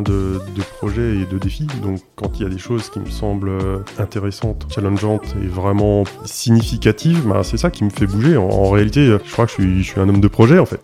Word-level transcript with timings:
de, 0.00 0.40
de 0.56 0.62
projet 0.78 1.16
et 1.16 1.26
de 1.26 1.36
défi. 1.36 1.66
Donc 1.82 2.00
quand 2.16 2.40
il 2.40 2.44
y 2.44 2.46
a 2.46 2.48
des 2.48 2.58
choses 2.58 2.88
qui 2.88 3.00
me 3.00 3.10
semblent 3.10 3.52
intéressantes, 3.98 4.66
challengeantes 4.74 5.34
et 5.42 5.46
vraiment 5.46 6.04
significatives, 6.24 7.26
bah, 7.26 7.42
c'est 7.44 7.58
ça 7.58 7.70
qui 7.70 7.84
me 7.84 7.90
fait 7.90 8.06
bouger. 8.06 8.38
En, 8.38 8.48
en 8.48 8.70
réalité, 8.70 9.04
je 9.06 9.32
crois 9.32 9.44
que 9.44 9.50
je 9.50 9.54
suis, 9.56 9.82
je 9.82 9.90
suis 9.90 10.00
un 10.00 10.08
homme 10.08 10.20
de 10.20 10.28
projet 10.28 10.58
en 10.58 10.66
fait. 10.66 10.80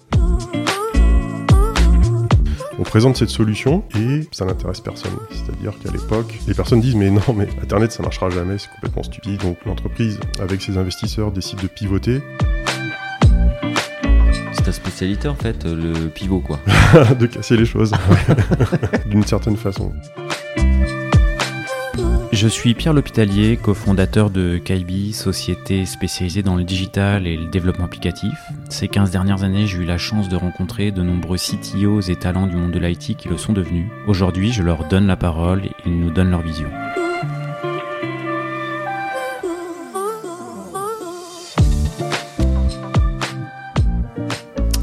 On 2.81 2.85
présente 2.85 3.17
cette 3.17 3.31
solution 3.31 3.83
et 3.99 4.21
ça 4.31 4.45
n'intéresse 4.45 4.81
personne. 4.81 5.11
C'est-à-dire 5.31 5.73
qu'à 5.83 5.91
l'époque, 5.91 6.39
les 6.47 6.55
personnes 6.55 6.81
disent 6.81 6.95
mais 6.95 7.11
non, 7.11 7.23
mais 7.35 7.49
Internet 7.63 7.91
ça 7.91 8.03
marchera 8.03 8.31
jamais, 8.31 8.59
c'est 8.59 8.71
complètement 8.71 9.03
stupide. 9.03 9.41
Donc 9.41 9.57
l'entreprise, 9.67 10.21
avec 10.41 10.61
ses 10.63 10.77
investisseurs, 10.79 11.33
décide 11.33 11.61
de 11.61 11.67
pivoter. 11.67 12.21
Spécialité 14.99 15.29
en 15.29 15.37
fait, 15.37 15.65
le 15.65 16.09
pivot 16.09 16.41
quoi. 16.41 16.59
de 17.21 17.27
casser 17.27 17.57
les 17.57 17.65
choses, 17.65 17.93
d'une 19.07 19.23
certaine 19.23 19.57
façon. 19.57 19.93
Je 22.33 22.49
suis 22.49 22.75
Pierre 22.75 22.95
L'Hôpitalier, 22.95 23.57
cofondateur 23.57 24.29
de 24.29 24.59
Kaibi, 24.59 25.13
société 25.13 25.87
spécialisée 25.87 26.43
dans 26.43 26.57
le 26.57 26.65
digital 26.65 27.29
et 27.29 27.37
le 27.37 27.47
développement 27.47 27.85
applicatif. 27.85 28.35
Ces 28.71 28.89
15 28.89 29.13
dernières 29.13 29.45
années, 29.45 29.69
j'ai 29.69 29.79
eu 29.79 29.85
la 29.85 29.99
chance 29.99 30.29
de 30.29 30.35
rencontrer 30.35 30.91
de 30.91 31.03
nombreux 31.03 31.39
CTOs 31.39 32.01
et 32.01 32.17
talents 32.17 32.49
du 32.49 32.57
monde 32.57 32.73
de 32.73 32.81
l'IT 32.81 33.17
qui 33.17 33.29
le 33.29 33.37
sont 33.37 33.53
devenus. 33.53 33.87
Aujourd'hui, 34.09 34.51
je 34.53 34.65
leur 34.65 34.89
donne 34.89 35.07
la 35.07 35.17
parole 35.17 35.65
et 35.65 35.71
ils 35.87 35.97
nous 35.97 36.11
donnent 36.11 36.33
leur 36.33 36.43
vision. 36.43 36.71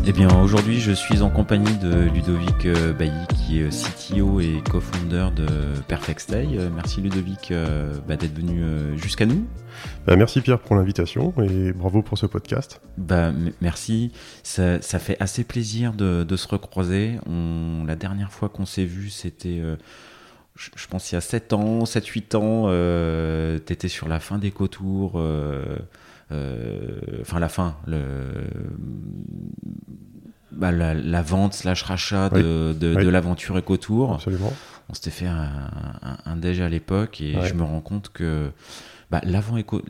Eh 0.08 0.14
bien, 0.14 0.30
aujourd'hui, 0.40 0.80
je 0.80 0.92
suis 0.92 1.24
en 1.24 1.32
compagnie 1.32 1.76
de 1.78 2.08
Ludovic 2.14 2.68
euh, 2.68 2.94
Bailly, 2.94 3.26
qui 3.30 3.60
est 3.60 3.70
CTO 3.70 4.40
et 4.40 4.62
co-founder 4.70 5.30
de 5.36 5.48
Perfect 5.88 6.20
Stay. 6.20 6.48
Euh, 6.54 6.70
merci 6.74 7.02
Ludovic 7.02 7.50
euh, 7.50 7.92
bah, 8.08 8.16
d'être 8.16 8.36
venu 8.36 8.64
jusqu'à 8.98 9.26
nous. 9.26 9.48
Bah, 10.06 10.16
merci 10.16 10.42
Pierre 10.42 10.60
pour 10.60 10.76
l'invitation 10.76 11.34
et 11.42 11.74
bravo 11.74 12.04
pour 12.04 12.20
ce 12.20 12.28
podcast. 12.28 12.82
Bah, 12.98 13.32
merci, 13.62 14.12
ça, 14.44 14.80
fait 14.80 15.18
assez 15.20 15.44
plaisir 15.44 15.94
de, 15.94 16.36
se 16.36 16.48
recroiser. 16.48 17.16
On, 17.26 17.84
la 17.88 17.96
dernière 17.96 18.32
fois 18.32 18.48
qu'on 18.50 18.68
s'est 18.68 18.86
vu, 18.86 19.10
c'était 19.10 19.60
je, 20.56 20.88
pense 20.88 21.12
il 21.12 21.16
y 21.16 21.18
a 21.18 21.22
7 21.22 21.54
ans, 21.54 21.84
7-8 21.84 22.36
ans, 22.38 22.64
euh, 22.68 23.60
tu 23.66 23.74
étais 23.74 23.90
sur 23.90 24.08
la 24.08 24.20
fin 24.20 24.38
des 24.38 24.52
cotours, 24.52 25.14
euh, 25.16 25.78
enfin 26.32 27.40
la 27.40 27.50
fin, 27.50 27.78
le, 27.88 28.04
bah, 30.52 30.72
la, 30.72 31.22
vente 31.22 31.54
slash 31.54 31.84
rachat 31.84 32.30
de, 32.30 32.74
de, 32.74 33.10
l'aventure 33.10 33.58
EcoTour. 33.58 34.16
Absolument. 34.16 34.54
On 34.90 34.94
s'était 34.94 35.12
fait 35.12 35.28
un, 35.28 35.50
un, 36.26 36.44
à 36.44 36.70
l'époque 36.70 37.22
et 37.22 37.36
je 37.44 37.54
me 37.54 37.64
rends 37.64 37.82
compte 37.82 38.10
que 38.10 38.52
bah, 39.12 39.22
l'avant 39.24 39.58
Eco, 39.58 39.82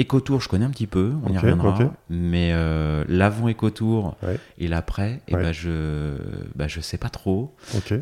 EcoTour, 0.00 0.40
je 0.40 0.48
connais 0.48 0.64
un 0.64 0.70
petit 0.70 0.86
peu, 0.86 1.12
on 1.24 1.32
y 1.32 1.38
reviendra, 1.38 1.94
mais 2.10 2.50
euh, 2.52 3.04
l'avant 3.08 3.48
EcoTour 3.48 4.16
et 4.58 4.66
l'après, 4.66 5.20
et 5.28 5.32
eh 5.32 5.32
bah, 5.34 5.52
je 5.52 6.16
bah, 6.54 6.66
je 6.68 6.80
sais 6.80 6.98
pas 6.98 7.10
trop. 7.10 7.54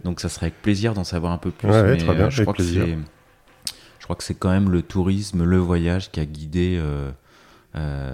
Donc 0.04 0.20
ça 0.20 0.28
serait 0.28 0.46
avec 0.46 0.62
plaisir 0.62 0.94
d'en 0.94 1.04
savoir 1.04 1.32
un 1.32 1.38
peu 1.38 1.50
plus. 1.50 1.68
Mais, 1.68 1.96
très 1.96 2.14
bien, 2.14 2.30
je, 2.30 2.42
crois 2.42 2.54
que 2.54 2.62
je 2.62 4.04
crois 4.04 4.16
que 4.16 4.24
c'est 4.24 4.34
quand 4.34 4.50
même 4.50 4.70
le 4.70 4.82
tourisme, 4.82 5.44
le 5.44 5.58
voyage 5.58 6.10
qui 6.10 6.20
a 6.20 6.24
guidé 6.24 6.78
euh, 6.80 7.10
euh, 7.74 8.12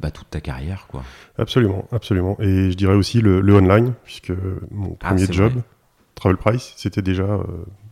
bah, 0.00 0.10
toute 0.10 0.30
ta 0.30 0.40
carrière. 0.40 0.86
Quoi. 0.88 1.04
Absolument, 1.38 1.86
absolument. 1.92 2.36
Et 2.40 2.70
je 2.70 2.76
dirais 2.76 2.94
aussi 2.94 3.20
le, 3.20 3.54
online, 3.54 3.94
puisque 4.04 4.32
mon 4.70 4.96
ah, 5.00 5.08
premier 5.08 5.26
job, 5.30 5.52
Travel 6.14 6.36
Price, 6.36 6.72
c'était 6.76 7.02
déjà 7.02 7.24
euh, 7.24 7.44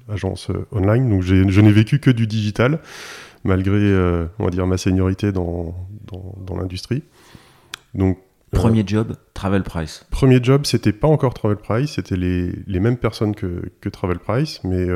agence 0.08 0.50
euh, 0.50 0.66
online. 0.72 1.08
Donc 1.08 1.22
je 1.22 1.60
n'ai 1.60 1.72
vécu 1.72 2.00
que 2.00 2.10
du 2.10 2.26
digital, 2.26 2.81
malgré, 3.44 3.94
on 4.38 4.44
va 4.44 4.50
dire, 4.50 4.66
ma 4.66 4.76
seniorité 4.76 5.32
dans, 5.32 5.75
dans, 6.06 6.34
dans 6.44 6.56
l'industrie. 6.56 7.03
Donc 7.94 8.19
Premier 8.50 8.84
job, 8.86 9.14
Travel 9.34 9.62
Price. 9.62 10.06
Premier 10.10 10.42
job, 10.42 10.64
c'était 10.64 10.92
pas 10.92 11.09
encore 11.09 11.34
Travel 11.34 11.59
Price, 11.59 11.92
c'était 11.92 12.16
les, 12.16 12.53
les, 12.66 12.81
mêmes 12.81 12.97
personnes 12.97 13.34
que, 13.34 13.70
que 13.81 13.88
Travel 13.88 14.19
Price, 14.19 14.60
mais 14.64 14.86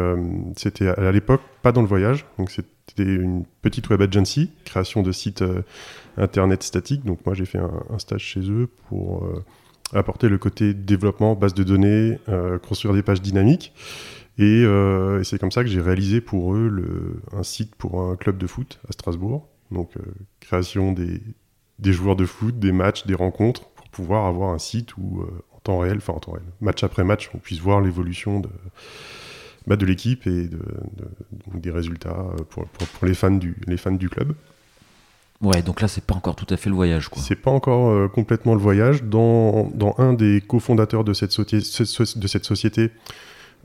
c'était 0.57 0.89
à 0.89 1.13
l'époque 1.13 1.43
pas 1.63 1.73
dans 1.73 1.81
le 1.81 1.87
voyage, 1.87 2.27
donc 2.39 2.51
c'était 2.51 2.73
une 2.99 3.45
petite 3.63 3.89
web 3.89 4.03
agency, 4.03 4.51
création 4.65 5.03
de 5.03 5.13
sites 5.13 5.43
euh, 5.43 5.63
internet 6.17 6.63
statiques. 6.63 7.05
Donc 7.05 7.25
moi 7.25 7.35
j'ai 7.35 7.45
fait 7.45 7.59
un, 7.59 7.99
stage 7.99 8.23
chez 8.23 8.41
eux 8.51 8.69
pour 8.89 9.25
euh, 9.25 9.45
apporter 9.95 10.29
le 10.29 10.39
côté 10.39 10.75
développement, 10.75 11.35
base 11.35 11.55
de 11.55 11.63
données, 11.63 12.19
euh, 12.29 12.59
construire 12.59 12.95
des 12.95 13.03
pages 13.03 13.23
dynamiques. 13.23 13.73
Et, 14.39 14.65
c'est 15.25 15.39
comme 15.39 15.53
ça 15.53 15.63
que 15.63 15.69
j'ai 15.69 15.81
réalisé 15.81 16.21
pour 16.21 16.55
eux 16.55 16.69
le, 16.69 17.21
un 17.37 17.43
site 17.43 17.77
pour 17.77 18.03
un 18.03 18.17
club 18.17 18.39
de 18.39 18.47
foot 18.47 18.81
à 18.89 18.93
Strasbourg. 18.93 19.47
Donc 19.71 19.93
création 20.41 20.93
des, 20.93 21.21
des, 21.79 21.93
joueurs 21.93 22.17
de 22.17 22.27
foot, 22.27 22.59
des 22.59 22.73
matchs, 22.73 23.07
des 23.07 23.15
rencontres, 23.15 23.69
pour 23.71 23.89
pouvoir 23.89 24.27
avoir 24.27 24.51
un 24.53 24.59
site 24.59 24.97
où 24.97 25.25
en 25.55 25.59
temps 25.61 25.79
réel, 25.79 25.99
enfin 25.99 26.15
en 26.15 26.21
temps 26.21 26.33
réel, 26.33 26.47
match 26.61 26.83
après 26.85 27.05
match, 27.05 27.31
on 27.35 27.39
puisse 27.39 27.61
voir 27.61 27.81
l'évolution 27.81 28.41
de 28.41 28.49
bah, 29.67 29.77
de 29.77 29.87
l'équipe 29.87 30.27
et 30.27 30.49
de, 30.49 30.59
des 31.55 31.71
résultats 31.71 32.27
pour, 32.51 32.67
pour, 32.67 33.07
les, 33.07 33.15
fans 33.15 33.31
du, 33.31 33.57
les 33.67 33.77
fans 33.77 33.93
du 33.93 34.09
club. 34.09 34.35
Ouais, 35.41 35.63
donc 35.63 35.81
là, 35.81 35.89
c'est 35.89 36.05
pas 36.05 36.15
encore 36.15 36.37
tout 36.37 36.47
à 36.51 36.57
fait 36.57 36.69
le 36.69 36.77
voyage. 36.77 37.09
C'est 37.17 37.37
pas 37.37 37.51
encore 37.51 37.91
euh, 37.91 38.09
complètement 38.09 38.55
le 38.55 38.61
voyage. 38.61 39.03
Dans, 39.03 39.71
dans 39.75 39.95
un 39.99 40.13
des 40.13 40.41
cofondateurs 40.41 41.05
de 41.05 41.13
cette, 41.13 41.37
de 41.41 42.27
cette 42.27 42.45
société, 42.45 42.91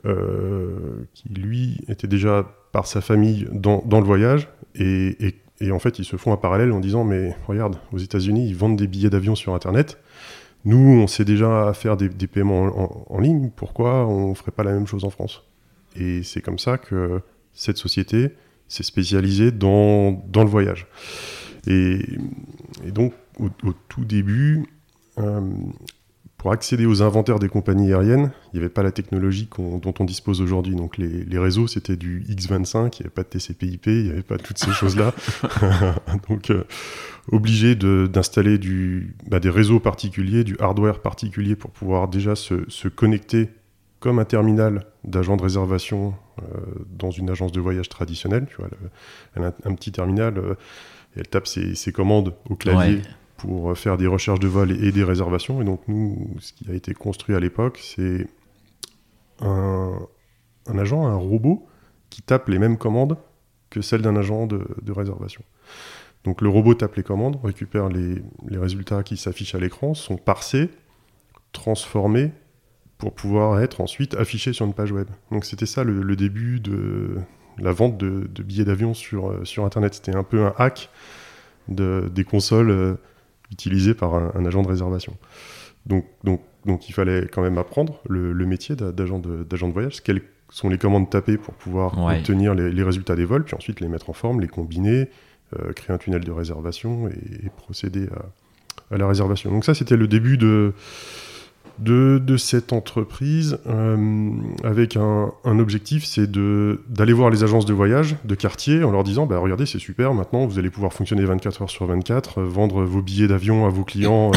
euh, 0.06 1.06
qui 1.14 1.30
lui 1.30 1.82
était 1.88 2.08
déjà 2.08 2.46
par 2.72 2.88
sa 2.88 3.02
famille 3.02 3.48
dans, 3.52 3.84
dans 3.86 4.00
le 4.00 4.06
voyage, 4.06 4.50
et, 4.76 5.26
et, 5.26 5.36
et, 5.60 5.72
en 5.72 5.80
fait, 5.80 6.00
ils 6.00 6.06
se 6.06 6.18
font 6.18 6.34
un 6.34 6.38
parallèle 6.38 6.72
en 6.72 6.80
disant 6.80 7.04
Mais 7.04 7.36
regarde, 7.48 7.78
aux 7.92 7.98
États-Unis, 7.98 8.48
ils 8.48 8.56
vendent 8.56 8.78
des 8.78 8.88
billets 8.88 9.10
d'avion 9.10 9.36
sur 9.36 9.56
Internet. 9.56 9.98
Nous, 10.66 10.78
on 10.78 11.08
sait 11.08 11.26
déjà 11.26 11.74
faire 11.74 11.98
des, 11.98 12.10
paiements 12.28 13.12
en, 13.12 13.20
ligne. 13.20 13.50
Pourquoi 13.56 14.06
on 14.06 14.36
ferait 14.36 14.52
pas 14.52 14.64
la 14.64 14.74
même 14.74 14.88
chose 14.88 15.06
en 15.06 15.10
France? 15.10 15.44
Et 15.96 16.24
c'est 16.24 16.42
comme 16.42 16.60
ça 16.60 16.78
que 16.78 17.22
cette 17.54 17.78
société 17.78 18.32
s'est 18.68 18.84
spécialisée 18.84 19.52
dans, 19.52 20.12
dans, 20.12 20.44
le 20.44 20.50
voyage. 20.50 20.88
Et, 21.68 22.00
donc, 22.88 23.14
au, 23.40 23.50
tout 23.88 24.06
début, 24.06 24.66
euh, 25.20 25.42
pour 26.38 26.52
accéder 26.52 26.86
aux 26.86 27.02
inventaires 27.02 27.40
des 27.40 27.50
compagnies 27.50 27.92
aériennes, 27.92 28.32
il 28.54 28.58
n'y 28.58 28.60
avait 28.60 28.74
pas 28.74 28.84
la 28.84 28.92
technologie 28.92 29.50
dont 29.58 29.94
on 30.00 30.06
dispose 30.06 30.40
aujourd'hui. 30.40 30.76
Donc 30.76 30.98
les, 30.98 31.24
les 31.24 31.40
réseaux, 31.40 31.68
c'était 31.68 31.96
du 31.96 32.24
X25, 32.30 32.76
il 32.76 32.80
n'y 32.80 33.00
avait 33.02 33.10
pas 33.10 33.24
de 33.24 33.30
TCP/IP, 33.30 33.88
il 33.88 34.04
n'y 34.04 34.10
avait 34.12 34.22
pas 34.22 34.38
toutes 34.38 34.60
ces 34.60 34.72
choses-là. 34.72 35.14
donc 36.30 36.52
euh, 36.52 36.64
obligé 37.32 37.76
d'installer 37.76 38.60
bah, 39.28 39.40
des 39.40 39.50
réseaux 39.50 39.80
particuliers, 39.80 40.44
du 40.44 40.56
hardware 40.60 41.02
particulier 41.02 41.56
pour 41.56 41.72
pouvoir 41.72 42.08
déjà 42.08 42.36
se, 42.36 42.70
se 42.70 42.88
connecter 42.88 43.50
comme 44.00 44.20
un 44.20 44.26
terminal 44.26 44.86
d'agent 45.04 45.38
de 45.38 45.44
réservation 45.44 46.14
euh, 46.40 46.44
dans 46.90 47.10
une 47.10 47.30
agence 47.30 47.52
de 47.52 47.60
voyage 47.60 47.90
traditionnelle. 47.90 48.46
Tu 48.48 48.58
vois, 48.58 48.70
elle 49.36 49.44
a 49.44 49.54
un 49.66 49.74
petit 49.74 49.92
terminal, 49.92 50.38
euh, 50.38 50.54
et 51.16 51.22
elle 51.22 51.28
tape 51.28 51.48
ses, 51.48 51.92
commandes 51.92 52.36
au 52.50 52.56
clavier 52.56 53.02
pour 53.38 53.72
euh, 53.72 53.76
faire 53.76 53.98
des 53.98 54.08
recherches 54.08 54.40
de 54.40 54.48
vol 54.48 54.72
et, 54.72 54.92
des 54.92 55.04
réservations. 55.04 55.62
Et 55.62 55.66
donc 55.66 55.82
nous, 55.88 56.30
ce 56.40 56.54
qui 56.54 56.70
a 56.70 56.74
été 56.74 56.94
construit 56.94 57.36
à 57.36 57.40
l'époque, 57.40 57.80
c'est 57.82 58.28
un, 59.40 59.98
agent, 60.78 61.06
un 61.06 61.16
robot 61.16 61.68
qui 62.10 62.22
tape 62.22 62.48
les 62.50 62.60
mêmes 62.60 62.78
commandes 62.78 63.18
que 63.70 63.82
celles 63.82 64.02
d'un 64.02 64.16
agent 64.16 64.48
de, 64.48 64.92
réservation. 64.92 65.44
Donc 66.24 66.42
le 66.42 66.50
robot 66.50 66.74
tape 66.74 66.96
les 66.96 67.04
commandes, 67.04 67.40
récupère 67.44 67.90
les, 67.90 68.22
les 68.48 68.58
résultats 68.58 69.04
qui 69.04 69.18
s'affichent 69.18 69.56
à 69.56 69.60
l'écran, 69.60 69.94
sont 69.94 70.18
parsés, 70.18 70.70
transformés 71.52 72.32
pour 72.98 73.14
pouvoir 73.14 73.62
être 73.62 73.82
ensuite 73.82 74.16
affiché 74.16 74.54
sur 74.54 74.66
une 74.66 74.74
page 74.74 74.92
web. 74.92 75.08
Donc 75.32 75.46
c'était 75.46 75.66
ça 75.66 75.84
le, 75.84 76.16
début 76.16 76.60
de 76.60 77.18
la 77.60 77.72
vente 77.72 77.98
de, 77.98 78.28
billets 78.42 78.66
d'avion 78.66 78.94
sur, 78.94 79.30
euh, 79.30 79.46
sur 79.46 79.66
Internet. 79.66 79.94
C'était 79.94 80.16
un 80.16 80.24
peu 80.24 80.46
un 80.46 80.54
hack 80.58 80.90
de, 81.68 82.10
des 82.14 82.24
consoles 82.24 82.98
utilisées 83.52 83.94
par 83.94 84.16
un, 84.16 84.46
agent 84.46 84.62
de 84.62 84.68
réservation. 84.68 85.16
Donc, 85.86 86.06
donc, 86.24 86.42
donc 86.66 86.90
il 86.90 86.94
fallait 86.94 87.28
quand 87.28 87.42
même 87.42 87.58
apprendre 87.58 88.02
le, 88.10 88.34
métier 88.46 88.76
d'agent 88.76 89.20
de, 89.20 89.44
de, 89.44 89.66
voyage, 89.72 90.02
quelles 90.04 90.22
sont 90.50 90.70
les 90.70 90.78
commandes 90.78 91.10
tapées 91.10 91.38
pour 91.38 91.54
pouvoir 91.54 91.98
obtenir 91.98 92.54
les, 92.56 92.84
résultats 92.84 93.16
des 93.16 93.26
vols, 93.26 93.44
puis 93.44 93.56
ensuite 93.56 93.80
les 93.80 93.88
mettre 93.88 94.10
en 94.10 94.14
forme, 94.14 94.42
les 94.42 94.48
combiner, 94.48 95.10
euh, 95.58 95.72
créer 95.74 95.94
un 95.94 95.98
tunnel 95.98 96.24
de 96.24 96.32
réservation 96.32 97.08
et, 97.08 97.50
procéder 97.56 98.08
à, 98.92 98.96
à, 98.96 98.98
la 98.98 99.08
réservation. 99.08 99.52
Donc 99.52 99.64
ça 99.64 99.74
c'était 99.74 99.98
le 99.98 100.08
début 100.08 100.38
de 100.38 100.74
de, 101.80 102.38
cette 102.38 102.74
entreprise 102.74 103.60
euh, 103.68 104.32
avec 104.64 104.98
un, 104.98 105.32
objectif, 105.46 106.06
c'est 106.06 106.30
d'aller 106.30 107.14
voir 107.14 107.30
les 107.30 107.44
agences 107.44 107.66
de 107.66 107.74
voyage 107.74 108.16
de 108.26 108.36
quartier 108.36 108.84
en 108.84 108.92
leur 108.92 109.04
disant 109.04 109.26
bah, 109.26 109.38
regardez, 109.40 109.66
c'est 109.66 109.80
super, 109.80 110.14
maintenant 110.14 110.46
vous 110.46 110.60
allez 110.60 110.70
pouvoir 110.70 110.94
fonctionner 110.94 111.24
24 111.26 111.62
heures 111.64 111.70
sur 111.70 111.86
24, 111.86 112.40
euh, 112.40 112.48
vendre 112.48 112.84
vos 112.84 113.02
billets 113.02 113.28
d'avion 113.28 113.66
à 113.66 113.70
vos 113.70 113.84
clients 113.84 114.32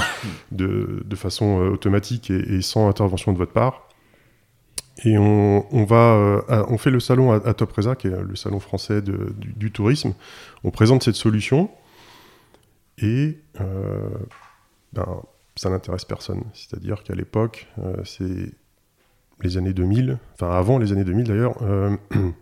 euh, 0.52 1.02
de, 1.04 1.16
façon 1.16 1.58
automatique 1.58 2.30
et, 2.30 2.62
sans 2.62 2.88
intervention 2.88 3.32
de 3.32 3.38
votre 3.38 3.52
part. 3.52 3.88
Et 5.04 5.16
on, 5.16 5.84
va, 5.84 6.42
on 6.68 6.76
fait 6.76 6.90
le 6.90 7.00
salon 7.00 7.32
à, 7.32 7.54
Topresa, 7.54 7.94
qui 7.94 8.06
est 8.06 8.22
le 8.22 8.36
salon 8.36 8.60
français 8.60 9.00
du, 9.00 9.70
tourisme. 9.70 10.12
On 10.62 10.70
présente 10.70 11.02
cette 11.02 11.14
solution 11.14 11.70
et 12.98 13.38
ben, 14.92 15.06
ça 15.60 15.68
n'intéresse 15.68 16.06
personne. 16.06 16.42
C'est-à-dire 16.54 17.02
qu'à 17.02 17.14
l'époque, 17.14 17.68
c'est 18.04 18.54
les 19.42 19.58
années 19.58 19.74
2000, 19.74 20.18
enfin 20.32 20.50
avant 20.52 20.78
les 20.78 20.92
années 20.92 21.04
2000 21.04 21.26
d'ailleurs, 21.26 21.58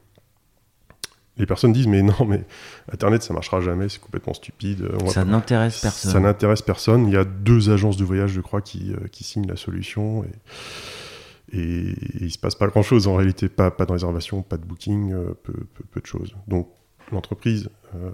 les 1.37 1.47
personnes 1.47 1.73
disent 1.73 1.89
mais 1.89 2.03
non 2.03 2.25
mais 2.25 2.45
Internet 2.93 3.25
ça 3.25 3.35
marchera 3.35 3.61
jamais, 3.61 3.89
c'est 3.89 4.01
complètement 4.01 4.35
stupide. 4.35 4.89
ça 5.09 5.25
n'intéresse 5.25 5.81
personne. 5.81 6.13
Ça 6.13 6.21
n'intéresse 6.21 6.63
personne. 6.63 7.09
Il 7.09 7.13
y 7.13 7.17
a 7.17 7.25
deux 7.25 7.71
agences 7.71 7.97
de 7.97 8.05
voyage 8.05 8.31
je 8.31 8.41
crois 8.41 8.61
qui, 8.61 8.93
euh, 8.93 9.09
qui 9.11 9.25
signent 9.25 9.49
la 9.49 9.57
solution 9.57 10.23
et, 10.23 11.59
et, 11.59 11.95
il 12.21 12.31
se 12.31 12.39
passe 12.39 12.55
pas 12.55 12.69
grand 12.69 12.83
chose 12.85 13.09
en 13.09 13.17
réalité, 13.17 13.49
pas, 13.49 13.73
pas 13.73 13.85
de 13.85 13.93
réservation, 13.93 14.43
pas 14.43 14.59
de 14.59 14.65
booking, 14.65 15.13
euh, 15.13 15.35
peu, 15.43 15.55
peu, 15.91 16.01
de 16.01 16.07
choses. 16.07 16.37
Donc 16.47 16.69
l'entreprise 17.11 17.69
euh, 17.97 18.11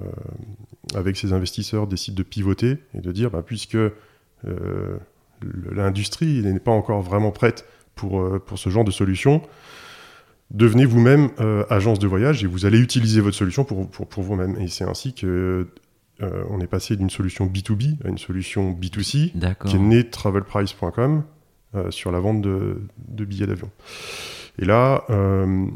avec 0.95 1.19
ses 1.19 1.35
investisseurs 1.35 1.87
décide 1.87 2.15
de 2.15 2.23
pivoter 2.23 2.79
et 2.95 3.03
de 3.03 3.12
dire 3.12 3.31
bah, 3.31 3.43
puisque 3.45 3.77
l'industrie 5.73 6.43
n'est 6.43 6.58
pas 6.58 6.73
encore 6.73 7.02
vraiment 7.02 7.31
prête 7.31 7.67
pour, 7.94 8.41
pour 8.41 8.58
ce 8.58 8.70
genre 8.70 8.85
de 8.85 8.91
solution, 8.91 9.43
devenez 10.50 10.85
vous-même 10.85 11.31
euh, 11.41 11.64
agence 11.70 11.99
de 11.99 12.06
voyage 12.06 12.44
et 12.44 12.46
vous 12.46 12.67
allez 12.67 12.79
utiliser 12.79 13.20
votre 13.20 13.37
solution 13.37 13.64
pour, 13.64 13.88
pour, 13.88 14.23
vous-même. 14.23 14.56
Et 14.58 14.69
c'est 14.69 14.85
ainsi 14.85 15.12
que 15.12 15.69
euh, 16.23 16.44
on 16.50 16.61
est 16.61 16.67
passé 16.67 16.96
d'une 16.96 17.11
solution 17.11 17.46
B2B 17.46 17.96
à 18.05 18.08
une 18.08 18.19
solution 18.19 18.73
B2C 18.73 19.32
qui 19.67 19.76
est 19.76 19.79
née 19.79 20.08
travelprice.com 20.08 21.25
euh, 21.75 21.91
sur 21.91 22.12
la 22.12 22.20
vente 22.20 22.41
de, 22.41 22.82
de 23.08 23.25
billets 23.25 23.46
d'avion. 23.46 23.70
Et 24.56 24.64
là, 24.64 25.02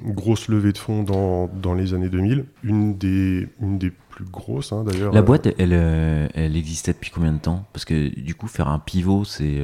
grosse 0.04 0.46
levée 0.46 0.70
de 0.70 0.78
fonds 0.78 1.02
dans, 1.02 1.48
dans, 1.48 1.74
les 1.74 1.94
années 1.94 2.08
2000, 2.08 2.44
une 2.62 2.96
des, 2.96 3.48
une 3.60 3.76
des 3.76 3.90
plus 4.24 4.30
grosses 4.30 4.72
hein, 4.72 4.84
d'ailleurs. 4.84 5.12
La 5.12 5.22
boîte, 5.22 5.46
elle, 5.58 5.72
elle 5.72 6.56
existait 6.56 6.92
depuis 6.92 7.10
combien 7.10 7.32
de 7.32 7.38
temps? 7.38 7.66
Parce 7.72 7.84
que 7.84 8.08
du 8.20 8.34
coup, 8.34 8.48
faire 8.48 8.68
un 8.68 8.78
pivot, 8.78 9.24
c'est 9.24 9.62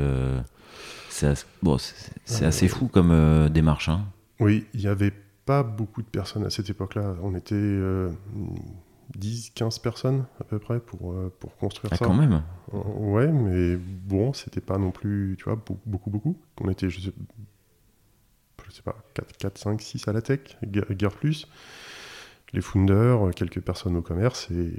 c'est 1.08 1.46
bon, 1.62 1.76
assez 2.26 2.68
fou 2.68 2.88
comme 2.88 3.48
démarche. 3.48 3.88
Hein. 3.88 4.06
Oui, 4.40 4.66
il 4.74 4.80
n'y 4.80 4.86
avait 4.86 5.12
pas 5.44 5.62
beaucoup 5.62 6.02
de 6.02 6.08
personnes 6.08 6.44
à 6.44 6.50
cette 6.50 6.70
époque-là. 6.70 7.14
On 7.22 7.34
était 7.34 7.54
10, 7.54 7.54
euh, 7.60 9.50
15 9.54 9.78
personnes 9.78 10.24
à 10.40 10.44
peu 10.44 10.58
près 10.58 10.80
pour, 10.80 11.12
euh, 11.12 11.32
pour 11.40 11.56
construire 11.56 11.92
ah, 11.92 11.96
ça. 11.96 12.04
quand 12.04 12.14
même 12.14 12.42
euh, 12.72 12.78
Ouais, 12.98 13.30
mais 13.30 13.76
bon, 13.76 14.32
c'était 14.32 14.60
pas 14.60 14.78
non 14.78 14.90
plus, 14.90 15.36
tu 15.38 15.44
vois, 15.44 15.62
beaucoup, 15.86 16.10
beaucoup. 16.10 16.36
On 16.60 16.70
était, 16.70 16.88
je 16.90 17.00
sais, 17.00 17.12
je 18.66 18.72
sais 18.72 18.82
pas, 18.82 18.96
4, 19.14 19.36
4, 19.36 19.58
5, 19.58 19.82
6 19.82 20.08
à 20.08 20.12
la 20.12 20.22
tech, 20.22 20.56
guerre 20.64 21.14
plus. 21.14 21.46
Les 22.54 22.62
founders, 22.62 23.30
quelques 23.36 23.60
personnes 23.60 23.96
au 23.96 24.02
commerce 24.02 24.48
et. 24.50 24.72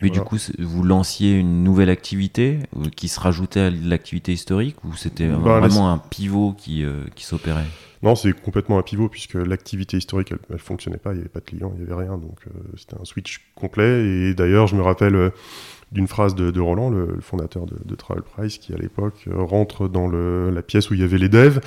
Mais 0.00 0.10
du 0.10 0.20
coup, 0.20 0.38
vous 0.58 0.82
lanciez 0.82 1.38
une 1.38 1.62
nouvelle 1.62 1.90
activité 1.90 2.60
qui 2.96 3.08
se 3.08 3.20
rajoutait 3.20 3.60
à 3.60 3.70
l'activité 3.70 4.32
historique 4.32 4.82
ou 4.84 4.94
c'était 4.96 5.28
bah, 5.28 5.60
vraiment 5.60 5.92
un 5.92 5.98
pivot 5.98 6.54
qui, 6.54 6.84
qui 7.14 7.24
s'opérait? 7.24 7.66
Non, 8.02 8.16
c'est 8.16 8.32
complètement 8.32 8.78
un 8.78 8.82
pivot 8.82 9.08
puisque 9.08 9.34
l'activité 9.34 9.96
historique, 9.96 10.32
elle, 10.32 10.38
elle, 10.50 10.58
fonctionnait 10.58 10.96
pas, 10.96 11.12
il 11.12 11.16
n'y 11.16 11.20
avait 11.20 11.28
pas 11.28 11.38
de 11.38 11.44
clients, 11.44 11.72
il 11.76 11.84
n'y 11.84 11.90
avait 11.90 12.02
rien, 12.04 12.18
donc 12.18 12.40
euh, 12.48 12.50
c'était 12.76 12.96
un 13.00 13.04
switch 13.04 13.40
complet. 13.54 14.04
Et 14.04 14.34
d'ailleurs, 14.34 14.66
je 14.66 14.74
me 14.74 14.82
rappelle 14.82 15.14
euh, 15.14 15.30
d'une 15.92 16.08
phrase 16.08 16.34
de, 16.34 16.60
Roland, 16.60 16.90
le, 16.90 17.18
fondateur 17.20 17.66
de, 17.66 17.76
de, 17.84 17.94
Travel 17.94 18.22
Price, 18.22 18.58
qui 18.58 18.72
à 18.72 18.76
l'époque 18.76 19.24
euh, 19.28 19.42
rentre 19.42 19.88
dans 19.88 20.08
la 20.08 20.62
pièce 20.62 20.90
où 20.90 20.94
il 20.94 21.00
y 21.00 21.04
avait 21.04 21.18
les 21.18 21.28
devs 21.28 21.60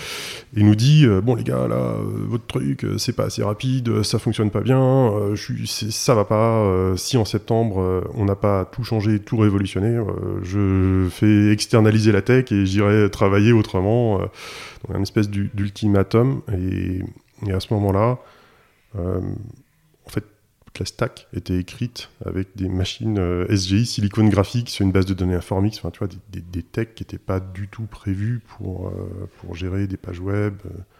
et 0.55 0.63
nous 0.63 0.75
dit 0.75 1.05
bon 1.23 1.35
les 1.35 1.43
gars 1.43 1.67
là, 1.67 1.95
votre 2.27 2.45
truc 2.45 2.85
c'est 2.97 3.15
pas 3.15 3.25
assez 3.25 3.43
rapide, 3.43 4.03
ça 4.03 4.19
fonctionne 4.19 4.51
pas 4.51 4.61
bien, 4.61 5.11
je 5.33 5.41
suis, 5.41 5.67
ça 5.67 6.15
va 6.15 6.25
pas. 6.25 6.93
si 6.95 7.17
en 7.17 7.25
septembre 7.25 8.03
on 8.13 8.25
n'a 8.25 8.35
pas 8.35 8.65
tout 8.65 8.83
changé, 8.83 9.19
tout 9.19 9.37
révolutionné, 9.37 9.99
je 10.43 11.07
fais 11.09 11.51
externaliser 11.51 12.11
la 12.11 12.21
tech 12.21 12.51
et 12.51 12.65
j'irai 12.65 13.09
travailler 13.09 13.51
autrement 13.51 14.21
un 14.93 15.01
espèce 15.01 15.29
d'ultimatum. 15.29 16.41
Et, 16.53 17.01
à 17.51 17.59
ce 17.59 17.73
moment-là, 17.73 18.17
euh, 18.97 19.19
en 19.19 19.23
fait, 19.23 19.33
toute 20.75 20.79
la 20.79 20.85
stack 20.85 21.27
était 21.33 21.57
écrite 21.57 22.09
avec 22.25 22.49
des 22.55 22.67
machines 22.67 23.17
euh, 23.17 23.47
SGI, 23.47 23.85
Silicon 23.85 24.27
Graphics, 24.27 24.69
sur 24.69 24.85
une 24.85 24.91
base 24.91 25.05
de 25.05 25.13
données 25.13 25.35
Informix, 25.35 25.77
enfin, 25.77 25.89
tu 25.89 25.99
vois, 25.99 26.09
des, 26.29 26.41
des, 26.41 26.63
techs 26.63 26.95
qui 26.95 27.03
n'étaient 27.03 27.17
pas 27.17 27.39
du 27.39 27.69
tout 27.69 27.85
prévus 27.85 28.41
pour, 28.45 28.89
euh, 28.89 29.29
pour 29.39 29.55
gérer 29.55 29.87
des 29.87 29.95
pages 29.95 30.19
web. 30.19 30.55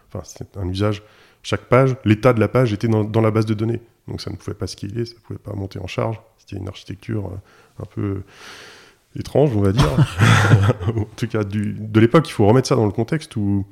Enfin, 0.07 0.23
c'est 0.23 0.55
un 0.55 0.67
usage. 0.69 1.03
Chaque 1.43 1.65
page, 1.65 1.97
l'état 2.05 2.31
de 2.31 2.39
la 2.39 2.47
page 2.47 2.71
était 2.71 2.87
dans, 2.87 3.03
dans, 3.03 3.21
la 3.21 3.31
base 3.31 3.45
de 3.45 3.53
données. 3.53 3.81
Donc 4.07 4.21
ça 4.21 4.31
ne 4.31 4.37
pouvait 4.37 4.55
pas 4.55 4.67
scaler, 4.67 5.05
ça 5.05 5.15
ne 5.15 5.19
pouvait 5.19 5.39
pas 5.39 5.53
monter 5.53 5.79
en 5.79 5.87
charge. 5.87 6.21
C'était 6.37 6.55
une 6.55 6.69
architecture 6.69 7.29
un 7.79 7.85
peu 7.85 8.21
étrange, 9.19 9.55
on 9.57 9.61
va 9.61 9.73
dire. 9.73 9.91
en 10.87 11.05
tout 11.17 11.27
cas, 11.27 11.43
du, 11.43 11.73
de 11.73 11.99
l'époque, 11.99 12.29
il 12.29 12.31
faut 12.31 12.47
remettre 12.47 12.69
ça 12.69 12.75
dans 12.75 12.85
le 12.85 12.93
contexte 12.93 13.35
où 13.35 13.65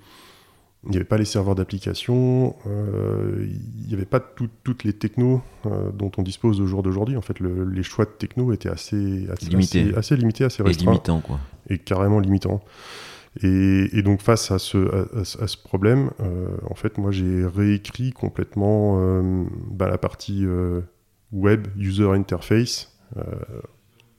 il 0.85 0.91
n'y 0.91 0.97
avait 0.97 1.05
pas 1.05 1.17
les 1.17 1.25
serveurs 1.25 1.55
d'application, 1.55 2.55
euh, 2.67 3.47
il 3.47 3.87
n'y 3.87 3.93
avait 3.93 4.05
pas 4.05 4.19
toutes 4.19 4.83
les 4.83 4.91
technos 4.91 5.41
euh, 5.65 5.91
dont 5.91 6.11
on 6.17 6.23
dispose 6.23 6.59
au 6.59 6.67
jour 6.67 6.83
d'aujourd'hui. 6.83 7.15
En 7.15 7.21
fait, 7.21 7.39
les 7.39 7.83
choix 7.83 8.05
de 8.05 8.11
techno 8.11 8.51
étaient 8.51 8.69
assez, 8.69 9.27
assez, 9.31 9.49
limités. 9.49 9.95
assez, 9.95 10.17
limités, 10.17 10.43
assez 10.43 10.61
restreints. 10.61 10.91
Et 10.91 10.95
limitants, 10.95 11.21
quoi. 11.21 11.39
Et 11.69 11.77
carrément 11.77 12.19
limitants. 12.19 12.61
Et, 13.41 14.01
donc, 14.03 14.21
face 14.21 14.51
à 14.51 14.59
ce, 14.59 15.07
à, 15.17 15.47
ce 15.47 15.57
problème, 15.57 16.11
euh, 16.19 16.49
en 16.69 16.75
fait, 16.75 16.97
moi, 16.97 17.11
j'ai 17.11 17.45
réécrit 17.45 18.11
complètement 18.11 19.23
bah, 19.71 19.87
la 19.87 19.97
partie 19.97 20.45
web, 21.31 21.67
user 21.77 22.09
interface, 22.09 22.95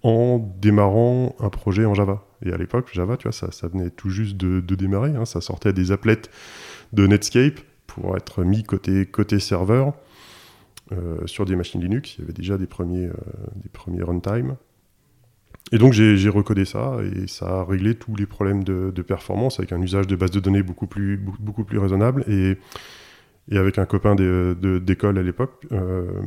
en 0.04 0.38
démarrant 0.60 1.34
un 1.40 1.48
projet 1.48 1.86
en 1.86 1.94
Java. 1.94 2.24
Et 2.44 2.52
à 2.52 2.58
l'époque, 2.58 2.90
Java, 2.92 3.16
tu 3.16 3.24
vois, 3.24 3.32
ça, 3.32 3.50
ça 3.50 3.68
venait 3.68 3.88
tout 3.88 4.10
juste 4.10 4.36
de, 4.36 4.60
démarrer. 4.74 5.16
Hein. 5.16 5.24
ça 5.24 5.40
sortait 5.40 5.72
des 5.72 5.90
applets 5.90 6.20
de 6.92 7.06
Netscape 7.06 7.58
pour 7.86 8.14
être 8.16 8.44
mis 8.44 8.62
côté, 8.62 9.06
côté 9.06 9.40
serveur 9.40 9.94
euh, 10.92 11.26
sur 11.26 11.46
des 11.46 11.56
machines 11.56 11.80
Linux. 11.80 12.16
Il 12.16 12.20
y 12.20 12.24
avait 12.24 12.34
déjà 12.34 12.58
des 12.58 12.66
premiers, 12.66 13.06
euh, 13.06 13.14
des 13.56 13.70
premiers 13.70 14.02
runtime. 14.02 14.56
Et 15.72 15.78
donc 15.78 15.94
j'ai 15.94 16.28
recodé 16.28 16.66
ça 16.66 16.98
et 17.02 17.26
ça 17.26 17.60
a 17.60 17.64
réglé 17.64 17.94
tous 17.94 18.14
les 18.14 18.26
problèmes 18.26 18.62
de, 18.62 18.90
performance 19.02 19.58
avec 19.58 19.72
un 19.72 19.80
usage 19.80 20.06
de 20.06 20.14
base 20.14 20.30
de 20.30 20.38
données 20.38 20.62
beaucoup 20.62 20.86
plus, 20.86 21.16
beaucoup, 21.16 21.64
plus 21.64 21.78
raisonnable. 21.78 22.22
Et, 22.28 22.58
et 23.50 23.56
avec 23.56 23.78
un 23.78 23.86
copain 23.86 24.14
d'école 24.14 25.16
à 25.16 25.22
l'époque, 25.22 25.66
euh, 25.72 26.20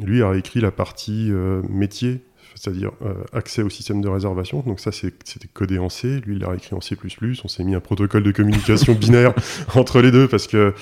lui 0.00 0.22
a 0.22 0.36
écrit 0.36 0.60
la 0.60 0.70
partie 0.70 1.32
métier 1.68 2.22
c'est-à-dire 2.54 2.92
euh, 3.02 3.14
accès 3.32 3.62
au 3.62 3.70
système 3.70 4.00
de 4.00 4.08
réservation. 4.08 4.60
Donc 4.60 4.80
ça, 4.80 4.92
c'était 4.92 5.48
codé 5.52 5.78
en 5.78 5.88
C. 5.88 6.20
Lui, 6.26 6.36
il 6.36 6.42
l'a 6.42 6.54
écrit 6.54 6.74
en 6.74 6.80
C++. 6.80 6.96
On 7.44 7.48
s'est 7.48 7.64
mis 7.64 7.74
un 7.74 7.80
protocole 7.80 8.22
de 8.22 8.32
communication 8.32 8.94
binaire 9.00 9.34
entre 9.74 10.00
les 10.00 10.10
deux 10.10 10.28
parce 10.28 10.46
que, 10.46 10.74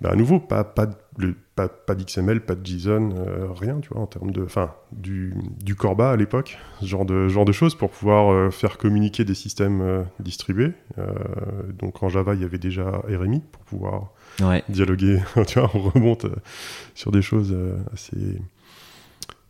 bah, 0.00 0.10
à 0.12 0.16
nouveau, 0.16 0.40
pas, 0.40 0.64
pas, 0.64 0.88
pas, 1.54 1.68
pas 1.68 1.94
d'XML, 1.94 2.40
pas 2.40 2.54
de 2.54 2.66
JSON, 2.66 3.10
euh, 3.16 3.46
rien, 3.54 3.80
tu 3.80 3.90
vois, 3.90 4.02
en 4.02 4.06
termes 4.06 4.30
de, 4.30 4.42
enfin, 4.42 4.74
du, 4.90 5.34
du 5.62 5.74
Corba 5.74 6.10
à 6.10 6.16
l'époque, 6.16 6.58
ce 6.80 6.86
genre 6.86 7.04
de, 7.04 7.28
genre 7.28 7.44
de 7.44 7.52
choses 7.52 7.74
pour 7.74 7.90
pouvoir 7.90 8.32
euh, 8.32 8.50
faire 8.50 8.78
communiquer 8.78 9.24
des 9.24 9.34
systèmes 9.34 10.04
distribués. 10.18 10.72
donc 11.78 12.02
en 12.02 12.08
Java, 12.08 12.34
il 12.34 12.40
y 12.40 12.44
avait 12.44 12.58
déjà 12.58 13.02
RMI 13.08 13.42
pour 13.52 13.62
pouvoir 13.62 14.12
dialoguer. 14.68 15.20
tu 15.46 15.60
vois, 15.60 15.70
on 15.74 15.90
remonte 15.90 16.26
sur 16.94 17.12
des 17.12 17.22
choses 17.22 17.56
assez 17.92 18.40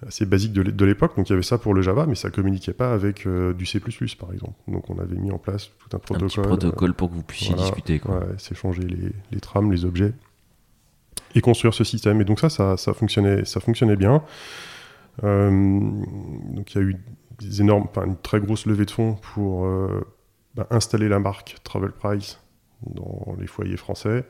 assez 0.06 0.26
basique 0.26 0.52
de 0.52 0.84
l'époque. 0.84 1.16
Donc 1.16 1.28
il 1.28 1.32
y 1.32 1.34
avait 1.34 1.42
ça 1.42 1.58
pour 1.58 1.74
le 1.74 1.82
Java, 1.82 2.06
mais 2.06 2.14
ça 2.14 2.30
communiquait 2.30 2.72
pas 2.72 2.92
avec 2.92 3.26
euh, 3.26 3.52
du 3.52 3.66
C++ 3.66 3.80
par 4.18 4.32
exemple. 4.32 4.54
Donc 4.68 4.90
on 4.90 4.98
avait 4.98 5.16
mis 5.16 5.30
en 5.30 5.38
place 5.38 5.70
tout 5.78 5.96
un 5.96 5.98
protocole. 5.98 6.44
Un 6.44 6.48
protocole 6.48 6.94
pour 6.94 7.10
que 7.10 7.14
vous 7.14 7.22
puissiez 7.22 7.54
discuter. 7.54 8.00
Ouais, 8.04 8.20
s'échanger 8.38 8.82
les, 8.82 9.12
les, 9.30 9.40
trames, 9.40 9.70
les 9.70 9.84
objets 9.84 10.12
et 11.34 11.40
construire 11.40 11.74
ce 11.74 11.84
système. 11.84 12.20
Et 12.20 12.24
donc 12.24 12.40
ça, 12.40 12.50
ça, 12.50 12.76
ça 12.76 12.92
fonctionnait, 12.94 13.44
ça 13.44 13.60
fonctionnait 13.60 13.96
bien. 13.96 14.22
Euh, 15.24 15.50
donc 15.50 16.74
il 16.74 16.78
y 16.78 16.78
a 16.78 16.84
eu 16.84 16.96
des 17.38 17.60
énormes, 17.60 17.86
une 18.04 18.16
très 18.16 18.40
grosse 18.40 18.66
levée 18.66 18.84
de 18.84 18.90
fonds 18.90 19.14
pour 19.34 19.66
euh, 19.66 20.00
bah, 20.54 20.66
installer 20.70 21.08
la 21.08 21.18
marque 21.18 21.56
Travel 21.64 21.92
Price 21.92 22.41
dans 22.86 23.34
les 23.38 23.46
foyers 23.46 23.76
français. 23.76 24.24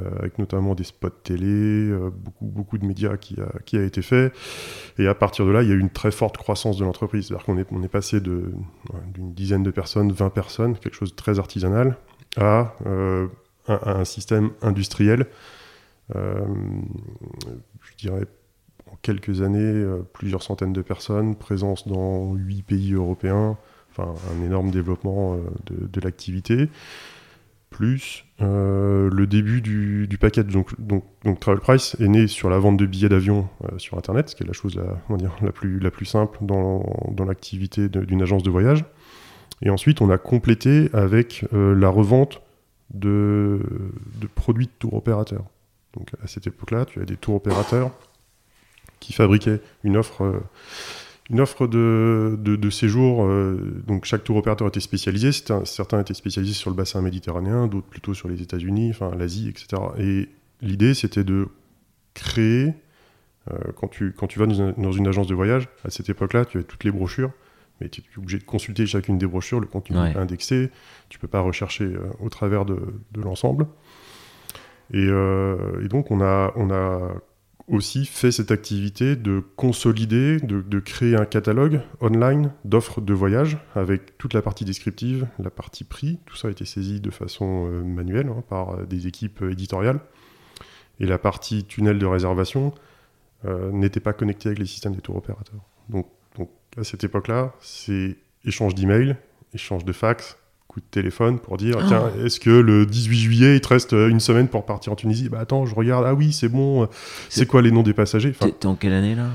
Euh, 0.00 0.10
avec 0.20 0.38
notamment 0.38 0.74
des 0.74 0.84
spots 0.84 1.10
télé, 1.10 1.46
euh, 1.46 2.10
beaucoup, 2.40 2.78
de 2.78 2.86
médias 2.86 3.18
qui 3.18 3.36
a, 3.38 3.82
été 3.82 4.00
fait. 4.00 4.32
Et 4.96 5.06
à 5.06 5.14
partir 5.14 5.44
de 5.44 5.50
là, 5.50 5.62
il 5.62 5.68
y 5.68 5.72
a 5.72 5.74
eu 5.74 5.80
une 5.80 5.90
très 5.90 6.10
forte 6.10 6.38
croissance 6.38 6.78
de 6.78 6.84
l'entreprise. 6.84 7.26
C'est-à-dire 7.26 7.44
qu'on 7.44 7.58
est, 7.58 7.70
on 7.72 7.82
est 7.82 7.88
passé 7.88 8.20
d'une 8.20 8.54
dizaine 9.34 9.62
de 9.62 9.70
personnes, 9.70 10.10
20 10.10 10.30
personnes, 10.30 10.78
quelque 10.78 10.94
chose 10.94 11.10
de 11.10 11.16
très 11.16 11.38
artisanal, 11.38 11.98
à, 12.38 12.74
euh, 12.86 13.28
un, 13.68 14.04
système 14.06 14.50
industriel. 14.62 15.26
je 16.14 17.96
dirais 17.98 18.24
en 18.90 18.96
quelques 19.02 19.42
années, 19.42 19.86
plusieurs 20.14 20.42
centaines 20.42 20.72
de 20.72 20.82
personnes, 20.82 21.36
présence 21.36 21.86
dans 21.86 22.32
huit 22.32 22.62
pays 22.62 22.94
européens, 22.94 23.58
enfin 23.90 24.14
un 24.34 24.44
énorme 24.44 24.70
développement 24.70 25.36
de 25.66 26.00
l'activité 26.00 26.68
plus 27.72 28.24
le 28.38 29.24
début 29.26 29.60
du, 29.60 30.06
du 30.06 30.18
package. 30.18 30.46
Donc, 30.46 30.80
donc, 30.80 31.04
donc, 31.24 31.40
Travel 31.40 31.60
Price 31.60 31.96
est 31.98 32.06
né 32.08 32.28
sur 32.28 32.48
la 32.48 32.58
vente 32.58 32.76
de 32.76 32.86
billets 32.86 33.08
d'avion 33.08 33.48
sur 33.78 33.98
Internet, 33.98 34.28
ce 34.28 34.36
qui 34.36 34.44
est 34.44 34.46
la 34.46 34.52
chose 34.52 34.76
la, 34.76 35.16
dire, 35.16 35.34
la, 35.42 35.50
plus, 35.50 35.80
la 35.80 35.90
plus 35.90 36.06
simple 36.06 36.38
dans, 36.40 36.84
dans 37.10 37.24
l'activité 37.24 37.88
d'une 37.88 38.22
agence 38.22 38.44
de 38.44 38.50
voyage. 38.50 38.84
Et 39.62 39.70
ensuite, 39.70 40.00
on 40.00 40.10
a 40.10 40.18
complété 40.18 40.90
avec 40.92 41.44
la 41.52 41.88
revente 41.88 42.40
de, 42.94 43.60
de 44.20 44.26
produits 44.26 44.66
de 44.66 44.72
tour 44.78 44.94
opérateurs. 44.94 45.44
Donc 45.94 46.10
à 46.22 46.26
cette 46.26 46.46
époque-là, 46.46 46.84
tu 46.84 47.00
as 47.00 47.04
des 47.04 47.16
tours 47.16 47.36
opérateurs 47.36 47.90
qui 49.00 49.12
fabriquaient 49.12 49.60
une 49.84 49.96
offre, 49.96 50.22
euh, 50.24 50.40
une 51.30 51.40
offre 51.40 51.66
de, 51.66 52.38
de, 52.38 52.70
séjour. 52.70 53.24
Euh, 53.24 53.82
donc 53.86 54.04
chaque 54.04 54.24
tour 54.24 54.36
opérateur 54.36 54.68
était 54.68 54.80
spécialisé. 54.80 55.30
certains 55.64 56.00
étaient 56.00 56.14
spécialisés 56.14 56.54
sur 56.54 56.70
le 56.70 56.76
bassin 56.76 57.00
méditerranéen, 57.00 57.66
d'autres 57.66 57.86
plutôt 57.86 58.14
sur 58.14 58.28
les 58.28 58.42
États-Unis, 58.42 58.90
enfin 58.90 59.12
l'Asie, 59.16 59.48
etc. 59.48 59.82
Et 59.98 60.28
l'idée, 60.60 60.94
c'était 60.94 61.24
de 61.24 61.48
créer, 62.14 62.74
euh, 63.50 63.56
quand, 63.76 63.88
tu, 63.88 64.12
quand 64.12 64.26
tu 64.26 64.38
vas 64.38 64.46
dans 64.46 64.92
une, 64.92 65.08
agence 65.08 65.26
de 65.26 65.34
voyage, 65.34 65.68
à 65.84 65.90
cette 65.90 66.08
époque-là, 66.08 66.44
tu 66.44 66.58
as 66.58 66.62
toutes 66.62 66.84
les 66.84 66.90
brochures, 66.90 67.30
mais 67.80 67.88
tu 67.88 68.00
es 68.00 68.18
obligé 68.18 68.38
de 68.38 68.44
consulter 68.44 68.84
chacune 68.86 69.18
des 69.18 69.26
brochures, 69.26 69.60
le 69.60 69.66
contenu 69.66 69.96
est 69.96 70.16
indexé, 70.16 70.70
tu 71.08 71.18
peux 71.18 71.28
pas 71.28 71.40
rechercher 71.40 71.90
au 72.20 72.28
travers 72.28 72.64
de, 72.64 72.78
de 73.12 73.20
l'ensemble. 73.20 73.66
Et, 74.92 75.06
et, 75.06 75.88
donc 75.88 76.10
on 76.10 76.20
a, 76.20 76.52
on 76.56 76.70
a 76.70 77.14
aussi 77.68 78.06
fait 78.06 78.32
cette 78.32 78.50
activité 78.50 79.16
de 79.16 79.42
consolider, 79.56 80.38
de, 80.38 80.80
créer 80.80 81.16
un 81.16 81.24
catalogue 81.24 81.80
online 82.00 82.52
d'offres 82.64 83.00
de 83.00 83.14
voyage 83.14 83.58
avec 83.74 84.18
toute 84.18 84.34
la 84.34 84.42
partie 84.42 84.64
descriptive, 84.64 85.28
la 85.38 85.50
partie 85.50 85.84
prix. 85.84 86.18
Tout 86.26 86.36
ça 86.36 86.48
a 86.48 86.50
été 86.50 86.64
saisi 86.64 87.00
de 87.00 87.10
façon 87.10 87.66
euh, 87.66 87.82
manuelle 87.82 88.28
hein, 88.28 88.42
par 88.48 88.70
euh, 88.70 88.86
des 88.86 89.06
équipes 89.06 89.42
éditoriales. 89.42 90.00
Et 91.00 91.06
la 91.06 91.18
partie 91.18 91.64
tunnel 91.64 91.98
de 91.98 92.06
réservation 92.06 92.74
euh, 93.44 93.70
n'était 93.72 94.00
pas 94.00 94.12
connectée 94.12 94.48
avec 94.48 94.58
les 94.58 94.66
systèmes 94.66 94.94
des 94.94 95.00
tours 95.00 95.16
opérateurs. 95.16 95.62
Donc, 95.88 96.08
donc 96.36 96.50
à 96.76 96.84
cette 96.84 97.04
époque-là, 97.04 97.52
c'est 97.60 98.16
échange 98.44 98.74
d'emails, 98.74 99.16
échange 99.54 99.84
de 99.84 99.92
fax, 99.92 100.36
coup 100.72 100.80
de 100.80 100.86
téléphone 100.90 101.38
pour 101.38 101.56
dire 101.56 101.76
ah. 101.80 101.84
tiens 101.86 102.10
est-ce 102.24 102.40
que 102.40 102.50
le 102.50 102.86
18 102.86 103.18
juillet 103.18 103.56
il 103.56 103.60
te 103.60 103.68
reste 103.68 103.92
euh, 103.92 104.08
une 104.08 104.20
semaine 104.20 104.48
pour 104.48 104.64
partir 104.64 104.92
en 104.92 104.96
Tunisie? 104.96 105.28
Bah 105.28 105.40
attends 105.40 105.66
je 105.66 105.74
regarde. 105.74 106.04
Ah 106.06 106.14
oui 106.14 106.32
c'est 106.32 106.48
bon. 106.48 106.88
C'est 107.28 107.46
quoi 107.46 107.62
les 107.62 107.70
noms 107.70 107.82
des 107.82 107.94
passagers? 107.94 108.34
Enfin, 108.38 108.50
t'es 108.50 108.66
en 108.66 108.74
quelle 108.74 108.94
année 108.94 109.14
là? 109.14 109.28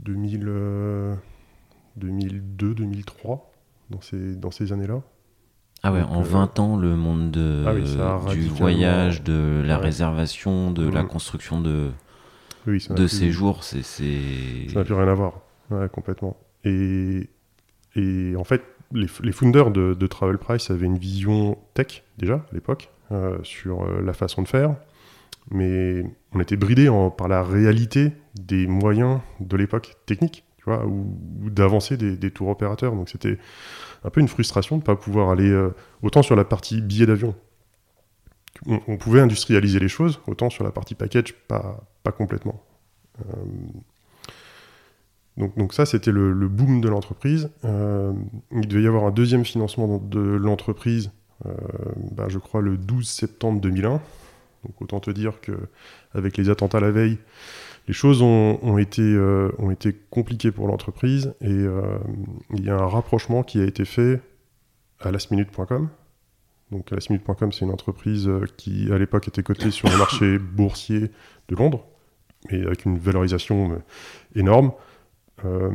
2000 0.00 1.18
2002 1.96 2.74
2003 2.74 3.52
dans 3.90 4.00
ces 4.00 4.36
dans 4.36 4.50
ces 4.50 4.72
années 4.72 4.86
là 4.86 5.02
ah 5.82 5.92
ouais, 5.92 6.02
en 6.02 6.22
20 6.22 6.58
euh, 6.58 6.62
ans, 6.62 6.76
le 6.76 6.96
monde 6.96 7.30
de, 7.30 7.64
ah 7.66 8.32
du 8.32 8.48
voyage, 8.48 9.22
de 9.22 9.62
la 9.64 9.78
réservation, 9.78 10.72
de 10.72 10.88
la 10.88 11.04
mm. 11.04 11.08
construction 11.08 11.60
de, 11.60 11.90
de 12.66 13.06
séjours, 13.06 13.62
c'est... 13.62 13.82
Ça 13.82 14.02
n'a 14.74 14.84
plus 14.84 14.94
rien 14.94 15.06
à 15.06 15.14
voir, 15.14 15.40
ouais, 15.70 15.88
complètement. 15.88 16.36
Et, 16.64 17.30
et 17.94 18.34
en 18.36 18.42
fait, 18.42 18.62
les, 18.92 19.06
les 19.22 19.32
de, 19.32 20.06
Travel 20.06 20.38
Price 20.38 20.70
avaient 20.70 20.86
une 20.86 20.98
vision 20.98 21.58
tech 21.74 22.04
déjà 22.16 22.36
à 22.36 22.54
l'époque 22.54 22.90
euh, 23.12 23.38
sur 23.42 23.82
euh, 23.82 24.00
la 24.02 24.12
façon 24.12 24.42
de 24.42 24.48
faire, 24.48 24.76
mais 25.50 26.04
on 26.32 26.40
était 26.40 26.56
bridé 26.56 26.90
par 27.16 27.28
la 27.28 27.42
réalité 27.42 28.12
des 28.34 28.66
moyens 28.66 29.20
de 29.40 29.56
l'époque 29.56 29.96
technique, 30.06 30.44
tu 30.58 30.64
vois, 30.64 30.86
ou, 30.86 31.16
d'avancer 31.50 31.96
des, 31.96 32.30
tours 32.30 32.48
opérateurs. 32.48 32.94
Donc 32.94 33.08
c'était 33.08 33.38
un 34.04 34.10
peu 34.10 34.20
une 34.20 34.28
frustration 34.28 34.76
de 34.76 34.82
ne 34.82 34.86
pas 34.86 34.96
pouvoir 34.96 35.30
aller 35.30 35.50
euh, 35.50 35.74
autant 36.02 36.22
sur 36.22 36.36
la 36.36 36.44
partie 36.44 36.80
billet 36.80 37.06
d'avion. 37.06 37.34
On, 38.66 38.96
pouvait 38.96 39.20
industrialiser 39.20 39.78
les 39.78 39.88
choses, 39.88 40.20
autant 40.26 40.50
sur 40.50 40.64
la 40.64 40.72
partie 40.72 40.96
package, 40.96 41.32
pas 41.46 41.78
complètement. 42.16 42.60
Donc, 45.38 45.72
ça, 45.72 45.86
c'était 45.86 46.10
le, 46.10 46.48
boom 46.48 46.80
de 46.80 46.88
l'entreprise. 46.88 47.50
Euh, 47.64 48.12
il 48.50 48.66
devait 48.66 48.82
y 48.82 48.86
avoir 48.88 49.04
un 49.04 49.12
deuxième 49.12 49.44
financement 49.44 49.98
de 49.98 50.18
l'entreprise, 50.18 51.12
euh, 51.46 51.52
bah, 52.10 52.26
je 52.28 52.38
crois 52.38 52.60
le 52.60 52.76
12 52.76 53.08
septembre 53.08 53.60
2001. 53.60 54.00
Donc 54.64 54.82
autant 54.82 54.98
te 54.98 55.12
dire 55.12 55.40
que 55.40 55.52
avec 56.12 56.36
les 56.36 56.50
attentats 56.50 56.80
la 56.80 56.90
veille, 56.90 57.18
les 57.86 57.94
choses 57.94 58.20
ont, 58.20 58.78
été, 58.78 59.02
euh, 59.02 59.50
été 59.70 59.94
compliquées 60.10 60.50
pour 60.50 60.66
l'entreprise 60.66 61.32
et 61.40 61.64
il 62.54 62.64
y 62.64 62.68
a 62.68 62.74
un 62.74 62.88
rapprochement 62.88 63.44
qui 63.44 63.60
a 63.60 63.64
été 63.64 63.84
fait 63.84 64.20
à 64.98 65.12
lastminute.com. 65.12 65.88
Donc 66.72 66.90
lastminute.com, 66.90 67.52
c'est 67.52 67.64
une 67.64 67.70
entreprise 67.70 68.28
qui 68.56 68.92
à 68.92 68.98
l'époque 68.98 69.28
était 69.28 69.44
cotée 69.44 69.70
sur 69.70 69.88
le 69.88 69.96
marché 69.96 70.38
boursier 70.56 71.12
de 71.48 71.54
Londres, 71.54 71.86
et 72.50 72.60
avec 72.62 72.84
une 72.84 72.98
valorisation 72.98 73.80
énorme. 74.34 74.72
Euh, 75.44 75.70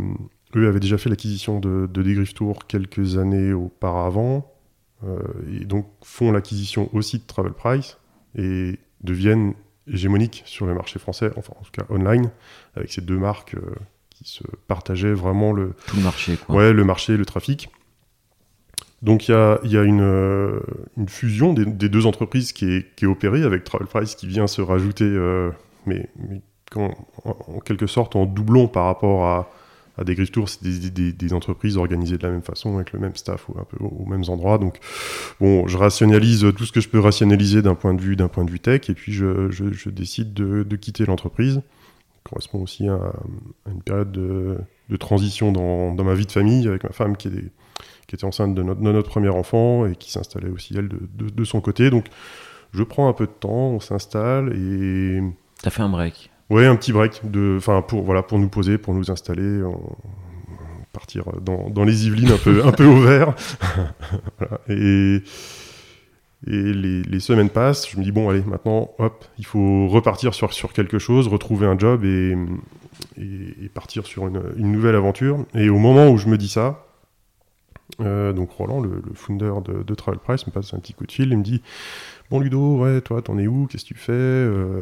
eux 0.56 0.68
avaient 0.68 0.80
déjà 0.80 0.98
fait 0.98 1.10
l'acquisition 1.10 1.60
de, 1.60 1.88
de 1.92 2.26
Tour 2.34 2.68
quelques 2.68 3.18
années 3.18 3.54
auparavant, 3.54 4.52
euh, 5.04 5.20
et 5.52 5.66
donc 5.66 5.88
font 6.04 6.32
l'acquisition 6.32 6.90
aussi 6.94 7.20
de 7.20 7.24
Travel 7.24 7.54
Price, 7.54 7.98
et 8.36 8.80
deviennent 9.02 9.54
hégémoniques 9.88 10.44
sur 10.46 10.66
le 10.66 10.74
marché 10.74 11.00
français, 11.00 11.32
enfin 11.36 11.54
en 11.60 11.64
tout 11.64 11.72
cas 11.72 11.86
online, 11.90 12.30
avec 12.76 12.92
ces 12.92 13.02
deux 13.02 13.18
marques 13.18 13.56
euh, 13.56 13.76
qui 14.10 14.30
se 14.30 14.44
partageaient 14.68 15.14
vraiment 15.14 15.52
le... 15.52 15.74
Tout 15.88 15.98
le 15.98 16.04
marché, 16.04 16.38
quoi. 16.38 16.56
Ouais, 16.56 16.74
le 16.74 16.84
marché, 16.84 17.18
le 17.18 17.26
trafic. 17.26 17.70
Donc 19.02 19.28
il 19.28 19.32
y 19.32 19.36
a, 19.36 19.60
y 19.64 19.76
a 19.76 19.84
une, 19.84 20.62
une, 20.96 21.10
fusion 21.10 21.52
des, 21.54 21.66
deux 21.66 22.06
entreprises 22.06 22.54
qui 22.54 22.72
est, 22.72 22.96
qui 22.96 23.04
est, 23.04 23.08
opérée 23.08 23.44
avec 23.44 23.66
Travel 23.66 23.88
Price 23.88 24.16
qui 24.16 24.28
vient 24.28 24.48
se 24.48 24.62
rajouter, 24.62 25.10
mais, 25.86 26.10
mais 26.16 26.42
en, 26.78 27.60
quelque 27.66 27.88
sorte 27.88 28.16
en 28.16 28.26
doublon 28.26 28.68
par 28.68 28.86
rapport 28.86 29.26
à, 29.26 29.50
des 30.04 30.16
Griff 30.16 30.32
Tours, 30.32 30.50
c'est 30.50 30.64
des, 30.64 31.34
entreprises 31.34 31.78
organisées 31.78 32.18
de 32.18 32.24
la 32.24 32.32
même 32.32 32.42
façon, 32.42 32.76
avec 32.76 32.94
le 32.94 33.00
même 33.00 33.16
staff 33.16 33.48
ou 33.50 33.60
un 33.60 33.64
peu 33.64 33.78
aux 33.84 34.06
mêmes 34.06 34.24
endroits. 34.28 34.58
Donc, 34.58 34.80
bon, 35.40 35.68
je 35.68 35.78
rationalise 35.78 36.46
tout 36.58 36.66
ce 36.66 36.72
que 36.72 36.82
je 36.82 36.90
peux 36.90 37.00
rationaliser 37.00 37.62
d'un 37.62 37.76
point 37.76 37.94
de 37.94 38.02
vue 38.02 38.16
d'un 38.16 38.28
point 38.28 38.44
de 38.44 38.50
vue 38.50 38.60
tech, 38.60 38.90
et 38.90 38.96
puis 38.96 39.14
je, 39.14 39.90
décide 39.90 40.34
de, 40.34 40.76
quitter 40.76 41.06
l'entreprise. 41.06 41.62
Correspond 42.24 42.64
aussi 42.64 42.88
à, 42.88 43.14
une 43.72 43.82
période 43.84 44.12
de, 44.12 44.98
transition 44.98 45.52
dans, 45.52 46.04
ma 46.04 46.16
vie 46.16 46.26
de 46.26 46.32
famille, 46.32 46.68
avec 46.68 46.84
ma 46.84 46.92
femme 46.92 47.16
qui, 47.16 47.30
était 48.12 48.26
enceinte 48.26 48.54
de 48.56 48.64
notre, 48.64 48.82
notre, 48.82 49.10
premier 49.10 49.30
enfant 49.30 49.88
et 49.88 49.96
qui 49.96 50.12
s'installait 50.12 50.50
aussi 50.50 50.76
elle 50.78 50.90
de, 50.90 51.44
son 51.44 51.62
côté. 51.62 51.92
Donc, 51.92 52.06
je 52.74 52.84
prends 52.84 53.08
un 53.08 53.14
peu 53.14 53.28
de 53.28 53.32
temps, 53.32 53.70
on 53.70 53.80
s'installe 53.80 54.54
et. 54.56 55.22
T'as 55.62 55.70
fait 55.70 55.82
un 55.82 55.90
break 55.90 56.32
oui, 56.54 56.66
un 56.66 56.76
petit 56.76 56.92
break 56.92 57.22
enfin 57.58 57.82
pour 57.82 58.04
voilà 58.04 58.24
pour 58.24 58.40
nous 58.40 58.50
poser, 58.50 58.78
pour 58.78 58.94
nous 58.94 59.12
installer, 59.12 59.62
partir 60.92 61.26
dans, 61.42 61.84
les 61.84 62.08
Yvelines 62.08 62.32
un 62.32 62.38
peu 62.38 62.64
un 62.64 62.86
au 62.86 63.02
vert. 63.02 63.36
Et 64.70 65.22
et 66.46 66.74
les, 66.74 67.20
semaines 67.22 67.50
passent. 67.50 67.90
Je 67.90 67.98
me 67.98 68.04
dis 68.04 68.12
bon 68.12 68.30
allez 68.30 68.42
maintenant 68.42 68.92
hop, 68.98 69.24
il 69.38 69.46
faut 69.46 69.88
repartir 69.88 70.34
sur 70.34 70.74
quelque 70.74 71.00
chose, 71.00 71.30
retrouver 71.30 71.68
un 71.68 71.80
job 71.80 72.04
et 72.04 72.36
et, 73.18 73.70
partir 73.74 74.06
sur 74.06 74.28
une, 74.28 74.72
nouvelle 74.72 74.96
aventure. 74.96 75.46
Et 75.54 75.70
au 75.70 75.78
moment 75.78 76.10
où 76.10 76.18
je 76.18 76.28
me 76.28 76.38
dis 76.38 76.48
ça, 76.48 76.86
euh, 78.02 78.34
donc 78.34 78.52
Roland, 78.52 78.80
le, 78.80 79.02
le 79.06 79.14
founder 79.14 79.54
de, 79.64 79.84
de, 79.84 79.96
Travel 79.96 80.20
Price, 80.20 80.48
me 80.48 80.52
passe 80.52 80.74
un 80.74 80.80
petit 80.80 80.94
coup 80.94 81.06
de 81.06 81.12
fil. 81.12 81.30
Il 81.32 81.38
me 81.38 81.44
dit 81.44 81.62
Bon, 82.30 82.40
Ludo, 82.40 82.78
ouais, 82.78 83.02
toi, 83.02 83.22
t'en 83.22 83.38
es 83.38 83.48
où? 83.48 83.68
Qu'est-ce 83.68 83.84
que 83.84 83.90
tu 83.90 83.96
fais? 83.96 84.12
Euh, 84.14 84.82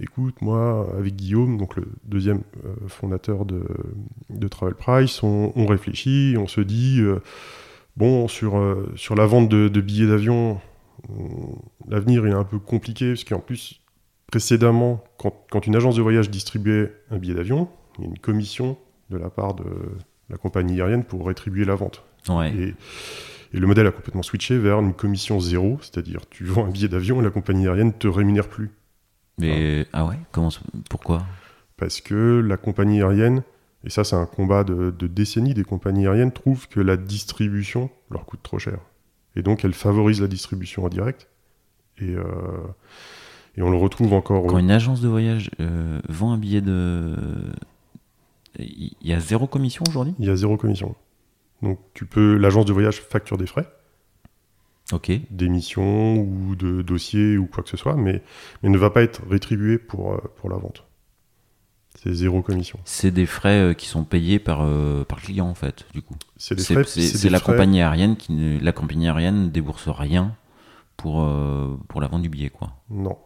écoute, 0.00 0.40
moi, 0.40 0.88
avec 0.96 1.14
Guillaume, 1.16 1.58
donc 1.58 1.76
le 1.76 1.86
deuxième 2.04 2.42
euh, 2.64 2.88
fondateur 2.88 3.44
de, 3.44 3.62
Travel 4.48 4.74
Price, 4.74 5.22
on, 5.22 5.66
réfléchit, 5.66 6.36
on 6.38 6.46
se 6.46 6.60
dit, 6.60 7.00
euh, 7.00 7.20
bon, 7.96 8.26
sur, 8.28 8.58
euh, 8.58 8.92
sur 8.96 9.14
la 9.14 9.26
vente 9.26 9.48
de, 9.48 9.80
billets 9.80 10.06
d'avion, 10.06 10.60
l'avenir 11.88 12.26
est 12.26 12.32
un 12.32 12.44
peu 12.44 12.58
compliqué, 12.58 13.10
parce 13.10 13.24
qu'en 13.24 13.40
plus, 13.40 13.80
précédemment, 14.26 15.04
quand, 15.18 15.66
une 15.66 15.76
agence 15.76 15.96
de 15.96 16.02
voyage 16.02 16.30
distribuait 16.30 16.92
un 17.10 17.18
billet 17.18 17.34
d'avion, 17.34 17.68
il 17.98 18.04
y 18.04 18.06
a 18.06 18.10
une 18.10 18.18
commission 18.18 18.78
de 19.10 19.18
la 19.18 19.30
part 19.30 19.54
de 19.54 19.64
la 20.28 20.36
compagnie 20.36 20.80
aérienne 20.80 21.04
pour 21.04 21.26
rétribuer 21.26 21.64
la 21.64 21.74
vente. 21.74 22.04
Et, 22.28 22.74
et 23.52 23.58
le 23.58 23.66
modèle 23.66 23.86
a 23.86 23.90
complètement 23.90 24.22
switché 24.22 24.56
vers 24.56 24.78
une 24.78 24.94
commission 24.94 25.40
zéro, 25.40 25.78
c'est-à-dire 25.80 26.20
tu 26.30 26.44
vends 26.44 26.66
un 26.66 26.70
billet 26.70 26.88
d'avion 26.88 27.20
et 27.20 27.24
la 27.24 27.30
compagnie 27.30 27.66
aérienne 27.66 27.88
ne 27.88 27.92
te 27.92 28.06
rémunère 28.06 28.48
plus. 28.48 28.70
Mais 29.40 29.86
ah 29.92 30.06
ouais 30.06 30.18
Comment 30.32 30.50
Pourquoi? 30.88 31.22
Parce 31.76 32.00
que 32.00 32.40
la 32.40 32.56
compagnie 32.56 33.02
aérienne, 33.02 33.42
et 33.84 33.90
ça 33.90 34.04
c'est 34.04 34.16
un 34.16 34.26
combat 34.26 34.64
de, 34.64 34.90
décennies, 35.06 35.54
des 35.54 35.64
compagnies 35.64 36.06
aériennes 36.06 36.32
trouvent 36.32 36.68
que 36.68 36.80
la 36.80 36.96
distribution 36.96 37.90
leur 38.10 38.26
coûte 38.26 38.40
trop 38.42 38.58
cher. 38.58 38.78
Et 39.36 39.42
donc 39.42 39.64
elles 39.64 39.74
favorisent 39.74 40.20
la 40.20 40.28
distribution 40.28 40.84
en 40.84 40.88
direct. 40.88 41.28
Et, 41.98 42.14
euh, 42.14 42.24
et 43.56 43.62
on 43.62 43.70
le 43.70 43.76
retrouve 43.76 44.12
encore. 44.12 44.46
Quand 44.46 44.58
une 44.58 44.70
agence 44.70 45.00
de 45.00 45.08
voyage 45.08 45.50
euh, 45.60 46.00
vend 46.08 46.32
un 46.32 46.38
billet 46.38 46.60
de. 46.60 47.16
Il 48.58 48.92
y 49.02 49.12
a 49.12 49.20
zéro 49.20 49.46
commission 49.46 49.84
aujourd'hui? 49.88 50.14
Il 50.18 50.26
y 50.26 50.30
a 50.30 50.36
zéro 50.36 50.56
commission. 50.56 50.94
Donc 51.62 51.78
tu 51.94 52.04
peux. 52.04 52.36
L'agence 52.36 52.64
de 52.64 52.72
voyage 52.72 53.00
facture 53.00 53.38
des 53.38 53.46
frais. 53.46 53.68
D'émissions 55.30 56.16
ou 56.18 56.56
de 56.56 56.82
dossiers 56.82 57.36
ou 57.38 57.46
quoi 57.46 57.62
que 57.62 57.70
ce 57.70 57.76
soit, 57.76 57.94
mais, 57.96 58.22
mais 58.62 58.68
ne 58.68 58.78
va 58.78 58.90
pas 58.90 59.02
être 59.02 59.22
rétribué 59.28 59.78
pour, 59.78 60.12
euh, 60.12 60.18
pour 60.36 60.50
la 60.50 60.56
vente. 60.56 60.84
C'est 62.02 62.14
zéro 62.14 62.40
commission. 62.40 62.78
C'est 62.84 63.10
des 63.10 63.26
frais 63.26 63.60
euh, 63.60 63.74
qui 63.74 63.86
sont 63.86 64.04
payés 64.04 64.38
par, 64.38 64.62
euh, 64.62 65.04
par 65.04 65.20
client 65.20 65.48
en 65.48 65.54
fait, 65.54 65.86
du 65.92 66.02
coup. 66.02 66.14
C'est 66.36 66.54
des 66.54 66.62
frais. 66.62 66.84
C'est 66.84 67.28
la 67.28 67.40
compagnie 67.40 67.82
aérienne 67.82 68.16
qui 68.16 68.32
ne, 68.32 68.58
la 68.58 68.72
compagnie 68.72 69.08
aérienne 69.08 69.44
ne 69.44 69.48
débourse 69.48 69.88
rien 69.88 70.34
pour, 71.00 71.22
euh, 71.22 71.78
pour 71.88 72.02
la 72.02 72.08
vente 72.08 72.20
du 72.20 72.28
billet, 72.28 72.50
quoi. 72.50 72.72
Non. 72.90 73.16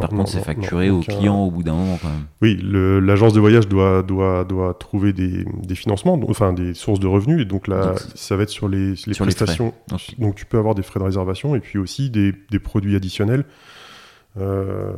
Par 0.00 0.08
contre, 0.08 0.30
c'est 0.30 0.40
facturé 0.40 0.88
au 0.88 1.00
client 1.00 1.44
au 1.44 1.50
bout 1.50 1.62
d'un 1.62 1.74
moment, 1.74 1.98
quand 2.00 2.08
même. 2.08 2.26
Oui, 2.40 2.58
l'agence 2.62 3.34
de 3.34 3.40
voyage 3.40 3.68
doit, 3.68 4.02
doit, 4.02 4.44
doit 4.44 4.72
trouver 4.74 5.12
des, 5.12 5.44
des, 5.44 5.74
financements, 5.74 6.18
enfin 6.28 6.52
des 6.54 6.72
sources 6.72 7.00
de 7.00 7.06
revenus, 7.06 7.42
et 7.42 7.44
donc 7.44 7.68
là, 7.68 7.94
ça 8.14 8.36
va 8.36 8.44
être 8.44 8.50
sur 8.50 8.68
les, 8.68 8.94
les 9.06 9.14
prestations. 9.14 9.74
donc 10.18 10.36
tu 10.36 10.46
peux 10.46 10.58
avoir 10.58 10.74
des 10.74 10.82
frais 10.82 11.00
de 11.00 11.04
réservation 11.04 11.54
et 11.54 11.60
puis 11.60 11.78
aussi 11.78 12.08
des, 12.08 12.32
des 12.50 12.58
produits 12.58 12.96
additionnels. 12.96 13.44
Euh, 14.38 14.92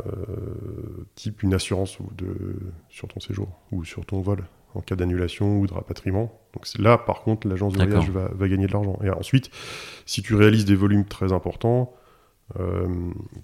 type 1.14 1.44
une 1.44 1.54
assurance 1.54 1.98
de, 2.16 2.58
sur 2.88 3.06
ton 3.06 3.20
séjour 3.20 3.48
ou 3.70 3.84
sur 3.84 4.04
ton 4.04 4.20
vol 4.20 4.42
en 4.74 4.80
cas 4.80 4.96
d'annulation 4.96 5.60
ou 5.60 5.66
de 5.66 5.74
rapatriement. 5.74 6.40
Donc 6.58 6.66
là, 6.78 6.98
par 6.98 7.22
contre, 7.22 7.46
l'agence 7.46 7.74
de 7.74 7.84
voyage 7.84 8.10
va, 8.10 8.28
va, 8.32 8.48
gagner 8.48 8.66
de 8.66 8.72
l'argent. 8.72 8.98
Et 9.04 9.10
ensuite, 9.10 9.50
si 10.06 10.22
tu 10.22 10.34
réalises 10.34 10.64
des 10.64 10.74
volumes 10.74 11.04
très 11.04 11.32
importants, 11.32 11.94
euh, 12.58 12.86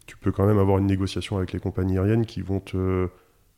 tu 0.06 0.16
peux 0.16 0.32
quand 0.32 0.46
même 0.46 0.58
avoir 0.58 0.78
une 0.78 0.86
négociation 0.86 1.36
avec 1.36 1.52
les 1.52 1.60
compagnies 1.60 1.98
aériennes 1.98 2.26
qui 2.26 2.40
vont 2.40 2.60
te 2.60 3.08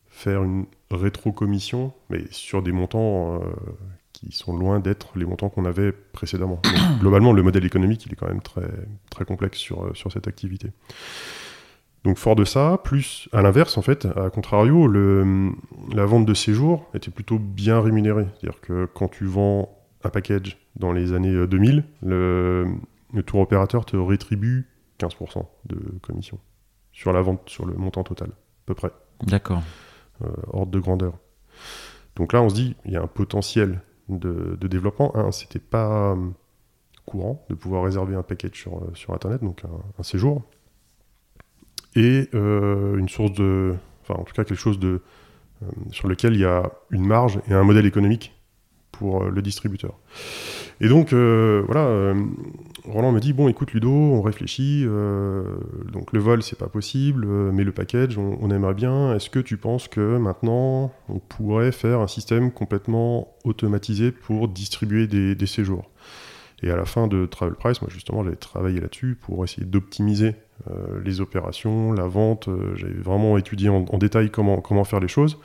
faire 0.09 0.43
une 0.43 0.67
rétro-commission, 0.91 1.93
mais 2.11 2.25
sur 2.31 2.63
des 2.63 2.73
montants 2.73 3.37
euh, 3.37 3.39
qui 4.13 4.33
sont 4.33 4.57
loin 4.57 4.81
d'être 4.81 5.17
les 5.17 5.25
montants 5.25 5.49
qu'on 5.49 5.65
avait 5.65 5.93
précédemment. 5.93 6.61
Donc, 6.63 6.75
globalement, 7.01 7.33
le 7.33 7.43
modèle 7.43 7.65
économique, 7.65 8.05
il 8.07 8.13
est 8.13 8.17
quand 8.17 8.29
même 8.29 8.43
très, 8.43 8.69
très 9.11 9.25
complexe 9.25 9.59
sur, 9.59 9.97
sur 9.97 10.13
cette 10.13 10.29
activité. 10.29 10.73
Donc 12.07 12.19
fort 12.19 12.37
de 12.37 12.45
ça, 12.45 12.79
plus 12.85 13.29
à 13.33 13.43
l'inverse 13.43 13.77
en 13.77 13.83
fait, 13.83 14.07
à 14.17 14.31
contrario, 14.31 14.87
le, 14.87 15.51
la 15.93 16.07
vente 16.07 16.25
de 16.25 16.35
séjour 16.35 16.89
était 16.95 17.11
plutôt 17.11 17.37
bien 17.37 17.81
rémunérée. 17.81 18.29
C'est-à-dire 18.39 18.61
que 18.61 18.87
quand 18.95 19.09
tu 19.09 19.25
vends 19.25 19.77
un 20.05 20.09
package 20.09 20.57
dans 20.77 20.93
les 20.93 21.15
années 21.15 21.49
2000, 21.49 21.79
euh, 22.05 22.65
le, 22.65 22.75
le 23.13 23.23
tour 23.25 23.41
opérateur 23.41 23.85
te 23.85 23.97
rétribue 23.97 24.69
15% 25.01 25.47
de 25.65 25.99
commission 26.01 26.39
sur 26.93 27.13
la 27.13 27.23
vente, 27.23 27.41
sur 27.51 27.67
le 27.67 27.75
montant 27.75 28.05
total, 28.05 28.29
à 28.29 28.67
peu 28.67 28.75
près. 28.77 28.93
D'accord. 29.25 29.65
Euh, 30.23 30.29
ordre 30.53 30.71
de 30.71 30.79
grandeur. 30.79 31.15
Donc 32.15 32.33
là, 32.33 32.41
on 32.41 32.49
se 32.49 32.55
dit, 32.55 32.77
il 32.85 32.93
y 32.93 32.97
a 32.97 33.03
un 33.03 33.09
potentiel 33.09 33.81
de, 34.09 34.57
développement. 34.69 35.17
Un, 35.17 35.33
c'était 35.33 35.59
pas 35.59 36.13
euh, 36.13 36.29
courant 37.05 37.45
de 37.51 37.57
pouvoir 37.57 37.83
réserver 37.83 38.15
un 38.15 38.23
package 38.23 38.55
sur, 38.55 38.81
sur 38.95 39.13
Internet, 39.13 39.43
donc 39.43 39.65
un 39.99 40.03
séjour 40.05 40.45
et 41.97 42.29
euh, 42.35 42.97
une 42.97 43.09
source 43.09 43.33
de, 43.33 43.75
enfin 44.03 44.21
en 44.21 44.25
tout 44.25 44.35
cas 44.35 44.45
quelque 44.45 44.61
chose 44.61 44.79
de, 44.79 45.01
euh, 45.63 45.67
sur 45.91 46.09
lequel 46.09 46.35
il 46.35 46.41
y 46.41 46.45
a 46.45 46.71
une 46.91 47.07
marge 47.07 47.41
et 47.49 47.55
un 47.55 47.65
modèle 47.65 47.87
économique 47.87 48.35
pour 48.93 49.25
euh, 49.25 49.31
le 49.31 49.43
distributeur. 49.43 49.95
Et 50.81 50.89
donc 50.89 51.15
voilà, 51.15 52.15
Roland 52.85 53.11
me 53.11 53.19
dit 53.19 53.33
bon 53.33 53.49
écoute 53.49 53.73
Ludo, 53.73 53.91
on 53.91 54.21
réfléchit, 54.21 54.85
donc 54.85 56.13
le 56.13 56.19
vol 56.19 56.43
c'est 56.43 56.59
pas 56.59 56.69
possible, 56.69 57.27
mais 57.27 57.65
le 57.65 57.73
package 57.73 58.19
on, 58.19 58.51
aimerait 58.51 58.75
bien. 58.75 59.15
Est-ce 59.15 59.31
que 59.31 59.39
tu 59.39 59.57
penses 59.57 59.89
que 59.89 60.19
maintenant 60.19 60.93
on 61.09 61.19
pourrait 61.19 61.73
faire 61.73 62.01
un 62.01 62.07
système 62.09 62.53
complètement 62.53 63.35
automatisé 63.45 64.13
pour 64.13 64.49
distribuer 64.49 65.07
des, 65.07 65.35
des 65.35 65.47
séjours? 65.47 65.89
Et 66.63 66.71
à 66.71 66.77
la 66.77 66.85
fin 66.85 67.07
de 67.07 67.25
Travel 67.25 67.55
Price, 67.55 67.81
moi 67.81 67.91
justement, 67.91 68.23
j'avais 68.23 68.37
travaillé 68.37 68.79
là-dessus 68.81 69.17
pour 69.19 69.45
essayer 69.45 69.67
d'optimiser 69.67 70.35
euh, 70.71 71.01
les 71.05 71.21
opérations, 71.21 71.93
la 71.93 72.07
vente. 72.07 72.49
Euh, 72.49 72.75
j'avais 72.77 72.95
vraiment 72.95 73.39
étudié 73.39 73.69
en, 73.69 73.83
détail 73.99 74.31
comment, 74.31 74.85
faire 74.85 75.01
les 75.01 75.09
choses. 75.09 75.39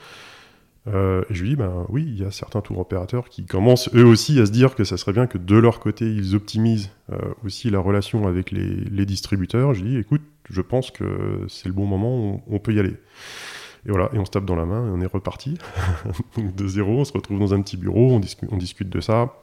Euh, 0.87 1.23
et 1.29 1.33
je 1.35 1.43
lui 1.43 1.49
dis, 1.49 1.55
ben 1.55 1.85
oui, 1.89 2.03
il 2.07 2.19
y 2.19 2.25
a 2.25 2.31
certains 2.31 2.61
tours 2.61 2.79
opérateurs 2.79 3.29
qui 3.29 3.45
commencent 3.45 3.93
eux 3.93 4.05
aussi 4.05 4.39
à 4.39 4.45
se 4.45 4.51
dire 4.51 4.73
que 4.73 4.83
ça 4.83 4.97
serait 4.97 5.13
bien 5.13 5.27
que 5.27 5.37
de 5.37 5.55
leur 5.55 5.79
côté, 5.79 6.05
ils 6.05 6.35
optimisent 6.35 6.91
aussi 7.43 7.69
la 7.69 7.79
relation 7.79 8.27
avec 8.27 8.51
les, 8.51 9.05
distributeurs. 9.05 9.73
Je 9.73 9.83
lui 9.83 9.89
dis, 9.91 9.97
écoute, 9.97 10.23
je 10.49 10.61
pense 10.61 10.89
que 10.89 11.45
c'est 11.47 11.67
le 11.67 11.73
bon 11.73 11.85
moment, 11.85 12.41
on, 12.47 12.59
peut 12.59 12.73
y 12.73 12.79
aller. 12.79 12.95
Et 13.85 13.89
voilà, 13.89 14.09
et 14.13 14.17
on 14.17 14.25
se 14.25 14.31
tape 14.31 14.45
dans 14.45 14.55
la 14.55 14.65
main 14.65 14.87
et 14.87 14.89
on 14.89 15.01
est 15.01 15.11
reparti. 15.11 15.57
de 16.37 16.67
zéro, 16.67 16.99
on 16.99 17.05
se 17.05 17.13
retrouve 17.13 17.39
dans 17.39 17.53
un 17.53 17.61
petit 17.61 17.77
bureau, 17.77 18.11
on, 18.13 18.21
on 18.49 18.57
discute 18.57 18.89
de 18.89 19.01
ça 19.01 19.33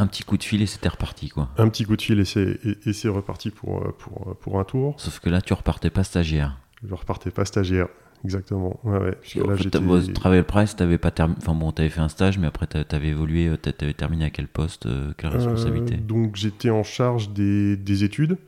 un 0.00 0.06
petit 0.06 0.24
coup 0.24 0.36
de 0.36 0.42
fil 0.42 0.62
et 0.62 0.66
c'était 0.66 0.88
reparti 0.88 1.28
quoi. 1.28 1.48
Un 1.58 1.68
petit 1.68 1.84
coup 1.84 1.96
de 1.96 2.02
fil 2.02 2.20
et 2.20 2.24
c'est, 2.24 3.08
reparti 3.08 3.50
pour, 3.50 3.82
euh, 3.82 3.94
pour, 3.98 4.28
euh, 4.28 4.34
pour 4.34 4.58
un 4.58 4.64
tour. 4.64 4.94
Sauf 4.98 5.20
que 5.20 5.28
là 5.28 5.40
tu 5.40 5.52
repartais 5.52 5.90
pas 5.90 6.04
stagiaire. 6.04 6.58
Je 6.82 6.94
repartais 6.94 7.30
pas 7.30 7.44
stagiaire, 7.44 7.88
exactement. 8.24 8.80
Ouais, 8.84 8.98
ouais. 8.98 9.18
Là, 9.36 10.42
Price, 10.42 10.76
t'avais 10.76 10.96
pas 10.96 11.10
terminé. 11.10 11.38
Enfin 11.42 11.54
bon, 11.54 11.72
t'avais 11.72 11.90
fait 11.90 12.00
un 12.00 12.08
stage, 12.08 12.38
mais 12.38 12.46
après 12.46 12.66
t'avais 12.66 13.08
évolué, 13.08 13.48
euh, 13.48 13.56
t'avais 13.56 13.94
terminé 13.94 14.24
à 14.24 14.30
quel 14.30 14.48
poste, 14.48 14.88
quelle 15.18 15.30
responsabilité? 15.30 15.96
Donc 15.96 16.36
j'étais 16.36 16.70
en 16.70 16.82
charge 16.82 17.30
des, 17.30 17.76
des 17.76 18.04
études 18.04 18.38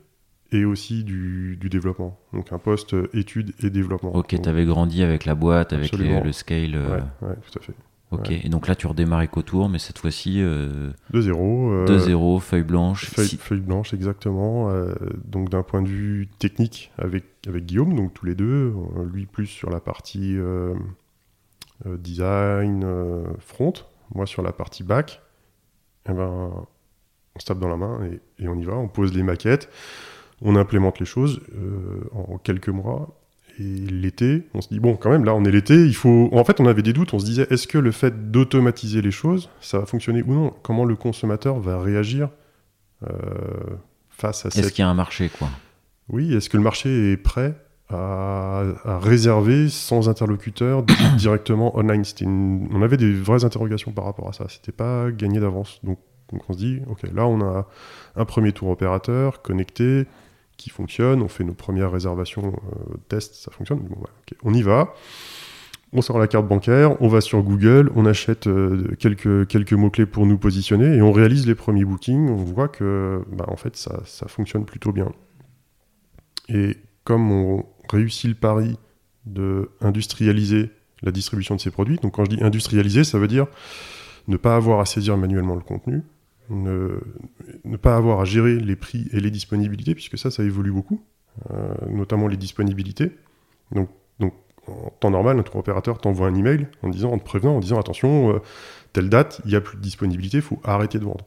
et 0.50 0.64
aussi 0.64 1.04
du, 1.04 1.56
du, 1.60 1.68
développement. 1.68 2.18
Donc 2.32 2.52
un 2.52 2.58
poste 2.58 2.94
études 3.12 3.54
et 3.62 3.70
développement. 3.70 4.14
Ok, 4.14 4.40
t'avais 4.40 4.64
grandi 4.64 5.02
avec 5.02 5.26
la 5.26 5.34
boîte, 5.34 5.72
avec 5.72 5.92
le 5.92 6.32
scale. 6.32 6.76
Ouais, 6.76 7.28
ouais, 7.28 7.34
tout 7.50 7.58
à 7.58 7.62
fait. 7.62 7.74
Ok, 8.12 8.30
et 8.30 8.48
donc 8.48 8.68
là 8.68 8.76
tu 8.76 8.86
redémarres 8.86 9.22
EcoTour, 9.22 9.68
mais 9.68 9.78
cette 9.78 9.98
fois-ci. 9.98 10.42
Euh... 10.42 10.90
2-0. 11.12 11.86
2-0, 11.86 12.40
feuille 12.40 12.62
blanche. 12.62 13.06
Feuille, 13.06 13.60
blanche, 13.60 13.94
exactement. 13.94 14.70
Euh, 14.70 14.92
donc 15.24 15.48
d'un 15.48 15.62
point 15.62 15.82
de 15.82 15.88
vue 15.88 16.28
technique 16.38 16.92
avec, 16.98 17.24
avec 17.48 17.64
Guillaume, 17.64 17.94
donc 17.94 18.12
tous 18.12 18.26
les 18.26 18.34
deux, 18.34 18.74
euh, 18.74 19.04
lui 19.10 19.26
plus 19.26 19.46
sur 19.46 19.70
la 19.70 19.80
partie 19.80 20.36
euh, 20.36 20.74
design, 21.86 22.86
front, 23.38 23.72
moi 24.14 24.26
sur 24.26 24.42
la 24.42 24.52
partie 24.52 24.84
back. 24.84 25.22
Et 26.06 26.10
eh 26.10 26.14
ben, 26.14 26.66
on 27.34 27.38
se 27.38 27.46
tape 27.46 27.60
dans 27.60 27.68
la 27.68 27.76
main 27.76 28.00
et, 28.04 28.44
et, 28.44 28.48
on 28.48 28.56
y 28.56 28.64
va, 28.64 28.74
on 28.74 28.88
pose 28.88 29.14
les 29.14 29.22
maquettes, 29.22 29.70
on 30.42 30.56
implémente 30.56 30.98
les 30.98 31.06
choses 31.06 31.40
en 32.12 32.38
quelques 32.38 32.68
mois 32.68 33.21
et 33.58 33.62
l'été, 33.62 34.46
on 34.54 34.60
se 34.60 34.68
dit, 34.68 34.80
bon, 34.80 34.96
quand 34.96 35.10
même, 35.10 35.24
là, 35.24 35.34
on 35.34 35.44
est 35.44 35.50
l'été, 35.50 35.74
il 35.74 35.94
faut. 35.94 36.28
En 36.32 36.44
fait, 36.44 36.60
on 36.60 36.66
avait 36.66 36.82
des 36.82 36.92
doutes, 36.92 37.14
on 37.14 37.18
se 37.18 37.24
disait, 37.24 37.46
est-ce 37.50 37.66
que 37.66 37.78
le 37.78 37.90
fait 37.92 38.30
d'automatiser 38.30 39.02
les 39.02 39.10
choses, 39.10 39.50
ça 39.60 39.78
va 39.78 39.86
fonctionner 39.86 40.22
ou 40.22 40.34
non? 40.34 40.54
Comment 40.62 40.84
le 40.84 40.96
consommateur 40.96 41.58
va 41.58 41.80
réagir 41.80 42.30
euh, 43.02 43.08
face 44.10 44.46
à 44.46 44.50
cette. 44.50 44.64
Est-ce 44.64 44.72
qu'il 44.72 44.82
y 44.82 44.86
a 44.86 44.88
un 44.88 44.94
marché, 44.94 45.30
quoi? 45.38 45.48
Oui, 46.08 46.34
est-ce 46.34 46.48
que 46.48 46.56
le 46.56 46.62
marché 46.62 47.12
est 47.12 47.16
prêt 47.16 47.54
à, 47.88 48.64
réserver 48.84 49.68
sans 49.68 50.08
interlocuteur 50.08 50.82
directement 51.16 51.76
online? 51.76 52.04
On 52.72 52.82
avait 52.82 52.96
des 52.96 53.12
vraies 53.12 53.44
interrogations 53.44 53.92
par 53.92 54.04
rapport 54.04 54.28
à 54.28 54.32
ça, 54.32 54.46
c'était 54.48 54.72
pas 54.72 55.10
gagné 55.10 55.40
d'avance. 55.40 55.80
Donc, 55.82 55.98
donc 56.32 56.42
on 56.48 56.54
se 56.54 56.58
dit, 56.58 56.80
ok, 56.88 57.02
là, 57.14 57.26
on 57.26 57.40
a 57.42 57.68
un 58.16 58.24
premier 58.24 58.52
tour 58.52 58.68
opérateur 58.68 59.42
connecté 59.42 60.06
qui 60.56 60.70
fonctionne, 60.70 61.22
on 61.22 61.28
fait 61.28 61.44
nos 61.44 61.54
premières 61.54 61.90
réservations, 61.90 62.52
euh, 62.52 62.94
tests, 63.08 63.34
ça 63.34 63.50
fonctionne, 63.50 63.80
on 64.42 64.54
y 64.54 64.62
va. 64.62 64.94
On 65.94 66.00
sort 66.00 66.18
la 66.18 66.26
carte 66.26 66.48
bancaire, 66.48 67.00
on 67.02 67.08
va 67.08 67.20
sur 67.20 67.42
Google, 67.42 67.90
on 67.94 68.06
achète 68.06 68.46
euh, 68.46 68.94
quelques, 68.98 69.72
mots-clés 69.74 70.06
pour 70.06 70.24
nous 70.24 70.38
positionner 70.38 70.96
et 70.96 71.02
on 71.02 71.12
réalise 71.12 71.46
les 71.46 71.54
premiers 71.54 71.84
bookings. 71.84 72.30
On 72.30 72.36
voit 72.36 72.68
que 72.68 73.22
bah, 73.30 73.44
en 73.48 73.56
fait, 73.56 73.76
ça, 73.76 74.00
ça, 74.06 74.26
fonctionne 74.26 74.64
plutôt 74.64 74.92
bien. 74.92 75.12
Et 76.48 76.78
comme 77.04 77.30
on 77.30 77.66
réussit 77.90 78.28
le 78.28 78.34
pari 78.34 78.78
de 79.26 79.70
industrialiser 79.82 80.70
la 81.02 81.12
distribution 81.12 81.56
de 81.56 81.60
ces 81.60 81.70
produits, 81.70 81.96
donc 81.96 82.14
quand 82.14 82.24
je 82.24 82.36
dis 82.36 82.42
industrialiser, 82.42 83.04
ça 83.04 83.18
veut 83.18 83.28
dire 83.28 83.46
ne 84.28 84.36
pas 84.36 84.56
avoir 84.56 84.80
à 84.80 84.86
saisir 84.86 85.16
manuellement 85.18 85.56
le 85.56 85.60
contenu, 85.60 86.02
ne, 86.54 87.76
pas 87.76 87.96
avoir 87.96 88.20
à 88.20 88.24
gérer 88.24 88.56
les 88.56 88.76
prix 88.76 89.08
et 89.12 89.20
les 89.20 89.30
disponibilités, 89.30 89.94
puisque 89.94 90.18
ça, 90.18 90.30
ça 90.30 90.42
évolue 90.42 90.72
beaucoup, 90.72 91.02
euh, 91.50 91.74
notamment 91.88 92.28
les 92.28 92.36
disponibilités. 92.36 93.12
Donc, 93.72 93.88
en 94.68 94.90
temps 95.00 95.10
normal, 95.10 95.36
notre 95.36 95.56
opérateur 95.56 95.98
t'envoie 95.98 96.28
un 96.28 96.34
email 96.34 96.68
en, 96.82 96.88
disant, 96.88 97.12
en 97.12 97.18
te 97.18 97.24
prévenant, 97.24 97.56
en 97.56 97.60
disant 97.60 97.80
attention, 97.80 98.34
euh, 98.34 98.38
telle 98.92 99.08
date, 99.08 99.40
il 99.44 99.50
n'y 99.50 99.56
a 99.56 99.60
plus 99.60 99.76
de 99.76 99.82
disponibilité, 99.82 100.38
il 100.38 100.42
faut 100.42 100.60
arrêter 100.64 100.98
de 100.98 101.04
vendre. 101.04 101.26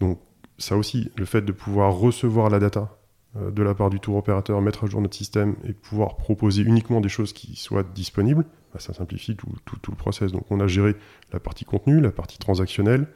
Donc, 0.00 0.18
ça 0.58 0.76
aussi, 0.76 1.10
le 1.16 1.24
fait 1.24 1.42
de 1.42 1.52
pouvoir 1.52 1.94
recevoir 1.94 2.50
la 2.50 2.58
data 2.58 2.98
euh, 3.36 3.50
de 3.50 3.62
la 3.62 3.74
part 3.74 3.90
du 3.90 4.00
tour 4.00 4.16
opérateur, 4.16 4.60
mettre 4.60 4.84
à 4.84 4.86
jour 4.88 5.00
notre 5.00 5.16
système 5.16 5.54
et 5.64 5.72
pouvoir 5.72 6.16
proposer 6.16 6.62
uniquement 6.62 7.00
des 7.00 7.08
choses 7.08 7.32
qui 7.32 7.54
soient 7.54 7.84
disponibles, 7.84 8.44
bah, 8.72 8.80
ça 8.80 8.92
simplifie 8.92 9.36
tout, 9.36 9.52
tout, 9.64 9.78
tout, 9.80 9.92
le 9.92 9.96
process. 9.96 10.32
Donc 10.32 10.44
on 10.50 10.58
a 10.58 10.66
géré 10.66 10.96
la 11.32 11.38
partie 11.38 11.64
contenu, 11.64 12.00
la 12.00 12.10
partie 12.10 12.38
transactionnelle, 12.38 13.06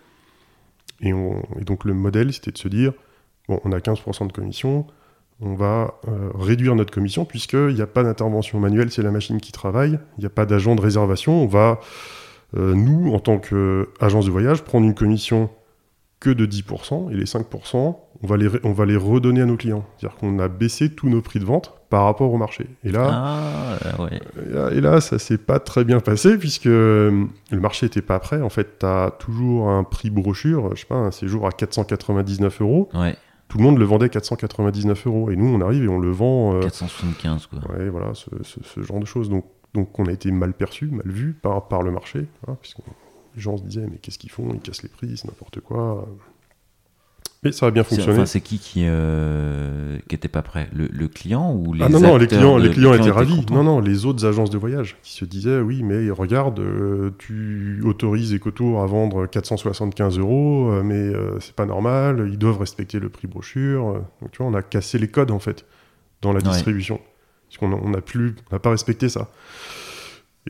et, 1.01 1.13
donc 1.63 1.85
le 1.85 1.95
modèle, 1.95 2.33
c'était 2.33 2.53
de 2.53 2.59
se 2.59 2.69
dire, 2.69 2.93
bon, 3.49 3.61
on 3.65 3.73
a 3.73 3.79
15% 3.79 4.27
de 4.27 4.33
commission, 4.33 4.87
on 5.41 5.55
va 5.55 5.95
euh, 6.09 6.31
réduire 6.35 6.75
notre 6.75 6.93
commission 6.93 7.25
puisqu'il 7.25 7.75
n'y 7.75 7.83
a 7.83 7.87
pas 7.87 8.03
d'intervention 8.03 8.61
manuelle, 8.61 8.91
c'est 8.91 9.03
la 9.03 9.11
machine 9.11 9.41
qui 9.41 9.53
travaille, 9.53 9.99
il 10.17 10.21
n'y 10.21 10.27
a 10.27 10.31
pas 10.31 10.47
d'agent 10.47 10.75
de 10.75 10.81
réservation, 10.81 11.43
on 11.43 11.47
va, 11.47 11.81
euh, 12.57 12.75
nous, 12.75 13.13
en 13.13 13.19
tant 13.19 13.39
qu'agence 13.39 14.27
de 14.27 14.31
voyage, 14.31 14.63
prendre 14.63 14.87
une 14.87 14.95
commission 14.95 15.51
que 16.21 16.31
de 16.31 16.47
10%, 16.47 17.11
et 17.11 17.15
les 17.15 17.25
5%, 17.25 17.97
on 18.25 18.27
va 18.27 18.39
les, 18.39 18.49
on 18.65 18.73
va 18.73 18.87
les 18.87 18.97
redonner 18.97 19.43
à 19.43 19.45
nos 19.45 19.59
clients. 19.59 19.85
C'est-à-dire 19.99 20.17
qu'on 20.17 20.39
a 20.39 20.49
baissé 20.49 20.89
tous 20.89 21.11
nos 21.11 21.21
prix 21.21 21.41
de 21.41 21.45
vente 21.45 21.75
par 21.91 22.05
rapport 22.05 22.33
au 22.33 22.39
marché. 22.39 22.67
Et 22.83 22.91
là, 22.91 23.11
ah, 23.13 24.03
ouais. 24.03 24.19
et 24.75 24.81
là, 24.81 25.03
ça 25.03 25.19
s'est 25.19 25.37
pas 25.37 25.59
très 25.59 25.85
bien 25.85 26.01
passé 26.01 26.39
puisque 26.39 26.65
le 26.65 27.29
marché 27.53 27.85
n'était 27.85 28.01
pas 28.01 28.19
prêt. 28.21 28.41
En 28.41 28.49
fait, 28.49 28.79
tu 28.79 28.87
as 28.87 29.11
toujours 29.19 29.69
un 29.69 29.85
prix 29.85 30.09
brochure, 30.09 30.75
je 30.75 30.81
sais 30.81 30.87
pas, 30.87 30.95
un 30.95 31.11
séjour 31.11 31.47
à 31.47 31.53
499 31.53 32.63
euros. 32.63 32.89
Ouais. 32.95 33.15
Tout 33.49 33.59
le 33.59 33.65
monde 33.65 33.79
le 33.79 33.85
vendait 33.85 34.09
499 34.09 35.07
euros. 35.07 35.31
Et 35.31 35.37
nous, 35.37 35.55
on 35.55 35.61
arrive 35.61 35.85
et 35.85 35.89
on 35.89 35.99
le 35.99 36.11
vend. 36.11 36.59
475, 36.61 37.47
quoi. 37.47 37.59
Ouais, 37.77 37.91
voilà, 37.91 38.13
ce, 38.15 38.81
genre 38.81 39.01
de 39.01 39.05
choses. 39.05 39.29
Donc, 39.29 39.45
donc, 39.75 39.99
on 39.99 40.07
a 40.07 40.13
été 40.13 40.31
mal 40.31 40.55
perçu, 40.55 40.87
mal 40.87 41.07
vu 41.07 41.35
par, 41.35 41.69
par 41.69 41.83
le 41.83 41.91
marché. 41.91 42.27
Hein, 42.49 42.57
puisque 42.63 42.79
les 43.35 43.41
gens 43.43 43.59
se 43.59 43.65
disaient, 43.65 43.87
mais 43.87 43.99
qu'est-ce 43.99 44.19
qu'ils 44.19 44.31
font? 44.31 44.49
Ils 44.55 44.61
cassent 44.61 44.83
les 44.83 44.89
prix, 44.89 45.15
c'est 45.19 45.29
n'importe 45.29 45.61
quoi. 45.61 46.09
Mais 47.45 47.53
ça 47.53 47.67
a 47.67 47.71
bien 47.71 47.85
fonctionné. 47.85 48.25
C'est 48.27 48.41
qui 48.41 48.59
qui, 48.59 48.85
euh, 48.87 49.99
qui 50.09 50.15
était 50.15 50.29
pas 50.29 50.43
prêt? 50.43 50.69
Le, 50.73 51.09
client 51.09 51.55
ou 51.55 51.75
les 51.75 51.85
Ah 51.85 51.89
non, 51.89 52.01
non, 52.01 52.17
les 52.17 52.27
clients, 52.27 52.57
les 52.57 52.71
clients 52.71 52.95
étaient 52.95 53.11
ravis. 53.11 53.45
non, 53.51 53.63
non, 53.63 53.81
les 53.81 54.07
autres 54.07 54.25
agences 54.25 54.51
de 54.51 54.59
voyage 54.59 54.97
qui 55.03 55.13
se 55.13 55.25
disaient 55.25 55.61
oui, 55.61 55.83
mais 55.83 56.11
regarde, 56.11 56.59
euh, 56.61 57.11
tu 57.19 57.83
autorises 57.85 58.35
EcoTour 58.35 58.83
à 58.83 58.87
vendre 58.87 59.27
475 59.27 60.19
euros, 60.19 60.71
euh, 60.71 60.83
mais 60.83 61.13
c'est 61.41 61.55
pas 61.55 61.67
normal, 61.67 62.29
ils 62.31 62.39
doivent 62.39 62.59
respecter 62.59 62.99
le 62.99 63.11
prix 63.11 63.27
brochure. 63.27 64.03
Donc 64.23 64.33
tu 64.33 64.39
vois, 64.39 64.47
on 64.47 64.55
a 64.55 64.63
cassé 64.63 64.99
les 64.99 65.09
codes 65.09 65.31
en 65.31 65.39
fait 65.39 65.67
dans 66.23 66.33
la 66.33 66.41
distribution. 66.41 67.01
Parce 67.49 67.59
qu'on 67.59 67.91
n'a 67.91 68.01
plus, 68.01 68.35
on 68.51 68.55
n'a 68.55 68.59
pas 68.59 68.71
respecté 68.71 69.09
ça. 69.09 69.29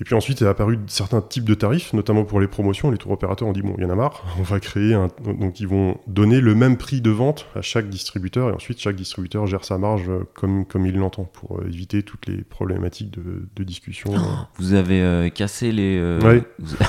Et 0.00 0.04
puis 0.04 0.14
ensuite 0.14 0.42
est 0.42 0.46
apparu 0.46 0.78
certains 0.88 1.20
types 1.20 1.44
de 1.44 1.54
tarifs, 1.54 1.92
notamment 1.92 2.24
pour 2.24 2.40
les 2.40 2.48
promotions. 2.48 2.90
Les 2.90 2.98
tours 2.98 3.12
opérateurs 3.12 3.46
ont 3.46 3.52
dit 3.52 3.62
bon, 3.62 3.74
il 3.78 3.84
y 3.84 3.86
en 3.86 3.90
a 3.90 3.94
marre, 3.94 4.24
on 4.38 4.42
va 4.42 4.58
créer 4.58 4.94
un. 4.94 5.08
Donc 5.24 5.60
ils 5.60 5.68
vont 5.68 5.98
donner 6.06 6.40
le 6.40 6.54
même 6.54 6.76
prix 6.76 7.00
de 7.00 7.10
vente 7.10 7.46
à 7.54 7.62
chaque 7.62 7.88
distributeur 7.88 8.50
et 8.50 8.52
ensuite 8.52 8.80
chaque 8.80 8.96
distributeur 8.96 9.46
gère 9.46 9.64
sa 9.64 9.78
marge 9.78 10.10
comme, 10.34 10.64
comme 10.66 10.86
il 10.86 10.96
l'entend 10.96 11.24
pour 11.24 11.58
euh, 11.58 11.68
éviter 11.68 12.02
toutes 12.02 12.26
les 12.26 12.42
problématiques 12.42 13.12
de, 13.12 13.48
de 13.54 13.64
discussion. 13.64 14.10
Oh, 14.16 14.20
vous 14.56 14.74
avez 14.74 15.00
euh, 15.00 15.28
cassé 15.28 15.70
les. 15.70 15.98
Euh... 15.98 16.40
Vous 16.58 16.76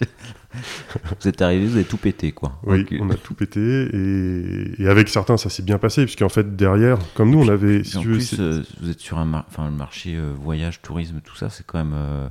êtes 1.24 1.42
arrivé, 1.42 1.66
vous 1.66 1.76
avez 1.76 1.84
tout 1.84 1.96
pété, 1.96 2.32
quoi. 2.32 2.58
Oui, 2.64 2.86
on 3.00 3.10
a 3.10 3.14
tout 3.14 3.34
pété, 3.34 3.60
et, 3.60 4.86
avec 4.86 5.08
certains, 5.08 5.36
ça 5.36 5.50
s'est 5.50 5.62
bien 5.62 5.78
passé, 5.78 6.04
puisqu'en 6.04 6.28
fait, 6.28 6.56
derrière, 6.56 6.98
comme 7.14 7.30
nous, 7.30 7.40
on 7.40 7.48
avait... 7.48 7.82
en 7.96 8.02
plus, 8.02 8.38
euh, 8.38 8.62
vous 8.80 8.90
êtes 8.90 9.00
sur 9.00 9.18
un 9.18 9.32
enfin, 9.34 9.66
le 9.66 9.76
marché 9.76 10.16
euh, 10.16 10.32
voyage, 10.34 10.80
tourisme, 10.82 11.20
tout 11.22 11.36
ça, 11.36 11.50
c'est 11.50 11.66
quand 11.66 11.78
même... 11.78 11.94
Euh, 11.94 12.28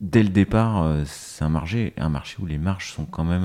dès 0.00 0.22
le 0.22 0.30
départ, 0.30 1.04
c'est 1.06 1.44
un 1.44 1.48
marché, 1.48 1.92
un 1.96 2.08
marché 2.08 2.36
où 2.40 2.46
les 2.46 2.58
marges 2.58 2.92
sont 2.92 3.04
quand 3.04 3.24
même... 3.24 3.44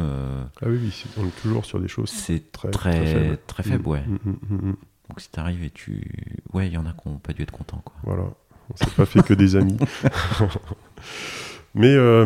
ah 0.62 0.66
oui, 0.68 0.80
oui, 0.82 1.06
on 1.18 1.26
est 1.26 1.42
toujours 1.42 1.66
sur 1.66 1.80
des 1.80 1.88
choses 1.88 2.10
c'est 2.10 2.52
très, 2.52 2.72
très, 2.72 3.38
très 3.48 3.64
faible. 3.64 3.84
Mm, 3.84 3.90
ouais. 3.90 4.04
Mm, 4.08 4.32
mm, 4.50 4.76
Donc 5.10 5.20
si 5.20 5.30
t'arrives 5.30 5.64
et 5.64 5.70
tu... 5.70 6.42
Ouais, 6.54 6.68
il 6.68 6.74
y 6.74 6.78
en 6.78 6.86
a 6.86 6.94
qui 6.94 7.10
n'ont 7.10 7.18
pas 7.18 7.34
dû 7.34 7.42
être 7.42 7.52
contents, 7.52 7.82
quoi. 7.84 7.96
Voilà, 8.04 8.24
on 8.70 8.76
s'est 8.76 8.92
pas 8.96 9.06
fait 9.06 9.24
que 9.24 9.34
des 9.34 9.56
amis. 9.56 9.78
Mais, 11.74 11.96
euh, 11.96 12.26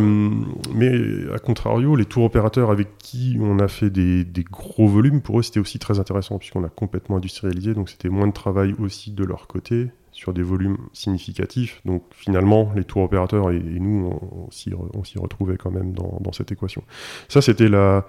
mais 0.73 1.31
à 1.31 1.37
contrario, 1.37 1.95
les 1.95 2.05
tours 2.05 2.23
opérateurs 2.23 2.71
avec 2.71 2.97
qui 2.97 3.37
on 3.39 3.59
a 3.59 3.67
fait 3.67 3.91
des, 3.91 4.25
gros 4.49 4.87
volumes, 4.87 5.21
pour 5.21 5.39
eux 5.39 5.43
c'était 5.43 5.59
aussi 5.59 5.77
très 5.77 5.99
intéressant 5.99 6.39
puisqu'on 6.39 6.63
a 6.63 6.69
complètement 6.69 7.17
industrialisé, 7.17 7.75
donc 7.75 7.89
c'était 7.89 8.09
moins 8.09 8.27
de 8.27 8.33
travail 8.33 8.73
aussi 8.79 9.11
de 9.11 9.23
leur 9.23 9.47
côté 9.47 9.89
sur 10.11 10.33
des 10.33 10.41
volumes 10.41 10.77
significatifs. 10.93 11.81
Donc 11.85 12.03
finalement, 12.11 12.71
les 12.75 12.85
tours 12.85 13.03
opérateurs 13.03 13.51
et, 13.51 13.59
nous, 13.59 14.17
on, 14.31 14.49
s'y 14.49 14.71
retrouvait 15.19 15.57
quand 15.57 15.71
même 15.71 15.93
dans, 15.93 16.31
cette 16.31 16.51
équation. 16.51 16.83
Ça, 17.27 17.41
c'était 17.41 17.67
la, 17.67 18.07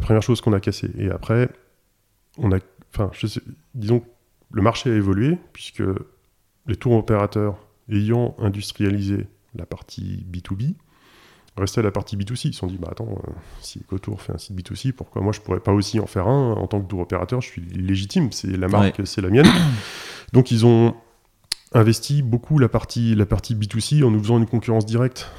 première 0.00 0.22
chose 0.22 0.40
qu'on 0.40 0.52
a 0.52 0.60
cassée. 0.60 0.90
Et 0.96 1.10
après, 1.10 1.50
on 2.38 2.52
a, 2.52 2.58
enfin, 2.94 3.10
disons, 3.74 4.02
le 4.52 4.62
marché 4.62 4.90
a 4.90 4.94
évolué 4.94 5.36
puisque 5.52 5.82
les 6.66 6.76
tours 6.76 6.92
opérateurs 6.92 7.58
ayant 7.90 8.36
industrialisé 8.38 9.26
la 9.54 9.66
partie 9.66 10.26
B2B, 10.30 10.74
restait 11.56 11.82
la 11.82 11.90
partie 11.90 12.16
B2C. 12.16 12.48
Ils 12.48 12.52
se 12.52 12.60
sont 12.60 12.66
dit, 12.66 12.78
bah 12.78 12.88
attends, 12.90 13.10
euh, 13.10 13.30
si 13.60 13.80
EcoTour 13.80 14.20
fait 14.20 14.32
un 14.32 14.38
site 14.38 14.56
B2C, 14.56 14.92
pourquoi 14.92 15.22
moi 15.22 15.32
je 15.32 15.40
pourrais 15.40 15.60
pas 15.60 15.72
aussi 15.72 16.00
en 16.00 16.06
faire 16.06 16.28
un 16.28 16.52
en 16.52 16.66
tant 16.66 16.80
que 16.80 16.88
tour 16.88 17.00
opérateur? 17.00 17.40
Je 17.40 17.48
suis 17.48 17.62
légitime, 17.62 18.32
c'est 18.32 18.56
la 18.56 18.68
marque, 18.68 19.06
c'est 19.06 19.20
la 19.20 19.30
mienne. 19.30 19.48
Donc 20.32 20.50
ils 20.50 20.66
ont 20.66 20.94
investi 21.72 22.22
beaucoup 22.22 22.58
la 22.58 22.68
partie, 22.68 23.14
la 23.14 23.26
partie 23.26 23.54
B2C 23.54 24.02
en 24.02 24.10
nous 24.10 24.20
faisant 24.20 24.38
une 24.38 24.46
concurrence 24.46 24.86
directe. 24.86 25.30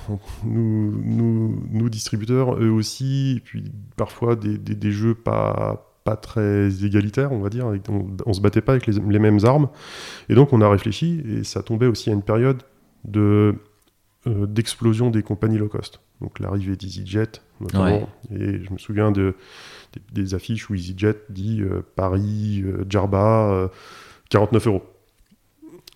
Nous, 0.44 1.02
nous, 1.04 1.64
nous 1.72 1.90
distributeurs, 1.90 2.56
eux 2.56 2.70
aussi, 2.70 3.38
et 3.38 3.40
puis 3.40 3.72
parfois 3.96 4.36
des, 4.36 4.58
des, 4.58 4.92
jeux 4.92 5.16
pas 5.16 5.86
pas 6.04 6.16
très 6.16 6.86
égalitaires, 6.86 7.32
on 7.32 7.40
va 7.40 7.50
dire. 7.50 7.68
On, 7.90 8.08
on 8.26 8.34
se 8.34 8.42
battait 8.42 8.62
pas 8.62 8.74
avec 8.74 8.88
les, 8.88 8.94
les, 8.94 9.20
mêmes 9.20 9.40
armes. 9.44 9.70
Et 10.30 10.36
donc 10.36 10.54
on 10.54 10.62
a 10.62 10.70
réfléchi, 10.70 11.22
et 11.28 11.44
ça 11.44 11.64
tombait 11.64 11.88
aussi 11.88 12.10
à 12.10 12.14
une 12.14 12.24
période 12.24 12.64
de 13.06 13.56
euh, 14.28 14.46
d'explosion 14.46 15.12
des 15.12 15.24
compagnies 15.24 15.58
low 15.58 15.70
cost. 15.70 16.02
Donc 16.20 16.40
l'arrivée 16.40 16.76
d'EasyJet, 16.76 17.40
notamment. 17.62 18.10
Et 18.36 18.62
je 18.62 18.74
me 18.74 18.78
souviens 18.78 19.14
de, 19.14 19.34
des, 20.12 20.36
affiches 20.36 20.70
où 20.70 20.76
EasyJet 20.76 21.16
dit 21.30 21.62
euh, 21.62 21.84
Paris, 21.96 22.62
euh, 22.66 22.84
Djerba, 22.90 23.72
49 24.30 24.68
euros. 24.68 24.84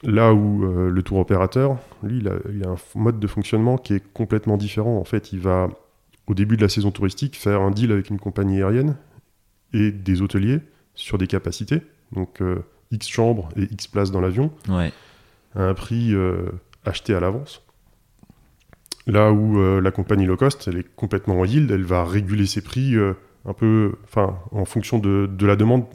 Là 0.04 0.34
où 0.34 0.66
le 0.66 1.02
tour 1.02 1.18
opérateur, 1.18 1.78
lui, 2.02 2.20
il 2.20 2.30
a, 2.30 2.36
il 2.50 2.66
a, 2.66 2.70
un 2.70 2.78
mode 2.96 3.20
de 3.20 3.28
fonctionnement 3.28 3.78
qui 3.78 3.94
est 3.94 4.04
complètement 4.14 4.56
différent. 4.56 4.98
En 4.98 5.04
fait, 5.04 5.34
il 5.34 5.40
va, 5.40 5.70
au 6.28 6.34
début 6.34 6.56
de 6.56 6.62
la 6.62 6.70
saison 6.70 6.92
touristique, 6.92 7.38
faire 7.38 7.62
un 7.62 7.72
deal 7.72 7.92
avec 7.92 8.10
une 8.10 8.20
compagnie 8.20 8.62
aérienne 8.62 8.96
et 9.74 9.92
des 9.92 10.22
hôteliers 10.22 10.60
sur 10.96 11.18
des 11.18 11.28
capacités. 11.28 11.82
Donc 12.14 12.42
X 12.92 13.08
chambres 13.08 13.50
et 13.58 13.64
X 13.64 13.88
places 13.88 14.12
dans 14.12 14.22
l'avion. 14.22 14.52
Ouais. 14.70 14.92
À 15.56 15.64
un 15.64 15.74
prix 15.74 16.14
acheté 16.86 17.14
à 17.14 17.22
l'avance. 17.22 17.62
Là 19.06 19.32
où 19.32 19.60
euh, 19.60 19.82
la 19.82 19.92
compagnie 19.92 20.26
low 20.26 20.38
cost, 20.38 20.68
elle 20.68 20.78
est 20.78 20.96
complètement 20.96 21.40
en 21.40 21.46
yield, 21.46 21.70
elle 21.72 21.84
va 21.84 22.06
réguler 22.06 22.46
ses 22.46 22.62
prix 22.62 22.96
euh, 22.96 23.14
un 23.46 23.54
peu, 23.54 23.96
enfin, 24.06 24.40
en 24.52 24.66
fonction 24.66 24.98
de, 24.98 25.30
de, 25.32 25.46
la 25.46 25.56
demande 25.56 25.86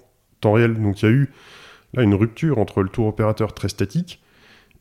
temps 0.40 0.52
réel. 0.52 0.80
Donc 0.80 1.02
il 1.02 1.04
y 1.06 1.08
a 1.08 1.12
eu 1.12 1.30
là 1.94 2.02
une 2.02 2.14
rupture 2.14 2.58
entre 2.58 2.82
le 2.82 2.90
tour 2.90 3.06
opérateur 3.06 3.54
très 3.54 3.68
statique 3.68 4.22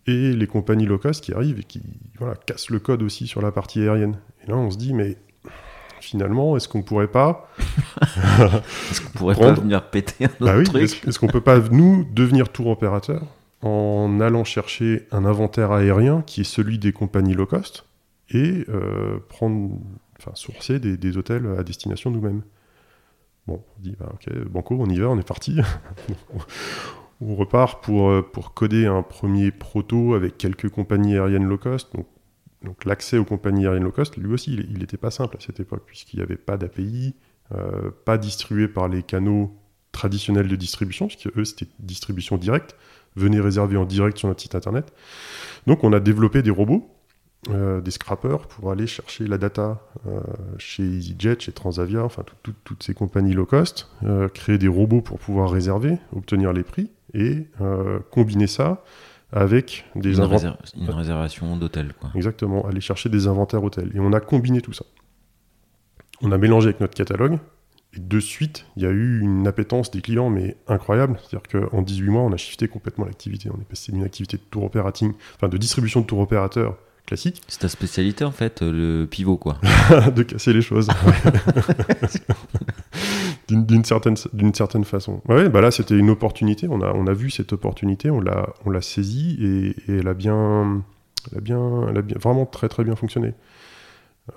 et 0.08 0.34
les 0.34 0.48
compagnies 0.48 0.86
low 0.86 0.98
cost 0.98 1.24
qui 1.24 1.34
arrivent 1.34 1.60
et 1.60 1.64
qui 1.64 1.82
voilà, 2.18 2.36
cassent 2.36 2.70
le 2.70 2.80
code 2.80 3.02
aussi 3.02 3.28
sur 3.28 3.42
la 3.42 3.52
partie 3.52 3.82
aérienne. 3.82 4.18
Et 4.44 4.50
là, 4.50 4.58
on 4.58 4.72
se 4.72 4.78
dit, 4.78 4.94
mais 4.94 5.18
finalement, 6.02 6.58
est-ce 6.58 6.68
qu'on 6.68 6.82
pourrait 6.82 7.08
pas. 7.08 7.50
est-ce 8.92 9.02
qu'on 9.02 9.18
pourrait 9.18 9.36
pas 9.36 9.54
venir 9.54 9.90
péter 9.90 10.26
un 10.26 10.30
bah 10.40 10.58
autre 10.58 10.78
Est-ce, 10.78 11.08
est-ce 11.08 11.20
qu'on 11.20 11.28
peut 11.28 11.42
pas, 11.42 11.60
nous, 11.60 12.06
devenir 12.12 12.50
tour 12.50 12.68
opérateur 12.68 13.24
en 13.62 14.20
allant 14.22 14.44
chercher 14.44 15.08
un 15.12 15.26
inventaire 15.26 15.72
aérien 15.72 16.22
qui 16.22 16.42
est 16.42 16.44
celui 16.44 16.78
des 16.78 16.92
compagnies 16.92 17.34
low 17.34 17.48
cost 17.48 17.87
et 18.30 18.66
euh, 18.70 19.20
prendre, 19.30 19.80
enfin, 20.20 20.32
sourcer 20.36 20.80
des, 20.80 20.98
des, 20.98 21.18
hôtels 21.18 21.48
à 21.58 21.64
destination 21.64 22.12
nous-mêmes. 22.12 22.42
Bon, 23.48 23.64
on 23.78 23.82
dit, 23.82 23.96
bah, 23.98 24.12
ok, 24.14 24.48
banco, 24.50 24.78
on 24.80 24.90
y 24.90 25.00
va, 25.00 25.10
on 25.10 25.18
est 25.18 25.28
parti. 25.28 25.58
on 27.22 27.36
repart 27.36 27.84
pour, 27.84 28.10
euh, 28.10 28.22
pour 28.22 28.54
coder 28.54 28.86
un 28.86 29.02
premier 29.02 29.52
proto 29.52 30.14
avec 30.14 30.38
quelques 30.38 30.70
compagnies 30.70 31.16
aériennes 31.16 31.46
low 31.46 31.58
cost. 31.58 31.96
Donc, 31.96 32.08
donc 32.64 32.86
l'accès 32.86 33.18
aux 33.18 33.26
compagnies 33.26 33.66
aériennes 33.66 33.84
low 33.84 33.92
cost, 33.92 34.18
lui 34.18 34.34
aussi, 34.34 34.54
il 34.54 34.80
n'était 34.80 34.98
pas 34.98 35.12
simple 35.12 35.38
à 35.38 35.40
cette 35.40 35.60
époque, 35.60 35.84
puisqu'il 35.86 36.18
n'y 36.18 36.24
avait 36.24 36.36
pas 36.36 36.58
d'API, 36.58 37.16
euh, 37.54 37.92
pas 38.06 38.18
distribué 38.18 38.68
par 38.68 38.90
les 38.90 39.04
canaux 39.04 39.56
traditionnels 39.94 40.48
de 40.48 40.56
distribution, 40.56 41.08
puisque 41.08 41.36
eux, 41.38 41.46
c'était 41.46 41.72
distribution 41.80 42.38
directe. 42.38 42.76
Venez 43.16 43.40
réserver 43.40 43.78
en 43.78 43.86
direct 43.86 44.18
sur 44.18 44.28
notre 44.28 44.42
site 44.42 44.54
internet. 44.54 44.94
Donc, 45.66 45.84
on 45.84 45.94
a 45.94 46.00
développé 46.00 46.42
des 46.42 46.52
robots 46.52 46.97
euh, 47.50 47.80
des 47.82 47.92
scrappers 47.92 48.48
pour 48.48 48.72
aller 48.72 48.88
chercher 48.88 49.26
la 49.26 49.38
data 49.38 49.80
euh, 50.06 50.20
chez 50.58 50.84
EasyJet, 50.84 51.40
chez 51.40 51.54
Transavia, 51.54 52.04
enfin 52.04 52.24
toutes 52.64 52.84
ces 52.84 52.94
compagnies 52.94 53.34
low 53.34 53.46
cost, 53.46 53.90
euh, 54.04 54.28
créer 54.28 54.58
des 54.58 54.68
robots 54.68 55.02
pour 55.02 55.18
pouvoir 55.18 55.50
réserver, 55.50 55.98
obtenir 56.14 56.52
les 56.52 56.64
prix 56.64 56.92
et 57.14 57.48
combiner 58.12 58.48
ça 58.48 58.84
avec 59.32 59.86
des 59.96 60.18
une, 60.18 60.24
une 60.76 60.90
réservation 60.90 61.56
d'hôtel. 61.56 61.94
Exactement, 62.16 62.68
aller 62.68 62.82
chercher 62.82 63.08
des 63.08 63.28
inventaires 63.28 63.64
hôtels. 63.64 63.92
Et 63.94 64.00
on 64.00 64.12
a 64.12 64.20
combiné 64.20 64.60
tout 64.60 64.74
ça. 64.74 64.86
On 66.22 66.32
a 66.34 66.38
mélangé 66.38 66.70
avec 66.70 66.82
notre 66.82 66.96
catalogue. 66.96 67.40
Et 67.94 68.00
de 68.00 68.20
suite, 68.20 68.66
il 68.76 68.84
y 68.84 68.86
a 68.86 68.90
eu 68.90 69.22
une 69.22 69.48
appétence 69.48 69.90
des 69.90 70.02
clients, 70.02 70.30
mais 70.30 70.58
incroyable. 70.68 71.18
C'est-à-dire 71.22 71.70
qu'en 71.70 71.82
18 71.82 72.10
mois, 72.10 72.24
on 72.24 72.34
a 72.34 72.38
shifté 72.38 72.68
complètement 72.68 73.06
l'activité. 73.06 73.50
On 73.56 73.62
est 73.62 73.68
passé 73.68 73.94
d'une 73.94 74.04
activité 74.04 74.36
de 74.36 74.44
tour 74.50 74.66
opérating, 74.66 75.14
enfin 75.36 75.48
de 75.48 75.58
distribution 75.58 76.02
de 76.02 76.06
tour 76.06 76.20
opérateurs 76.20 76.78
classique. 77.08 77.42
C'est 77.48 77.60
ta 77.60 77.70
spécialité 77.70 78.24
en 78.24 78.32
fait, 78.32 78.62
le 78.62 79.06
pivot 79.06 79.38
quoi. 79.38 79.58
de 80.16 80.22
casser 80.22 80.54
les 80.54 80.62
choses. 80.62 80.88
d'une 83.48 83.86
certaine, 83.86 84.16
certaine 84.54 84.84
façon. 84.84 85.22
Ouais, 85.28 85.50
bah 85.50 85.62
là 85.62 85.72
c'était 85.72 85.98
une 85.98 86.12
opportunité, 86.12 86.68
on 86.70 86.82
a, 86.82 86.94
on 86.94 87.08
a 87.08 87.14
vu 87.14 87.32
cette 87.32 87.54
opportunité, 87.54 88.12
on 88.12 88.20
l'a, 88.20 88.54
on 88.66 88.70
l'a 88.70 88.82
saisie 88.82 89.38
et, 89.42 89.70
et, 89.92 89.98
elle, 90.00 90.08
a 90.08 90.14
bien, 90.14 90.84
elle, 91.32 91.38
a 91.38 91.42
bien, 91.42 91.88
elle 91.90 91.98
a 91.98 92.02
bien, 92.02 92.18
vraiment 92.20 92.46
très 92.46 92.68
très 92.68 92.84
bien 92.84 92.96
fonctionné. 92.96 93.34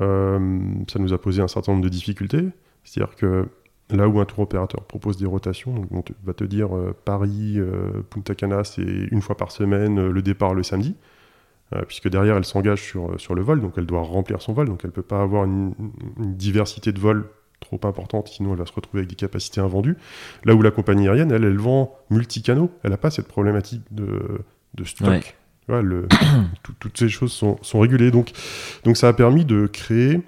Euh, 0.00 0.60
ça 0.90 1.00
nous 1.00 1.12
a 1.12 1.20
posé 1.20 1.42
un 1.42 1.48
certain 1.48 1.72
nombre 1.72 1.84
de 1.84 1.90
difficultés, 1.90 2.48
c'est-à-dire 2.84 3.16
que 3.16 3.48
Là 3.92 4.06
où 4.06 4.20
un 4.20 4.24
tour 4.24 4.38
opérateur 4.38 4.84
propose 4.84 5.16
des 5.16 5.26
rotations, 5.26 5.74
donc 5.90 6.10
on 6.10 6.24
va 6.24 6.32
te 6.32 6.44
dire 6.44 6.68
Paris, 7.04 7.58
Punta 8.08 8.36
Cana, 8.36 8.62
c'est 8.62 8.84
une 8.84 9.20
fois 9.20 9.36
par 9.36 9.50
semaine, 9.50 10.10
le 10.10 10.22
départ 10.22 10.54
le 10.54 10.62
samedi. 10.62 10.94
Puisque 11.86 12.08
derrière 12.08 12.36
elle 12.36 12.44
s'engage 12.44 12.82
sur, 12.82 13.18
sur 13.20 13.34
le 13.34 13.42
vol, 13.42 13.60
donc 13.60 13.74
elle 13.76 13.86
doit 13.86 14.02
remplir 14.02 14.42
son 14.42 14.52
vol, 14.52 14.66
donc 14.66 14.80
elle 14.82 14.90
ne 14.90 14.94
peut 14.94 15.02
pas 15.02 15.22
avoir 15.22 15.44
une, 15.44 15.72
une 16.18 16.34
diversité 16.34 16.92
de 16.92 16.98
vols 16.98 17.28
trop 17.60 17.80
importante, 17.84 18.28
sinon 18.28 18.52
elle 18.52 18.58
va 18.58 18.66
se 18.66 18.72
retrouver 18.72 19.00
avec 19.00 19.10
des 19.10 19.16
capacités 19.16 19.60
invendues. 19.60 19.96
Là 20.44 20.54
où 20.54 20.62
la 20.62 20.70
compagnie 20.70 21.08
aérienne, 21.08 21.30
elle, 21.30 21.44
elle 21.44 21.58
vend 21.58 21.94
multicanaux, 22.10 22.70
elle 22.82 22.90
n'a 22.90 22.96
pas 22.96 23.10
cette 23.10 23.28
problématique 23.28 23.82
de, 23.90 24.40
de 24.74 24.84
stock. 24.84 25.36
le, 25.68 26.08
toutes 26.80 26.98
ces 26.98 27.08
choses 27.08 27.32
sont, 27.32 27.58
sont, 27.62 27.78
régulées. 27.78 28.10
Donc, 28.10 28.32
donc 28.84 28.96
ça 28.96 29.08
a 29.08 29.12
permis 29.12 29.44
de 29.44 29.66
créer 29.66 30.20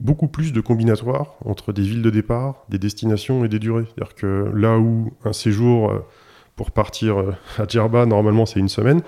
beaucoup 0.00 0.28
plus 0.28 0.52
de 0.52 0.60
combinatoires 0.60 1.34
entre 1.44 1.72
des 1.72 1.82
villes 1.82 2.02
de 2.02 2.10
départ, 2.10 2.64
des 2.68 2.78
destinations 2.78 3.44
et 3.44 3.48
des 3.48 3.58
durées. 3.58 3.84
C'est-à-dire 3.86 4.14
que 4.14 4.52
là 4.54 4.78
où 4.78 5.12
un 5.24 5.32
séjour 5.32 5.90
euh, 5.90 5.98
pour 6.58 6.72
partir 6.72 7.18
euh, 7.18 7.32
à 7.56 7.66
Djerba, 7.66 8.04
normalement 8.04 8.44
c'est 8.44 8.58
une 8.58 8.68
semaine, 8.68 9.00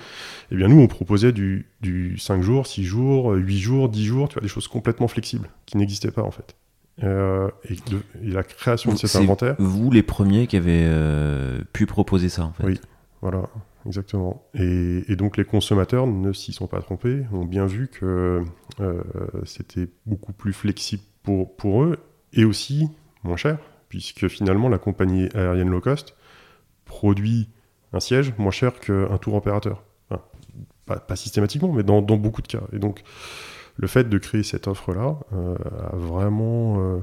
eh 0.53 0.57
bien 0.57 0.69
nous 0.69 0.81
on 0.81 0.87
proposait 0.87 1.33
du, 1.33 1.67
du 1.83 2.17
5 2.17 2.41
jours, 2.41 2.67
6 2.67 2.85
jours, 2.85 3.33
8 3.33 3.59
jours, 3.59 3.89
10 3.89 4.05
jours, 4.05 4.29
tu 4.29 4.35
vois, 4.35 4.43
des 4.43 4.49
choses 4.49 4.69
complètement 4.69 5.09
flexibles, 5.09 5.51
qui 5.67 5.77
n'existaient 5.77 6.13
pas 6.13 6.23
en 6.23 6.31
fait. 6.31 6.55
Euh, 7.03 7.49
et, 7.69 7.77
la 8.23 8.43
création 8.43 8.93
de 8.93 8.99
cet 8.99 9.17
inventaire. 9.17 9.57
Vous, 9.59 9.91
les 9.91 10.03
premiers 10.03 10.47
qui 10.47 10.57
avez 10.57 10.85
euh, 10.85 11.61
pu 11.73 11.87
proposer 11.87 12.29
ça, 12.29 12.45
en 12.45 12.53
fait. 12.53 12.65
Oui, 12.65 12.81
voilà, 13.23 13.43
exactement. 13.87 14.45
Et, 14.55 15.17
donc 15.17 15.37
les 15.37 15.45
consommateurs 15.45 16.07
ne 16.07 16.33
s'y 16.33 16.53
sont 16.53 16.67
pas 16.67 16.81
trompés, 16.81 17.25
ont 17.33 17.45
bien 17.45 17.67
vu 17.67 17.89
que 17.89 18.43
euh, 18.81 19.03
c'était 19.45 19.89
beaucoup 20.07 20.33
plus 20.33 20.53
flexible 20.53 21.03
pour, 21.23 21.57
pour 21.57 21.83
eux 21.83 21.99
et 22.33 22.45
aussi 22.45 22.89
moins 23.25 23.37
cher, 23.37 23.59
puisque 23.89 24.29
finalement 24.29 24.69
la 24.69 24.79
compagnie 24.79 25.29
aérienne 25.35 25.71
low 25.71 25.81
cost 25.81 26.15
produit 26.91 27.49
un 27.93 28.01
siège 28.01 28.35
moins 28.37 28.51
cher 28.51 28.81
qu'un 28.81 29.17
tour 29.19 29.35
opérateur. 29.35 29.85
pas, 30.87 31.17
systématiquement, 31.17 31.73
mais 31.73 31.85
dans, 31.85 32.03
beaucoup 32.03 32.43
de 32.43 32.49
cas. 32.49 32.63
Et 32.73 32.81
donc 32.81 33.03
le 33.77 33.87
fait 33.87 34.09
de 34.09 34.19
créer 34.19 34.43
cette 34.43 34.67
offre-là 34.67 35.19
euh, 35.33 35.55
a 35.93 35.97
vraiment 35.97 36.81
euh, 36.81 36.99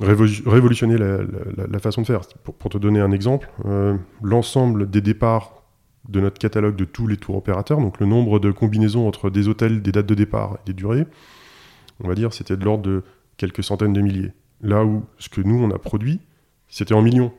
révolutionné 0.00 0.96
la, 0.96 1.78
façon 1.78 2.00
de 2.00 2.06
faire. 2.06 2.22
Pour, 2.42 2.70
te 2.70 2.78
donner 2.78 3.00
un 3.00 3.12
exemple, 3.12 3.50
euh, 3.66 3.96
l'ensemble 4.22 4.88
des 4.88 5.02
départs 5.02 5.62
de 6.08 6.20
notre 6.20 6.38
catalogue 6.38 6.76
de 6.76 6.86
tous 6.86 7.06
les 7.06 7.18
tours 7.18 7.36
opérateurs, 7.36 7.78
donc 7.80 8.00
le 8.00 8.06
nombre 8.06 8.38
de 8.38 8.50
combinaisons 8.50 9.06
entre 9.06 9.28
des 9.28 9.46
hôtels, 9.46 9.82
des 9.82 9.92
dates 9.92 10.06
de 10.06 10.14
départ 10.14 10.56
et 10.62 10.68
des 10.68 10.72
durées, 10.72 11.06
on 12.02 12.08
va 12.08 12.14
dire, 12.14 12.32
c'était 12.32 12.56
de 12.56 12.64
l'ordre 12.64 12.84
de 12.84 13.02
quelques 13.36 13.62
centaines 13.62 13.92
de 13.92 14.00
milliers. 14.00 14.32
Là 14.62 14.84
où 14.86 15.04
ce 15.18 15.28
que 15.28 15.42
nous, 15.42 15.62
on 15.62 15.70
a 15.70 15.78
produit, 15.78 16.20
c'était 16.68 16.94
en 16.94 17.02
millions. 17.02 17.32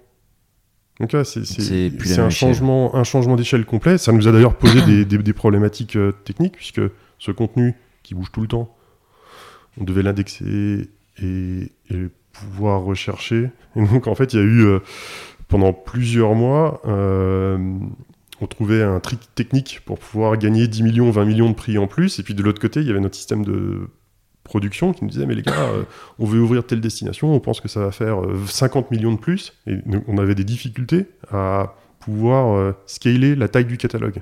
Donc 1.00 1.14
là, 1.14 1.24
c'est 1.24 2.20
un 2.20 2.30
changement, 2.30 2.96
un 2.96 3.04
changement 3.04 3.36
d'échelle 3.36 3.66
complet. 3.66 3.98
Ça 3.98 4.12
nous 4.12 4.28
a 4.28 4.32
d'ailleurs 4.32 4.56
posé 4.56 4.82
des, 4.82 5.06
des, 5.06 5.34
problématiques 5.34 5.98
techniques, 6.26 6.58
puisque 6.58 6.82
ce 7.20 7.32
contenu 7.32 7.76
qui 8.04 8.16
bouge 8.16 8.32
tout 8.32 8.42
le 8.42 8.48
temps. 8.48 8.76
On 9.80 9.84
devait 9.84 10.04
l'indexer 10.04 10.90
et, 11.22 11.72
pouvoir 12.34 12.84
rechercher. 12.84 13.50
Et 13.76 13.86
donc, 13.86 14.08
en 14.08 14.16
fait, 14.16 14.34
il 14.34 14.40
y 14.40 14.42
a 14.42 14.46
eu, 14.46 14.66
euh, 14.66 14.80
pendant 15.48 15.74
plusieurs 15.74 16.36
mois, 16.36 16.82
euh, 16.86 17.58
on 18.40 18.48
trouvait 18.48 18.82
un 18.82 19.00
trick 19.00 19.20
technique 19.36 19.82
pour 19.86 20.00
pouvoir 20.00 20.38
gagner 20.38 20.68
10 20.68 20.84
millions, 20.84 21.12
20 21.12 21.26
millions 21.26 21.50
de 21.50 21.56
prix 21.56 21.78
en 21.78 21.88
plus. 21.88 22.20
Et 22.20 22.24
puis, 22.24 22.34
de 22.34 22.42
l'autre 22.42 22.62
côté, 22.62 22.80
il 22.80 22.88
y 22.88 22.90
avait 22.90 23.00
notre 23.00 23.16
système 23.16 23.44
de 23.44 23.90
production 24.50 24.92
qui 24.94 25.04
nous 25.04 25.10
disait 25.10 25.26
mais 25.26 25.36
les 25.36 25.44
gars 25.44 25.70
euh, 25.70 25.84
on 26.18 26.26
veut 26.26 26.42
ouvrir 26.42 26.66
telle 26.66 26.82
destination 26.82 27.34
on 27.34 27.40
pense 27.40 27.62
que 27.62 27.68
ça 27.68 27.80
va 27.80 27.92
faire 27.92 28.18
50 28.48 28.92
millions 28.92 29.14
de 29.14 29.20
plus 29.20 29.54
et 29.68 29.78
on 30.08 30.18
avait 30.18 30.36
des 30.36 30.44
difficultés 30.44 31.06
à 31.32 31.76
pouvoir 32.00 32.74
scaler 32.86 33.36
la 33.36 33.48
taille 33.48 33.66
du 33.66 33.78
catalogue 33.78 34.22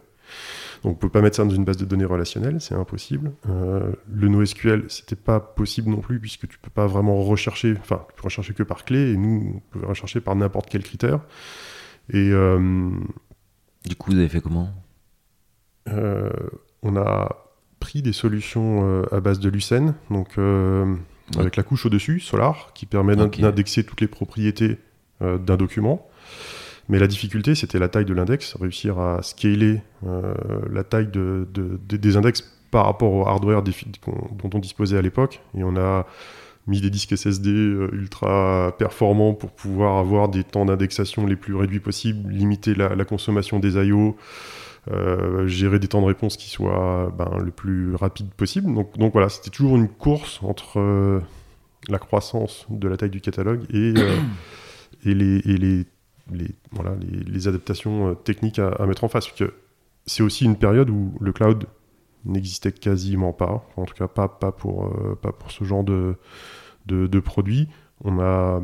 donc 0.84 0.94
on 0.94 1.00
peut 1.00 1.10
pas 1.10 1.22
mettre 1.22 1.36
ça 1.38 1.44
dans 1.44 1.50
une 1.50 1.66
base 1.66 1.78
de 1.78 1.86
données 1.86 2.06
relationnelle, 2.06 2.62
c'est 2.62 2.76
impossible. 2.76 3.32
Euh, 3.50 3.92
le 4.12 4.28
NoSQL, 4.28 4.86
c'était 4.90 5.16
pas 5.16 5.40
possible 5.40 5.90
non 5.90 6.02
plus 6.02 6.20
puisque 6.20 6.48
tu 6.48 6.58
peux 6.60 6.70
pas 6.70 6.86
vraiment 6.88 7.24
rechercher, 7.24 7.76
enfin 7.80 8.06
tu 8.10 8.16
peux 8.16 8.24
rechercher 8.24 8.54
que 8.54 8.64
par 8.64 8.86
clé 8.86 9.12
et 9.12 9.18
nous 9.18 9.54
on 9.56 9.80
peut 9.80 9.86
rechercher 9.86 10.22
par 10.22 10.36
n'importe 10.36 10.70
quel 10.70 10.84
critère. 10.84 11.22
Et 12.14 12.30
euh, 12.32 12.92
du 13.86 13.96
coup 13.96 14.12
vous 14.12 14.18
avez 14.18 14.30
fait 14.30 14.42
comment? 14.42 14.70
euh, 15.90 16.30
On 16.84 16.96
a 16.96 17.47
pris 17.88 18.02
des 18.02 18.12
solutions 18.12 19.04
à 19.12 19.22
base 19.22 19.40
de 19.40 19.50
Lucene, 19.50 19.96
donc 20.12 20.38
avec 21.38 21.56
la 21.56 21.64
couche 21.64 21.86
au-dessus, 21.86 22.20
Solar, 22.20 22.72
qui 22.74 22.86
permet 22.86 23.16
d'indexer 23.16 23.86
toutes 23.86 24.02
les 24.02 24.08
propriétés 24.08 24.78
d'un 25.22 25.56
document. 25.56 26.06
Mais 26.90 27.00
la 27.00 27.08
difficulté, 27.08 27.56
c'était 27.56 27.80
la 27.80 27.90
taille 27.90 28.06
de 28.06 28.14
l'index, 28.14 28.56
réussir 28.56 29.00
à 29.00 29.22
scaler 29.22 29.82
euh, 30.06 30.34
la 30.72 30.84
taille 30.84 31.08
de, 31.08 31.48
des 31.90 32.18
index 32.18 32.50
par 32.72 32.86
rapport 32.86 33.12
au 33.12 33.28
hardware 33.28 33.62
dont 33.62 34.50
on 34.54 34.60
disposait 34.60 34.98
à 34.98 35.02
l'époque. 35.02 35.42
Et 35.58 35.64
on 35.64 35.76
a 35.76 36.06
mis 36.66 36.80
des 36.80 36.90
disques 36.90 37.18
SSD 37.18 37.50
euh, 37.50 37.90
ultra 37.92 38.74
performants 38.78 39.34
pour 39.34 39.52
pouvoir 39.52 39.98
avoir 39.98 40.30
des 40.30 40.44
temps 40.44 40.66
d'indexation 40.66 41.26
les 41.26 41.36
plus 41.36 41.56
réduits 41.56 41.80
possibles, 41.80 42.32
limiter 42.32 42.74
la, 42.74 43.06
consommation 43.06 43.60
des 43.60 43.76
I.O., 43.76 44.16
euh, 44.92 45.48
gérer 45.48 45.80
des 45.80 45.88
temps 45.88 46.02
de 46.02 46.08
réponse 46.08 46.38
qui 46.38 46.50
soient 46.50 47.14
ben, 47.18 47.38
le 47.38 47.52
plus 47.52 47.96
rapide 47.96 48.30
possible. 48.34 48.74
Donc, 48.74 48.98
donc 48.98 49.14
voilà, 49.14 49.30
c'était 49.30 49.50
toujours 49.50 49.76
une 49.76 49.90
course 49.90 50.42
entre 50.44 51.22
la 51.90 52.00
croissance 52.00 52.66
de 52.70 52.88
la 52.88 52.98
taille 52.98 53.10
du 53.10 53.22
catalogue 53.22 53.64
et, 53.74 53.94
et, 55.06 55.14
les, 55.14 55.38
et 55.40 55.58
les 55.58 55.86
les, 56.32 56.50
voilà, 56.72 56.96
les, 57.00 57.48
adaptations 57.48 58.10
euh, 58.10 58.14
techniques 58.14 58.60
à, 58.60 58.86
mettre 58.86 59.04
en 59.04 59.08
face. 59.08 59.28
C'est 60.06 60.24
aussi 60.24 60.46
une 60.46 60.58
période 60.58 60.90
où 60.90 61.14
le 61.20 61.32
cloud 61.32 61.66
n'existait 62.26 62.72
quasiment 62.72 63.34
pas, 63.34 63.66
en 63.76 63.86
tout 63.86 63.94
cas 63.94 64.08
pas, 64.08 64.28
pas, 64.28 64.52
pour, 64.52 64.86
euh, 64.86 65.18
pas 65.22 65.32
pour 65.32 65.52
ce 65.52 65.64
genre 65.64 65.84
de, 65.84 66.16
de, 66.86 67.20
produits. 67.20 67.70
On 68.04 68.20
a, 68.20 68.62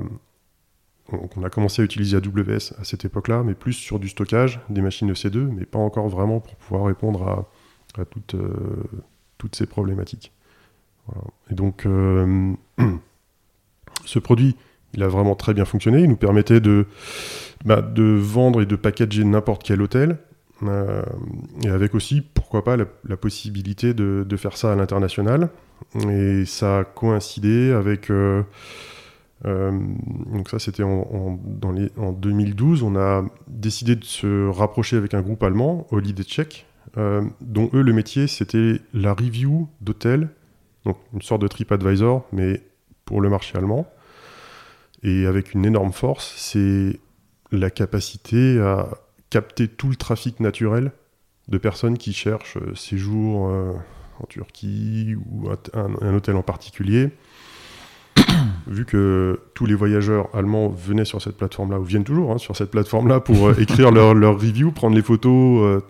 on, 1.12 1.44
a 1.44 1.50
commencé 1.50 1.82
à 1.82 1.86
utiliser 1.86 2.18
AWS 2.18 2.74
à 2.80 2.84
cette 2.84 3.06
époque-là, 3.06 3.44
mais 3.44 3.54
plus 3.54 3.74
sur 3.74 4.00
du 4.00 4.10
stockage, 4.10 4.60
des 4.70 4.82
machines 4.82 5.12
EC2, 5.12 5.39
mais 5.39 5.66
pas 5.66 5.80
encore 5.80 6.08
vraiment 6.08 6.39
pour 6.39 6.56
pouvoir 6.56 6.86
répondre 6.86 7.28
à, 7.28 7.46
euh, 8.34 8.54
toutes 9.38 9.56
ces 9.56 9.66
problématiques. 9.66 10.32
Et 11.52 11.56
donc, 11.56 11.86
ce 14.06 14.20
produit, 14.20 14.56
il 14.94 15.04
a 15.04 15.08
vraiment 15.08 15.36
très 15.36 15.54
bien 15.54 15.66
fonctionné. 15.66 16.02
Il 16.02 16.10
nous 16.10 16.16
permettait 16.16 16.62
de, 16.62 16.86
bah, 17.66 17.86
vendre 17.96 18.62
et 18.62 18.66
de 18.66 18.76
packager 18.76 19.26
n'importe 19.26 19.63
quel 19.63 19.82
hôtel. 19.82 20.18
Euh, 20.63 21.04
et 21.63 21.68
avec 21.68 21.94
aussi, 21.94 22.22
pourquoi 22.22 22.63
pas, 22.63 22.78
la, 22.78 23.18
possibilité 23.18 23.94
de, 23.94 24.26
de, 24.28 24.38
faire 24.38 24.56
ça 24.56 24.72
à 24.72 24.76
l'international. 24.76 25.50
Et 26.10 26.46
ça 26.46 26.80
a 26.80 26.84
coïncidé 26.86 27.74
avec. 27.74 28.10
Euh, 29.46 29.72
euh, 29.72 29.72
donc, 30.34 30.50
ça, 30.50 30.60
c'était 30.60 30.84
en, 30.84 31.39
en 31.98 32.12
2012. 32.12 32.84
On 32.84 32.96
a 32.96 33.26
décidé 33.48 33.96
de 33.96 34.06
se 34.06 34.50
rapprocher 34.50 34.98
avec 34.98 35.13
un 35.13 35.22
groupe 35.22 35.43
allemand, 35.43 35.88
Holiday 35.91 36.24
Check, 36.24 36.65
dont 36.96 37.69
eux, 37.74 37.82
le 37.82 37.93
métier, 37.93 38.28
c'était 38.28 38.80
la 38.93 39.13
review 39.13 39.67
d'hôtels. 39.82 40.30
Donc, 40.86 40.98
une 41.13 41.22
sorte 41.22 41.41
de 41.41 41.48
TripAdvisor, 41.48 42.26
mais 42.32 42.62
pour 43.06 43.22
le 43.22 43.30
marché 43.30 43.58
allemand. 43.58 43.88
Et 45.02 45.26
avec 45.26 45.54
une 45.54 45.65
énorme 45.65 45.91
force, 45.91 46.34
c'est 46.38 47.00
la 47.52 47.69
capacité 47.69 48.60
à 48.60 48.89
capter 49.30 49.67
tout 49.67 49.89
le 49.89 49.96
trafic 49.96 50.39
naturel 50.39 50.91
de 51.48 51.58
personnes 51.58 51.98
qui 51.98 52.13
cherchent 52.13 52.58
euh, 52.58 52.76
séjour 52.76 53.50
euh, 53.50 53.74
en 54.19 54.26
Turquie 54.26 55.15
ou 55.15 55.50
un, 55.74 56.13
hôtel 56.13 56.36
en 56.36 56.43
particulier. 56.43 57.10
Vu 58.65 58.86
que 58.86 59.41
tous 59.54 59.65
les 59.65 59.76
voyageurs 59.76 60.30
allemands 60.34 60.69
venaient 60.69 61.06
sur 61.06 61.21
cette 61.21 61.36
plateforme-là, 61.36 61.80
ou 61.80 61.84
viennent 61.84 62.06
toujours 62.06 62.32
hein, 62.32 62.38
sur 62.38 62.56
cette 62.56 62.71
plateforme-là 62.71 63.19
pour 63.19 63.49
euh, 63.49 63.56
écrire 63.60 63.91
leur, 63.91 64.13
leur, 64.13 64.36
review, 64.36 64.71
prendre 64.71 64.95
les 64.95 65.02
photos. 65.02 65.84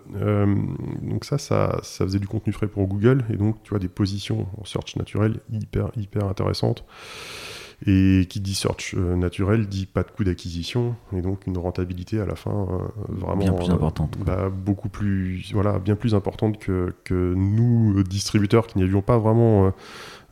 donc 1.02 1.24
ça, 1.24 1.38
ça, 1.38 1.80
ça 1.84 2.04
faisait 2.04 2.20
du 2.20 2.28
contenu 2.28 2.52
frais 2.52 2.68
pour 2.68 2.88
Google. 2.88 3.26
Et 3.32 3.38
donc, 3.38 3.62
tu 3.64 3.70
vois, 3.70 3.80
des 3.80 3.88
positions 3.88 4.48
en 4.60 4.66
search 4.66 4.96
naturel 4.96 5.40
hyper, 5.52 5.92
hyper 5.96 6.26
intéressantes. 6.26 6.84
Et 7.86 8.28
qui 8.30 8.40
dit 8.40 8.56
search 8.56 8.96
euh, 8.96 9.16
naturel 9.18 9.68
dit 9.68 9.86
pas 9.86 10.04
de 10.04 10.12
coût 10.12 10.24
d'acquisition 10.24 10.96
et 11.14 11.22
donc 11.22 11.48
une 11.48 11.58
rentabilité 11.58 12.20
à 12.22 12.26
la 12.26 12.36
fin 12.36 12.52
euh, 12.52 12.78
vraiment 13.10 13.36
bien 13.36 13.52
plus 13.52 13.70
importante. 13.72 14.18
Bah, 14.26 14.50
beaucoup 14.50 14.88
plus 14.88 15.52
voilà 15.52 15.80
bien 15.80 15.98
plus 15.98 16.16
importante 16.16 16.60
que, 16.60 16.94
que 17.04 17.34
nous 17.36 18.02
distributeurs 18.04 18.68
qui 18.68 18.80
n'avions 18.80 19.02
pas 19.02 19.18
vraiment 19.18 19.74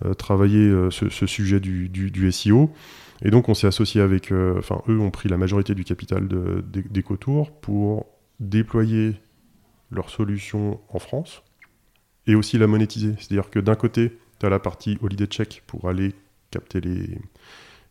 euh, 0.05 0.13
travaillé 0.13 0.71
ce, 0.89 1.25
sujet 1.25 1.59
du, 1.59 1.89
du, 1.89 2.31
SEO. 2.31 2.71
Et 3.23 3.29
donc 3.29 3.49
on 3.49 3.53
s'est 3.53 3.67
associé 3.67 4.01
avec, 4.01 4.31
enfin 4.57 4.81
eux 4.87 4.99
ont 4.99 5.11
pris 5.11 5.29
la 5.29 5.37
majorité 5.37 5.75
du 5.75 5.83
capital 5.83 6.27
d'EcoTour 6.27 7.51
pour 7.51 8.07
déployer 8.39 9.13
leur 9.91 10.09
solution 10.09 10.79
en 10.89 10.97
France 10.97 11.43
et 12.25 12.33
aussi 12.33 12.57
la 12.57 12.65
monétiser. 12.65 13.13
C'est-à-dire 13.19 13.51
que 13.51 13.59
d'un 13.59 13.75
côté, 13.75 14.17
tu 14.39 14.45
as 14.45 14.49
la 14.49 14.57
partie 14.57 14.97
Holiday 15.01 15.27
Check 15.27 15.61
pour 15.67 15.87
aller 15.87 16.15
capter 16.49 16.81
les, 16.81 17.19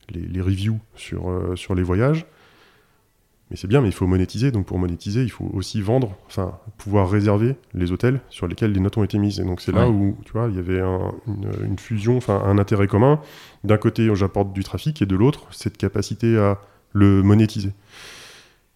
les, 0.09 0.41
reviews 0.41 0.81
sur, 0.97 1.53
sur 1.57 1.77
les 1.77 1.85
voyages. 1.85 2.27
Mais 3.51 3.57
c'est 3.57 3.67
bien, 3.67 3.81
mais 3.81 3.89
il 3.89 3.95
faut 3.95 4.07
monétiser. 4.07 4.53
Donc 4.53 4.67
pour 4.67 4.79
monétiser, 4.79 5.23
il 5.23 5.31
faut 5.31 5.51
aussi 5.53 5.81
vendre, 5.81 6.17
enfin 6.27 6.59
pouvoir 6.79 7.11
réserver 7.11 7.57
les 7.75 7.91
hôtels 7.91 8.21
sur 8.29 8.47
lesquels 8.47 8.73
les 8.73 8.81
notes 8.81 8.97
ont 8.97 9.05
été 9.05 9.19
mises. 9.19 9.41
Et 9.41 9.45
donc 9.45 9.61
c'est 9.61 9.73
là 9.73 9.89
où 9.89 10.17
tu 10.25 10.33
vois, 10.33 10.49
il 10.49 10.57
y 10.57 10.59
avait 10.59 10.81
une, 11.27 11.79
fusion, 11.79 12.17
enfin 12.17 12.41
un 12.45 12.59
intérêt 12.59 12.87
commun. 12.87 13.21
D'un 13.65 13.77
côté, 13.77 14.09
j'apporte 14.15 14.53
du 14.53 14.63
trafic, 14.63 15.03
et 15.03 15.07
de 15.07 15.17
l'autre, 15.17 15.49
cette 15.51 15.77
capacité 15.77 16.39
à 16.39 16.59
le 16.93 17.23
monétiser. 17.23 17.73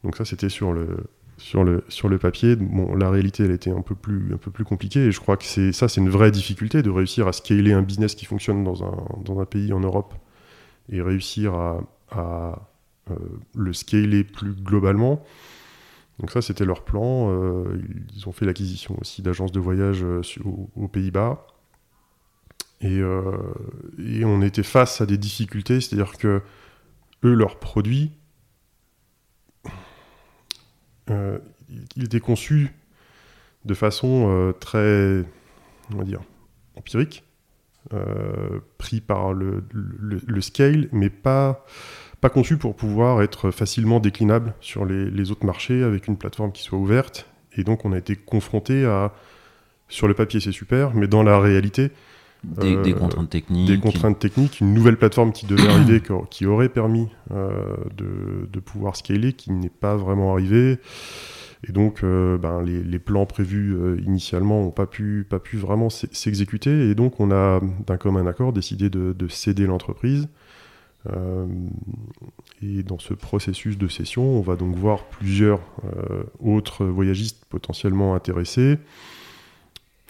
Donc 0.02 0.16
ça, 0.16 0.24
c'était 0.24 0.48
sur 0.48 0.72
le 0.72 0.88
sur 1.36 1.62
le 1.62 1.84
sur 1.88 2.08
le 2.08 2.18
papier. 2.18 2.56
Bon, 2.56 2.96
la 2.96 3.10
réalité, 3.10 3.44
elle 3.44 3.52
était 3.52 3.70
un 3.70 3.82
peu 3.82 3.94
plus 3.94 4.34
un 4.34 4.38
peu 4.38 4.50
plus 4.50 4.64
compliquée. 4.64 5.06
Et 5.06 5.12
je 5.12 5.20
crois 5.20 5.36
que 5.36 5.44
c'est 5.44 5.72
ça, 5.72 5.86
c'est 5.86 6.00
une 6.00 6.10
vraie 6.10 6.32
difficulté 6.32 6.82
de 6.82 6.90
réussir 6.90 7.28
à 7.28 7.32
scaler 7.32 7.72
un 7.72 7.82
business 7.82 8.16
qui 8.16 8.24
fonctionne 8.24 8.64
dans 8.64 8.82
un 8.82 8.96
dans 9.24 9.38
un 9.38 9.44
pays 9.44 9.72
en 9.72 9.80
Europe 9.80 10.14
et 10.90 11.00
réussir 11.00 11.54
à, 11.54 11.80
à 12.10 12.68
le 13.54 13.72
scaler 13.72 14.24
plus 14.24 14.52
globalement. 14.52 15.24
Donc 16.18 16.30
ça, 16.30 16.42
c'était 16.42 16.64
leur 16.64 16.84
plan. 16.84 17.30
Euh, 17.30 17.80
ils 18.14 18.28
ont 18.28 18.32
fait 18.32 18.46
l'acquisition 18.46 18.96
aussi 19.00 19.22
d'agences 19.22 19.52
de 19.52 19.60
voyage 19.60 20.04
euh, 20.04 20.22
aux, 20.76 20.88
Pays-Bas. 20.88 21.46
Et, 22.80 22.98
et, 22.98 24.24
on 24.26 24.42
était 24.42 24.62
face 24.62 25.00
à 25.00 25.06
des 25.06 25.16
difficultés, 25.16 25.80
c'est-à-dire 25.80 26.18
que 26.18 26.42
eux, 27.24 27.32
leurs 27.32 27.58
produits, 27.58 28.12
il 31.08 32.04
était 32.04 32.20
conçu 32.20 32.74
de 33.64 33.72
façon 33.72 34.52
très, 34.60 35.24
on 35.94 35.96
va 35.96 36.04
dire, 36.04 36.20
empirique, 36.76 37.24
pris 38.76 39.00
par 39.00 39.32
le, 39.32 39.64
le, 39.72 40.40
scale, 40.42 40.88
mais 40.92 41.08
pas 41.08 41.64
pas 42.24 42.30
conçu 42.30 42.56
pour 42.56 42.74
pouvoir 42.74 43.20
être 43.20 43.50
facilement 43.50 44.00
déclinable 44.00 44.54
sur 44.62 44.86
les, 44.86 45.30
autres 45.30 45.44
marchés 45.44 45.82
avec 45.82 46.08
une 46.08 46.16
plateforme 46.16 46.52
qui 46.52 46.62
soit 46.62 46.78
ouverte. 46.78 47.26
Et 47.54 47.64
donc 47.64 47.84
on 47.84 47.92
a 47.92 47.98
été 47.98 48.16
confronté 48.16 48.86
à, 48.86 49.12
sur 49.90 50.08
le 50.08 50.14
papier 50.14 50.40
c'est 50.40 50.50
super, 50.50 50.94
mais 50.94 51.06
dans 51.06 51.22
la 51.22 51.38
réalité, 51.38 51.90
des, 52.42 52.76
euh, 52.76 52.94
contraintes 52.94 53.28
techniques. 53.28 53.66
Des 53.66 53.78
contraintes 53.78 54.18
techniques, 54.18 54.60
une 54.60 54.72
nouvelle 54.72 54.96
plateforme 54.96 55.32
qui 55.32 55.44
devait 55.44 55.68
arriver, 55.68 56.00
qui 56.30 56.46
aurait 56.46 56.70
permis 56.70 57.08
euh, 57.30 57.76
de, 57.94 58.58
pouvoir 58.60 58.96
scaler, 58.96 59.34
qui 59.34 59.52
n'est 59.52 59.68
pas 59.68 59.94
vraiment 59.94 60.32
arrivée. 60.32 60.78
Et 61.68 61.72
donc, 61.72 62.02
euh, 62.04 62.38
ben, 62.38 62.62
les, 62.62 62.98
plans 62.98 63.26
prévus 63.26 63.76
initialement 64.02 64.62
n'ont 64.62 64.70
pas 64.70 64.86
pu, 64.86 65.26
pas 65.28 65.40
pu 65.40 65.58
vraiment 65.58 65.90
s'exécuter. 65.90 66.88
Et 66.88 66.94
donc, 66.94 67.20
on 67.20 67.30
a, 67.30 67.60
d'un 67.86 67.98
commun 67.98 68.26
accord, 68.26 68.54
décidé 68.54 68.88
de, 68.88 69.12
de 69.12 69.28
céder 69.28 69.66
l'entreprise 69.66 70.26
et 72.62 72.82
dans 72.82 72.98
ce 72.98 73.14
processus 73.14 73.76
de 73.76 73.88
session, 73.88 74.22
on 74.22 74.40
va 74.40 74.56
donc 74.56 74.74
voir 74.76 75.04
plusieurs 75.04 75.60
euh, 75.84 76.22
autres 76.40 76.84
voyagistes 76.84 77.44
potentiellement 77.48 78.14
intéressés. 78.14 78.78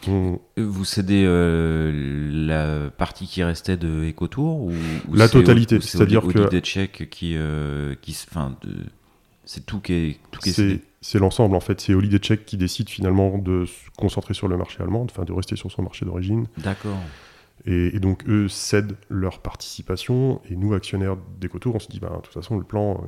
Vous 0.07 0.85
cédez 0.85 1.25
euh, 1.27 2.29
la 2.31 2.91
partie 2.91 3.27
qui 3.27 3.43
restait 3.43 3.79
de 3.79 4.11
EcoTour 4.11 4.61
ou, 4.61 4.73
La 5.15 5.29
totalité, 5.31 5.81
c'est-à-dire 5.81 6.23
que 6.23 6.59
qui, 7.05 7.39
qui 8.03 8.27
enfin, 8.31 8.57
c'est 9.47 9.65
tout 9.65 9.81
qui 9.81 9.93
est, 9.95 10.19
tout 10.31 10.41
qui 10.41 10.51
est 10.51 10.81
c'est 11.05 11.19
l'ensemble 11.19 11.55
en 11.55 11.61
fait. 11.61 11.83
C'est 11.83 11.93
Holiday 11.93 12.19
Check 12.19 12.47
qui 12.47 12.57
décide 12.57 12.89
finalement 12.89 13.37
de 13.37 13.67
se 13.67 13.91
concentrer 13.99 14.33
sur 14.33 14.49
le 14.49 14.57
marché 14.57 14.83
allemand, 14.83 15.03
enfin 15.03 15.25
de 15.25 15.33
rester 15.35 15.55
sur 15.55 15.71
son 15.71 15.83
marché 15.83 16.07
d'origine. 16.07 16.47
D'accord. 16.57 16.99
Et, 17.67 17.99
donc 17.99 18.29
eux 18.29 18.49
cèdent 18.49 18.97
leur 19.09 19.39
participation, 19.41 20.43
et 20.51 20.57
nous, 20.57 20.75
actionnaires 20.75 21.17
d'EcoTour, 21.41 21.77
on 21.77 21.79
se 21.79 21.89
dit, 21.89 21.99
bah, 21.99 22.13
de 22.17 22.21
toute 22.21 22.35
façon, 22.35 22.59
le 22.59 22.65
plan, 22.65 23.03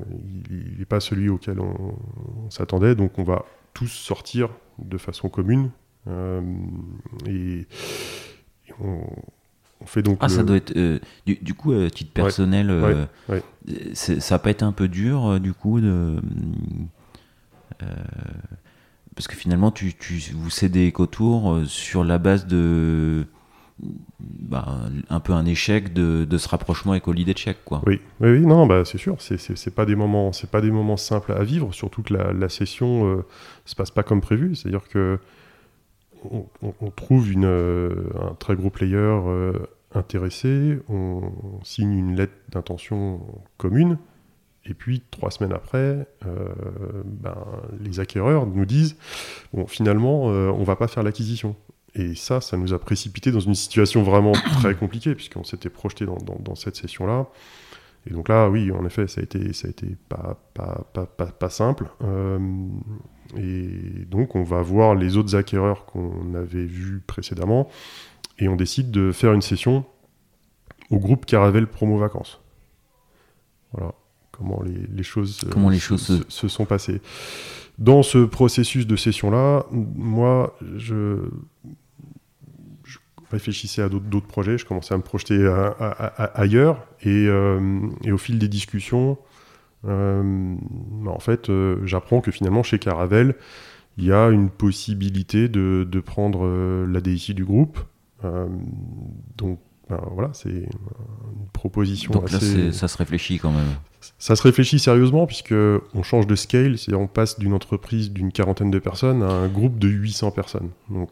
il 0.50 0.78
n'est 0.78 0.86
pas 0.86 1.00
celui 1.00 1.28
auquel 1.28 1.60
on, 1.60 1.94
s'attendait, 2.48 2.94
donc 2.94 3.18
on 3.18 3.22
va 3.22 3.44
tous 3.74 3.88
sortir 3.88 4.48
de 4.78 4.96
façon 4.96 5.28
commune. 5.28 5.70
Euh, 6.08 6.40
et, 7.26 7.66
on, 8.80 9.00
fait 9.84 10.02
donc... 10.02 10.18
Ah, 10.22 10.30
ça 10.30 10.42
doit 10.42 10.56
être... 10.56 10.74
Euh, 10.74 11.00
du, 11.26 11.52
coup, 11.52 11.72
à 11.72 11.90
titre 11.90 12.12
personnel, 12.12 12.70
euh, 12.70 13.04
ça 13.92 14.34
n'a 14.36 14.38
pas 14.38 14.50
été 14.50 14.64
un 14.64 14.72
peu 14.72 14.88
dur, 14.88 15.38
du 15.38 15.52
coup, 15.52 15.82
de... 15.82 16.16
parce 19.14 19.28
que 19.28 19.36
finalement, 19.36 19.70
tu, 19.70 19.92
tu, 19.92 20.18
vous 20.32 20.48
cédez 20.48 20.88
EcoTour 20.88 21.60
sur 21.66 22.04
la 22.04 22.16
base 22.16 22.46
de 22.46 23.26
bah, 23.78 24.80
un 25.10 25.20
peu 25.20 25.32
un 25.34 25.44
échec 25.44 25.92
de, 25.92 26.26
ce 26.38 26.48
rapprochement 26.48 26.92
avec 26.92 27.06
Holiday 27.08 27.34
quoi. 27.64 27.82
Oui, 27.86 28.00
oui, 28.20 28.30
oui 28.30 28.46
non, 28.46 28.66
bah 28.66 28.84
c'est 28.84 28.98
sûr, 28.98 29.16
c'est, 29.20 29.38
c'est, 29.38 29.74
pas 29.74 29.84
des 29.84 29.96
moments, 29.96 30.30
pas 30.50 30.60
des 30.60 30.70
moments 30.70 30.96
simples 30.96 31.32
à 31.32 31.42
vivre, 31.44 31.74
surtout 31.74 32.02
que 32.02 32.14
la, 32.14 32.48
session 32.48 33.06
euh, 33.06 33.26
se 33.66 33.74
passe 33.74 33.90
pas 33.90 34.02
comme 34.02 34.20
prévu, 34.20 34.54
c'est-à-dire 34.54 34.88
que 34.88 35.18
on, 36.30 36.90
trouve 36.96 37.30
euh, 37.36 37.94
un 38.20 38.34
très 38.34 38.56
gros 38.56 38.70
player 38.70 38.96
euh, 38.96 39.52
intéressé, 39.94 40.78
on, 40.88 41.32
signe 41.62 41.92
une 41.92 42.16
lettre 42.16 42.32
d'intention 42.48 43.20
commune, 43.58 43.98
et 44.64 44.74
puis 44.74 45.02
trois 45.10 45.30
semaines 45.30 45.52
après, 45.52 46.08
ben, 46.24 47.36
les 47.78 48.00
acquéreurs 48.00 48.46
nous 48.46 48.64
disent 48.64 48.96
finalement, 49.68 50.24
on 50.24 50.64
va 50.64 50.74
pas 50.74 50.88
faire 50.88 51.04
l'acquisition. 51.04 51.54
Et 51.98 52.14
ça, 52.14 52.40
ça 52.40 52.56
nous 52.56 52.74
a 52.74 52.78
précipité 52.78 53.32
dans 53.32 53.40
une 53.40 53.54
situation 53.54 54.02
vraiment 54.02 54.32
très 54.60 54.74
compliquée, 54.74 55.14
puisqu'on 55.14 55.44
s'était 55.44 55.70
projeté 55.70 56.04
dans, 56.04 56.18
dans, 56.38 56.54
cette 56.54 56.76
session-là. 56.76 57.26
Et 58.06 58.12
donc 58.12 58.28
là, 58.28 58.48
oui, 58.48 58.70
en 58.70 58.84
effet, 58.84 59.08
ça 59.08 59.20
a 59.20 59.24
été, 59.24 59.52
ça 59.52 59.66
a 59.66 59.70
été 59.70 59.96
pas, 60.08 60.38
pas, 60.54 60.86
pas, 60.92 61.06
pas, 61.06 61.50
simple. 61.50 61.86
Euh, 62.04 62.38
et 63.36 64.04
donc, 64.06 64.36
on 64.36 64.42
va 64.42 64.62
voir 64.62 64.94
les 64.94 65.16
autres 65.16 65.34
acquéreurs 65.34 65.86
qu'on 65.86 66.34
avait 66.34 66.66
vus 66.66 67.02
précédemment, 67.06 67.68
et 68.38 68.48
on 68.48 68.56
décide 68.56 68.90
de 68.90 69.10
faire 69.10 69.32
une 69.32 69.42
session 69.42 69.84
au 70.90 70.98
groupe 70.98 71.24
Caravelle 71.24 71.66
Promo 71.66 71.98
Vacances. 71.98 72.40
Voilà 73.72 73.92
comment 74.36 74.62
les, 74.62 74.86
les 74.94 75.02
choses, 75.02 75.40
comment 75.50 75.70
les 75.70 75.78
choses 75.78 76.02
se, 76.02 76.22
se 76.28 76.48
sont 76.48 76.66
passées. 76.66 77.00
Dans 77.78 78.02
ce 78.02 78.18
processus 78.18 78.86
de 78.86 78.96
session-là, 78.96 79.66
moi, 79.70 80.56
je, 80.76 81.28
réfléchissais 83.30 83.82
à 83.82 83.88
d'autres 83.88 84.26
projets, 84.26 84.58
je 84.58 84.66
commençais 84.66 84.94
à 84.94 84.96
me 84.96 85.02
projeter 85.02 85.46
ailleurs, 86.34 86.86
euh, 87.06 87.88
et, 88.04 88.12
au 88.12 88.18
fil 88.18 88.38
des 88.38 88.48
discussions, 88.48 89.18
euh, 89.86 90.54
bah, 91.02 91.10
en 91.10 91.18
fait, 91.18 91.48
euh, 91.48 91.78
j'apprends 91.84 92.20
que 92.20 92.30
finalement, 92.30 92.62
chez 92.62 92.78
Caravelle, 92.78 93.34
il 93.98 94.04
y 94.04 94.12
a 94.12 94.28
une 94.28 94.50
possibilité 94.50 95.48
de, 95.48 96.00
prendre 96.04 96.46
la 96.86 97.00
DSI 97.00 97.34
du 97.34 97.44
groupe. 97.44 97.78
donc, 99.36 99.58
ben, 99.88 100.00
voilà, 100.10 100.30
c'est 100.32 100.48
une 100.48 101.48
proposition. 101.52 102.12
Donc 102.12 102.30
là, 102.30 102.40
ça 102.72 102.88
se 102.88 102.98
réfléchit 102.98 103.38
quand 103.38 103.52
même. 103.52 103.76
Ça 104.18 104.36
se 104.36 104.42
réfléchit 104.42 104.78
sérieusement, 104.78 105.26
puisque 105.26 105.54
on 105.94 106.02
change 106.02 106.26
de 106.26 106.34
scale, 106.34 106.76
c'est-à-dire 106.76 107.00
on 107.00 107.06
passe 107.06 107.38
d'une 107.38 107.54
entreprise 107.54 108.10
d'une 108.10 108.32
quarantaine 108.32 108.70
de 108.70 108.78
personnes 108.78 109.22
à 109.22 109.30
un 109.30 109.48
groupe 109.48 109.78
de 109.78 109.88
800 109.88 110.30
personnes. 110.32 110.70
Donc, 110.90 111.10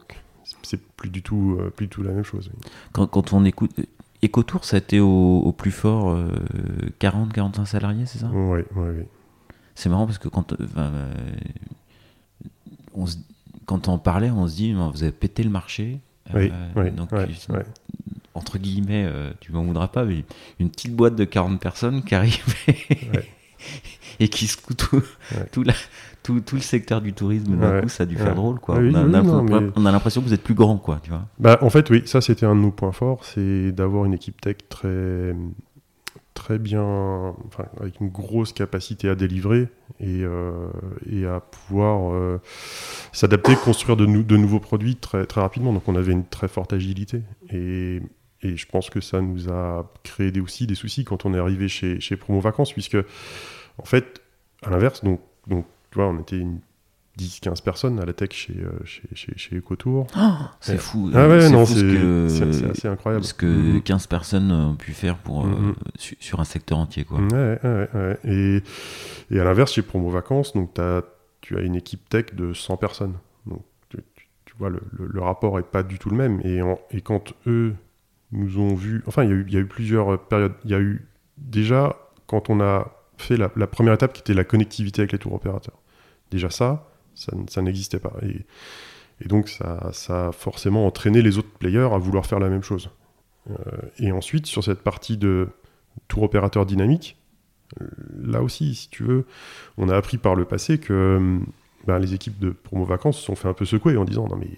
c'est 0.63 0.81
plus 0.81 1.11
du 1.11 1.23
tout, 1.23 1.57
euh, 1.61 1.71
plus 1.71 1.87
du 1.87 1.91
tout 1.91 2.03
la 2.03 2.13
même 2.13 2.25
chose. 2.25 2.51
Quand, 2.93 3.07
quand 3.07 3.33
on 3.33 3.45
écoute. 3.45 3.73
EcoTour, 4.23 4.65
ça 4.65 4.77
a 4.77 4.79
été 4.79 5.01
au, 5.01 5.53
plus 5.53 5.71
fort 5.71 6.19
40-45 6.99 7.61
euh, 7.61 7.65
salariés, 7.67 8.07
c'est 8.07 8.21
ça? 8.21 8.31
Oui, 8.33 8.63
oui, 8.75 8.89
oui. 8.97 9.05
C'est 9.75 9.91
marrant 9.91 10.07
parce 10.07 10.17
que 10.17 10.29
quand, 10.29 10.55
euh, 10.55 11.37
on 12.95 13.05
quand 13.67 13.89
on 13.89 13.99
parlait, 13.99 14.31
on 14.31 14.49
se 14.49 14.57
dit, 14.57 14.73
vous 14.73 15.03
avez 15.03 15.13
pété 15.13 15.43
le 15.43 15.51
marché. 15.51 16.01
Oui, 16.33 16.51
oui, 16.75 16.91
donc, 16.91 17.11
entre 18.33 18.57
guillemets, 18.57 19.11
tu 19.41 19.53
m'en 19.53 19.63
voudras 19.63 19.89
pas, 19.89 20.05
mais 20.05 20.25
une 20.59 20.71
petite 20.71 20.97
boîte 20.97 21.17
de 21.17 21.25
40 21.25 21.61
personnes 21.61 22.03
qui 22.03 22.15
arrive 22.15 22.43
et 24.21 24.29
qui 24.29 24.47
se 24.47 24.57
tout, 24.75 25.03
tout, 25.53 25.65
la, 25.65 25.75
tout, 26.25 26.41
tout, 26.41 26.57
le 26.57 26.63
secteur 26.63 27.01
du 27.01 27.13
tourisme, 27.13 27.57
d'un 27.57 27.83
coup, 27.83 27.89
ça 27.89 28.03
a 28.03 28.07
dû 28.07 28.17
faire 28.17 28.35
drôle. 28.35 28.59
Quoi. 28.59 28.77
on, 28.77 29.87
a, 29.87 29.93
l'impression 29.93 30.21
que 30.21 30.27
vous 30.27 30.35
êtes 30.35 30.43
plus 30.43 30.55
grand. 30.55 30.79
Quoi, 30.79 30.99
tu 31.03 31.11
vois 31.11 31.27
bah, 31.39 31.59
en 31.61 31.71
fait, 31.71 31.89
oui, 31.91 32.03
ça 32.07 32.21
c'était 32.21 32.47
un 32.47 32.57
de 32.57 32.61
nos 32.61 32.73
points 32.73 32.93
forts, 32.93 33.25
c'est 33.25 33.71
d'avoir 33.71 34.07
une 34.07 34.15
équipe 34.15 34.41
tech 34.41 34.57
très, 34.69 35.35
très 36.33 36.59
bien, 36.59 36.83
enfin, 37.47 37.67
avec 37.81 38.01
une 38.01 38.09
grosse 38.09 38.53
capacité 38.53 39.09
à 39.09 39.15
délivrer 39.15 39.69
et, 40.01 40.23
euh, 40.25 40.69
et 41.11 41.27
à 41.27 41.41
pouvoir 41.41 42.13
euh, 42.13 42.41
s'adapter, 43.13 43.55
construire 43.57 43.97
de, 43.97 44.07
de 44.07 44.37
nouveaux 44.37 44.61
produits 44.61 44.97
très, 44.97 45.27
très 45.27 45.41
rapidement. 45.41 45.73
Donc 45.73 45.87
on 45.89 45.95
avait 45.95 46.13
une 46.13 46.27
très 46.27 46.49
forte 46.49 46.73
agilité. 46.73 47.23
Et, 47.51 48.01
et 48.43 48.57
je 48.57 48.67
pense 48.67 48.91
que 48.91 49.01
ça 49.01 49.21
nous 49.21 49.51
a 49.51 49.91
créé 50.03 50.31
des, 50.31 50.41
aussi 50.41 50.67
des 50.67 50.75
soucis 50.75 51.05
quand 51.05 51.25
on 51.25 51.35
est 51.35 51.39
arrivé 51.39 51.69
chez, 51.69 52.01
chez 52.01 52.17
Promo 52.17 52.41
Vacances, 52.41 52.73
puisque, 52.73 52.99
en 53.79 53.85
fait, 53.85 54.21
à 54.63 54.71
l'inverse, 54.71 55.05
donc, 55.05 55.21
donc, 55.47 55.67
tu 55.95 56.01
vois, 56.01 56.09
on 56.09 56.19
était 56.19 56.39
une 56.39 56.59
10-15 57.21 57.63
personnes 57.63 58.01
à 58.01 58.05
la 58.05 58.13
tech 58.13 58.31
chez, 58.33 58.55
euh, 58.57 58.73
chez, 58.85 59.03
chez, 59.15 59.33
chez 59.37 59.57
EcoTour. 59.59 60.09
Oh, 60.17 60.21
c'est 60.59 60.77
fou. 60.77 61.09
Ah 61.15 61.29
ouais, 61.29 61.49
non, 61.51 61.65
c'est 61.65 62.69
assez 62.69 62.89
incroyable. 62.89 63.25
Ce 63.25 63.33
que 63.33 63.79
15 63.79 64.03
mm-hmm. 64.03 64.09
personnes 64.09 64.51
ont 64.51 64.75
pu 64.75 64.91
faire 64.91 65.17
pour, 65.19 65.47
mm-hmm. 65.47 65.75
sur 66.19 66.41
un 66.41 66.45
secteur 66.45 66.79
entier. 66.79 67.05
Quoi. 67.05 67.21
Ouais, 67.21 67.61
ouais, 67.63 67.89
ouais. 67.95 68.19
Et, 68.25 68.63
et 69.31 69.39
à 69.39 69.45
l'inverse, 69.45 69.73
chez 69.73 69.83
Promo 69.83 70.11
Vacances, 70.11 70.53
donc 70.55 70.77
as, 70.81 71.03
tu 71.41 71.57
as 71.57 71.61
une 71.61 71.77
équipe 71.77 72.09
tech 72.09 72.35
de 72.35 72.53
100 72.53 72.77
personnes. 72.79 73.15
Donc 73.47 73.63
tu, 73.91 73.99
tu 74.45 74.55
vois, 74.59 74.71
le, 74.71 74.83
le, 74.99 75.21
rapport 75.23 75.61
est 75.61 75.63
pas 75.63 75.85
du 75.85 76.01
tout 76.01 76.11
le 76.11 76.17
même. 76.17 76.41
Et, 76.43 76.61
et 76.91 77.03
quand 77.03 77.35
eux 77.47 77.77
nous 78.33 78.59
ont 78.59 78.75
vu. 78.75 79.05
Enfin, 79.07 79.23
il 79.23 79.49
y, 79.49 79.53
y, 79.53 79.57
a 79.57 79.61
eu 79.61 79.67
plusieurs 79.67 80.19
périodes. 80.27 80.55
Il 80.65 80.73
y 80.73 80.75
a 80.75 80.81
eu 80.81 81.07
déjà, 81.39 81.97
quand 82.27 82.51
on 82.51 82.61
a 82.61 82.91
fait 83.19 83.37
la, 83.37 83.53
la 83.55 83.69
première 83.69 83.95
étape 83.95 84.13
qui 84.13 84.21
était 84.23 84.35
la 84.35 84.43
connectivité 84.43 85.03
avec 85.03 85.13
les 85.13 85.19
tours 85.19 85.35
opérateurs. 85.35 85.79
Déjà 86.35 86.51
ça, 86.51 86.91
ça, 87.15 87.63
n'existait 87.63 88.01
pas. 88.01 88.13
Et, 88.23 89.29
donc 89.29 89.49
ça, 89.49 89.93
a 90.09 90.33
forcément 90.33 90.85
entraîné 90.85 91.23
les 91.23 91.39
autres 91.39 91.53
players 91.61 91.89
à 91.93 91.99
vouloir 91.99 92.27
faire 92.27 92.41
la 92.41 92.49
même 92.49 92.65
chose. 92.65 92.91
Euh, 93.49 93.55
et 94.01 94.11
ensuite, 94.11 94.47
sur 94.47 94.65
cette 94.65 94.83
partie 94.83 95.17
de 95.17 95.47
tour 96.09 96.25
opérateur 96.25 96.67
dynamique, 96.67 97.17
euh, 97.81 97.87
là 98.21 98.43
aussi, 98.43 98.75
si 98.75 98.89
tu 98.89 99.05
veux, 99.05 99.27
on 99.79 99.89
a 99.89 99.97
appris 99.97 100.19
par 100.19 100.35
le 100.35 100.45
passé 100.45 100.79
que 100.79 101.39
ben, 101.87 101.99
les 101.99 102.15
équipes 102.15 102.39
de 102.39 102.51
promo 102.51 102.85
vacances 102.85 103.19
se 103.19 103.25
sont 103.25 103.35
fait 103.35 103.49
un 103.49 103.53
peu 103.53 103.65
secouer 103.65 103.97
en 103.97 104.05
disant 104.05 104.27
non 104.29 104.37
mais 104.37 104.49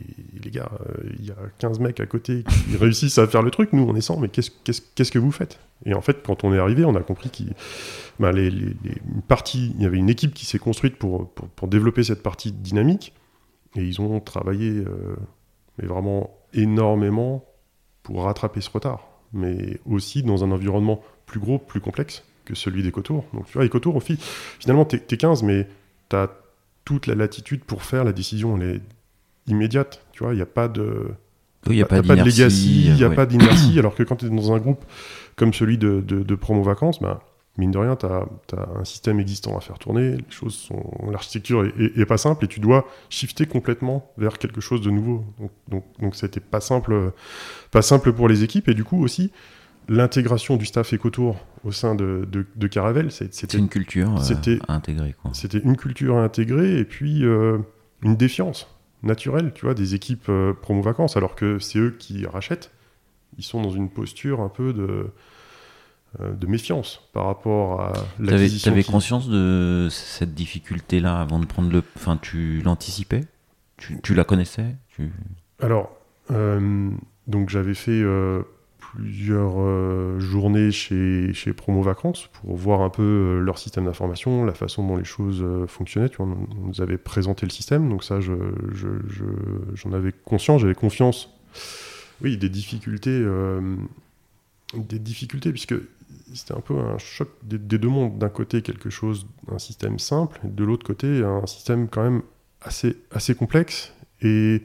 les 0.42 0.50
gars, 0.50 0.70
euh, 0.80 1.10
il 1.18 1.26
y 1.26 1.30
a 1.30 1.36
15 1.58 1.80
mecs 1.80 2.00
à 2.00 2.06
côté 2.06 2.44
qui 2.44 2.76
réussissent 2.80 3.18
à 3.18 3.26
faire 3.26 3.42
le 3.42 3.50
truc, 3.50 3.72
nous 3.72 3.82
on 3.82 3.94
est 3.96 4.00
100, 4.00 4.20
mais 4.20 4.28
qu'est-ce, 4.28 4.50
qu'est-ce, 4.94 5.10
que 5.10 5.18
vous 5.18 5.32
faites? 5.32 5.58
Et 5.84 5.94
en 5.94 6.00
fait, 6.00 6.22
quand 6.24 6.44
on 6.44 6.54
est 6.54 6.58
arrivé, 6.58 6.84
on 6.84 6.94
a 6.94 7.00
compris 7.00 7.30
qu'il 7.30 7.52
ben, 8.20 8.32
les, 8.32 8.48
il 8.48 9.82
y 9.82 9.86
avait 9.86 9.98
une 9.98 10.08
équipe 10.08 10.34
qui 10.34 10.46
s'est 10.46 10.58
construite 10.58 10.96
pour, 10.96 11.28
pour, 11.30 11.68
développer 11.68 12.04
cette 12.04 12.22
partie 12.22 12.52
dynamique, 12.52 13.12
et 13.74 13.82
ils 13.82 14.00
ont 14.00 14.20
travaillé 14.20 14.70
euh, 14.70 15.16
mais 15.78 15.86
vraiment 15.86 16.30
énormément 16.54 17.44
pour 18.02 18.24
rattraper 18.24 18.60
ce 18.60 18.70
retard, 18.70 19.08
mais 19.32 19.80
aussi 19.84 20.22
dans 20.22 20.44
un 20.44 20.50
environnement 20.50 21.02
plus 21.26 21.40
gros, 21.40 21.58
plus 21.58 21.80
complexe 21.80 22.24
que 22.44 22.54
celui 22.54 22.82
d'EcoTour. 22.82 23.24
Donc 23.34 23.46
tu 23.46 23.54
vois, 23.54 23.66
EcoTour, 23.66 24.00
finalement, 24.60 24.84
t'es, 24.84 24.98
t'es 24.98 25.16
15, 25.16 25.42
mais 25.42 25.68
t'as 26.08 26.28
toute 26.87 27.07
la 27.07 27.14
latitude 27.14 27.64
pour 27.64 27.82
faire 27.82 28.05
la 28.05 28.14
décision. 28.14 28.57
Elle 28.57 28.76
est 28.76 28.80
immédiate, 29.49 30.07
tu 30.12 30.22
vois, 30.22 30.32
il 30.32 30.37
n'y 30.37 30.43
a 30.43 30.47
pas 30.47 30.68
de... 30.68 31.09
Il 31.68 31.72
n'y 31.72 31.82
a, 31.82 31.87
pas, 31.87 32.01
de 32.01 32.12
legacy, 32.12 32.84
il 32.87 32.95
n'y 32.95 33.03
a 33.03 33.11
pas 33.11 33.26
d'inertie, 33.26 33.76
alors 33.80 33.97
que 33.97 34.05
quand 34.05 34.14
tu 34.14 34.26
es 34.26 34.30
dans 34.30 34.53
un 34.53 34.59
groupe 34.59 34.84
comme 35.34 35.53
celui 35.53 35.78
de, 35.78 36.01
de, 36.01 36.34
promo 36.37 36.62
vacances, 36.62 37.03
bah, 37.03 37.24
mine 37.59 37.72
de 37.72 37.78
rien, 37.78 37.97
tu 37.97 38.07
as, 38.07 38.24
un 38.78 38.84
système 38.84 39.18
existant 39.18 39.59
à 39.59 39.61
faire 39.61 39.76
tourner, 39.80 40.12
les 40.12 40.24
choses 40.30 40.55
sont, 40.55 40.84
l'architecture 41.11 41.64
est, 41.64 42.07
pas 42.07 42.18
simple 42.18 42.45
et 42.45 42.49
tu 42.49 42.61
dois 42.61 42.87
shifter 43.11 43.47
complètement 43.47 44.12
vers 44.16 44.39
quelque 44.39 44.61
chose 44.61 44.80
de 44.80 44.91
nouveau. 44.91 45.24
Donc, 45.41 45.51
donc, 45.66 45.84
donc 45.99 46.14
c'était 46.14 46.39
pas 46.39 46.61
simple, 46.61 47.12
pas 47.72 47.82
simple 47.82 48.12
pour 48.12 48.28
les 48.28 48.45
équipes 48.45 48.68
et 48.68 48.74
du 48.74 48.84
coup 48.84 49.03
aussi, 49.03 49.32
l'intégration 49.89 50.57
du 50.57 50.66
staff 50.66 50.93
Ecotour 50.93 51.37
au 51.64 51.72
sein 51.72 51.95
de, 51.95 52.28
de, 52.30 52.66
Caravelle, 52.66 53.11
c'était 53.11 53.59
une 53.59 53.68
culture 53.68 54.09
euh, 54.11 54.57
à 54.68 54.74
intégrer. 54.74 55.14
C'était 55.32 55.59
une 55.59 55.76
culture 55.76 56.16
à 56.16 56.22
intégrer 56.22 56.78
et 56.78 56.84
puis 56.84 57.24
euh, 57.24 57.59
une 58.03 58.16
défiance 58.16 58.68
naturelle, 59.03 59.53
tu 59.55 59.64
vois, 59.64 59.74
des 59.74 59.95
équipes 59.95 60.28
euh, 60.28 60.53
promo 60.55 60.82
vacances, 60.82 61.16
alors 61.16 61.34
que 61.34 61.59
c'est 61.59 61.78
eux 61.78 61.97
qui 61.99 62.26
rachètent. 62.26 62.72
Ils 63.39 63.45
sont 63.45 63.61
dans 63.61 63.70
une 63.70 63.91
posture 63.91 64.41
un 64.41 64.49
peu 64.49 64.72
de, 64.72 65.11
de 66.18 66.47
méfiance 66.47 67.03
par 67.12 67.26
rapport 67.26 67.82
à 67.82 67.93
l'acquisition. 68.18 68.70
Tu 68.70 68.74
avais, 68.74 68.84
conscience 68.84 69.28
de 69.28 69.89
cette 69.91 70.34
difficulté-là 70.34 71.20
avant 71.20 71.39
de 71.39 71.45
prendre 71.45 71.70
le. 71.70 71.82
Enfin, 71.97 72.16
tu 72.16 72.62
l'anticipais? 72.62 73.24
Tu, 73.76 74.01
tu, 74.01 74.14
la 74.14 74.24
connaissais? 74.24 74.74
Tu... 74.89 75.12
Alors, 75.61 75.91
donc 77.26 77.51
j'avais 77.51 77.74
fait 77.74 78.03
plusieurs 78.95 79.55
euh, 79.59 80.18
journées 80.18 80.70
chez, 80.70 81.32
chez 81.32 81.53
Promo 81.53 81.82
Vacances 81.82 82.28
pour 82.28 82.57
voir 82.57 82.80
un 82.80 82.91
peu 82.91 83.03
euh, 83.03 83.41
leur 83.41 83.59
système 83.59 83.84
d'information, 83.84 84.45
la 84.45 84.55
façon 84.55 84.87
dont 84.87 84.97
les 84.97 85.05
choses 85.05 85.43
euh, 85.43 85.66
fonctionnaient. 85.66 86.11
On, 86.18 86.26
nous 86.26 86.80
avait 86.80 86.99
présenté 86.99 87.47
le 87.47 87.51
système, 87.51 87.89
donc 87.89 88.05
ça, 88.05 88.20
j'en 88.20 88.37
je, 88.72 88.89
je, 89.74 89.89
avais 89.89 90.12
conscience, 90.12 90.61
j'avais 90.61 90.74
confiance. 90.74 91.30
Oui, 92.22 92.39
des 92.39 92.49
difficultés, 92.49 93.24
des 94.74 94.99
difficultés, 94.99 95.51
puisque 95.51 95.74
c'était 96.32 96.55
un 96.55 96.61
peu 96.61 96.78
un 96.78 96.97
choc 96.97 97.28
des, 97.43 97.59
des 97.59 97.78
deux 97.78 97.89
mondes. 97.89 98.18
D'un 98.18 98.30
côté, 98.30 98.62
quelque 98.62 98.89
chose, 98.89 99.26
un 99.53 99.59
système 99.59 99.99
simple, 99.99 100.41
et 100.45 100.49
de 100.49 100.64
l'autre 100.64 100.87
côté, 100.87 101.22
un 101.22 101.47
système 101.47 101.89
quand 101.89 102.03
même 102.03 102.22
assez, 102.62 102.97
assez 103.11 103.34
complexe. 103.34 103.93
Et 104.22 104.62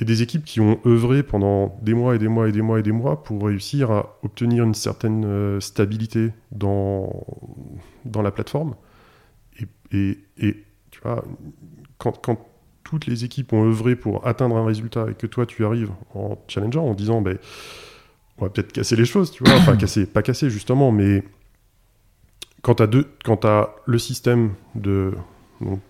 et 0.00 0.04
des 0.04 0.22
équipes 0.22 0.44
qui 0.44 0.60
ont 0.60 0.78
œuvré 0.86 1.22
pendant 1.22 1.76
des 1.82 1.94
mois 1.94 2.14
et 2.14 2.18
des 2.18 2.28
mois 2.28 2.48
et 2.48 2.52
des 2.52 2.62
mois 2.62 2.78
et 2.78 2.82
des 2.82 2.92
mois 2.92 3.22
pour 3.22 3.44
réussir 3.44 3.90
à 3.90 4.18
obtenir 4.22 4.64
une 4.64 4.74
certaine 4.74 5.24
euh, 5.24 5.60
stabilité 5.60 6.32
dans, 6.52 7.26
dans 8.04 8.22
la 8.22 8.30
plateforme. 8.30 8.74
Et, 9.90 10.18
tu 10.90 11.00
vois, 11.02 11.24
quand, 11.96 12.38
toutes 12.84 13.06
les 13.06 13.24
équipes 13.24 13.54
ont 13.54 13.64
œuvré 13.64 13.96
pour 13.96 14.26
atteindre 14.26 14.56
un 14.56 14.66
résultat 14.66 15.06
et 15.10 15.14
que 15.14 15.26
toi 15.26 15.46
tu 15.46 15.64
arrives 15.64 15.90
en 16.14 16.38
challengeant 16.46 16.84
en 16.84 16.94
disant 16.94 17.22
ben, 17.22 17.38
on 18.36 18.44
va 18.44 18.50
peut-être 18.50 18.70
casser 18.70 18.96
les 18.96 19.06
choses, 19.06 19.30
tu 19.30 19.44
vois, 19.44 19.54
enfin 19.54 19.76
casser, 19.78 20.04
pas 20.04 20.22
casser 20.22 20.50
justement, 20.50 20.92
mais 20.92 21.24
quand 22.60 22.74
tu 22.76 22.82
as, 22.82 23.48
as, 23.48 23.74
le 23.86 23.98
système 23.98 24.52
de, 24.74 25.14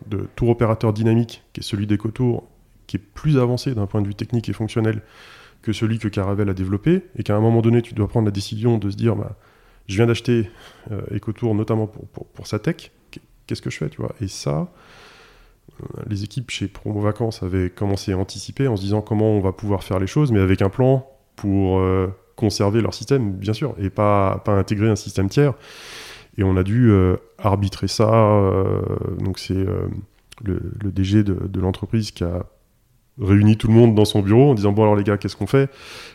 de 0.07 0.29
tour 0.37 0.51
opérateur 0.51 0.93
dynamique 0.93 1.43
qui 1.53 1.61
est 1.61 1.65
celui 1.65 1.89
d'EcoTour 1.89 2.45
qui 2.89 2.97
est 2.97 3.01
plus 3.01 3.39
avancé 3.39 3.75
d'un 3.75 3.87
point 3.87 4.03
de 4.03 4.09
vue 4.09 4.17
technique 4.17 4.49
et 4.49 4.53
fonctionnel 4.53 5.03
que 5.63 5.73
celui 5.73 5.99
que 5.99 6.09
Caravelle 6.09 6.49
a 6.49 6.55
développé, 6.55 7.05
et 7.17 7.23
qu'à 7.23 7.37
un 7.37 7.41
moment 7.41 7.63
donné, 7.63 7.83
tu 7.83 7.95
dois 7.95 8.09
prendre 8.09 8.27
la 8.27 8.33
décision 8.33 8.79
de 8.79 8.91
se 8.91 8.97
dire, 8.97 9.15
bah, 9.15 9.37
je 9.87 9.97
viens 9.97 10.07
d'acheter 10.07 10.51
euh, 10.91 11.01
EcoTour 11.15 11.55
notamment 11.55 11.87
pour, 11.87 12.27
pour, 12.27 12.47
sa 12.47 12.59
tech, 12.59 12.91
qu'est-ce 13.47 13.63
que 13.63 13.71
je 13.71 13.79
fais, 13.79 13.89
tu 13.89 14.01
vois? 14.01 14.15
Et 14.21 14.29
ça, 14.29 14.73
euh, 15.81 16.03
les 16.07 16.25
équipes 16.25 16.51
chez 16.51 16.69
Promo 16.69 17.01
Vacances 17.01 17.43
avaient 17.43 17.71
commencé 17.71 18.13
à 18.13 18.19
anticiper 18.19 18.69
en 18.69 18.77
se 18.77 18.83
disant 18.83 19.03
comment 19.03 19.33
on 19.33 19.41
va 19.41 19.53
pouvoir 19.53 19.85
faire 19.85 19.99
les 19.99 20.07
choses, 20.07 20.33
mais 20.33 20.41
avec 20.41 20.63
un 20.63 20.71
plan 20.71 21.11
pour 21.37 21.81
euh, 21.81 22.09
conserver 22.37 22.81
leur 22.81 22.95
système, 22.95 23.33
bien 23.33 23.53
sûr, 23.53 23.75
et 23.79 23.91
pas, 23.91 24.41
pas 24.45 24.53
intégrer 24.53 24.89
un 24.89 24.97
système 24.97 25.29
tiers. 25.29 25.55
Et 26.37 26.45
on 26.45 26.57
a 26.57 26.63
dû 26.63 26.93
arbitrer 27.39 27.89
ça. 27.89 28.07
donc 29.19 29.41
c'est 29.41 29.67
le, 30.45 30.93
DG 30.93 31.25
de 31.25 31.61
l'entreprise 31.61 32.13
qui 32.13 32.23
a 32.23 32.47
réunit 33.21 33.57
tout 33.57 33.69
le 33.69 33.75
monde 33.75 33.95
dans 33.95 34.05
son 34.05 34.21
bureau 34.21 34.51
en 34.51 34.55
disant 34.55 34.73
bon 34.73 34.83
alors 34.83 34.97
les 34.97 35.05
gars 35.05 35.17
qu'est-ce 35.17 35.37
qu'on 35.37 35.47
fait? 35.47 35.71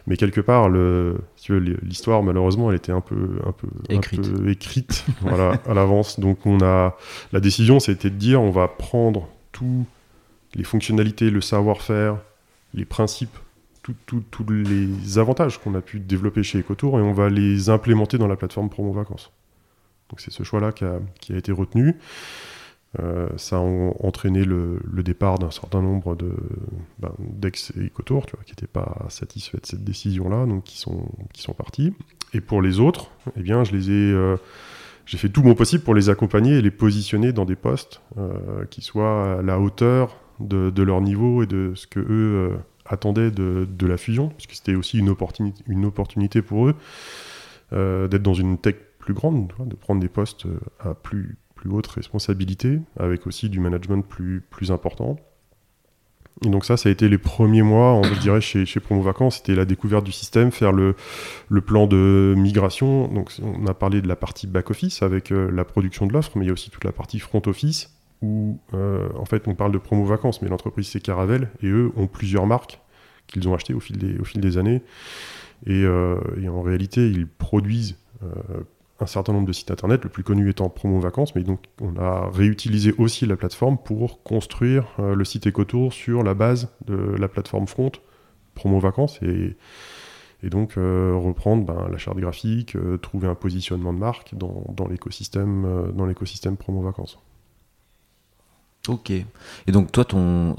Mais 0.08 0.18
quelque 0.18 0.42
part 0.42 0.70
le 0.70 1.18
l'histoire 1.50 2.24
malheureusement 2.24 2.70
elle 2.70 2.78
était 2.78 2.92
un 2.92 3.02
peu 3.02 3.40
un 3.46 3.52
peu 3.52 3.68
écrite, 3.90 4.26
un 4.26 4.38
peu 4.38 4.50
écrite 4.50 5.06
voilà 5.22 5.60
à 5.68 5.74
l'avance. 5.74 6.20
Donc 6.20 6.46
on 6.46 6.62
a 6.62 6.96
la 7.32 7.40
décision 7.40 7.80
c'était 7.80 8.10
de 8.10 8.16
dire 8.16 8.42
on 8.42 8.52
va 8.52 8.68
prendre 8.68 9.28
tous 9.52 9.86
les 10.56 10.64
fonctionnalités 10.64 11.30
le 11.30 11.42
savoir-faire 11.42 12.18
les 12.74 12.86
principes 12.86 13.38
tous 14.06 14.46
les 14.50 15.18
avantages 15.18 15.60
qu'on 15.60 15.76
a 15.76 15.82
pu 15.82 16.00
développer 16.00 16.42
chez 16.42 16.60
EcoTour 16.60 17.00
et 17.00 17.02
on 17.02 17.12
va 17.12 17.30
les 17.30 17.70
implémenter 17.70 18.18
dans 18.18 18.28
la 18.28 18.38
plateforme 18.38 18.70
Promo 18.70 18.94
Vacances. 18.94 19.32
Donc 20.10 20.22
c'est 20.22 20.32
ce 20.32 20.44
choix 20.44 20.62
là 20.62 20.72
qui 20.72 20.86
a, 20.86 21.00
qui 21.20 21.34
a 21.34 21.38
été 21.38 21.52
retenu 21.52 21.98
euh, 23.00 23.28
ça 23.38 23.58
a 23.58 23.60
entraîné 23.60 24.46
le, 24.46 24.80
départ 25.04 25.40
d'un 25.40 25.50
certain 25.50 25.82
nombre 25.82 26.16
de 26.16 26.32
ben, 27.00 27.12
d'ex 27.20 27.74
et 27.76 27.92
vois, 27.96 28.22
qui 28.46 28.52
n'étaient 28.52 28.68
pas 28.68 29.06
satisfaits 29.10 29.58
de 29.58 29.66
cette 29.66 29.84
décision-là, 29.84 30.46
donc 30.46 30.64
qui 30.64 30.78
sont, 30.78 31.10
qui 31.34 31.42
sont 31.42 31.54
partis. 31.54 31.94
Et 32.34 32.42
pour 32.42 32.62
les 32.62 32.80
autres, 32.80 33.10
eh 33.36 33.42
bien, 33.42 33.64
je 33.64 33.72
les 33.72 33.90
ai, 33.90 34.12
euh, 34.12 34.38
j'ai 35.06 35.18
fait 35.18 35.30
tout 35.30 35.42
mon 35.42 35.56
possible 35.56 35.84
pour 35.84 35.96
les 35.96 36.10
accompagner 36.10 36.54
et 36.54 36.62
les 36.62 36.72
positionner 36.72 37.34
dans 37.34 37.46
des 37.46 37.56
postes 37.56 38.02
euh, 38.18 38.66
qui 38.70 38.82
soient 38.82 39.40
à 39.40 39.42
la 39.42 39.60
hauteur 39.60 40.18
de, 40.40 40.70
de, 40.70 40.84
leur 40.84 41.02
niveau 41.02 41.44
et 41.44 41.48
de 41.48 41.74
ce 41.76 41.88
que 41.88 42.00
eux 42.00 42.58
attendaient 42.86 43.32
de, 43.32 43.68
de, 43.70 43.88
la 43.88 43.98
fusion, 43.98 44.30
puisque 44.30 44.54
c'était 44.54 44.76
aussi 44.76 45.00
une 45.00 45.10
opportunité, 45.10 45.64
une 45.68 45.86
opportunité 45.86 46.42
pour 46.42 46.68
eux 46.68 46.76
d'être 47.72 48.22
dans 48.22 48.36
une 48.36 48.60
tech 48.60 48.76
plus 49.00 49.16
grande, 49.16 49.52
de 49.66 49.76
prendre 49.76 50.00
des 50.00 50.08
postes 50.08 50.46
à 50.80 50.94
plus 50.94 51.38
plus 51.64 51.72
haute 51.72 51.88
responsabilité, 51.88 52.82
avec 53.00 53.26
aussi 53.26 53.50
du 53.50 53.60
management 53.60 54.02
plus, 54.02 54.42
plus 54.50 54.72
important. 54.72 55.16
Et 56.46 56.50
donc 56.50 56.66
ça, 56.66 56.76
ça 56.76 56.90
a 56.90 56.92
été 56.92 57.08
les 57.08 57.18
premiers 57.18 57.62
mois, 57.62 57.94
on 57.94 58.02
dirait, 58.20 58.42
chez, 58.42 58.66
chez 58.66 58.80
Promo 58.80 59.02
Vacances, 59.02 59.38
c'était 59.38 59.56
la 59.56 59.64
découverte 59.64 60.04
du 60.04 60.12
système, 60.12 60.52
faire 60.52 60.74
le, 60.74 60.96
le, 61.48 61.62
plan 61.62 61.88
de 61.88 62.34
migration. 62.36 63.08
Donc 63.08 63.32
on 63.42 63.66
a 63.68 63.74
parlé 63.74 64.02
de 64.02 64.08
la 64.08 64.16
partie 64.18 64.48
back-office 64.48 65.04
avec 65.04 65.32
euh, 65.32 65.50
la 65.52 65.64
production 65.64 66.06
de 66.06 66.12
l'offre, 66.12 66.32
mais 66.36 66.44
il 66.44 66.48
y 66.48 66.50
a 66.50 66.54
aussi 66.54 66.70
toute 66.70 66.84
la 66.84 66.92
partie 66.92 67.20
front-office, 67.20 67.96
où 68.22 68.60
euh, 68.74 69.08
en 69.18 69.26
fait 69.26 69.48
on 69.48 69.56
parle 69.56 69.72
de 69.72 69.78
Promo 69.78 70.04
Vacances, 70.04 70.42
mais 70.42 70.50
l'entreprise 70.50 70.90
c'est 70.90 71.00
Caravelle, 71.00 71.50
et 71.62 71.68
eux 71.68 71.92
ont 71.96 72.08
plusieurs 72.08 72.46
marques 72.46 72.82
qu'ils 73.28 73.48
ont 73.48 73.54
achetées 73.54 73.74
au 73.74 73.80
fil 73.80 73.98
des, 73.98 74.18
au 74.18 74.26
fil 74.26 74.42
des 74.42 74.58
années. 74.58 74.82
Et, 75.66 75.86
euh, 75.86 76.20
et, 76.42 76.50
en 76.50 76.62
réalité, 76.62 77.10
ils 77.10 77.26
produisent 77.26 77.96
un 79.04 79.08
certain 79.08 79.34
nombre 79.34 79.48
de 79.48 79.54
sites 79.54 79.72
internet, 79.72 80.04
le 80.04 80.10
plus 80.10 80.24
connu 80.24 80.50
étant 80.50 80.70
Promo 80.70 81.00
Vacances, 81.00 81.36
mais 81.36 81.44
donc 81.44 81.60
on 81.82 81.96
a 81.98 82.30
réutilisé 82.30 82.94
aussi 82.98 83.26
la 83.26 83.36
plateforme 83.36 83.78
pour 83.78 84.24
construire 84.24 84.86
le 84.98 85.24
site 85.26 85.48
EcoTour 85.48 85.94
sur 85.94 86.24
la 86.24 86.34
base 86.34 86.70
de 86.86 86.96
la 86.96 87.28
plateforme 87.28 87.68
Front 87.68 87.92
Promo 88.56 88.80
Vacances 88.80 89.20
et, 89.22 89.56
et 90.42 90.50
donc 90.50 90.74
reprendre 90.74 91.66
ben, 91.66 91.88
la 91.92 91.98
charte 91.98 92.18
graphique, 92.18 92.76
trouver 93.02 93.28
un 93.28 93.36
positionnement 93.36 93.94
de 93.94 94.00
marque 94.00 94.36
dans, 94.36 94.66
dans 94.76 94.88
l'écosystème 94.88 95.92
dans 95.94 96.06
l'écosystème 96.06 96.58
Promo 96.58 96.82
Vacances. 96.82 97.20
Ok. 98.88 99.12
Et 99.12 99.26
donc 99.72 99.92
toi, 99.92 100.06
ton 100.06 100.56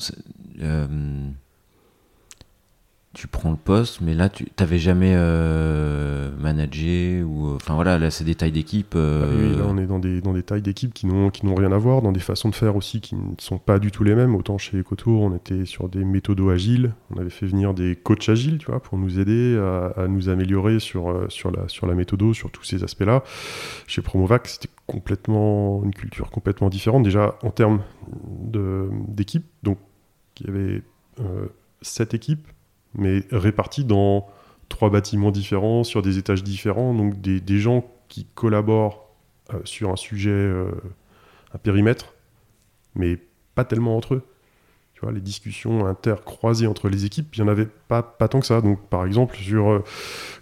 tu 3.15 3.29
prends 3.29 3.53
le 3.53 3.57
poste, 3.57 4.01
mais 4.01 4.13
là, 4.13 4.29
tu 4.29 4.47
n'avais 4.59 4.79
jamais 4.79 5.13
euh, 5.15 6.31
managé 6.37 7.23
ou 7.23 7.47
euh, 7.47 7.55
enfin 7.55 7.75
voilà, 7.75 7.97
là 7.99 8.11
c'est 8.11 8.25
des 8.25 8.35
tailles 8.35 8.53
d'équipe. 8.53 8.95
Euh, 8.97 9.23
ah 9.25 9.35
oui, 9.35 9.57
là 9.57 9.65
on 9.69 9.79
est 9.79 9.87
dans 9.87 10.01
des 10.01 10.21
dans 10.21 10.33
des 10.33 10.43
tailles 10.43 10.63
d'équipe 10.63 10.93
qui 10.93 11.07
n'ont 11.07 11.31
qui 11.31 11.47
n'ont 11.47 11.55
rien 11.55 11.71
à 11.71 11.79
voir, 11.79 12.03
dans 12.03 12.11
des 12.11 12.21
façons 12.21 12.49
de 12.49 12.55
faire 12.55 12.75
aussi 12.75 13.01
qui 13.01 13.15
ne 13.15 13.35
sont 13.39 13.59
pas 13.59 13.79
du 13.79 13.93
tout 13.93 14.03
les 14.03 14.17
mêmes. 14.17 14.35
Autant 14.35 14.59
chez 14.59 14.79
Ecotour, 14.79 15.23
on 15.23 15.35
était 15.35 15.65
sur 15.65 15.89
des 15.89 16.05
méthodos 16.05 16.51
agiles, 16.51 16.93
on 17.15 17.21
avait 17.21 17.31
fait 17.31 17.47
venir 17.47 17.73
des 17.73 17.95
coachs 17.95 18.29
agiles, 18.29 18.59
tu 18.59 18.67
vois, 18.67 18.81
pour 18.81 18.99
nous 18.99 19.21
aider 19.21 19.57
à, 19.57 20.09
nous 20.09 20.29
améliorer 20.29 20.81
sur 20.81 21.27
sur 21.29 21.53
la 21.53 21.69
sur 21.69 21.87
la 21.87 21.95
méthodo, 21.95 22.35
sur 22.35 22.51
tous 22.51 22.65
ces 22.65 22.83
aspects-là. 22.83 23.23
Chez 23.87 24.03
Promovac, 24.03 24.49
c'était 24.49 24.71
complètement 24.87 25.83
une 25.85 25.95
culture 25.95 26.31
complètement 26.33 26.69
différente 26.69 27.05
déjà 27.05 27.37
en 27.45 27.51
termes 27.51 27.81
de 28.43 28.89
d'équipe. 29.07 29.45
Donc 29.63 29.79
il 30.41 30.47
y 30.47 30.51
avait 30.51 30.83
sept 31.81 32.13
équipes 32.13 32.49
mais 32.97 33.23
répartis 33.31 33.85
dans 33.85 34.27
trois 34.69 34.91
bâtiments 34.91 35.31
différents, 35.31 35.85
sur 35.85 36.03
des 36.03 36.19
étages 36.19 36.43
différents, 36.43 36.95
donc 36.95 37.21
des, 37.21 37.41
des 37.41 37.59
gens 37.59 37.85
qui 38.09 38.27
collaborent 38.35 39.09
euh, 39.53 39.59
sur 39.65 39.91
un 39.91 39.97
sujet, 39.97 40.31
euh, 40.31 40.71
un 41.55 41.59
périmètre, 41.59 42.15
mais 42.95 43.19
pas 43.55 43.65
tellement 43.65 43.97
entre 43.97 44.15
eux. 44.15 44.23
Tu 44.95 45.01
vois, 45.01 45.11
les 45.13 45.21
discussions 45.21 45.87
intercroisées 45.87 46.69
entre 46.69 46.89
les 46.89 47.05
équipes, 47.05 47.35
il 47.35 47.43
n'y 47.43 47.49
en 47.49 47.51
avait 47.51 47.67
pas, 47.89 48.03
pas 48.03 48.29
tant 48.29 48.41
que 48.41 48.47
ça. 48.47 48.61
Donc, 48.61 48.81
par 48.89 49.05
exemple, 49.05 49.37
sur 49.37 49.69
euh, 49.69 49.85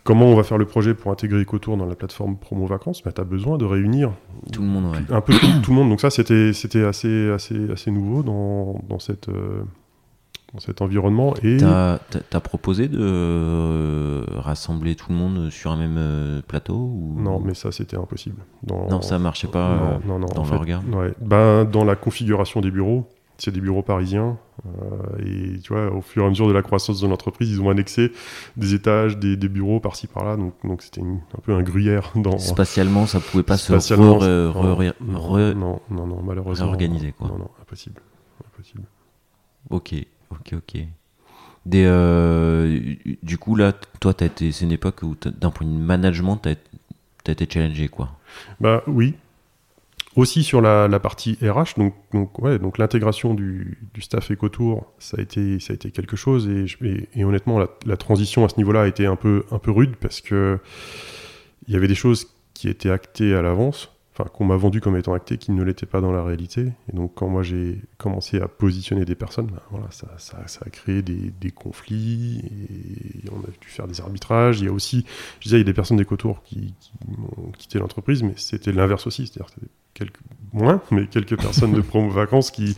comment 0.04 0.26
on 0.26 0.36
va 0.36 0.42
faire 0.42 0.58
le 0.58 0.66
projet 0.66 0.94
pour 0.94 1.10
intégrer 1.10 1.40
EcoTour 1.40 1.76
dans 1.78 1.86
la 1.86 1.96
plateforme 1.96 2.36
Promo 2.36 2.66
Vacances, 2.66 3.02
bah, 3.02 3.12
tu 3.12 3.20
as 3.20 3.24
besoin 3.24 3.56
de 3.56 3.64
réunir 3.64 4.12
tout 4.52 4.60
le 4.60 4.68
monde, 4.68 4.94
un 5.08 5.20
peu 5.20 5.32
tout, 5.32 5.70
le 5.70 5.74
monde. 5.74 5.88
Donc 5.88 6.00
ça, 6.00 6.10
c'était 6.10 6.52
assez, 6.84 7.30
assez, 7.30 7.70
assez 7.70 7.90
nouveau 7.90 8.22
dans, 8.22 8.80
dans 8.88 8.98
cette 8.98 9.30
dans 10.54 10.60
cet 10.60 10.82
environnement. 10.82 11.34
Et 11.42 11.58
tu 11.58 11.64
as, 11.64 12.40
proposé 12.40 12.88
de 12.88 12.98
euh, 13.00 14.24
rassembler 14.36 14.94
tout 14.94 15.10
le 15.10 15.16
monde 15.16 15.50
sur 15.50 15.70
un 15.70 15.76
même 15.76 15.96
euh, 15.98 16.42
plateau 16.42 16.74
ou... 16.74 17.16
Non, 17.18 17.40
mais 17.40 17.54
ça 17.54 17.72
c'était 17.72 17.96
impossible. 17.96 18.42
Dans... 18.62 18.88
Non, 18.88 19.02
ça 19.02 19.18
marchait 19.18 19.48
pas 19.48 20.00
non, 20.06 20.18
non, 20.18 20.26
dans 20.26 20.42
Ouais. 20.44 21.14
Ben, 21.20 21.64
dans 21.64 21.84
la 21.84 21.96
configuration 21.96 22.60
des 22.60 22.70
bureaux, 22.70 23.08
c'est 23.38 23.50
des 23.50 23.60
bureaux 23.60 23.82
parisiens. 23.82 24.38
Euh, 24.66 25.54
et 25.54 25.58
tu 25.60 25.72
vois, 25.72 25.90
au 25.90 26.00
fur 26.00 26.22
et 26.22 26.26
à 26.26 26.28
mesure 26.28 26.46
de 26.46 26.52
la 26.52 26.62
croissance 26.62 27.00
de 27.00 27.08
l'entreprise, 27.08 27.50
ils 27.50 27.60
ont 27.60 27.70
annexé 27.70 28.12
des 28.56 28.74
étages, 28.74 29.18
des, 29.18 29.36
des 29.36 29.48
bureaux 29.48 29.80
par-ci 29.80 30.06
par-là. 30.06 30.36
Donc, 30.36 30.54
donc 30.64 30.82
c'était 30.82 31.00
un 31.00 31.40
peu 31.42 31.54
un 31.54 31.62
gruyère. 31.62 32.12
Dans... 32.16 32.38
Spatialement, 32.38 33.06
ça 33.06 33.20
pouvait 33.20 33.42
pas 33.42 33.56
se 33.56 33.72
non, 35.54 35.80
non, 35.90 36.06
non, 36.06 36.22
malheureusement. 36.22 36.66
Réorganiser, 36.66 37.12
quoi. 37.12 37.28
Non, 37.28 37.38
non, 37.38 37.50
impossible. 37.60 38.00
impossible. 38.52 38.84
Ok. 39.70 39.94
Ok, 40.40 40.54
ok. 40.54 40.82
Euh, 41.74 42.94
du 43.22 43.38
coup, 43.38 43.54
là, 43.54 43.72
toi, 44.00 44.14
as 44.18 44.24
été, 44.24 44.52
c'est 44.52 44.64
une 44.64 44.72
époque 44.72 45.02
où, 45.02 45.16
d'un 45.24 45.50
point 45.50 45.66
de 45.66 45.72
vue 45.72 45.78
management, 45.78 46.36
tu 46.36 46.48
as, 46.50 47.32
été 47.32 47.46
challengé, 47.48 47.88
quoi. 47.88 48.10
Bah 48.60 48.82
oui. 48.86 49.14
Aussi 50.14 50.42
sur 50.42 50.60
la, 50.60 50.88
la 50.88 51.00
partie 51.00 51.38
RH, 51.40 51.78
donc, 51.78 51.94
donc, 52.12 52.38
ouais, 52.40 52.58
donc 52.58 52.76
l'intégration 52.76 53.32
du, 53.32 53.78
du, 53.94 54.02
staff 54.02 54.30
EcoTour, 54.30 54.84
ça 54.98 55.16
a 55.18 55.22
été, 55.22 55.58
ça 55.58 55.72
a 55.72 55.74
été 55.74 55.90
quelque 55.90 56.16
chose. 56.16 56.48
Et, 56.48 56.66
et, 57.14 57.24
honnêtement, 57.24 57.58
la, 57.58 57.68
la, 57.86 57.96
transition 57.96 58.44
à 58.44 58.50
ce 58.50 58.58
niveau-là 58.58 58.82
a 58.82 58.86
été 58.88 59.06
un 59.06 59.16
peu, 59.16 59.44
un 59.50 59.58
peu 59.58 59.70
rude 59.70 59.96
parce 59.96 60.20
que 60.20 60.58
il 61.66 61.72
y 61.72 61.76
avait 61.76 61.88
des 61.88 61.94
choses 61.94 62.28
qui 62.52 62.68
étaient 62.68 62.90
actées 62.90 63.34
à 63.34 63.40
l'avance 63.40 63.90
qu'on 64.30 64.44
m'a 64.44 64.56
vendu 64.56 64.80
comme 64.80 64.96
étant 64.96 65.14
acté, 65.14 65.38
qui 65.38 65.52
ne 65.52 65.62
l'était 65.62 65.86
pas 65.86 66.00
dans 66.00 66.12
la 66.12 66.22
réalité. 66.22 66.72
Et 66.92 66.96
donc 66.96 67.12
quand 67.14 67.28
moi 67.28 67.42
j'ai 67.42 67.80
commencé 67.98 68.40
à 68.40 68.48
positionner 68.48 69.04
des 69.04 69.14
personnes, 69.14 69.46
ben, 69.46 69.60
voilà, 69.70 69.86
ça, 69.90 70.38
a 70.64 70.70
créé 70.70 71.02
des, 71.02 71.50
conflits 71.50 72.42
et 73.24 73.30
on 73.30 73.40
a 73.40 73.50
dû 73.60 73.68
faire 73.68 73.86
des 73.86 74.00
arbitrages. 74.00 74.60
Il 74.60 74.66
y 74.66 74.68
a 74.68 74.72
aussi, 74.72 75.04
je 75.40 75.44
disais, 75.44 75.56
il 75.56 75.60
y 75.60 75.62
a 75.62 75.64
des 75.64 75.74
personnes 75.74 75.96
des 75.96 76.04
cotours 76.04 76.42
qui, 76.42 76.74
qui 76.80 76.92
ont 77.38 77.50
quitté 77.52 77.78
l'entreprise, 77.78 78.22
mais 78.22 78.34
c'était 78.36 78.72
l'inverse 78.72 79.06
aussi, 79.06 79.26
c'est-à-dire 79.26 79.54
quelques 79.94 80.20
moins, 80.52 80.82
mais 80.90 81.06
quelques 81.06 81.36
personnes 81.36 81.72
de 81.72 81.80
promo 81.80 82.10
vacances 82.10 82.50
qui 82.50 82.76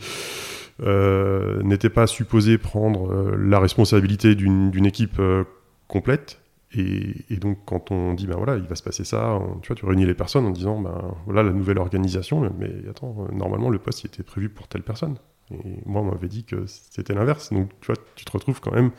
euh, 0.83 1.61
n'étaient 1.63 1.89
pas 1.89 2.07
supposées 2.07 2.57
prendre 2.57 3.11
euh, 3.11 3.35
la 3.37 3.59
responsabilité 3.59 4.35
d'une 4.35 4.85
équipe 4.85 5.19
euh, 5.19 5.45
complète 5.87 6.39
et, 6.77 7.37
donc, 7.37 7.59
quand 7.65 7.91
on 7.91 8.13
dit, 8.13 8.27
ben 8.27 8.35
voilà, 8.35 8.57
il 8.57 8.63
va 8.63 8.75
se 8.75 8.83
passer 8.83 9.05
ça, 9.05 9.39
tu 9.61 9.67
vois, 9.67 9.75
tu 9.75 9.85
réunis 9.85 10.05
les 10.05 10.13
personnes 10.13 10.45
en 10.45 10.51
disant, 10.51 10.79
ben 10.79 11.15
voilà 11.25 11.43
la 11.43 11.51
nouvelle 11.51 11.77
organisation, 11.77 12.41
mais 12.57 12.69
attends, 12.89 13.15
euh, 13.19 13.33
normalement, 13.33 13.69
le 13.69 13.79
poste 13.79 14.03
était 14.05 14.23
prévu 14.23 14.49
pour 14.49 14.67
telle 14.67 14.81
personne. 14.81 15.15
Et 15.51 15.77
moi, 15.85 16.01
on 16.01 16.05
m'avait 16.05 16.27
dit 16.27 16.43
que 16.43 16.65
c'était 16.65 17.13
l'inverse. 17.13 17.53
Donc, 17.53 17.69
tu 17.79 17.87
vois, 17.87 17.95
tu 18.15 18.25
te 18.25 18.31
retrouves 18.31 18.59
quand 18.59 18.73
même 18.73 18.91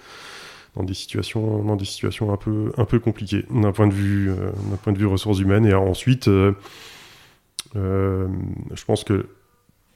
dans 0.75 0.85
des 0.85 0.95
situations, 0.95 1.63
dans 1.65 1.77
des 1.77 1.85
situations 1.85 2.33
un 2.33 2.37
peu, 2.37 2.73
un 2.77 2.85
peu 2.85 2.99
compliquées 2.99 3.45
d'un 3.51 3.73
point 3.73 3.89
de 3.89 3.95
vue, 3.95 4.31
euh, 4.31 4.51
point 4.83 4.93
de 4.93 4.99
vue 4.99 5.07
ressources 5.07 5.41
humaines. 5.41 5.67
Et 5.67 5.75
ensuite, 5.75 6.29
euh, 6.29 6.55
je 7.75 8.85
pense 8.85 9.05
que 9.05 9.27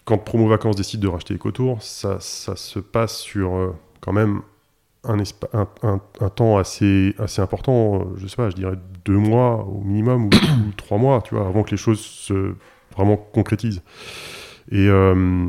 quand 0.05 0.19
Promo 0.19 0.49
Vacances 0.49 0.77
décide 0.77 1.01
de 1.01 1.09
racheter 1.09 1.35
EcoTour, 1.35 1.83
ça, 1.83 2.19
ça 2.21 2.57
se 2.57 2.79
passe 2.79 3.21
sur 3.21 3.75
quand 4.01 4.13
même 4.13 4.43
un, 5.05 5.19
un, 5.83 6.29
temps 6.29 6.59
assez, 6.59 7.15
assez 7.19 7.41
important, 7.41 8.07
je 8.17 8.27
sais 8.27 8.37
pas, 8.37 8.51
je 8.51 8.57
dirais 8.57 8.77
deux 9.05 9.17
mois 9.17 9.65
au 9.65 9.81
minimum 9.83 10.27
ou, 10.69 10.73
trois 10.77 10.99
mois, 10.99 11.23
tu 11.23 11.35
vois, 11.35 11.47
avant 11.47 11.63
que 11.63 11.71
les 11.71 11.77
choses 11.77 12.01
se 12.01 12.55
vraiment 12.95 13.17
concrétisent. 13.17 13.83
Et 14.71 14.89
euh, 14.89 15.49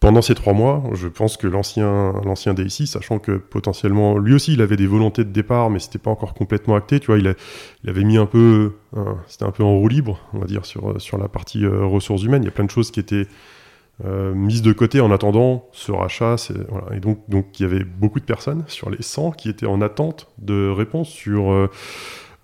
pendant 0.00 0.22
ces 0.22 0.34
trois 0.34 0.52
mois, 0.52 0.84
je 0.94 1.08
pense 1.08 1.36
que 1.36 1.46
l'ancien 1.46 2.12
l'ancien 2.24 2.54
DSI, 2.54 2.86
sachant 2.86 3.18
que 3.18 3.32
potentiellement 3.32 4.18
lui 4.18 4.34
aussi 4.34 4.52
il 4.52 4.62
avait 4.62 4.76
des 4.76 4.86
volontés 4.86 5.24
de 5.24 5.30
départ, 5.30 5.70
mais 5.70 5.80
c'était 5.80 5.98
pas 5.98 6.10
encore 6.10 6.34
complètement 6.34 6.76
acté, 6.76 7.00
tu 7.00 7.08
vois, 7.08 7.18
il, 7.18 7.34
il 7.82 7.90
avait 7.90 8.04
mis 8.04 8.16
un 8.18 8.26
peu, 8.26 8.76
c'était 9.26 9.44
un 9.44 9.50
peu 9.50 9.64
en 9.64 9.76
roue 9.76 9.88
libre, 9.88 10.20
on 10.32 10.38
va 10.38 10.46
dire 10.46 10.64
sur 10.64 11.00
sur 11.00 11.18
la 11.18 11.28
partie 11.28 11.64
euh, 11.64 11.84
ressources 11.84 12.22
humaines. 12.22 12.42
Il 12.42 12.46
y 12.46 12.50
a 12.50 12.52
plein 12.52 12.64
de 12.64 12.70
choses 12.70 12.90
qui 12.90 13.00
étaient 13.00 13.26
euh, 14.04 14.32
mise 14.32 14.62
de 14.62 14.72
côté 14.72 15.00
en 15.00 15.10
attendant 15.10 15.68
ce 15.72 15.90
rachat. 15.90 16.36
Voilà. 16.68 16.96
Et 16.96 17.00
donc, 17.00 17.18
donc, 17.28 17.58
il 17.58 17.62
y 17.64 17.66
avait 17.66 17.84
beaucoup 17.84 18.20
de 18.20 18.24
personnes 18.24 18.62
sur 18.68 18.90
les 18.90 19.02
100 19.02 19.32
qui 19.32 19.48
étaient 19.48 19.66
en 19.66 19.80
attente 19.80 20.28
de 20.38 20.68
réponses 20.68 21.08
sur. 21.08 21.50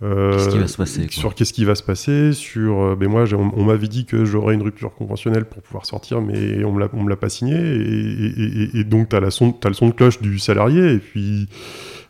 Euh, 0.03 0.33
qu'est-ce 0.33 0.49
qui 0.49 0.59
va 0.59 0.67
se 0.67 0.77
passer 0.77 1.07
Sur 1.11 1.35
qu'est-ce 1.35 1.53
qui 1.53 1.65
va 1.65 1.77
se 1.77 1.85
passer 1.85 2.33
Sur. 2.33 2.81
Euh, 2.81 2.97
ben 2.97 3.09
moi, 3.09 3.25
on, 3.33 3.65
m'avait 3.65 3.87
dit 3.87 4.05
que 4.05 4.25
j'aurais 4.25 4.55
une 4.55 4.63
rupture 4.63 4.95
conventionnelle 4.95 5.45
pour 5.45 5.63
pouvoir 5.63 5.87
sortir, 5.87 6.21
mais 6.21 6.65
on 6.65 6.73
me 6.73 6.89
me 6.93 7.09
l'a 7.09 7.17
pas 7.17 7.29
signé. 7.29 7.57
Et, 7.57 8.81
et 8.81 8.85
donc, 8.85 9.11
tu 9.11 9.17
as, 9.17 9.19
as, 9.19 9.69
le 9.69 9.75
son 9.75 9.89
de 9.89 9.95
cloche 9.95 10.21
du 10.21 10.41
salarié, 10.41 10.95
et 10.95 10.99
puis 10.99 11.49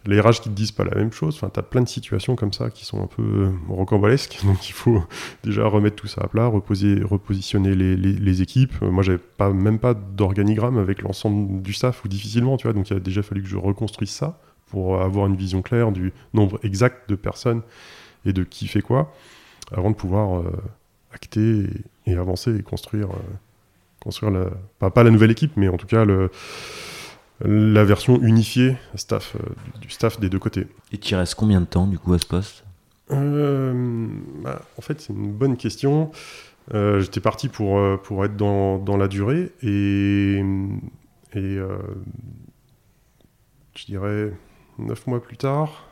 les 0.07 0.21
RH 0.21 0.41
qui 0.43 0.49
te 0.51 0.55
disent 0.55 0.73
pas 0.73 0.85
la 0.85 0.95
même 0.95 1.13
chose. 1.13 1.37
Enfin, 1.37 1.51
tu 1.53 1.59
as 1.59 1.63
plein 1.63 1.81
de 1.81 1.89
situations 1.89 2.37
comme 2.37 2.53
ça 2.53 2.71
qui 2.71 2.85
sont 2.85 3.03
un 3.03 3.07
peu 3.07 3.23
euh, 3.23 3.51
rocambolesques. 3.69 4.39
Donc, 4.45 4.69
il 4.69 4.73
faut 4.73 5.03
déjà 5.43 5.67
remettre 5.67 5.97
tout 5.97 6.07
ça 6.07 6.23
à 6.23 6.29
plat, 6.29 6.47
reposer, 6.47 7.01
repositionner 7.03 7.75
les, 7.75 8.43
équipes. 8.43 8.75
Euh, 8.83 8.91
moi, 8.91 9.03
j'avais 9.03 9.19
pas, 9.19 9.51
même 9.53 9.79
pas 9.79 9.95
d'organigramme 9.95 10.79
avec 10.79 11.03
l'ensemble 11.03 11.63
du 11.63 11.73
staff, 11.73 12.05
ou 12.05 12.09
difficilement, 12.09 12.57
tu 12.57 12.67
vois. 12.67 12.75
Donc, 12.75 12.91
il 12.91 12.97
a 12.97 13.01
déjà 13.01 13.23
fallu 13.23 13.43
que 13.43 13.49
je 13.49 13.57
reconstruise 13.57 14.11
ça 14.11 14.39
pour 14.67 15.01
avoir 15.01 15.27
une 15.27 15.37
vision 15.37 15.63
claire 15.63 15.93
du 15.93 16.13
nombre 16.33 16.59
exact 16.63 17.09
de 17.09 17.15
personnes 17.15 17.63
et 18.27 18.33
de 18.33 18.45
qui 18.45 18.67
fait 18.67 18.81
quoi, 18.81 19.15
avant 19.73 19.91
de 19.91 19.97
pouvoir 19.97 20.41
euh, 20.41 20.51
acter 21.13 21.67
et, 22.07 22.15
avancer 22.15 22.57
et 22.57 22.63
construire, 22.63 23.09
construire 24.01 24.33
la, 24.33 24.91
pas 24.91 25.03
la 25.03 25.11
nouvelle 25.11 25.31
équipe, 25.31 25.53
mais 25.57 25.69
en 25.69 25.77
tout 25.77 25.87
cas 25.87 26.05
le 26.05 26.31
la 27.41 27.85
version 27.85 28.21
unifiée 28.21 28.77
staff, 28.95 29.37
euh, 29.37 29.55
du 29.81 29.91
staff 29.91 30.21
des 30.21 30.29
deux 30.29 30.39
côtés. 30.39 30.67
Et 30.93 30.99
tu 30.99 31.15
restes 31.15 31.35
combien 31.35 31.61
de 31.61 31.67
temps 31.67 31.87
du 31.87 31.99
coup 31.99 32.13
à 32.15 32.19
ce 32.19 32.27
poste? 32.27 32.65
Euh, 33.11 34.09
bah, 34.43 34.63
En 34.79 34.83
fait, 34.83 35.01
c'est 35.01 35.13
une 35.13 35.33
bonne 35.33 35.57
question. 35.57 36.11
Euh, 36.73 37.01
j'étais 37.01 37.21
parti 37.21 37.49
pour, 37.49 37.79
pour 38.03 38.25
être 38.25 38.37
dans, 38.37 38.79
dans, 38.79 38.97
la 38.97 39.09
durée 39.09 39.53
et, 39.63 40.43
et 41.35 41.59
je 43.77 43.85
dirais 43.87 44.33
neuf 44.79 45.07
mois 45.07 45.23
plus 45.23 45.37
tard, 45.37 45.85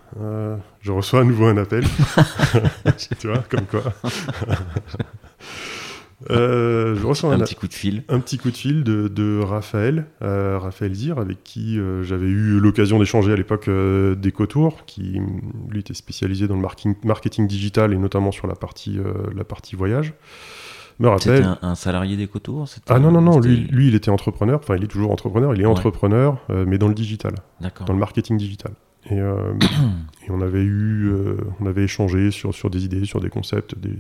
je 0.81 0.93
reçois 0.93 1.21
à 1.21 1.25
nouveau 1.25 1.47
un 1.47 1.59
appel. 1.59 1.85
tu 3.19 3.29
vois, 3.29 3.45
comme 3.51 3.67
quoi. 3.67 3.83
Euh, 6.31 6.95
je 6.97 7.07
reçois 7.07 7.33
un, 7.33 7.39
petit 7.39 7.55
coup 7.55 7.69
de 7.69 7.75
fil. 7.75 8.05
Un 8.09 8.21
petit 8.21 8.39
coup 8.39 8.51
de 8.51 8.57
fil 8.57 8.85
de, 8.85 9.41
Raphaël, 9.41 10.07
euh, 10.23 10.59
Raphaël 10.59 10.95
Zir, 10.95 11.19
avec 11.19 11.43
qui 11.43 11.79
j'avais 12.03 12.27
eu 12.27 12.59
l'occasion 12.59 12.99
d'échanger 12.99 13.33
à 13.33 13.37
l'époque 13.37 13.69
d'EcoTour, 13.69 14.85
qui 14.87 15.21
lui 15.69 15.81
était 15.81 15.95
spécialisé 15.95 16.49
dans 16.49 16.57
le 16.57 16.63
marketing, 16.63 16.95
marketing 17.05 17.47
digital 17.47 17.93
et 17.93 17.99
notamment 17.99 18.33
sur 18.33 18.47
la 18.47 18.55
partie, 18.55 18.99
la 19.35 19.45
partie 19.45 19.77
voyage. 19.77 20.15
C'était 21.19 21.43
un, 21.63 21.75
salarié 21.75 22.17
d'EcoTour 22.17 22.69
Ah 22.89 23.01
non, 23.01 23.11
non, 23.11 23.21
non, 23.21 23.41
lui, 23.41 23.57
lui, 23.57 23.89
il 23.89 23.95
était 23.95 24.11
entrepreneur, 24.11 24.61
enfin 24.63 24.77
il 24.77 24.85
est 24.85 24.89
toujours 24.89 25.11
entrepreneur, 25.11 25.55
il 25.55 25.61
est 25.61 25.67
entrepreneur, 25.67 26.39
mais 26.49 26.79
dans 26.79 26.89
le 26.89 26.95
digital, 26.95 27.35
dans 27.61 27.93
le 27.93 27.99
marketing 27.99 28.37
digital. 28.37 28.73
Et, 29.11 29.19
euh, 29.19 29.53
et, 30.27 30.31
on 30.31 30.41
avait 30.41 30.63
eu, 30.63 31.09
euh, 31.09 31.37
on 31.61 31.67
avait 31.67 31.85
échangé 31.85 32.31
sur, 32.31 32.55
sur 32.55 32.71
des 32.71 32.85
idées, 32.85 33.05
sur 33.05 33.21
des 33.21 33.31
concepts, 33.31 33.79
des, 33.79 33.97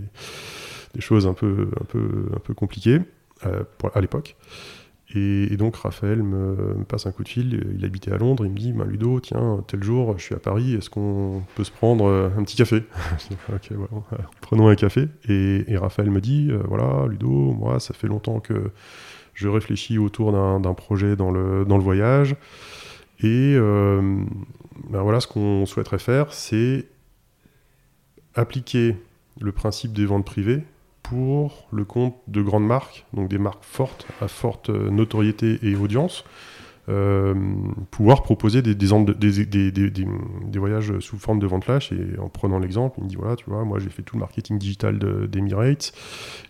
des 0.95 1.01
choses 1.01 1.26
un 1.26 1.34
peu, 1.34 1.68
un 1.80 1.84
peu, 1.84 2.28
un 2.34 2.38
peu 2.38 2.55
compliquées 2.55 3.01
euh, 3.47 3.62
à 3.95 4.01
l'époque. 4.01 4.36
Et, 5.14 5.57
donc 5.59 5.76
Raphaël 5.76 6.22
me, 6.22 6.84
passe 6.88 7.05
un 7.05 7.12
coup 7.12 7.22
de 7.22 7.28
fil, 7.28 7.74
il 7.76 7.84
habitait 7.84 8.12
à 8.12 8.16
Londres, 8.16 8.47
il 8.47 8.53
me 8.53 8.57
dit 8.57 8.72
bah, 8.72 8.86
Ludo, 8.88 9.20
tiens, 9.20 9.62
tel 9.66 9.82
jour, 9.82 10.14
je 10.16 10.24
suis 10.24 10.34
à 10.34 10.38
Paris, 10.38 10.74
est-ce 10.74 10.88
qu'on 10.88 11.43
peut 11.55 11.64
se 11.64 11.70
prendre 11.70 12.32
un 12.34 12.43
petit 12.45 12.57
café 12.57 12.84
Ok, 13.53 13.72
prenons 14.40 14.68
un 14.68 14.74
café. 14.74 15.09
Et, 15.28 15.76
Raphaël 15.76 16.11
me 16.11 16.22
dit 16.22 16.51
voilà, 16.66 17.07
Ludo, 17.09 17.28
moi, 17.28 17.78
ça 17.78 17.93
fait 17.93 18.07
longtemps 18.07 18.40
que 18.40 18.70
je 19.34 19.49
réfléchis 19.49 19.99
autour 19.99 20.32
d'un 20.32 20.74
projet 20.74 21.14
dans 21.14 21.30
le, 21.30 21.66
dans 21.66 21.76
le 21.76 21.84
voyage. 21.84 22.36
Et 23.22 23.55
ben 23.55 25.03
voilà, 25.03 25.20
ce 25.20 25.26
qu'on 25.26 25.66
souhaiterait 25.66 25.99
faire, 25.99 26.32
c'est 26.32 26.86
appliquer 28.34 28.97
le 29.40 29.53
principe 29.53 29.93
des 29.93 30.07
ventes 30.07 30.24
privées 30.24 30.62
pour 31.03 31.67
le 31.73 31.85
compte 31.85 32.17
de 32.29 32.43
grandes 32.43 32.67
marques, 32.67 33.07
donc 33.13 33.29
des 33.29 33.39
marques 33.39 33.65
fortes, 33.65 34.07
à 34.21 34.29
forte 34.29 34.71
notoriété 34.71 35.59
et 35.63 35.77
audience, 35.77 36.25
euh, 36.89 37.35
pouvoir 37.93 38.25
proposer 38.25 38.61
des, 38.61 38.75
voyages 40.59 40.99
sous 40.99 41.17
forme 41.17 41.39
de 41.39 41.47
vente 41.47 41.65
flash. 41.65 41.93
Et 41.93 42.19
en 42.19 42.29
prenant 42.29 42.59
l'exemple, 42.59 42.97
il 42.99 43.05
me 43.05 43.09
dit 43.09 43.17
voilà, 43.17 43.37
tu 43.37 43.45
vois, 43.47 43.65
moi 43.65 43.79
j'ai 43.79 43.91
fait 43.91 44.03
tout 44.03 44.17
le 44.17 44.21
marketing 44.21 44.59
digital 44.59 44.99
d'Emirates. 45.29 45.93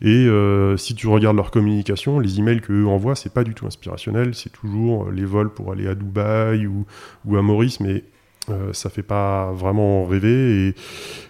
Et 0.00 0.26
euh, 0.26 0.76
si 0.76 0.94
tu 0.94 1.06
regardes 1.06 1.36
leur 1.36 1.50
communication, 1.50 2.18
les 2.18 2.38
emails 2.38 2.60
qu'eux 2.60 2.86
envoient, 2.86 3.14
c'est 3.14 3.32
pas 3.34 3.44
du 3.44 3.54
tout 3.54 3.66
inspirationnel. 3.66 4.34
C'est 4.34 4.50
toujours 4.50 5.10
les 5.10 5.24
vols 5.24 5.50
pour 5.50 5.70
aller 5.72 5.86
à 5.86 5.94
Dubaï 5.94 6.66
ou, 6.66 6.86
ou 7.26 7.36
à 7.36 7.42
Maurice, 7.42 7.80
mais 7.80 8.04
euh, 8.50 8.72
ça 8.72 8.90
fait 8.90 9.04
pas 9.04 9.52
vraiment 9.52 10.04
rêver 10.04 10.74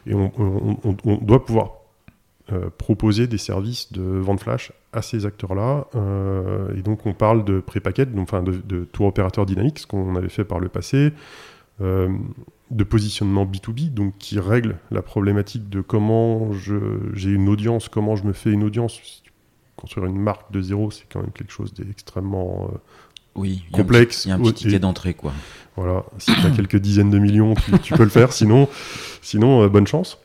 et, 0.06 0.14
on, 0.14 1.18
doit 1.20 1.44
pouvoir 1.44 1.81
euh, 2.50 2.70
proposer 2.76 3.26
des 3.26 3.38
services 3.38 3.92
de 3.92 4.02
vente 4.02 4.40
flash 4.40 4.72
à 4.92 5.02
ces 5.02 5.26
acteurs-là. 5.26 5.86
Euh, 5.94 6.74
et 6.76 6.82
donc 6.82 7.06
on 7.06 7.12
parle 7.12 7.44
de 7.44 7.60
pré-packet, 7.60 8.08
enfin 8.18 8.42
de, 8.42 8.52
de, 8.52 8.84
tour 8.84 9.06
opérateur 9.06 9.46
dynamique, 9.46 9.78
ce 9.78 9.86
qu'on 9.86 10.16
avait 10.16 10.28
fait 10.28 10.44
par 10.44 10.58
le 10.58 10.68
passé, 10.68 11.12
de 11.80 12.84
positionnement 12.84 13.44
B2B, 13.44 13.92
donc 13.92 14.16
qui 14.18 14.38
règle 14.38 14.76
la 14.92 15.02
problématique 15.02 15.68
de 15.68 15.80
comment 15.80 16.52
j'ai 16.52 17.30
une 17.30 17.48
audience, 17.48 17.88
comment 17.88 18.14
je 18.14 18.22
me 18.22 18.32
fais 18.32 18.52
une 18.52 18.62
audience. 18.62 19.24
Construire 19.74 20.06
une 20.06 20.20
marque 20.20 20.52
de 20.52 20.60
zéro, 20.60 20.92
c'est 20.92 21.06
quand 21.12 21.20
même 21.20 21.32
quelque 21.32 21.50
chose 21.50 21.74
d'extrêmement 21.74 22.70
oui, 23.34 23.64
complexe. 23.72 24.24
Il 24.24 24.28
y 24.28 24.32
a 24.32 24.34
un 24.34 24.38
petit, 24.38 24.64
ticket 24.64 24.78
d'entrée, 24.78 25.14
quoi. 25.14 25.32
Voilà, 25.76 26.04
si 26.18 26.34
tu 26.34 26.46
as 26.46 26.50
quelques 26.50 26.76
dizaines 26.76 27.10
de 27.10 27.18
millions, 27.18 27.54
tu, 27.82 27.94
peux 27.94 28.04
le 28.04 28.10
faire, 28.10 28.32
sinon, 28.32 28.68
sinon 29.22 29.62
euh, 29.62 29.68
bonne 29.68 29.86
chance. 29.86 30.18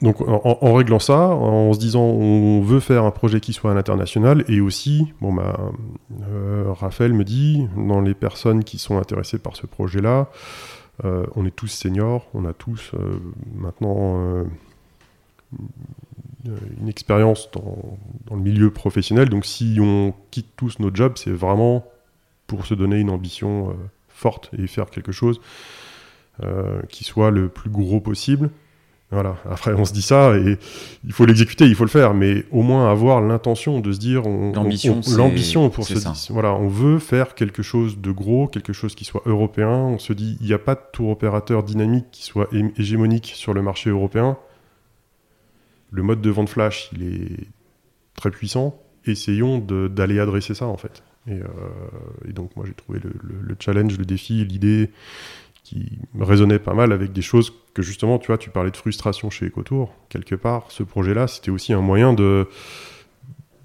Donc 0.00 0.20
en, 0.20 0.74
réglant 0.74 1.00
ça, 1.00 1.18
en 1.18 1.72
se 1.72 1.78
disant 1.78 2.02
on 2.02 2.60
veut 2.60 2.78
faire 2.78 3.04
un 3.04 3.10
projet 3.10 3.40
qui 3.40 3.52
soit 3.52 3.72
à 3.72 3.74
l'international, 3.74 4.44
et 4.46 4.60
aussi, 4.60 5.12
bon 5.20 5.32
bah, 5.32 5.72
euh, 6.30 6.66
Raphaël 6.68 7.12
me 7.12 7.24
dit, 7.24 7.66
dans 7.76 8.00
les 8.00 8.14
personnes 8.14 8.62
qui 8.62 8.78
sont 8.78 8.98
intéressées 8.98 9.38
par 9.38 9.56
ce 9.56 9.66
projet-là, 9.66 10.28
euh, 11.04 11.26
on 11.34 11.44
est 11.46 11.50
tous 11.50 11.66
seniors, 11.66 12.28
on 12.32 12.44
a 12.44 12.52
tous 12.52 12.92
maintenant 13.56 14.44
une 16.44 16.88
expérience 16.88 17.50
dans, 17.52 17.98
dans, 18.26 18.36
le 18.36 18.42
milieu 18.42 18.70
professionnel, 18.70 19.28
donc 19.28 19.46
si 19.46 19.78
on 19.80 20.14
quitte 20.30 20.50
tous 20.56 20.78
nos 20.78 20.94
jobs, 20.94 21.14
c'est 21.16 21.32
vraiment 21.32 21.84
pour 22.46 22.66
se 22.66 22.74
donner 22.74 22.98
une 22.98 23.10
ambition 23.10 23.74
forte 24.18 24.50
et 24.58 24.66
faire 24.66 24.90
quelque 24.90 25.12
chose 25.12 25.40
euh, 26.44 26.82
qui 26.88 27.04
soit 27.04 27.30
le 27.30 27.48
plus 27.48 27.70
gros 27.70 28.00
possible. 28.00 28.50
Voilà. 29.10 29.36
Après, 29.48 29.72
on 29.72 29.86
se 29.86 29.92
dit 29.94 30.02
ça 30.02 30.36
et 30.36 30.58
il 31.04 31.12
faut 31.12 31.24
l'exécuter, 31.24 31.64
il 31.66 31.74
faut 31.74 31.84
le 31.84 31.90
faire, 31.90 32.12
mais 32.12 32.44
au 32.50 32.62
moins 32.62 32.90
avoir 32.90 33.22
l'intention 33.22 33.80
de 33.80 33.90
se 33.90 33.98
dire, 33.98 34.22
l'ambition 34.22 35.00
pour 35.70 35.86
se 35.86 36.32
voilà, 36.32 36.52
on 36.52 36.68
veut 36.68 36.98
faire 36.98 37.34
quelque 37.34 37.62
chose 37.62 37.98
de 37.98 38.10
gros, 38.10 38.48
quelque 38.48 38.74
chose 38.74 38.94
qui 38.94 39.06
soit 39.06 39.22
européen. 39.24 39.70
On 39.70 39.98
se 39.98 40.12
dit, 40.12 40.36
il 40.40 40.46
n'y 40.46 40.52
a 40.52 40.58
pas 40.58 40.74
de 40.74 40.82
tour 40.92 41.08
opérateur 41.08 41.62
dynamique 41.62 42.06
qui 42.10 42.22
soit 42.22 42.48
hégémonique 42.52 43.32
sur 43.34 43.54
le 43.54 43.62
marché 43.62 43.88
européen. 43.88 44.36
Le 45.90 46.02
mode 46.02 46.20
de 46.20 46.28
vente 46.28 46.50
flash, 46.50 46.90
il 46.92 47.02
est 47.02 47.46
très 48.14 48.30
puissant. 48.30 48.78
Essayons 49.06 49.58
d'aller 49.58 50.20
adresser 50.20 50.52
ça 50.52 50.66
en 50.66 50.76
fait. 50.76 51.02
Euh, 51.28 51.42
et, 52.28 52.32
donc 52.32 52.56
moi 52.56 52.64
j'ai 52.66 52.74
trouvé 52.74 53.00
le, 53.02 53.56
challenge, 53.58 53.98
le 53.98 54.04
défi, 54.04 54.44
l'idée 54.44 54.90
qui 55.68 55.98
résonnait 56.18 56.58
pas 56.58 56.72
mal 56.72 56.92
avec 56.92 57.12
des 57.12 57.20
choses 57.20 57.52
que 57.74 57.82
justement, 57.82 58.18
tu 58.18 58.28
vois, 58.28 58.38
tu 58.38 58.48
parlais 58.48 58.70
de 58.70 58.76
frustration 58.76 59.28
chez 59.28 59.46
Ecotour. 59.46 59.94
Quelque 60.08 60.34
part, 60.34 60.70
ce 60.70 60.82
projet-là, 60.82 61.26
c'était 61.26 61.50
aussi 61.50 61.74
un 61.74 61.82
moyen 61.82 62.14
de 62.14 62.48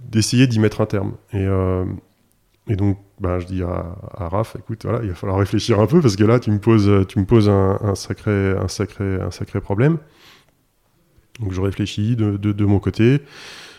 d'essayer 0.01 0.45
d'y 0.45 0.59
mettre 0.59 0.81
un 0.81 0.85
terme. 0.85 1.13
Et, 1.31 1.37
euh, 1.47 1.85
et 2.67 2.75
donc, 2.75 2.99
ben, 3.21 3.39
je 3.39 3.45
dis 3.45 3.63
à, 3.63 3.95
à 4.15 4.27
Raph, 4.27 4.57
écoute, 4.59 4.83
voilà, 4.83 4.99
il 5.01 5.09
va 5.09 5.15
falloir 5.15 5.39
réfléchir 5.39 5.79
un 5.79 5.87
peu 5.87 6.01
parce 6.01 6.17
que 6.17 6.25
là, 6.25 6.41
tu 6.41 6.51
me 6.51 6.59
poses, 6.59 7.07
tu 7.07 7.19
me 7.19 7.25
poses 7.25 7.47
un, 7.47 7.95
sacré, 7.95 8.51
un, 8.51 8.67
sacré, 8.67 9.21
un 9.21 9.31
sacré 9.31 9.61
problème. 9.61 9.97
Donc, 11.39 11.53
je 11.53 11.61
réfléchis 11.61 12.17
de, 12.17 12.35
de, 12.35 12.65
mon 12.65 12.79
côté 12.79 13.21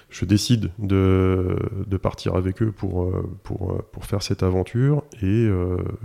je 0.09 0.25
décide 0.25 0.70
de, 0.79 1.57
de, 1.87 1.97
partir 1.97 2.37
avec 2.37 2.62
eux 2.62 2.72
pour, 2.72 3.03
euh, 3.03 3.22
pour, 3.43 3.72
euh, 3.72 3.85
pour 3.93 4.05
faire 4.07 4.22
cette 4.22 4.45
aventure 4.45 5.03
et, 5.20 5.49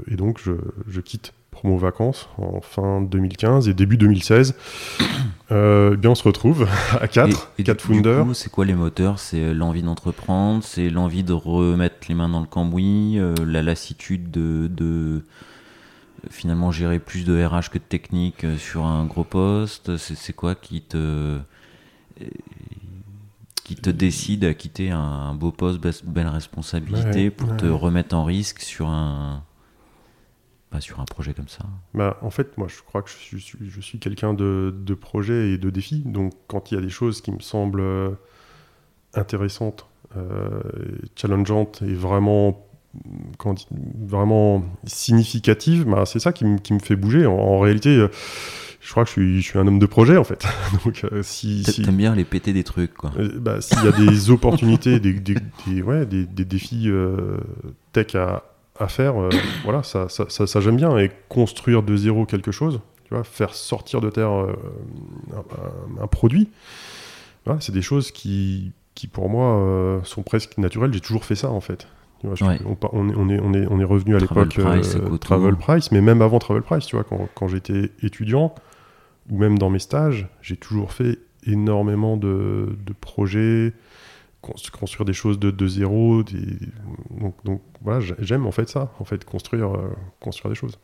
et 0.08 0.16
donc 0.16 0.40
je, 0.44 0.54
je, 0.88 1.00
quitte 1.00 1.34
Promo 1.60 1.78
Vacances 1.78 2.30
en 2.38 2.62
fin 2.62 3.02
2015 3.02 3.68
et 3.68 3.74
début 3.74 3.98
2016. 3.98 4.56
eh 5.52 5.90
bien 5.98 6.12
on 6.12 6.16
se 6.16 6.24
retrouve 6.24 6.68
à 7.02 7.08
4, 7.08 7.54
4 7.64 7.82
founders. 7.82 8.26
C'est 8.34 8.50
quoi 8.50 8.66
les 8.66 8.76
moteurs? 8.76 9.20
C'est 9.20 9.54
l'envie 9.54 9.84
d'entreprendre, 9.84 10.64
c'est 10.64 10.90
l'envie 10.90 11.24
de 11.24 11.34
remettre 11.34 12.08
les 12.08 12.16
mains 12.16 12.30
dans 12.30 12.40
le 12.40 12.46
cambouis, 12.46 13.20
la 13.46 13.62
lassitude 13.62 14.32
de, 14.32 14.68
de 14.68 15.22
finalement 16.30 16.72
gérer 16.72 17.00
plus 17.00 17.26
de 17.26 17.44
RH 17.44 17.70
que 17.72 17.78
de 17.78 17.84
technique 17.84 18.46
sur 18.58 18.86
un 18.86 19.06
gros 19.06 19.26
poste? 19.26 19.98
C'est 19.98 20.34
quoi 20.34 20.56
qui 20.56 20.82
te 20.82 21.40
qui 23.66 23.76
te 23.76 23.90
décide 23.90 24.46
à 24.46 24.54
quitter 24.56 24.90
un, 24.90 25.36
beau 25.36 25.52
poste, 25.52 25.80
belle 26.04 26.28
responsabilité 26.28 27.30
pour 27.30 27.56
te 27.56 27.68
remettre 27.68 28.16
en 28.16 28.24
risque 28.24 28.62
sur 28.62 28.88
un, 28.88 29.44
bah, 30.72 30.82
sur 30.82 31.00
un 31.00 31.06
projet 31.06 31.34
comme 31.34 31.48
ça 31.48 31.66
bah, 31.94 32.18
En 32.22 32.30
fait, 32.30 32.58
moi, 32.58 32.68
je 32.68 32.82
crois 32.84 33.02
que 33.02 33.10
je 33.10 33.16
suis, 33.16 33.58
je 33.62 33.82
suis 33.82 34.00
quelqu'un 34.00 34.34
de, 34.34 34.74
de, 34.76 34.94
projet 34.94 35.52
et 35.52 35.58
de 35.58 35.70
défi. 35.70 36.04
Donc, 36.06 36.34
quand 36.48 36.72
il 36.72 36.76
y 36.76 36.78
a 36.78 36.82
des 36.82 36.90
choses 36.90 37.22
qui 37.22 37.32
me 37.32 37.40
semblent 37.40 37.82
euh, 37.82 38.12
intéressantes, 39.16 39.88
euh, 40.16 40.62
challengeantes 41.16 41.82
et 41.82 41.94
vraiment, 41.94 42.68
quand, 43.38 43.68
vraiment 44.00 44.64
significatives, 44.86 45.86
bah, 45.86 46.06
c'est 46.06 46.20
ça 46.20 46.34
qui, 46.34 46.46
qui, 46.62 46.74
me 46.74 46.80
fait 46.80 46.96
bouger. 46.96 47.26
En, 47.26 47.60
réalité, 47.60 47.90
euh, 47.90 48.10
je 48.80 48.92
crois 48.92 49.04
que 49.04 49.10
je 49.10 49.14
suis, 49.14 49.42
je 49.42 49.48
suis, 49.48 49.60
un 49.60 49.66
homme 49.66 49.80
de 49.80 49.86
projet 49.88 50.18
en 50.18 50.24
fait. 50.24 50.46
Donc 50.86 51.04
euh, 51.12 51.24
si, 51.24 51.64
t'aimes 51.84 51.98
bien 51.98 52.16
les 52.16 52.26
péter 52.26 52.54
des 52.54 52.64
trucs 52.64 52.94
quoi. 52.94 53.12
Euh, 53.18 53.40
bah, 53.40 53.62
s'il 53.62 53.84
y 53.84 53.88
a 53.88 53.92
des 53.92 54.30
opportunités, 54.30 55.00
des, 55.00 55.14
des, 55.14 55.36
des, 55.66 55.82
ouais, 55.82 56.06
des, 56.06 56.26
des 56.26 56.46
défis 56.46 56.90
tech 57.92 58.16
à, 58.16 58.44
à 58.80 58.88
faire, 58.88 59.16
voilà, 59.64 59.84
ça, 59.84 60.08
ça, 60.10 60.30
ça, 60.30 60.60
j'aime 60.60 60.78
bien. 60.78 60.98
Et 60.98 61.12
construire 61.28 61.84
de 61.84 61.96
zéro 61.96 62.26
quelque 62.26 62.52
chose, 62.52 62.82
tu 63.06 63.14
vois, 63.14 63.24
faire 63.24 63.54
sortir 63.54 64.02
de 64.02 64.10
terre 64.10 64.30
un, 64.30 64.48
un, 66.02 66.08
produit, 66.08 66.50
voilà, 67.46 67.62
c'est 67.62 67.72
des 67.72 67.82
choses 67.82 68.12
qui, 68.12 68.72
qui 68.96 69.08
pour 69.08 69.30
moi 69.30 70.02
sont 70.04 70.24
presque 70.24 70.58
naturelles. 70.58 70.94
J'ai 70.94 71.02
toujours 71.02 71.26
fait 71.26 71.36
ça 71.36 71.50
en 71.52 71.62
fait. 71.62 71.88
on, 72.24 72.34
on, 72.94 73.10
est, 73.10 73.16
on, 73.16 73.30
est, 73.30 73.40
on, 73.40 73.54
est, 73.54 73.68
on 73.70 73.80
est 73.80 73.86
revenu 73.86 74.16
à 74.16 74.20
l'époque 74.20 74.58
Travel 75.22 75.56
Price, 75.56 75.92
mais 75.92 76.02
même 76.02 76.22
avant 76.22 76.40
Travel 76.40 76.64
Price, 76.64 76.86
tu 76.86 76.96
vois, 76.96 77.04
quand, 77.04 77.28
quand 77.36 77.48
j'étais 77.48 77.92
étudiant, 78.04 78.54
ou 79.30 79.38
même 79.38 79.58
dans 79.58 79.70
mes 79.70 79.80
stages, 79.80 80.28
j'ai 80.42 80.58
toujours 80.58 80.92
fait 80.92 81.20
énormément 81.46 82.18
de, 82.18 82.76
projets, 83.00 83.74
construire 84.42 85.06
des 85.06 85.14
choses 85.14 85.40
de, 85.40 85.68
zéro. 85.68 86.24
Donc, 87.44 87.62
voilà, 87.82 88.00
j'aime 88.20 88.46
en 88.46 88.52
fait 88.52 88.70
ça, 88.70 88.94
en 89.00 89.06
fait, 89.06 89.26
construire, 89.26 89.76
euh, 89.76 89.90
construire 90.20 90.50
des 90.50 90.56
choses. 90.56 90.80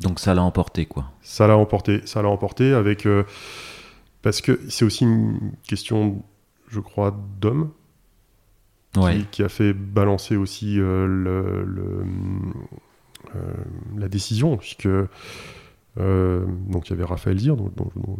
Donc 0.00 0.20
ça 0.20 0.32
l'a 0.32 0.42
emporté, 0.42 0.86
quoi. 0.86 1.10
Ça 1.22 1.46
l'a 1.46 1.56
emporté, 1.56 2.02
ça 2.06 2.22
l'a 2.22 2.28
emporté 2.28 2.72
avec... 2.72 3.06
Euh, 3.06 3.24
parce 4.22 4.40
que 4.40 4.60
c'est 4.68 4.84
aussi 4.84 5.04
une 5.04 5.52
question 5.66 6.22
je 6.68 6.80
crois, 6.80 7.16
Dom, 7.40 7.70
qui, 9.30 9.42
a 9.42 9.48
fait 9.48 9.72
balancer 9.72 10.36
aussi 10.36 10.74
le, 10.76 12.04
la 13.96 14.08
décision, 14.08 14.56
puisque 14.56 14.88
donc 15.98 16.88
il 16.88 16.90
y 16.90 16.92
avait 16.92 17.04
Raphaël 17.04 17.38
Zir, 17.38 17.56
dont, 17.56 17.70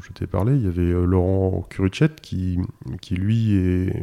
je 0.00 0.12
t'ai 0.12 0.26
parlé, 0.26 0.54
il 0.54 0.64
y 0.64 0.68
avait 0.68 0.92
Laurent 1.06 1.64
Curichet, 1.70 2.10
qui, 2.20 2.58
lui 3.10 3.54
est 3.54 4.02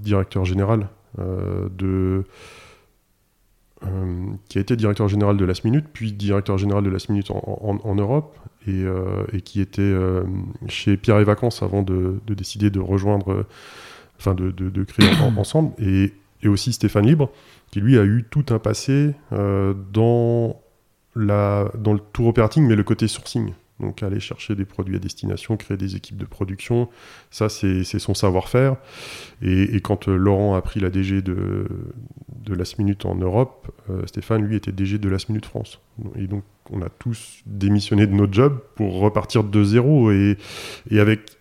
directeur 0.00 0.44
général 0.44 0.88
de 1.18 2.24
euh, 3.84 4.30
qui 4.48 4.56
a 4.56 4.62
été 4.62 4.74
directeur 4.74 5.06
général 5.06 5.36
de 5.36 5.44
Last 5.44 5.64
Minute, 5.64 5.84
puis 5.92 6.10
directeur 6.10 6.56
général 6.56 6.82
de 6.82 6.88
Last 6.88 7.10
Minute 7.10 7.30
en, 7.30 7.94
Europe, 7.94 8.34
et, 8.66 8.70
euh, 8.70 9.24
qui 9.44 9.60
était 9.60 9.82
euh, 9.82 10.22
chez 10.66 10.96
Pierre 10.96 11.18
et 11.18 11.24
Vacances 11.24 11.62
avant 11.62 11.82
de, 11.82 12.18
décider 12.26 12.70
de 12.70 12.80
rejoindre, 12.80 13.44
enfin 14.18 14.32
de, 14.34 14.50
de, 14.50 14.84
créer 14.84 15.10
ensemble, 15.36 15.72
et, 15.78 16.12
aussi 16.46 16.72
Stéphane 16.72 17.06
Libre, 17.06 17.30
qui 17.70 17.80
lui 17.80 17.98
a 17.98 18.04
eu 18.04 18.24
tout 18.30 18.46
un 18.50 18.58
passé 18.58 19.14
dans, 19.32 20.56
la, 21.16 21.70
dans 21.78 21.92
le 21.92 22.00
tour 22.12 22.28
operating, 22.28 22.66
mais 22.66 22.76
le 22.76 22.84
côté 22.84 23.08
sourcing. 23.08 23.52
Donc 23.80 24.02
aller 24.02 24.20
chercher 24.20 24.54
des 24.54 24.64
produits 24.64 24.96
à 24.96 24.98
destination, 24.98 25.56
créer 25.56 25.76
des 25.76 25.96
équipes 25.96 26.16
de 26.16 26.24
production, 26.24 26.88
ça 27.30 27.48
c'est 27.48 27.84
son 27.84 28.14
savoir-faire. 28.14 28.76
Et, 29.42 29.80
quand 29.80 30.08
euh, 30.08 30.16
Laurent 30.16 30.54
a 30.54 30.62
pris 30.62 30.80
la 30.80 30.88
DG 30.88 31.20
de, 31.20 31.66
Last 32.48 32.78
Minute 32.78 33.04
en 33.04 33.16
Europe, 33.16 33.70
euh, 33.90 34.06
Stéphane 34.06 34.42
lui 34.42 34.56
était 34.56 34.72
DG 34.72 34.98
de 34.98 35.08
Last 35.08 35.28
Minute 35.28 35.44
France. 35.44 35.80
Et 36.16 36.26
donc 36.26 36.44
on 36.70 36.80
a 36.80 36.88
tous 36.88 37.42
démissionné 37.44 38.06
de 38.06 38.12
notre 38.12 38.32
job 38.32 38.60
pour 38.76 38.98
repartir 38.98 39.44
de 39.44 39.62
zéro 39.62 40.10
et, 40.10 40.38
et 40.90 40.98
avec 40.98 41.36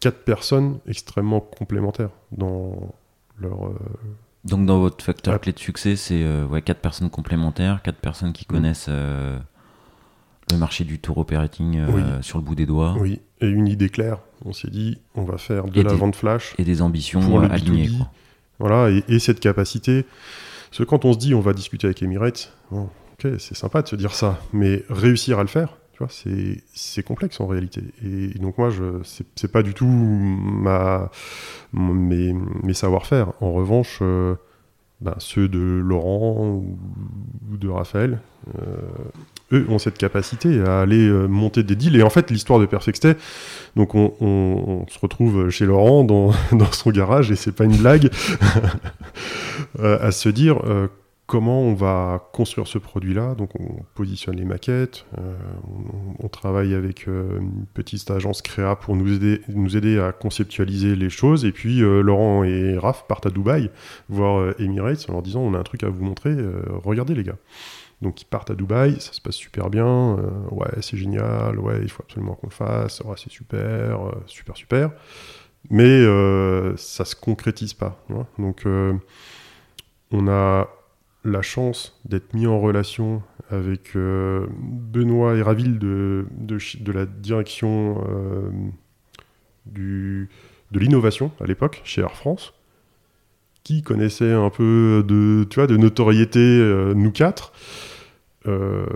quatre 0.00 0.24
personnes 0.24 0.80
extrêmement 0.86 1.40
complémentaires 1.40 2.10
dans 2.32 2.94
leur... 3.40 3.68
Euh, 3.68 3.78
donc 4.48 4.66
dans 4.66 4.80
votre 4.80 5.04
facteur 5.04 5.40
clé 5.40 5.52
de 5.52 5.58
succès, 5.58 5.96
c'est 5.96 6.24
ouais, 6.44 6.62
quatre 6.62 6.80
personnes 6.80 7.10
complémentaires, 7.10 7.82
quatre 7.82 7.98
personnes 7.98 8.32
qui 8.32 8.44
mm. 8.48 8.52
connaissent 8.52 8.90
le 10.52 10.58
marché 10.58 10.84
du 10.84 10.98
tour 10.98 11.18
operating 11.18 11.78
euh, 11.78 12.22
sur 12.22 12.38
le 12.38 12.44
bout 12.44 12.54
des 12.54 12.66
doigts. 12.66 12.96
Oui, 12.98 13.20
et 13.40 13.46
une 13.46 13.68
idée 13.68 13.88
claire. 13.88 14.18
On 14.44 14.52
s'est 14.52 14.70
dit, 14.70 14.98
on 15.14 15.24
va 15.24 15.38
faire 15.38 15.64
de 15.64 15.80
la 15.80 15.92
vente 15.92 16.16
flash. 16.16 16.54
Et 16.58 16.64
des 16.64 16.82
ambitions 16.82 17.20
pour 17.20 17.40
le 17.40 17.50
alignées. 17.50 17.90
Voilà, 18.58 18.90
et, 19.08 19.18
cette 19.18 19.40
capacité. 19.40 20.04
Parce 20.70 20.78
que 20.78 20.84
quand 20.84 21.04
on 21.04 21.12
se 21.12 21.18
dit, 21.18 21.34
on 21.34 21.40
va 21.40 21.52
discuter 21.52 21.86
avec 21.86 22.02
Emirates, 22.02 22.52
ok, 22.70 23.32
c'est 23.38 23.56
sympa 23.56 23.82
de 23.82 23.88
se 23.88 23.96
dire 23.96 24.12
ça, 24.12 24.40
mais 24.52 24.84
réussir 24.88 25.38
à 25.38 25.42
le 25.42 25.48
faire, 25.48 25.76
c'est 26.08 27.02
complexe 27.02 27.40
en 27.40 27.46
réalité. 27.46 27.82
Et, 28.04 28.38
donc 28.38 28.58
moi, 28.58 28.70
je 28.70 29.00
c'est 29.34 29.50
pas 29.50 29.62
du 29.62 29.74
tout 29.74 29.86
ma, 29.86 31.10
mes, 31.72 32.34
savoir-faire. 32.72 33.32
En 33.40 33.52
revanche, 33.52 33.98
euh, 34.02 34.36
ben, 35.00 35.14
ceux 35.18 35.48
de 35.48 35.58
Laurent 35.58 36.46
ou, 36.46 36.76
de 37.56 37.68
Raphaël, 37.68 38.20
euh, 38.58 38.76
eux 39.52 39.66
ont 39.68 39.78
cette 39.78 39.98
capacité 39.98 40.60
à 40.60 40.80
aller 40.80 41.08
euh, 41.08 41.26
monter 41.26 41.62
des 41.62 41.76
deals. 41.76 41.96
Et 41.96 42.02
en 42.02 42.10
fait, 42.10 42.30
l'histoire 42.30 42.60
de 42.60 42.66
Perfectstay, 42.66 43.16
donc 43.76 43.94
on, 43.94 44.86
se 44.88 44.98
retrouve 45.00 45.50
chez 45.50 45.66
Laurent 45.66 46.04
dans, 46.04 46.32
son 46.72 46.90
garage, 46.90 47.30
et 47.30 47.36
c'est 47.36 47.52
pas 47.52 47.64
une 47.64 47.76
blague, 47.76 48.10
à 49.82 50.10
se 50.12 50.28
dire 50.28 50.60
comment 51.28 51.60
on 51.60 51.74
va 51.74 52.28
construire 52.32 52.66
ce 52.66 52.78
produit-là. 52.78 53.36
Donc 53.36 53.50
on 53.60 53.84
positionne 53.94 54.34
les 54.34 54.44
maquettes, 54.44 55.06
on, 56.20 56.28
travaille 56.28 56.74
avec 56.74 57.06
une 57.06 57.66
petite 57.74 58.10
agence 58.10 58.42
créa 58.42 58.76
pour 58.76 58.96
nous 58.96 59.14
aider, 59.14 59.40
nous 59.48 59.76
aider 59.76 59.98
à 59.98 60.12
conceptualiser 60.12 60.96
les 60.96 61.10
choses. 61.10 61.44
Et 61.44 61.52
puis 61.52 61.78
Laurent 61.78 62.42
et 62.42 62.76
Raph 62.76 63.06
partent 63.06 63.26
à 63.26 63.30
Dubaï 63.30 63.70
voir 64.08 64.54
Emirates 64.58 65.06
en 65.08 65.12
leur 65.12 65.22
disant 65.22 65.40
on 65.40 65.54
a 65.54 65.58
un 65.58 65.62
truc 65.62 65.84
à 65.84 65.88
vous 65.88 66.04
montrer, 66.04 66.34
regardez 66.84 67.14
les 67.14 67.24
gars. 67.24 67.36
Donc 68.00 68.22
ils 68.22 68.26
partent 68.26 68.50
à 68.50 68.54
Dubaï, 68.54 69.00
ça 69.00 69.12
se 69.12 69.20
passe 69.20 69.34
super 69.34 69.70
bien, 69.70 69.86
euh, 70.18 70.30
ouais 70.52 70.70
c'est 70.82 70.96
génial, 70.96 71.58
ouais 71.58 71.80
il 71.82 71.88
faut 71.88 72.02
absolument 72.04 72.34
qu'on 72.34 72.46
le 72.46 72.52
fasse, 72.52 73.00
ouais, 73.00 73.16
c'est 73.16 73.30
super, 73.30 74.06
euh, 74.06 74.22
super 74.26 74.56
super, 74.56 74.92
mais 75.68 75.84
euh, 75.84 76.76
ça 76.76 77.04
se 77.04 77.16
concrétise 77.16 77.74
pas. 77.74 78.00
Donc 78.38 78.66
on 80.10 80.28
a 80.28 80.68
la 81.24 81.42
chance 81.42 81.98
d'être 82.04 82.34
mis 82.34 82.46
en 82.46 82.60
relation 82.60 83.22
avec 83.50 83.96
Benoît 83.96 85.34
et 85.36 85.42
Raville 85.42 85.78
de, 85.78 86.26
de, 86.30 86.92
la 86.92 87.06
direction 87.06 88.04
du, 89.66 90.28
de 90.70 90.78
l'innovation 90.78 91.32
à 91.40 91.46
l'époque 91.46 91.80
chez 91.84 92.02
Air 92.02 92.14
France 92.14 92.54
qui 93.64 93.82
connaissait 93.82 94.32
un 94.32 94.50
peu 94.50 95.04
de, 95.06 95.46
tu 95.50 95.56
vois, 95.56 95.66
de 95.66 95.76
notoriété, 95.76 96.38
nous 96.94 97.10
quatre, 97.10 97.52
euh, 98.48 98.86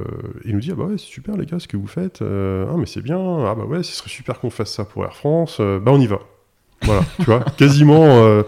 il 0.44 0.54
nous 0.54 0.60
dit 0.60 0.70
ah 0.72 0.76
bah 0.76 0.84
ouais 0.84 0.98
c'est 0.98 1.06
super 1.06 1.36
les 1.36 1.46
gars 1.46 1.58
ce 1.58 1.66
que 1.66 1.76
vous 1.76 1.88
faites 1.88 2.22
euh, 2.22 2.64
ah 2.70 2.76
mais 2.78 2.86
c'est 2.86 3.02
bien 3.02 3.18
ah 3.18 3.54
bah 3.56 3.64
ouais 3.64 3.82
ce 3.82 3.92
serait 3.92 4.08
super 4.08 4.38
qu'on 4.38 4.50
fasse 4.50 4.72
ça 4.72 4.84
pour 4.84 5.04
Air 5.04 5.16
France 5.16 5.58
euh, 5.60 5.80
bah 5.80 5.90
on 5.92 6.00
y 6.00 6.06
va. 6.06 6.20
Voilà 6.82 7.02
tu 7.16 7.24
vois 7.24 7.40
quasiment 7.58 8.42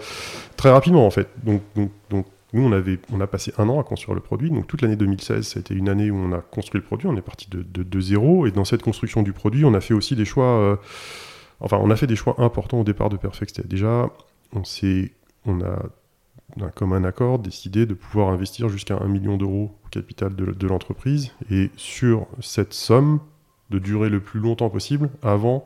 très 0.55 0.71
rapidement 0.71 1.05
en 1.05 1.11
fait. 1.11 1.27
Donc, 1.43 1.61
donc, 1.75 1.91
donc 2.09 2.25
nous 2.55 2.71
on 3.11 3.21
a 3.21 3.27
passé 3.27 3.53
un 3.57 3.69
an 3.69 3.79
à 3.79 3.83
construire 3.83 4.15
le 4.15 4.21
produit. 4.21 4.49
Donc 4.49 4.67
toute 4.67 4.81
l'année 4.81 4.95
2016 4.95 5.47
ça 5.47 5.57
a 5.57 5.61
été 5.61 5.73
une 5.73 5.89
année 5.89 6.11
où 6.11 6.17
on 6.17 6.31
a 6.31 6.39
construit 6.39 6.79
le 6.79 6.85
produit. 6.85 7.07
On 7.07 7.15
est 7.15 7.21
parti 7.21 7.49
de, 7.49 7.99
zéro. 8.01 8.47
Et 8.47 8.51
dans 8.51 8.65
cette 8.65 8.81
construction 8.81 9.21
du 9.23 9.33
produit 9.33 9.65
on 9.65 9.73
a 9.73 9.81
fait 9.81 9.93
aussi 9.93 10.15
des 10.15 10.25
choix 10.25 10.79
enfin 11.59 11.77
on 11.81 11.89
a 11.89 11.95
fait 11.95 12.07
des 12.07 12.15
choix 12.15 12.35
importants 12.39 12.81
au 12.81 12.83
départ 12.83 13.09
de 13.09 13.17
Perfect. 13.17 13.65
Déjà 13.67 14.09
on 15.45 15.61
a 15.61 15.79
d'un 16.57 16.69
commun 16.69 17.03
accord, 17.03 17.39
décidé 17.39 17.85
de 17.85 17.93
pouvoir 17.93 18.29
investir 18.29 18.69
jusqu'à 18.69 18.97
1 18.97 19.07
million 19.07 19.37
d'euros 19.37 19.75
au 19.83 19.89
capital 19.89 20.35
de, 20.35 20.67
l'entreprise. 20.67 21.31
Et 21.51 21.69
sur 21.75 22.27
cette 22.39 22.73
somme 22.73 23.19
de 23.71 23.79
durer 23.79 24.09
le 24.09 24.19
plus 24.19 24.39
longtemps 24.39 24.69
possible 24.69 25.09
avant 25.21 25.65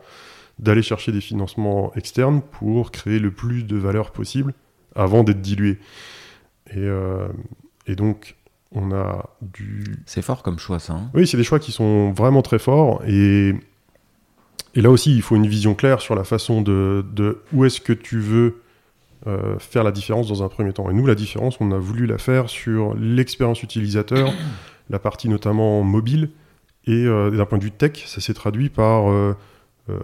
d'aller 0.57 0.81
chercher 0.81 1.11
des 1.11 1.21
financements 1.21 1.93
externes 1.95 2.41
pour 2.41 2.91
créer 2.91 3.19
le 3.19 3.31
plus 3.31 3.63
de 3.63 3.77
valeur 3.77 4.11
possible 4.11 4.53
avant 4.95 5.23
d'être 5.23 5.41
dilué. 5.41 5.79
Et, 6.71 6.77
euh, 6.77 7.27
et, 7.87 7.95
donc, 7.95 8.35
on 8.71 8.91
a 8.91 9.29
du... 9.41 9.97
C'est 10.05 10.21
fort 10.21 10.43
comme 10.43 10.59
choix, 10.59 10.79
ça. 10.79 10.93
Hein 10.93 11.09
oui, 11.13 11.27
c'est 11.27 11.37
des 11.37 11.43
choix 11.43 11.59
qui 11.59 11.71
sont 11.71 12.11
vraiment 12.11 12.41
très 12.41 12.59
forts. 12.59 13.01
Et, 13.07 13.53
et 14.75 14.81
là 14.81 14.89
aussi, 14.89 15.15
il 15.15 15.21
faut 15.21 15.35
une 15.35 15.47
vision 15.47 15.73
claire 15.75 16.01
sur 16.01 16.15
la 16.15 16.23
façon 16.23 16.61
de, 16.61 17.05
de 17.13 17.41
où 17.53 17.65
est-ce 17.65 17.81
que 17.81 17.93
tu 17.93 18.19
veux 18.19 18.61
euh, 19.27 19.57
faire 19.59 19.83
la 19.83 19.91
différence 19.91 20.27
dans 20.27 20.43
un 20.43 20.49
premier 20.49 20.73
temps. 20.73 20.89
Et 20.89 20.93
nous, 20.93 21.05
la 21.05 21.15
différence, 21.15 21.57
on 21.59 21.71
a 21.71 21.77
voulu 21.77 22.05
la 22.05 22.17
faire 22.17 22.49
sur 22.49 22.95
l'expérience 22.95 23.63
utilisateur, 23.63 24.31
la 24.89 24.99
partie 24.99 25.27
notamment 25.27 25.83
mobile, 25.83 26.29
et 26.85 27.05
euh, 27.05 27.29
d'un 27.29 27.45
point 27.45 27.57
de 27.57 27.63
vue 27.63 27.71
tech, 27.71 28.05
ça 28.05 28.21
s'est 28.21 28.33
traduit 28.33 28.69
par, 28.69 29.11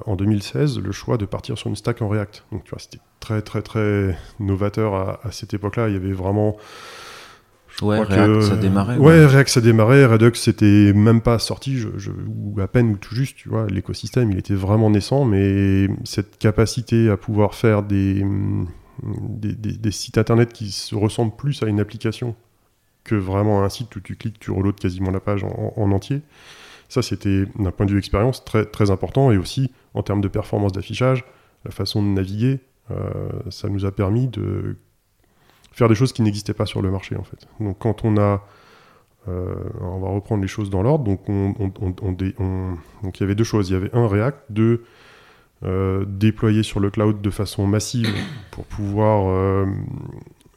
en 0.06 0.16
2016, 0.16 0.80
le 0.80 0.92
choix 0.92 1.18
de 1.18 1.26
partir 1.26 1.58
sur 1.58 1.70
une 1.70 1.76
stack 1.76 2.02
en 2.02 2.10
React. 2.10 2.46
Donc 2.52 2.64
tu 2.64 2.72
vois, 2.72 2.80
c'était 2.80 3.00
très 3.20 3.42
très 3.42 3.62
très 3.62 4.18
novateur 4.40 4.96
à, 4.96 5.32
cette 5.32 5.54
époque-là. 5.54 5.90
Il 5.90 5.94
y 5.94 5.98
avait 5.98 6.14
vraiment... 6.14 6.58
Ouais, 7.82 8.00
React, 8.00 8.42
ça 8.42 8.56
démarrait. 8.56 8.98
Ouais, 8.98 9.26
React, 9.26 9.50
ça 9.50 9.62
démarrait. 9.62 10.06
Redux, 10.06 10.36
c'était 10.36 10.94
même 10.94 11.20
pas 11.20 11.40
sorti, 11.40 11.78
je, 11.78 11.90
ou 12.10 12.60
à 12.62 12.68
peine 12.68 12.92
ou 12.92 12.98
tout 12.98 13.14
juste, 13.14 13.36
tu 13.36 13.50
vois. 13.50 13.68
L'écosystème, 13.68 14.32
il 14.32 14.38
était 14.38 14.54
vraiment 14.54 14.90
naissant, 14.90 15.26
mais 15.26 15.90
cette 16.06 16.38
capacité 16.38 17.10
à 17.10 17.18
pouvoir 17.18 17.54
faire 17.54 17.84
des, 17.84 18.26
des, 19.04 19.92
sites 19.92 20.18
internet 20.18 20.54
qui 20.54 20.72
se 20.72 20.96
ressemblent 20.96 21.36
plus 21.36 21.62
à 21.64 21.68
une 21.68 21.80
application 21.80 22.36
que 23.04 23.16
vraiment 23.16 23.62
à 23.62 23.66
un 23.66 23.70
site 23.70 23.96
où 23.96 24.00
tu 24.00 24.16
cliques, 24.16 24.40
tu 24.40 24.52
reloads 24.52 24.74
quasiment 24.74 25.12
la 25.12 25.20
page 25.20 25.44
en, 25.44 25.92
entier. 25.92 26.22
Ça, 26.90 27.02
c'était 27.02 27.46
d'un 27.58 27.72
point 27.72 27.86
de 27.86 27.92
vue 27.92 27.98
expérience 27.98 28.44
très, 28.46 28.66
très 28.66 28.92
important 28.92 29.32
et 29.32 29.38
aussi 29.38 29.72
en 29.94 30.04
termes 30.04 30.22
de 30.22 30.28
performance 30.28 30.72
d'affichage, 30.72 31.26
la 31.64 31.72
façon 31.72 32.04
de 32.04 32.08
naviguer, 32.08 32.60
euh, 32.92 33.30
ça 33.50 33.70
nous 33.70 33.86
a 33.86 33.92
permis 33.92 34.28
de 34.28 34.78
faire 35.72 35.90
des 35.90 35.96
choses 35.96 36.14
qui 36.14 36.22
n'existaient 36.22 36.54
pas 36.54 36.66
sur 36.66 36.82
le 36.82 36.92
marché 36.92 37.16
en 37.16 37.24
fait. 37.24 37.48
Donc 37.60 37.80
quand 37.80 38.06
on 38.06 38.18
a 38.18 38.44
euh, 39.28 39.56
on 39.82 40.00
va 40.00 40.10
reprendre 40.10 40.44
les 40.44 40.48
choses 40.48 40.70
dans 40.70 40.84
l'ordre. 40.84 41.04
Donc, 41.04 41.28
on, 41.28 41.56
donc, 42.04 42.22
il 42.22 43.20
y 43.20 43.24
avait 43.24 43.34
deux 43.34 43.44
choses. 43.44 43.72
Il 43.72 43.74
y 43.74 43.76
avait 43.76 43.90
un 43.92 44.08
React, 44.08 44.38
deux 44.52 44.84
euh, 45.64 46.06
déployer 46.08 46.62
sur 46.62 46.80
le 46.80 46.92
cloud 46.92 47.22
de 47.24 47.30
façon 47.32 47.66
massive 47.66 48.14
pour 48.52 48.66
pouvoir 48.66 49.66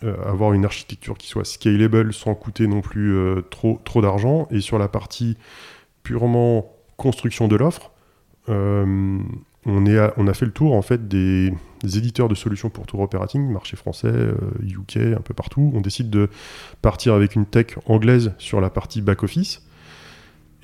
avoir 0.02 0.52
une 0.52 0.66
architecture 0.66 1.16
qui 1.16 1.28
soit 1.28 1.46
scalable 1.46 2.12
sans 2.12 2.34
coûter 2.34 2.66
non 2.66 2.82
plus 2.82 3.16
trop, 3.50 3.80
trop 3.86 4.02
d'argent. 4.02 4.48
Et 4.50 4.60
sur 4.60 4.78
la 4.78 4.88
partie 4.88 5.38
purement 6.08 6.72
construction 6.96 7.48
de 7.48 7.56
l'offre, 7.56 7.90
on, 8.46 9.20
on 9.66 9.86
a 10.26 10.34
fait 10.34 10.46
le 10.46 10.52
tour 10.52 10.72
en 10.72 10.80
fait 10.80 11.06
des, 11.06 11.52
éditeurs 11.84 12.30
de 12.30 12.34
solutions 12.34 12.70
pour 12.70 12.86
tour 12.86 13.00
operating, 13.00 13.52
marché 13.52 13.76
français, 13.76 14.14
UK, 14.62 14.96
un 15.14 15.20
peu 15.20 15.34
partout. 15.34 15.70
On 15.74 15.82
décide 15.82 16.08
de 16.08 16.30
partir 16.80 17.12
avec 17.12 17.34
une 17.34 17.44
tech 17.44 17.76
anglaise 17.84 18.32
sur 18.38 18.62
la 18.62 18.70
partie 18.70 19.02
back 19.02 19.22
office 19.22 19.66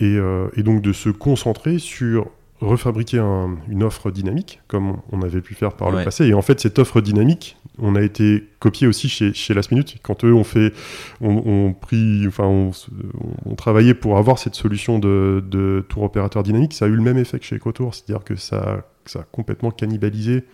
et, 0.01 0.17
et 0.57 0.63
donc 0.63 0.81
de 0.81 0.95
se 0.95 1.11
concentrer 1.11 1.79
sur 1.79 2.31
refabriquer 2.61 3.19
une 3.19 3.83
offre 3.83 4.11
dynamique, 4.11 4.63
comme 4.67 4.97
on 5.13 5.21
avait 5.21 5.43
pu 5.43 5.55
faire 5.55 5.75
par 5.75 5.91
le 5.91 6.03
passé. 6.03 6.27
Et 6.27 6.33
en 6.35 6.43
fait, 6.43 6.59
cette 6.59 6.79
offre 6.79 7.03
dynamique, 7.03 7.59
on 7.79 7.97
a 7.97 8.03
été 8.03 8.45
copié 8.61 8.87
aussi 8.87 9.09
chez, 9.09 9.33
chez 9.33 9.55
Last 9.55 9.71
Minute. 9.71 9.97
Quand 10.03 10.25
eux 10.25 10.33
ont 10.33 10.45
fait, 10.45 10.73
on, 11.21 11.73
pris, 11.73 12.25
enfin, 12.27 12.45
on, 12.45 13.55
travaillait 13.57 13.95
pour 13.95 14.17
avoir 14.19 14.39
cette 14.39 14.55
solution 14.55 14.99
de, 14.99 15.85
tour 15.89 16.05
opérateur 16.05 16.43
dynamique, 16.43 16.73
ça 16.73 16.85
a 16.85 16.89
eu 16.89 16.95
le 16.95 17.03
même 17.03 17.19
effet 17.19 17.39
que 17.39 17.45
chez 17.45 17.57
EcoTour, 17.57 17.95
c'est-à-dire 17.95 18.25
que 18.25 18.37
ça, 18.37 18.85
a 19.15 19.23
complètement 19.33 19.71
cannibalisé 19.71 20.45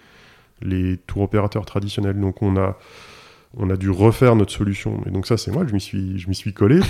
les 0.63 0.97
tours 0.97 1.23
opérateurs 1.23 1.65
traditionnels. 1.65 2.19
Donc 2.19 2.43
on 2.43 2.57
a 2.57 2.77
on 3.57 3.69
a 3.69 3.77
dû 3.77 3.91
refaire 3.91 4.37
notre 4.37 4.53
solution. 4.53 5.01
Et 5.07 5.11
donc 5.11 5.27
ça, 5.27 5.37
c'est 5.37 5.51
moi, 5.51 5.65
je 5.67 5.75
m'y 5.75 5.81
suis, 5.81 6.19
je 6.19 6.29
m'y 6.29 6.37
suis 6.37 6.53
collé. 6.53 6.81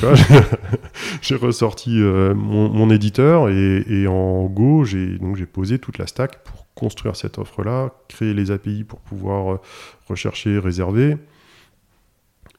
j'ai 1.22 1.34
ressorti 1.34 2.02
euh, 2.02 2.34
mon, 2.34 2.90
éditeur 2.90 3.48
et, 3.48 4.06
en 4.06 4.44
Go, 4.44 4.84
j'ai 4.84 5.18
donc 5.18 5.36
j'ai 5.36 5.46
posé 5.46 5.78
toute 5.78 5.96
la 5.96 6.06
stack 6.06 6.44
pour 6.44 6.59
construire 6.80 7.14
cette 7.14 7.36
offre-là, 7.36 7.90
créer 8.08 8.32
les 8.32 8.50
API 8.50 8.84
pour 8.84 9.00
pouvoir 9.00 9.52
euh, 9.52 9.60
rechercher, 10.08 10.58
réserver. 10.58 11.18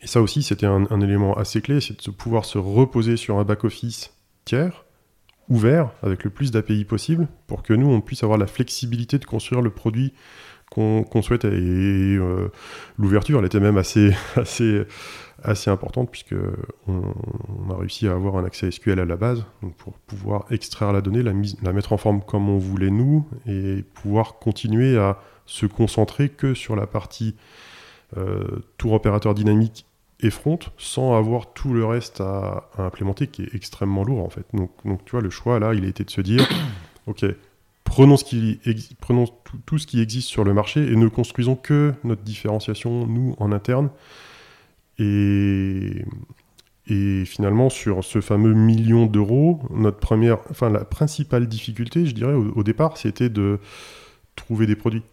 Et 0.02 0.08
ça 0.08 0.22
aussi, 0.22 0.44
c'était 0.44 0.68
un, 0.68 1.02
élément 1.02 1.36
assez 1.36 1.62
clé, 1.62 1.82
c'est 1.82 2.06
de 2.06 2.12
pouvoir 2.12 2.46
se 2.46 2.60
reposer 2.60 3.18
sur 3.18 3.40
un 3.40 3.44
back-office 3.44 4.14
tiers, 4.46 4.86
ouvert, 5.50 5.92
avec 6.04 6.24
le 6.24 6.30
plus 6.30 6.52
d'API 6.52 6.86
possible, 6.86 7.28
pour 7.48 7.64
que 7.64 7.74
nous, 7.74 7.88
on 7.88 8.00
puisse 8.00 8.24
avoir 8.24 8.38
la 8.38 8.48
flexibilité 8.48 9.18
de 9.18 9.26
construire 9.26 9.62
le 9.62 9.72
produit 9.72 10.14
qu'on 10.70 11.22
souhaite. 11.22 11.46
Et 11.46 11.50
euh, 11.50 12.50
l'ouverture, 12.98 13.40
elle 13.40 13.46
était 13.46 13.60
même 13.60 13.78
assez, 13.78 14.12
assez, 14.36 14.84
assez 15.44 15.70
importante, 15.70 16.10
puisque 16.12 16.36
on, 16.88 17.02
a 17.72 17.78
réussi 17.78 18.08
à 18.08 18.14
avoir 18.14 18.38
un 18.38 18.46
accès 18.46 18.70
SQL 18.72 19.00
à 19.00 19.06
la 19.06 19.16
base, 19.16 19.46
pour 19.78 19.94
pouvoir 19.94 20.46
extraire 20.52 20.94
la 20.94 21.02
donnée, 21.02 21.24
la, 21.24 21.74
mettre 21.74 21.94
en 21.94 21.98
forme 21.98 22.22
comme 22.22 22.50
on 22.50 22.58
voulait 22.58 22.92
nous, 22.92 23.28
et 23.48 23.84
pouvoir 23.94 24.39
continuer 24.39 24.98
à 24.98 25.20
se 25.46 25.66
concentrer 25.66 26.30
que 26.30 26.54
sur 26.54 26.76
la 26.76 26.88
partie 26.88 27.36
euh, 28.18 28.60
tour 28.78 28.94
opérateur 28.94 29.34
dynamique 29.34 29.86
et 30.22 30.30
front, 30.30 30.60
sans 30.78 31.18
avoir 31.18 31.54
tout 31.54 31.74
le 31.74 31.86
reste 31.86 32.22
à, 32.22 32.70
implémenter, 32.78 33.28
qui 33.28 33.44
est 33.44 33.56
extrêmement 33.56 34.04
lourd 34.04 34.24
en 34.24 34.30
fait. 34.30 34.46
Donc, 34.54 34.72
donc 34.86 35.04
tu 35.06 35.12
vois, 35.12 35.22
le 35.22 35.30
choix 35.30 35.60
là, 35.60 35.74
il 35.74 35.86
a 35.86 35.88
été 35.88 36.04
de 36.04 36.10
se 36.10 36.22
dire, 36.22 36.48
ok, 37.08 37.26
prenons, 37.84 38.18
ce 38.18 38.24
qui 38.24 38.60
prenons 39.00 39.26
tout, 39.66 39.78
ce 39.78 39.88
qui 39.88 40.02
existe 40.02 40.28
sur 40.28 40.44
le 40.44 40.54
marché 40.54 40.92
et 40.92 40.96
ne 40.96 41.08
construisons 41.08 41.56
que 41.56 41.94
notre 42.04 42.22
différenciation, 42.22 43.08
nous, 43.08 43.36
en 43.39 43.52
interne. 43.52 43.89
Et, 45.00 46.06
finalement, 47.26 47.70
sur 47.70 48.04
ce 48.04 48.20
fameux 48.20 48.54
million 48.54 49.06
d'euros, 49.06 49.62
notre 49.74 50.00
première, 50.00 50.39
enfin, 50.50 50.70
la 50.70 50.84
principale 50.84 51.48
difficulté, 51.48 52.06
je 52.06 52.14
dirais, 52.14 52.34
au 52.34 52.64
départ, 52.64 52.98
c'était 52.98 53.30
de 53.30 53.60
trouver 54.36 54.68
des 54.68 54.76
produits. 54.76 55.04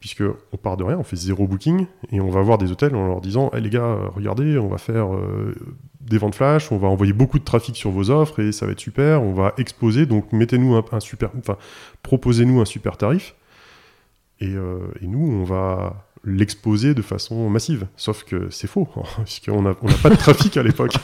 Puisque 0.00 0.22
on 0.52 0.58
part 0.58 0.76
de 0.76 0.84
rien, 0.84 0.98
on 0.98 1.02
fait 1.02 1.16
zéro 1.16 1.46
booking 1.46 1.86
et 2.12 2.20
on 2.20 2.28
va 2.28 2.42
voir 2.42 2.58
des 2.58 2.70
hôtels 2.70 2.94
en 2.94 3.06
leur 3.06 3.22
disant 3.22 3.50
hey, 3.54 3.62
les 3.62 3.70
gars, 3.70 3.96
regardez, 4.14 4.58
on 4.58 4.68
va 4.68 4.76
faire 4.76 5.14
euh, 5.14 5.54
des 6.02 6.18
ventes 6.18 6.34
flash, 6.34 6.70
on 6.70 6.76
va 6.76 6.88
envoyer 6.88 7.14
beaucoup 7.14 7.38
de 7.38 7.44
trafic 7.44 7.74
sur 7.74 7.90
vos 7.90 8.10
offres 8.10 8.38
et 8.40 8.52
ça 8.52 8.66
va 8.66 8.72
être 8.72 8.80
super, 8.80 9.22
on 9.22 9.32
va 9.32 9.54
exposer, 9.56 10.04
donc 10.04 10.30
mettez-nous 10.30 10.76
un, 10.76 11.00
super, 11.00 11.30
enfin 11.38 11.56
proposez-nous 12.02 12.60
un 12.60 12.66
super 12.66 12.98
tarif. 12.98 13.34
Et, 14.40 14.48
euh, 14.48 14.80
et 15.00 15.06
nous 15.06 15.26
on 15.26 15.44
va 15.44 16.06
l'exposer 16.24 16.94
de 16.94 17.02
façon 17.02 17.48
massive. 17.50 17.86
Sauf 17.96 18.24
que 18.24 18.48
c'est 18.50 18.66
faux, 18.66 18.88
puisqu'on 19.24 19.62
n'a 19.62 19.74
on 19.82 19.92
pas 20.02 20.10
de 20.10 20.16
trafic 20.16 20.56
à 20.56 20.62
l'époque. 20.62 20.94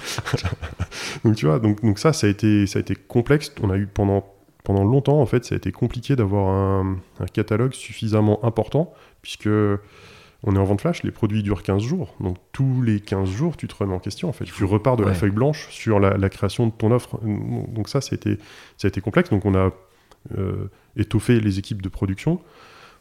donc 1.24 1.36
tu 1.36 1.46
vois, 1.46 1.58
donc, 1.58 1.82
donc 1.82 1.98
ça, 1.98 2.12
ça 2.12 2.26
a, 2.26 2.30
été, 2.30 2.66
ça 2.66 2.78
a 2.78 2.80
été 2.80 2.94
complexe. 2.94 3.52
On 3.62 3.70
a 3.70 3.76
eu 3.76 3.86
pendant 3.86 4.24
pendant 4.64 4.84
longtemps, 4.84 5.20
en 5.20 5.26
fait, 5.26 5.44
ça 5.44 5.54
a 5.54 5.58
été 5.58 5.72
compliqué 5.72 6.16
d'avoir 6.16 6.48
un, 6.48 6.98
catalogue 7.32 7.72
suffisamment 7.72 8.44
important, 8.44 8.92
puisque 9.22 9.48
on 9.48 10.56
est 10.56 10.58
en 10.58 10.64
vente 10.64 10.80
flash, 10.80 11.02
les 11.02 11.10
produits 11.10 11.42
durent 11.42 11.62
15 11.62 11.82
jours. 11.82 12.14
Donc 12.20 12.36
tous 12.52 12.82
les 12.82 13.00
15 13.00 13.28
jours, 13.28 13.56
tu 13.56 13.68
te 13.68 13.74
remets 13.74 13.94
en 13.94 13.98
question. 13.98 14.28
En 14.28 14.32
fait, 14.32 14.44
tu 14.44 14.64
repars 14.64 14.96
de 14.96 15.04
la 15.04 15.14
feuille 15.14 15.30
blanche 15.30 15.68
sur 15.70 16.00
la, 16.00 16.28
création 16.28 16.66
de 16.66 16.72
ton 16.72 16.92
offre. 16.92 17.18
Donc 17.22 17.88
ça, 17.88 18.00
ça 18.00 18.10
a 18.12 18.14
été, 18.14 18.38
ça 18.76 18.86
a 18.86 18.88
été 18.88 19.00
complexe. 19.00 19.30
Donc 19.30 19.44
on 19.44 19.54
a 19.54 19.70
euh, 20.38 20.70
étoffé 20.96 21.40
les 21.40 21.58
équipes 21.58 21.82
de 21.82 21.88
production 21.88 22.40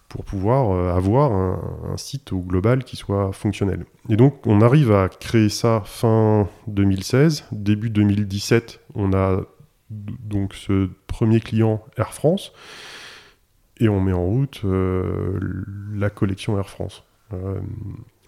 pour 0.10 0.26
pouvoir 0.26 0.72
euh, 0.72 0.94
avoir 0.94 1.32
un, 1.32 1.96
site 1.96 2.34
au 2.34 2.40
global 2.40 2.84
qui 2.84 2.96
soit 2.96 3.32
fonctionnel. 3.32 3.86
Et 4.10 4.18
donc 4.18 4.46
on 4.46 4.62
arrive 4.62 4.92
à 4.92 5.08
créer 5.08 5.50
ça 5.50 5.84
fin 5.86 6.48
2016. 6.68 7.46
Début 7.52 7.90
2017, 7.90 8.82
on 8.96 9.14
a 9.14 9.42
donc 9.90 10.54
ce 10.54 10.90
premier 11.08 11.40
client 11.40 11.84
Air 11.98 12.14
France, 12.14 12.54
et 13.80 13.90
on 13.90 14.02
met 14.02 14.14
en 14.14 14.24
route 14.24 14.62
euh, 14.66 15.40
la 15.94 16.10
collection 16.10 16.58
Air 16.58 16.70
France. 16.70 17.04
Euh, 17.34 17.60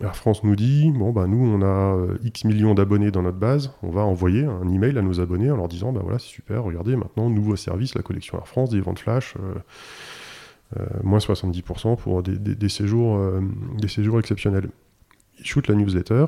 Air 0.02 0.16
France 0.16 0.44
nous 0.44 0.56
dit 0.56 0.92
bon 0.92 1.12
bah 1.12 1.28
nous 1.28 1.44
on 1.44 1.62
a 1.64 1.98
X 2.24 2.46
millions 2.46 2.74
d'abonnés 2.74 3.12
dans 3.12 3.22
notre 3.24 3.38
base, 3.38 3.74
on 3.84 3.90
va 3.90 4.02
envoyer 4.02 4.46
un 4.46 4.68
email 4.68 4.98
à 4.98 5.02
nos 5.02 5.20
abonnés 5.20 5.50
en 5.50 5.58
leur 5.58 5.68
disant 5.68 5.92
bah 5.92 6.02
voilà 6.04 6.20
c'est 6.20 6.28
super, 6.28 6.64
regardez 6.64 6.96
maintenant 6.96 7.30
nouveau 7.30 7.56
service 7.56 7.96
la 7.96 8.02
collection 8.02 8.38
Air 8.38 8.48
France, 8.48 8.70
des 8.70 8.82
ventes 8.82 9.00
flash, 9.00 9.36
moins 11.04 11.20
70% 11.20 11.98
pour 11.98 12.24
des, 12.24 12.70
séjours, 12.70 13.20
des 13.78 13.88
séjours 13.88 14.20
exceptionnels. 14.20 14.70
Ils 15.40 15.46
shootent 15.46 15.68
la 15.68 15.76
newsletter, 15.76 16.26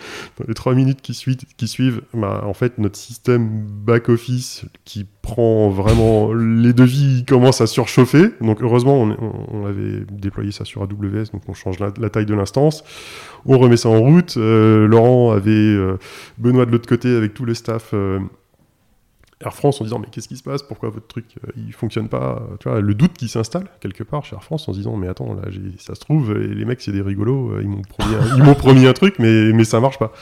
dans 0.38 0.44
les 0.46 0.54
trois 0.54 0.74
minutes 0.74 1.00
qui, 1.02 1.14
suivent, 1.14 1.38
qui 1.56 1.68
suivent 1.68 2.02
bah, 2.14 2.42
en 2.44 2.54
fait, 2.54 2.78
notre 2.78 2.96
système 2.96 3.66
back-office 3.66 4.64
qui 4.84 5.06
prend 5.22 5.68
vraiment 5.68 6.32
les 6.32 6.72
devis 6.72 7.24
commence 7.26 7.60
à 7.60 7.66
surchauffer. 7.66 8.30
Donc, 8.40 8.62
heureusement, 8.62 9.00
on, 9.00 9.66
avait 9.66 10.04
déployé 10.10 10.52
ça 10.52 10.64
sur 10.64 10.82
AWS, 10.82 11.32
donc 11.32 11.42
on 11.48 11.54
change 11.54 11.78
la, 11.78 12.10
taille 12.10 12.26
de 12.26 12.34
l'instance. 12.34 12.84
On 13.46 13.58
remet 13.58 13.76
ça 13.76 13.88
en 13.88 14.00
route. 14.00 14.36
Euh, 14.36 14.86
Laurent 14.86 15.32
avait 15.32 15.50
euh, 15.50 15.98
Benoît 16.38 16.66
de 16.66 16.72
l'autre 16.72 16.88
côté 16.88 17.14
avec 17.14 17.34
tout 17.34 17.44
le 17.44 17.54
staff 17.54 17.90
euh, 17.92 18.20
Air 19.42 19.54
France 19.54 19.80
en 19.80 19.84
disant 19.84 19.98
mais 19.98 20.08
qu'est-ce 20.10 20.28
qui 20.28 20.36
se 20.36 20.42
passe? 20.42 20.62
Pourquoi 20.62 20.90
votre 20.90 21.06
truc 21.06 21.24
euh, 21.44 21.52
il 21.56 21.72
fonctionne 21.72 22.08
pas? 22.08 22.42
Tu 22.60 22.68
vois, 22.68 22.80
le 22.80 22.94
doute 22.94 23.14
qui 23.14 23.28
s'installe 23.28 23.68
quelque 23.80 24.04
part 24.04 24.24
chez 24.24 24.36
Air 24.36 24.44
France 24.44 24.68
en 24.68 24.72
disant 24.72 24.96
mais 24.96 25.08
attends 25.08 25.34
là 25.34 25.42
ça 25.78 25.94
se 25.94 26.00
trouve 26.00 26.34
les 26.34 26.64
mecs 26.64 26.80
c'est 26.80 26.92
des 26.92 27.02
rigolos, 27.02 27.52
euh, 27.52 27.62
ils 27.62 27.68
m'ont 27.68 27.82
promis, 27.82 28.14
un, 28.14 28.36
ils 28.36 28.42
m'ont 28.42 28.54
promis 28.54 28.86
un 28.86 28.92
truc 28.92 29.18
mais 29.18 29.52
mais 29.52 29.64
ça 29.64 29.80
marche 29.80 29.98
pas. 29.98 30.12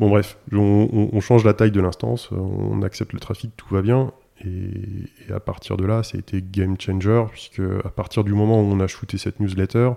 Bon 0.00 0.08
bref, 0.08 0.38
on, 0.52 1.20
change 1.20 1.44
la 1.44 1.54
taille 1.54 1.72
de 1.72 1.80
l'instance, 1.80 2.30
on 2.30 2.82
accepte 2.82 3.12
le 3.12 3.20
trafic, 3.20 3.50
tout 3.56 3.66
va 3.74 3.82
bien. 3.82 4.12
Et, 4.44 5.32
à 5.32 5.40
partir 5.40 5.76
de 5.76 5.84
là, 5.84 6.02
ça 6.02 6.16
a 6.16 6.20
été 6.20 6.42
game 6.42 6.76
changer, 6.80 7.24
puisque 7.32 7.60
à 7.84 7.88
partir 7.88 8.22
du 8.22 8.32
moment 8.32 8.60
où 8.60 8.64
on 8.64 8.78
a 8.80 8.86
shooté 8.86 9.18
cette 9.18 9.40
newsletter, 9.40 9.90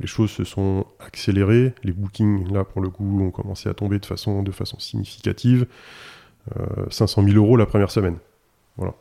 les 0.00 0.06
choses 0.06 0.30
se 0.30 0.44
sont 0.44 0.86
accélérées. 1.00 1.74
Les 1.82 1.92
bookings, 1.92 2.52
là, 2.52 2.64
pour 2.64 2.80
le 2.80 2.90
coup, 2.90 3.20
ont 3.20 3.30
commencé 3.30 3.68
à 3.68 3.74
tomber 3.74 3.98
de 3.98 4.06
façon, 4.06 4.42
de 4.42 4.52
façon 4.52 4.78
significative. 4.78 5.66
500 6.90 7.24
000 7.24 7.36
euros 7.36 7.56
la 7.56 7.66
première 7.66 7.90
semaine. 7.90 8.18
Voilà. 8.76 8.94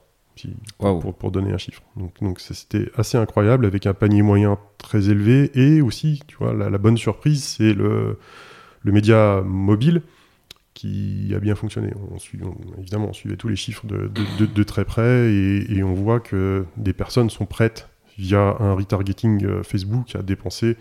pour, 0.79 1.31
donner 1.31 1.51
un 1.51 1.57
chiffre. 1.57 1.81
Donc, 1.95 2.13
donc 2.21 2.39
c'était 2.39 2.89
assez 2.95 3.17
incroyable 3.17 3.65
avec 3.65 3.85
un 3.85 3.93
panier 3.93 4.21
moyen 4.21 4.57
très 4.77 5.09
élevé 5.09 5.51
et 5.55 5.81
aussi, 5.81 6.21
tu 6.27 6.37
vois, 6.37 6.53
la, 6.53 6.77
bonne 6.77 6.97
surprise, 6.97 7.43
c'est 7.43 7.73
le, 7.73 8.17
le 8.83 8.91
média 8.91 9.41
mobile 9.45 10.01
qui 10.77 11.33
a 11.35 11.39
bien 11.39 11.55
fonctionné. 11.55 11.91
On 12.11 12.19
suit, 12.19 12.39
évidemment, 12.77 13.07
on 13.09 13.13
suivait 13.13 13.35
tous 13.35 13.47
les 13.47 13.55
chiffres 13.55 13.87
de, 13.87 14.11
de, 14.45 14.63
très 14.63 14.85
près 14.85 15.33
et, 15.33 15.81
on 15.81 15.95
voit 15.95 16.19
que 16.19 16.65
des 16.77 16.93
personnes 16.93 17.31
sont 17.31 17.47
prêtes 17.47 17.89
via 18.19 18.55
un 18.59 18.73
retargeting 18.73 19.43
euh, 19.43 19.63
Facebook 19.63 20.15
à 20.15 20.21
dépenser 20.21 20.77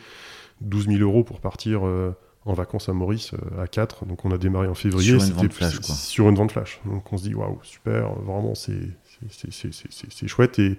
12 0.60 0.88
000 0.88 0.98
euros 1.00 1.24
pour 1.24 1.40
partir 1.40 1.86
euh, 1.86 2.14
en 2.46 2.54
vacances 2.54 2.88
à 2.88 2.92
Maurice 2.92 3.32
euh, 3.34 3.62
à 3.62 3.66
4. 3.66 4.06
Donc 4.06 4.24
on 4.24 4.30
a 4.30 4.38
démarré 4.38 4.68
en 4.68 4.74
février. 4.74 5.18
Sur 5.18 5.28
une 5.28 5.34
vente 5.34 5.52
flash. 5.52 5.78
Quoi. 5.80 5.94
Sur 5.94 6.28
une 6.28 6.36
vente 6.36 6.52
flash. 6.52 6.80
Donc 6.86 7.12
on 7.12 7.18
se 7.18 7.24
dit 7.24 7.34
waouh, 7.34 7.58
super, 7.62 8.12
vraiment 8.14 8.54
c'est 8.54 10.26
chouette. 10.26 10.58
Et, 10.58 10.78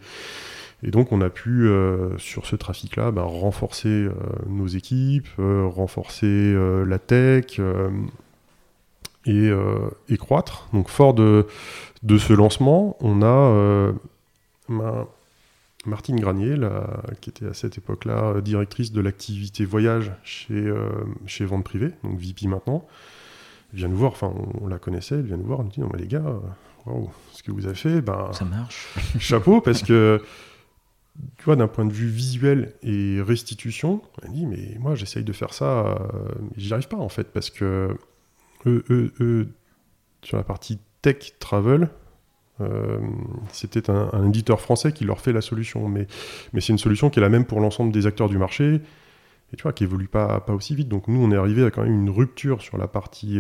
et 0.84 0.92
donc 0.92 1.12
on 1.12 1.22
a 1.22 1.30
pu, 1.30 1.68
euh, 1.68 2.18
sur 2.18 2.46
ce 2.46 2.56
trafic-là, 2.56 3.12
bah, 3.12 3.24
renforcer 3.24 3.90
euh, 3.90 4.14
nos 4.48 4.68
équipes, 4.68 5.28
renforcer 5.38 6.56
la 6.86 7.00
tech 7.00 7.60
et, 9.26 9.52
et, 10.10 10.18
croître. 10.18 10.70
Donc 10.74 10.90
fort 10.90 11.14
de, 11.14 11.48
de 12.04 12.18
ce 12.18 12.34
lancement, 12.34 12.96
on 13.02 13.22
a... 13.22 13.94
Martine 15.88 16.20
Granier, 16.20 16.56
qui 17.22 17.30
était 17.30 17.48
à 17.48 17.54
cette 17.54 17.78
époque-là 17.78 18.36
euh, 18.36 18.42
directrice 18.42 18.92
de 18.92 19.02
l'activité 19.02 19.66
voyage 19.66 20.12
chez, 20.24 20.54
euh, 20.54 20.90
chez 21.26 21.46
Vente 21.46 21.64
Privée, 21.64 21.94
donc 22.04 22.20
VP 22.20 22.48
maintenant, 22.48 22.86
vient 23.74 23.88
nous 23.88 23.98
voir, 23.98 24.12
enfin 24.12 24.34
on, 24.62 24.68
la 24.68 24.80
connaissait, 24.80 25.16
elle 25.16 25.26
vient 25.26 25.38
nous 25.38 25.46
voir, 25.46 25.60
elle 25.60 25.66
nous 25.66 25.72
dit 25.72 25.80
non 25.80 25.90
mais 25.92 26.00
les 26.00 26.08
gars, 26.08 26.26
euh, 26.88 26.92
ce 27.32 27.42
que 27.42 27.52
vous 27.52 27.66
avez 27.66 27.76
fait, 27.76 28.02
ben, 28.02 28.32
ça 28.34 28.46
marche. 28.46 28.88
chapeau, 29.20 29.62
parce 29.62 29.82
que 29.82 30.22
tu 31.38 31.46
vois, 31.46 31.56
d'un 31.56 31.68
point 31.68 31.86
de 31.86 31.94
vue 31.94 32.10
visuel 32.10 32.74
et 32.84 33.20
restitution, 33.22 34.04
elle 34.22 34.34
dit 34.34 34.46
mais 34.46 34.78
moi 34.80 34.94
j'essaye 34.94 35.24
de 35.24 35.34
faire 35.34 35.54
ça, 35.54 35.98
mais 36.42 36.50
j'y 36.58 36.74
arrive 36.74 36.88
pas 36.88 36.98
en 36.98 37.10
fait, 37.10 37.32
parce 37.32 37.50
que 37.50 37.98
eux, 38.66 38.84
eux, 38.90 39.14
eux, 39.20 39.50
sur 40.22 40.38
la 40.38 40.44
partie 40.44 40.80
tech 41.02 41.34
travel, 41.40 41.90
c'était 43.52 43.90
un, 43.90 44.28
éditeur 44.28 44.60
français 44.62 44.92
qui 44.92 45.06
leur 45.06 45.20
fait 45.20 45.34
la 45.34 45.42
solution, 45.42 45.88
mais, 45.88 46.08
mais 46.54 46.62
c'est 46.62 46.74
une 46.74 46.80
solution 46.80 47.10
qui 47.10 47.20
est 47.20 47.22
la 47.22 47.30
même 47.30 47.46
pour 47.46 47.60
l'ensemble 47.60 47.92
des 47.92 48.08
acteurs 48.08 48.30
du 48.30 48.38
marché 48.38 48.82
et 49.54 49.56
tu 49.56 49.64
vois, 49.64 49.72
qui 49.72 49.84
évolue 49.84 50.08
pas, 50.08 50.42
pas 50.42 50.54
aussi 50.54 50.76
vite. 50.76 50.90
Donc 50.90 51.08
nous, 51.08 51.24
on 51.24 51.32
est 51.32 51.38
arrivé 51.38 51.64
à 51.64 51.72
quand 51.72 51.84
même 51.84 51.94
une 51.94 52.10
rupture 52.10 52.62
sur 52.62 52.78
la 52.78 52.88
partie 52.88 53.40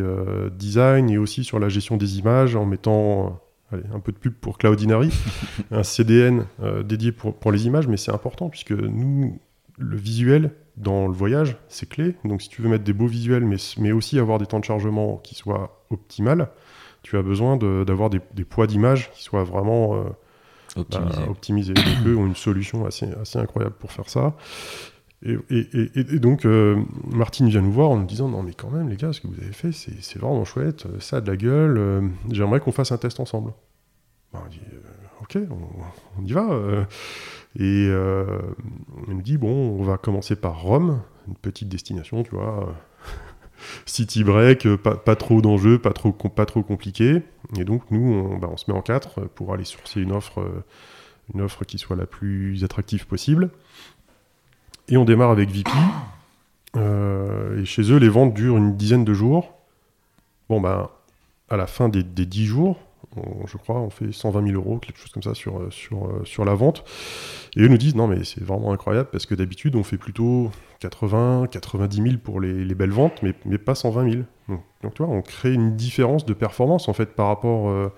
design 0.52 1.10
et 1.10 1.18
aussi 1.18 1.44
sur 1.44 1.60
la 1.60 1.68
gestion 1.70 1.98
des 1.98 2.20
images 2.20 2.56
en 2.56 2.66
mettant 2.66 3.42
allez, 3.72 3.84
un 3.94 4.00
peu 4.00 4.12
de 4.12 4.18
pub 4.18 4.34
pour 4.34 4.58
Cloudinary, 4.58 5.12
un 5.72 5.84
CDN 5.84 6.46
dédié 6.86 7.12
pour, 7.12 7.36
pour 7.36 7.52
les 7.52 7.66
images, 7.66 7.88
mais 7.88 7.98
c'est 7.98 8.14
important 8.14 8.50
puisque 8.50 8.72
nous, 8.72 9.40
le 9.78 9.96
visuel 9.96 10.52
dans 10.78 11.08
le 11.08 11.14
voyage, 11.14 11.58
c'est 11.68 11.90
clé. 11.90 12.16
Donc 12.24 12.42
si 12.42 12.50
tu 12.50 12.62
veux 12.62 12.70
mettre 12.70 12.84
des 12.84 12.94
beaux 12.94 13.08
visuels, 13.08 13.46
mais, 13.46 13.58
mais 13.78 13.92
aussi 13.92 14.20
avoir 14.20 14.38
des 14.38 14.46
temps 14.46 14.60
de 14.60 14.66
chargement 14.66 15.18
qui 15.18 15.36
soient 15.36 15.84
optimales, 15.90 16.50
tu 17.08 17.18
as 17.18 17.22
besoin 17.22 17.58
d'avoir 17.58 18.10
des, 18.10 18.20
poids 18.20 18.68
d'image 18.68 19.12
qui 19.12 19.24
soient 19.24 19.44
vraiment 19.44 19.96
euh, 19.96 20.84
optimisés. 21.28 21.74
Bah, 21.74 21.82
donc 21.84 22.08
eux 22.08 22.16
ont 22.18 22.26
une 22.26 22.36
solution 22.36 22.86
assez, 22.86 23.08
assez 23.22 23.40
incroyable 23.40 23.76
pour 23.80 23.92
faire 23.92 24.10
ça. 24.10 24.36
Et, 25.24 25.36
et, 25.50 26.20
donc 26.20 26.46
euh, 26.46 26.80
Martine 27.10 27.50
vient 27.50 27.62
nous 27.62 27.72
voir 27.72 27.90
en 27.90 27.98
nous 27.98 28.06
disant 28.06 28.30
non 28.30 28.44
mais 28.44 28.54
quand 28.54 28.70
même 28.70 28.88
les 28.88 28.98
gars 28.98 29.14
ce 29.14 29.20
que 29.20 29.26
vous 29.26 29.42
avez 29.42 29.52
fait 29.52 29.72
c'est 29.72 30.20
vraiment 30.20 30.46
chouette, 30.46 30.86
ça 31.00 31.18
a 31.18 31.22
de 31.22 31.32
la 31.32 31.36
gueule, 31.36 31.76
euh, 31.80 32.02
j'aimerais 32.30 32.60
qu'on 32.60 32.72
fasse 32.72 32.92
un 32.92 33.00
test 33.00 33.20
ensemble. 33.20 33.52
Bah, 34.32 34.44
on 34.46 34.50
dit 34.50 34.60
ok 35.22 35.40
on, 36.20 36.24
y 36.24 36.34
va. 36.34 36.48
Et 37.60 37.88
euh, 37.90 38.26
il 39.08 39.16
me 39.16 39.22
dit, 39.24 39.38
bon, 39.38 39.80
on 39.80 39.84
va 39.84 39.98
commencer 39.98 40.36
par 40.36 40.62
Rome, 40.62 41.02
une 41.28 41.36
petite 41.36 41.70
destination, 41.70 42.22
tu 42.22 42.36
vois. 42.36 42.76
City 43.86 44.24
break, 44.24 44.68
pas, 44.78 45.16
trop 45.16 45.42
d'enjeux, 45.42 45.80
pas 45.80 45.94
trop, 45.94 46.12
pas 46.12 46.46
trop 46.46 46.64
compliqué. 46.64 47.22
Et 47.58 47.64
donc, 47.64 47.84
nous, 47.92 48.14
on, 48.14 48.38
bah, 48.38 48.50
se 48.56 48.70
met 48.70 48.78
en 48.78 48.82
quatre 48.82 49.22
pour 49.22 49.54
aller 49.54 49.66
sourcer 49.66 50.02
une 50.02 50.12
offre, 50.12 50.46
une 51.34 51.42
offre 51.42 51.66
qui 51.66 51.78
soit 51.78 51.96
la 51.96 52.06
plus 52.06 52.64
attractive 52.64 53.08
possible. 53.08 53.50
Et 54.90 54.98
on 54.98 55.06
démarre 55.06 55.32
avec 55.32 55.50
VP. 55.50 55.72
Euh, 56.76 57.62
et 57.62 57.66
chez 57.66 57.92
eux, 57.92 57.98
les 57.98 58.10
ventes 58.10 58.34
durent 58.34 58.58
une 58.58 58.76
dizaine 58.76 59.04
de 59.04 59.14
jours. 59.14 59.54
Bon, 60.50 60.62
ben, 60.62 60.90
à 61.50 61.58
la 61.58 61.68
fin 61.68 61.90
des, 61.90 62.04
des 62.04 62.26
10 62.26 62.46
jours, 62.46 62.87
je 63.46 63.58
crois, 63.58 63.80
on 63.80 63.90
fait 63.90 64.12
120 64.12 64.48
000 64.48 64.56
euros, 64.56 64.80
quelque 64.80 64.98
chose 64.98 65.12
comme 65.12 65.24
ça 65.24 65.34
sur, 65.34 65.60
euh, 65.60 65.70
sur, 65.72 66.06
euh, 66.06 66.22
sur 66.24 66.46
la 66.46 66.54
vente. 66.54 66.84
Et 67.56 67.62
eux 67.62 67.68
nous 67.68 67.78
disent, 67.78 67.96
non 67.96 68.08
mais 68.08 68.24
c'est 68.24 68.44
vraiment 68.44 68.72
incroyable 68.72 69.10
parce 69.12 69.26
que 69.26 69.36
d'habitude 69.36 69.76
on 69.76 69.84
fait 69.84 69.98
plutôt 69.98 70.52
80, 70.80 71.48
90 71.52 72.02
000 72.02 72.18
pour 72.24 72.40
les, 72.40 72.76
belles 72.76 72.92
ventes, 72.92 73.22
mais, 73.24 73.34
mais 73.46 73.58
pas 73.58 73.76
120 73.76 74.12
000. 74.12 74.24
Donc, 74.82 74.94
tu 74.94 75.04
vois, 75.04 75.14
on 75.14 75.22
crée 75.22 75.54
une 75.54 75.76
différence 75.76 76.26
de 76.26 76.34
performance 76.34 76.88
en 76.88 76.94
fait 76.94 77.16
par 77.16 77.28
rapport 77.28 77.70
euh, 77.70 77.92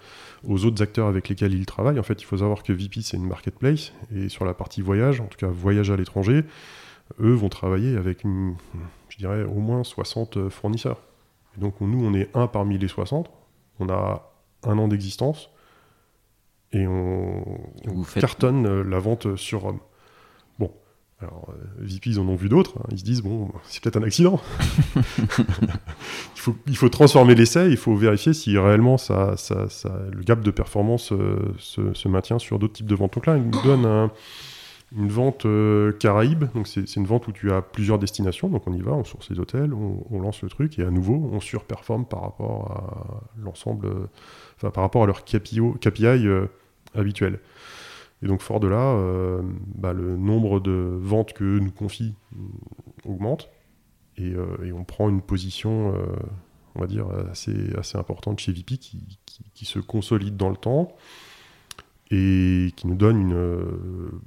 aux 0.48 0.66
autres 0.66 0.82
acteurs 0.82 1.08
avec 1.08 1.30
lesquels 1.30 1.54
ils 1.54 1.66
travaillent. 1.66 2.00
En 2.00 2.04
fait, 2.04 2.22
il 2.22 2.26
faut 2.26 2.38
savoir 2.38 2.64
que 2.64 2.74
VP 2.74 3.02
c'est 3.02 3.18
une 3.18 3.28
marketplace 3.28 3.94
et 4.16 4.30
sur 4.30 4.46
la 4.46 4.54
partie 4.54 4.82
voyage, 4.82 5.22
en 5.22 5.26
tout 5.26 5.38
cas 5.38 5.48
voyage 5.48 5.92
à 5.92 5.96
l'étranger, 5.96 6.44
eux 7.20 7.34
vont 7.34 7.50
travailler 7.50 7.98
avec, 7.98 8.24
je 8.24 9.18
dirais, 9.18 9.44
au 9.44 9.60
moins 9.60 9.84
60 9.84 10.50
fournisseurs. 10.50 11.02
Et 11.58 11.62
donc 11.62 11.82
nous, 11.82 12.04
on 12.04 12.14
est 12.14 12.30
un 12.36 12.48
parmi 12.48 12.78
les 12.78 12.88
60. 12.88 13.30
On 13.80 13.90
a 13.90 14.29
un 14.64 14.78
an 14.78 14.88
d'existence 14.88 15.50
et 16.72 16.86
on, 16.86 17.44
cartonne 18.20 18.66
euh, 18.68 18.84
la 18.84 19.00
vente 19.00 19.36
sur 19.36 19.62
Rome. 19.62 19.80
Bon, 20.60 20.72
alors 21.20 21.50
euh, 21.50 21.66
VP, 21.80 22.12
ils 22.12 22.20
en 22.20 22.28
ont 22.28 22.36
vu 22.36 22.48
d'autres, 22.48 22.78
hein. 22.78 22.88
ils 22.92 23.00
se 23.00 23.04
disent, 23.04 23.22
bon, 23.22 23.50
c'est 23.64 23.82
peut-être 23.82 23.98
un 23.98 24.04
accident. 24.04 24.40
il, 24.98 26.36
faut, 26.36 26.56
il 26.68 26.78
faut 26.78 26.90
transformer 26.90 27.34
l'essai, 27.34 27.70
il 27.72 27.78
faut 27.78 27.96
vérifier 27.96 28.34
si 28.34 28.58
réellement 28.58 28.98
ça, 28.98 29.36
ça, 29.36 29.66
le 30.12 30.22
gap 30.22 30.42
de 30.42 30.52
performance 30.52 31.12
euh, 31.12 31.56
se, 31.58 31.94
se, 31.94 32.08
maintient 32.08 32.38
sur 32.38 32.60
d'autres 32.60 32.74
types 32.74 32.88
de 32.88 32.96
ventes. 32.96 33.16
Donc 33.16 33.26
là, 33.26 33.38
il 33.38 33.44
nous 33.44 33.64
donne 33.64 33.86
un 33.86 34.12
une 34.96 35.10
vente 35.10 35.46
euh, 35.46 35.92
Caraïbe, 35.92 36.46
donc 36.56 36.68
c'est 36.68 36.96
une 36.96 37.06
vente 37.06 37.28
où 37.28 37.32
tu 37.32 37.52
as 37.52 37.62
plusieurs 37.62 38.00
destinations, 38.00 38.50
donc 38.50 38.68
on 38.68 38.74
y 38.74 38.82
va, 38.82 38.94
on 38.94 39.04
source 39.04 39.30
les 39.30 39.40
hôtels, 39.40 39.74
on, 39.74 40.20
lance 40.20 40.42
le 40.42 40.50
truc, 40.50 40.80
et 40.80 40.84
à 40.84 40.90
nouveau, 40.90 41.30
on 41.32 41.40
surperforme 41.40 42.06
par 42.06 42.22
rapport 42.22 42.72
à 42.72 43.42
l'ensemble, 43.42 44.10
enfin 44.56 44.72
par 44.72 44.84
rapport 44.84 45.04
à 45.04 45.06
leur 45.06 45.24
KPI, 45.26 45.60
euh, 45.60 46.48
habituel. 46.96 47.40
Et 48.24 48.28
donc 48.28 48.42
fort 48.42 48.60
de 48.60 48.68
là, 48.68 48.96
euh, 48.96 49.42
bah, 49.76 49.94
le 49.94 50.18
nombre 50.18 50.60
de 50.60 50.98
ventes 51.00 51.34
que 51.34 51.60
nous 51.60 51.72
confie 51.72 52.16
augmente, 53.06 53.50
et, 54.18 54.34
on 54.74 54.84
prend 54.84 55.08
une 55.08 55.22
position, 55.22 55.94
on 56.76 56.82
va 56.82 56.88
dire, 56.88 57.06
assez, 57.32 57.54
importante 57.94 58.40
chez 58.40 58.52
VP 58.52 58.78
qui, 58.78 59.66
se 59.66 59.80
consolide 59.80 60.36
dans 60.36 60.50
le 60.50 60.58
temps, 60.58 60.90
et 62.12 62.74
qui 62.76 62.88
nous 62.88 62.96
donne 62.96 63.22
une 63.22 64.20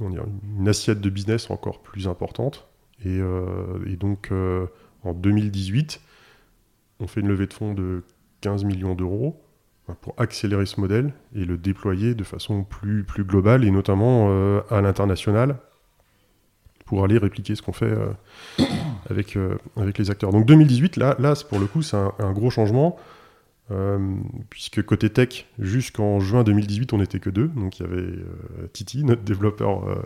une 0.00 0.68
assiette 0.68 1.00
de 1.00 1.10
business 1.10 1.50
encore 1.50 1.80
plus 1.82 2.08
importante. 2.08 2.68
Et, 3.04 3.18
euh, 3.20 3.96
donc 3.98 4.28
euh, 4.32 4.66
en 5.04 5.12
2018, 5.12 6.00
on 7.00 7.06
fait 7.06 7.20
une 7.20 7.28
levée 7.28 7.46
de 7.46 7.52
fonds 7.52 7.74
de 7.74 8.02
15 8.40 8.64
millions 8.64 8.94
d'euros 8.94 9.40
hein, 9.88 9.96
pour 10.00 10.14
accélérer 10.16 10.66
ce 10.66 10.80
modèle 10.80 11.12
et 11.34 11.44
le 11.44 11.56
déployer 11.58 12.14
de 12.14 12.24
façon 12.24 12.64
plus, 12.64 13.04
plus 13.04 13.24
globale 13.24 13.64
et 13.64 13.70
notamment 13.70 14.28
euh, 14.30 14.60
à 14.70 14.80
l'international 14.80 15.56
pour 16.86 17.04
aller 17.04 17.18
répliquer 17.18 17.56
ce 17.56 17.62
qu'on 17.62 17.72
fait 17.72 17.92
avec, 19.10 19.36
avec 19.76 19.98
les 19.98 20.08
acteurs. 20.12 20.30
Donc 20.30 20.46
2018, 20.46 20.96
là, 20.98 21.16
là 21.18 21.34
pour 21.48 21.58
le 21.58 21.66
coup, 21.66 21.82
c'est 21.82 21.96
un, 21.96 22.32
gros 22.32 22.48
changement. 22.48 22.96
Euh, 23.72 23.98
puisque 24.48 24.82
côté 24.84 25.10
tech, 25.10 25.46
jusqu'en 25.58 26.20
juin 26.20 26.44
2018, 26.44 26.92
on 26.92 26.98
n'était 26.98 27.18
que 27.18 27.30
deux. 27.30 27.48
Donc 27.48 27.78
il 27.78 27.82
y 27.82 27.86
avait 27.86 27.96
euh, 27.96 28.68
Titi, 28.72 29.02
notre 29.02 29.22
développeur 29.22 29.88
euh, 29.88 29.96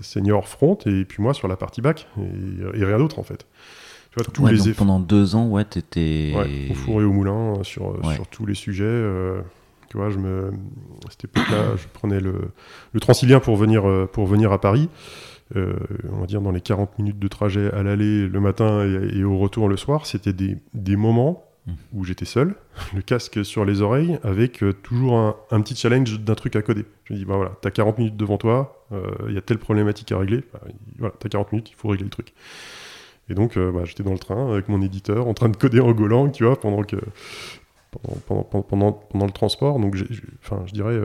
senior 0.00 0.48
front, 0.48 0.78
et 0.86 1.04
puis 1.04 1.22
moi 1.22 1.34
sur 1.34 1.46
la 1.46 1.56
partie 1.56 1.82
back, 1.82 2.08
et, 2.18 2.84
rien 2.84 2.98
d'autre 2.98 3.18
en 3.18 3.22
fait. 3.22 3.46
Tu 4.10 4.16
vois, 4.16 4.32
tous 4.32 4.46
les 4.46 4.56
donc 4.56 4.74
pendant 4.76 5.00
deux 5.00 5.34
ans, 5.34 5.48
ouais, 5.48 5.64
t'étais. 5.64 6.34
au 6.70 6.74
four 6.74 7.02
et 7.02 7.04
au 7.04 7.12
moulin 7.12 7.54
sur, 7.62 7.98
sur 8.14 8.26
tous 8.28 8.46
les 8.46 8.54
sujets. 8.54 9.02
tu 9.88 9.96
vois, 9.96 10.10
je 10.10 10.18
me, 10.18 10.48
à 11.06 11.10
cette 11.10 11.24
époque-là, 11.24 11.76
je 11.76 11.86
prenais 11.92 12.20
le, 12.20 12.50
le 12.92 13.00
Transilien 13.00 13.40
pour 13.40 13.56
venir, 13.56 13.84
pour 14.12 14.26
venir 14.26 14.52
à 14.52 14.60
Paris. 14.60 14.90
on 15.54 16.20
va 16.20 16.26
dire 16.26 16.42
dans 16.42 16.50
les 16.50 16.60
40 16.60 16.98
minutes 16.98 17.18
de 17.18 17.28
trajet 17.28 17.70
à 17.72 17.82
l'aller 17.82 18.26
le 18.26 18.40
matin 18.40 18.84
et, 18.84 19.18
et, 19.18 19.24
au 19.24 19.38
retour 19.38 19.68
le 19.68 19.78
soir, 19.78 20.04
c'était 20.04 20.34
des, 20.34 20.58
des 20.74 20.96
moments 20.96 21.44
où 21.92 22.04
j'étais 22.04 22.24
seul, 22.24 22.56
le 22.94 23.02
casque 23.02 23.44
sur 23.44 23.64
les 23.64 23.82
oreilles, 23.82 24.18
avec 24.24 24.62
euh, 24.62 24.72
toujours 24.72 25.36
un, 25.50 25.60
petit 25.60 25.76
challenge 25.76 26.18
d'un 26.20 26.34
truc 26.34 26.56
à 26.56 26.62
coder. 26.62 26.84
Je 27.04 27.12
me 27.12 27.18
dis, 27.18 27.24
bah 27.24 27.36
voilà, 27.36 27.52
t'as 27.60 27.70
40 27.70 27.98
minutes 27.98 28.16
devant 28.16 28.36
toi, 28.36 28.84
il 28.90 28.96
euh, 28.96 29.32
y 29.32 29.38
a 29.38 29.40
telle 29.40 29.58
problématique 29.58 30.10
à 30.12 30.18
régler, 30.18 30.42
bah, 30.52 30.60
voilà, 30.98 31.14
t'as 31.18 31.28
40 31.28 31.52
minutes, 31.52 31.70
il 31.70 31.76
faut 31.76 31.88
régler 31.88 32.04
le 32.04 32.10
truc. 32.10 32.32
Et 33.28 33.34
donc, 33.34 33.56
euh, 33.56 33.70
bah, 33.70 33.82
j'étais 33.84 34.02
dans 34.02 34.12
le 34.12 34.18
train 34.18 34.52
avec 34.52 34.68
mon 34.68 34.82
éditeur, 34.82 35.28
en 35.28 35.34
train 35.34 35.48
de 35.48 35.56
coder 35.56 35.80
en 35.80 35.92
Golang, 35.92 36.32
tu 36.32 36.44
vois, 36.44 36.58
pendant 36.58 36.82
que 36.82 36.96
pendant, 37.92 38.42
pendant, 38.42 38.92
pendant, 38.92 39.26
le 39.26 39.32
transport. 39.32 39.78
Donc, 39.78 39.96
enfin, 40.42 40.62
je 40.66 40.72
dirais, 40.72 40.98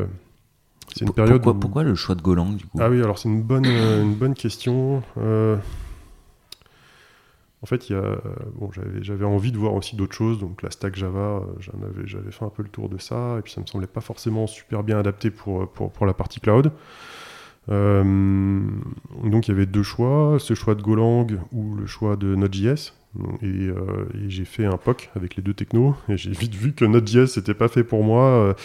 c'est 0.95 1.05
une 1.05 1.14
période. 1.14 1.43
Pourquoi, 1.43 1.60
pourquoi, 1.60 1.84
le 1.84 1.95
choix 1.95 2.16
de 2.16 2.22
Golang, 2.22 2.55
du 2.55 2.66
coup? 2.66 2.80
Ah 2.82 2.89
oui, 2.89 3.03
alors 3.03 3.20
c'est 3.20 3.30
une 3.30 3.43
bonne, 3.43 3.66
une 3.66 4.16
bonne 4.16 4.34
question. 4.34 5.03
En 7.64 7.66
fait, 7.66 7.91
bon, 8.55 8.70
j'avais 9.01 9.26
envie 9.26 9.51
de 9.51 9.58
voir 9.58 9.74
aussi 9.74 9.95
d'autres 9.95 10.16
choses. 10.16 10.39
Donc 10.39 10.62
la 10.62 10.70
stack 10.70 10.95
Java, 10.95 11.43
euh, 11.43 12.03
j'avais 12.05 12.32
fait 12.32 12.45
un 12.45 12.49
peu 12.49 12.62
le 12.62 12.70
tour 12.70 12.88
de 12.88 12.99
ça. 12.99 13.38
Et 13.39 13.41
puis 13.41 13.51
ça 13.51 13.62
me 13.62 13.66
semblait 13.66 13.88
pas 13.88 14.01
forcément 14.01 14.45
super 14.45 14.84
bien 14.84 14.99
adapté 14.99 15.32
pour, 15.32 15.68
pour, 15.72 16.05
la 16.05 16.14
partie 16.14 16.39
cloud. 16.39 16.72
Euh, 17.70 18.64
donc 19.24 19.47
il 19.47 19.51
y 19.51 19.53
avait 19.53 19.66
deux 19.66 19.84
choix, 19.84 20.38
ce 20.39 20.53
choix 20.53 20.76
de 20.76 20.82
Golang 20.82 21.28
ou 21.51 21.76
le 21.76 21.88
choix 21.88 22.16
de 22.16 22.36
Node.js. 22.36 22.93
Euh, 23.41 24.05
et 24.14 24.30
j'ai 24.30 24.45
fait 24.45 24.66
un 24.66 24.78
POC 24.78 25.10
avec 25.16 25.36
les 25.36 25.41
deux 25.41 25.55
technos. 25.55 25.95
Et 26.10 26.18
j'ai 26.18 26.32
vite 26.32 26.53
vu 26.53 26.74
que 26.74 26.86
Node.js 26.86 27.38
n'était 27.38 27.55
pas 27.55 27.70
fait 27.70 27.84
pour 27.84 28.03
moi 28.03 28.55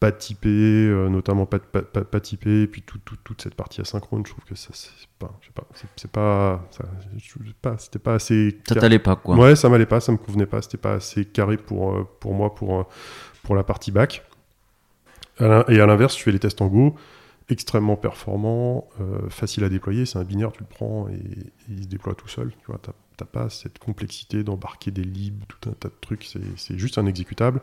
pas 0.00 0.12
typé, 0.12 0.48
euh, 0.48 1.10
notamment 1.10 1.44
pas, 1.44 1.58
pas, 1.58 1.82
pas, 1.82 2.20
typé, 2.20 2.62
et 2.62 2.66
puis 2.66 2.80
tout, 2.80 2.98
toute 3.22 3.42
cette 3.42 3.54
partie 3.54 3.82
asynchrone, 3.82 4.24
je 4.24 4.32
trouve 4.32 4.44
que 4.44 4.54
ça, 4.54 4.70
c'est 4.72 4.90
pas, 5.18 5.30
je 5.42 5.46
sais 5.48 5.52
pas, 5.52 5.66
c'est 5.94 6.10
pas, 6.10 6.66
pas 7.60 7.78
c'était 7.78 7.98
pas 7.98 8.14
assez. 8.14 8.58
Ça 8.66 8.76
t'allait 8.76 8.98
pas, 8.98 9.16
quoi. 9.16 9.36
Ouais, 9.36 9.54
ça 9.54 9.68
m'allait 9.68 9.84
pas, 9.84 10.00
ça 10.00 10.10
me 10.10 10.16
convenait 10.16 10.46
pas, 10.46 10.62
c'était 10.62 10.78
pas 10.78 10.94
assez 10.94 11.26
carré 11.26 11.58
pour, 11.58 11.94
euh, 11.94 12.08
pour 12.18 12.32
moi, 12.32 12.54
pour, 12.54 12.80
euh, 12.80 12.84
pour 13.42 13.54
la 13.54 13.62
partie 13.62 13.92
back. 13.92 14.24
Et 15.38 15.80
à 15.80 15.86
l'inverse, 15.86 16.18
je 16.18 16.22
fais 16.22 16.32
les 16.32 16.38
tests 16.38 16.60
en 16.60 16.66
Go, 16.66 16.94
extrêmement 17.48 17.96
performant, 17.96 18.88
facile 19.30 19.64
à 19.64 19.70
déployer, 19.70 20.04
c'est 20.04 20.18
un 20.18 20.24
binaire, 20.24 20.52
tu 20.52 20.60
le 20.60 20.66
prends 20.68 21.08
et, 21.08 21.18
il 21.70 21.84
se 21.84 21.88
déploie 21.88 22.14
tout 22.14 22.28
seul, 22.28 22.50
tu 22.50 22.66
vois, 22.66 22.78
t'as 23.16 23.24
pas 23.24 23.48
cette 23.48 23.78
complexité 23.78 24.44
d'embarquer 24.44 24.90
des 24.90 25.02
libs, 25.02 25.42
tout 25.48 25.70
un 25.70 25.72
tas 25.72 25.88
de 25.88 25.94
trucs, 25.98 26.28
c'est 26.56 26.78
juste 26.78 26.98
un 26.98 27.06
exécutable. 27.06 27.62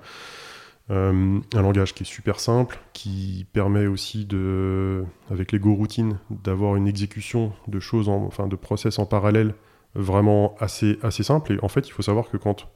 Euh, 0.90 1.40
un 1.54 1.62
langage 1.62 1.94
qui 1.94 2.04
est 2.04 2.06
super 2.06 2.40
simple, 2.40 2.80
qui 2.94 3.46
permet 3.52 3.88
aussi 3.88 4.26
de, 4.26 5.04
avec 5.30 5.52
les 5.52 5.60
Go 5.60 5.74
routines, 5.74 6.18
d'avoir 6.30 6.78
une 6.78 6.88
exécution 6.88 7.52
de 7.68 7.80
choses, 7.80 8.08
en, 8.08 8.24
enfin 8.24 8.48
de 8.48 8.56
process 8.56 8.98
en 8.98 9.06
parallèle 9.06 9.54
vraiment 9.96 10.56
assez, 10.60 10.98
assez 11.02 11.24
simple. 11.24 11.54
Et 11.54 11.60
en 11.62 11.68
fait, 11.68 11.88
il 11.88 11.92
faut 11.92 12.04
savoir 12.04 12.30
que 12.30 12.38
quand 12.38 12.68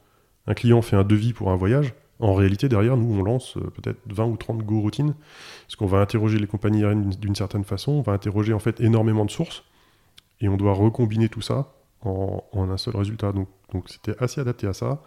un 0.47 0.53
client 0.53 0.81
fait 0.81 0.97
un 0.97 1.03
devis 1.03 1.33
pour 1.33 1.51
un 1.51 1.55
voyage, 1.55 1.93
En 2.21 2.35
réalité, 2.35 2.69
derrière, 2.69 2.97
nous, 2.97 3.19
on 3.19 3.23
lance 3.23 3.57
peut-être 3.73 3.99
20 4.05 4.25
ou 4.25 4.37
30 4.37 4.59
Go 4.63 4.79
routines, 4.79 5.15
parce 5.65 5.75
qu'on 5.75 5.87
va 5.87 5.99
interroger 5.99 6.37
les 6.37 6.45
compagnies 6.45 6.83
aériennes 6.83 7.09
d'une 7.09 7.33
certaine 7.33 7.63
façon, 7.63 7.93
on 7.93 8.01
va 8.01 8.13
interroger 8.13 8.53
en 8.53 8.59
fait 8.59 8.79
énormément 8.79 9.25
de 9.25 9.31
sources, 9.31 9.63
et 10.39 10.47
on 10.47 10.55
doit 10.55 10.73
recombiner 10.73 11.29
tout 11.29 11.41
ça 11.41 11.73
en, 12.01 12.43
un 12.53 12.77
seul 12.77 12.95
résultat. 12.95 13.31
Donc, 13.31 13.47
donc 13.73 13.89
c'était 13.89 14.15
assez 14.19 14.39
adapté 14.39 14.67
à 14.67 14.73
ça. 14.73 15.01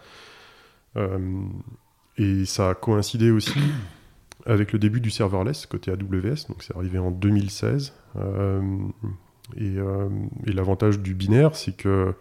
Et 2.17 2.45
ça 2.45 2.69
a 2.69 2.75
coïncidé 2.75 3.31
aussi 3.31 3.59
avec 4.45 4.71
le 4.73 4.79
début 4.79 5.01
du 5.01 5.09
serverless 5.09 5.65
côté 5.65 5.91
AWS, 5.91 6.47
donc 6.47 6.61
c'est 6.61 6.75
arrivé 6.75 6.99
en 6.99 7.11
2016. 7.11 7.93
Euh, 8.17 8.61
euh, 9.61 10.09
et, 10.45 10.53
l'avantage 10.53 10.99
du 10.99 11.13
binaire, 11.13 11.55
c'est 11.55 11.75
que 11.75 12.13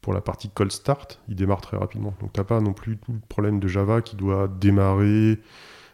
pour 0.00 0.12
la 0.12 0.20
partie 0.20 0.50
cold 0.50 0.72
start, 0.72 1.20
il 1.28 1.36
démarre 1.36 1.60
très 1.60 1.76
rapidement. 1.76 2.14
Donc 2.20 2.32
tu 2.32 2.40
n'as 2.40 2.44
pas 2.44 2.60
non 2.60 2.72
plus 2.72 2.98
tout 2.98 3.12
le 3.12 3.20
problème 3.28 3.60
de 3.60 3.68
Java 3.68 4.02
qui 4.02 4.16
doit 4.16 4.48
démarrer, 4.48 5.40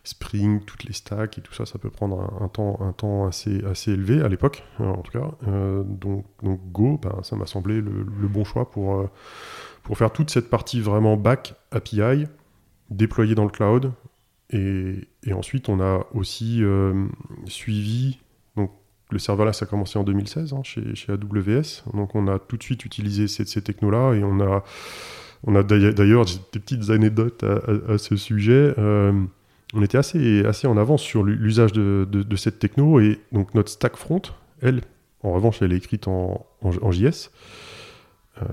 Spring, 0.05 0.64
toutes 0.64 0.85
les 0.85 0.95
stacks 0.95 1.37
et 1.37 1.43
tout 1.43 1.53
ça, 1.53 1.66
ça 1.66 1.79
peut 1.79 1.91
prendre 1.91 2.33
un, 2.41 2.49
temps, 2.49 2.79
un 2.81 2.93
temps 2.93 3.26
assez, 3.26 3.62
assez 3.64 3.93
élevé 3.93 4.22
à 4.22 4.29
l'époque, 4.29 4.64
hein, 4.79 4.87
en 4.87 5.03
tout 5.03 5.12
cas. 5.12 5.31
Euh, 5.47 5.83
donc, 5.85 6.24
donc, 6.43 6.61
Go, 6.72 6.99
ben, 7.03 7.22
ça 7.22 7.37
m'a 7.37 7.45
semblé 7.45 7.83
le, 7.83 8.05
bon 8.29 8.45
choix 8.45 8.70
pour, 8.70 9.07
pour 9.83 9.99
faire 9.99 10.11
toute 10.11 10.31
cette 10.31 10.49
partie 10.49 10.81
vraiment 10.81 11.18
back 11.18 11.57
API, 11.72 12.26
déployée 12.91 13.34
dans 13.34 13.45
le 13.45 13.51
cloud, 13.51 13.93
et, 14.51 15.07
ensuite, 15.32 15.68
on 15.68 15.80
a 15.80 16.07
aussi 16.14 16.62
euh, 16.62 17.07
suivi. 17.47 18.18
Donc, 18.57 18.70
le 19.11 19.18
serverless 19.18 19.59
ça 19.59 19.66
a 19.66 19.68
commencé 19.68 19.99
en 19.99 20.05
2016 20.05 20.55
hein, 20.55 20.62
chez, 20.62 20.82
AWS. 21.09 21.84
Donc, 21.93 22.14
on 22.14 22.28
a 22.28 22.39
tout 22.39 22.57
de 22.57 22.62
suite 22.62 22.84
utilisé 22.84 23.28
ces, 23.28 23.45
ces 23.45 23.62
technos-là 23.62 24.14
et 24.14 24.24
on 24.24 24.41
a, 24.41 24.64
on 25.45 25.55
a 25.55 25.62
d'ailleurs 25.62 26.24
des 26.24 26.61
petites 26.61 26.89
anecdotes 26.91 27.45
à, 27.45 27.99
ce 27.99 28.16
sujet. 28.16 28.74
Euh, 28.78 29.12
on 29.74 29.82
était 29.82 29.99
assez, 29.99 30.45
assez 30.47 30.66
en 30.66 30.78
avance 30.78 31.03
sur 31.03 31.24
l'usage 31.24 31.72
de, 31.72 32.09
de, 32.11 32.36
cette 32.36 32.59
techno 32.59 33.01
et 33.01 33.20
donc 33.32 33.55
notre 33.55 33.68
stack 33.68 33.97
front, 33.97 34.22
elle, 34.62 34.80
en 35.22 35.32
revanche, 35.32 35.61
elle 35.61 35.74
est 35.74 35.76
écrite 35.76 36.09
en, 36.09 36.47
en, 36.62 36.91
JS. 36.91 37.30
Euh, 38.41 38.45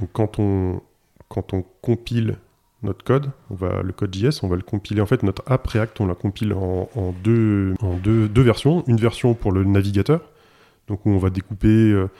donc 0.00 0.10
quand 0.14 0.38
on, 0.38 0.80
quand 1.32 1.54
on 1.54 1.64
compile 1.80 2.36
notre 2.82 3.04
code, 3.04 3.30
on 3.48 3.54
va, 3.54 3.82
le 3.82 3.92
code 3.92 4.14
JS, 4.14 4.42
on 4.42 4.48
va 4.48 4.56
le 4.56 4.62
compiler. 4.62 5.00
En 5.00 5.06
fait, 5.06 5.22
notre 5.22 5.42
app 5.50 5.66
React, 5.66 6.02
on 6.02 6.06
la 6.06 6.14
compile 6.14 6.52
en, 6.52 7.14
deux, 7.24 7.74
versions. 8.36 8.84
Une 8.86 8.98
version 8.98 9.32
pour 9.32 9.50
le 9.50 9.64
navigateur, 9.64 10.20
donc 10.88 11.06
où 11.06 11.10
on 11.10 11.16
va 11.16 11.30
découper, 11.30 11.68
euh, 11.68 12.10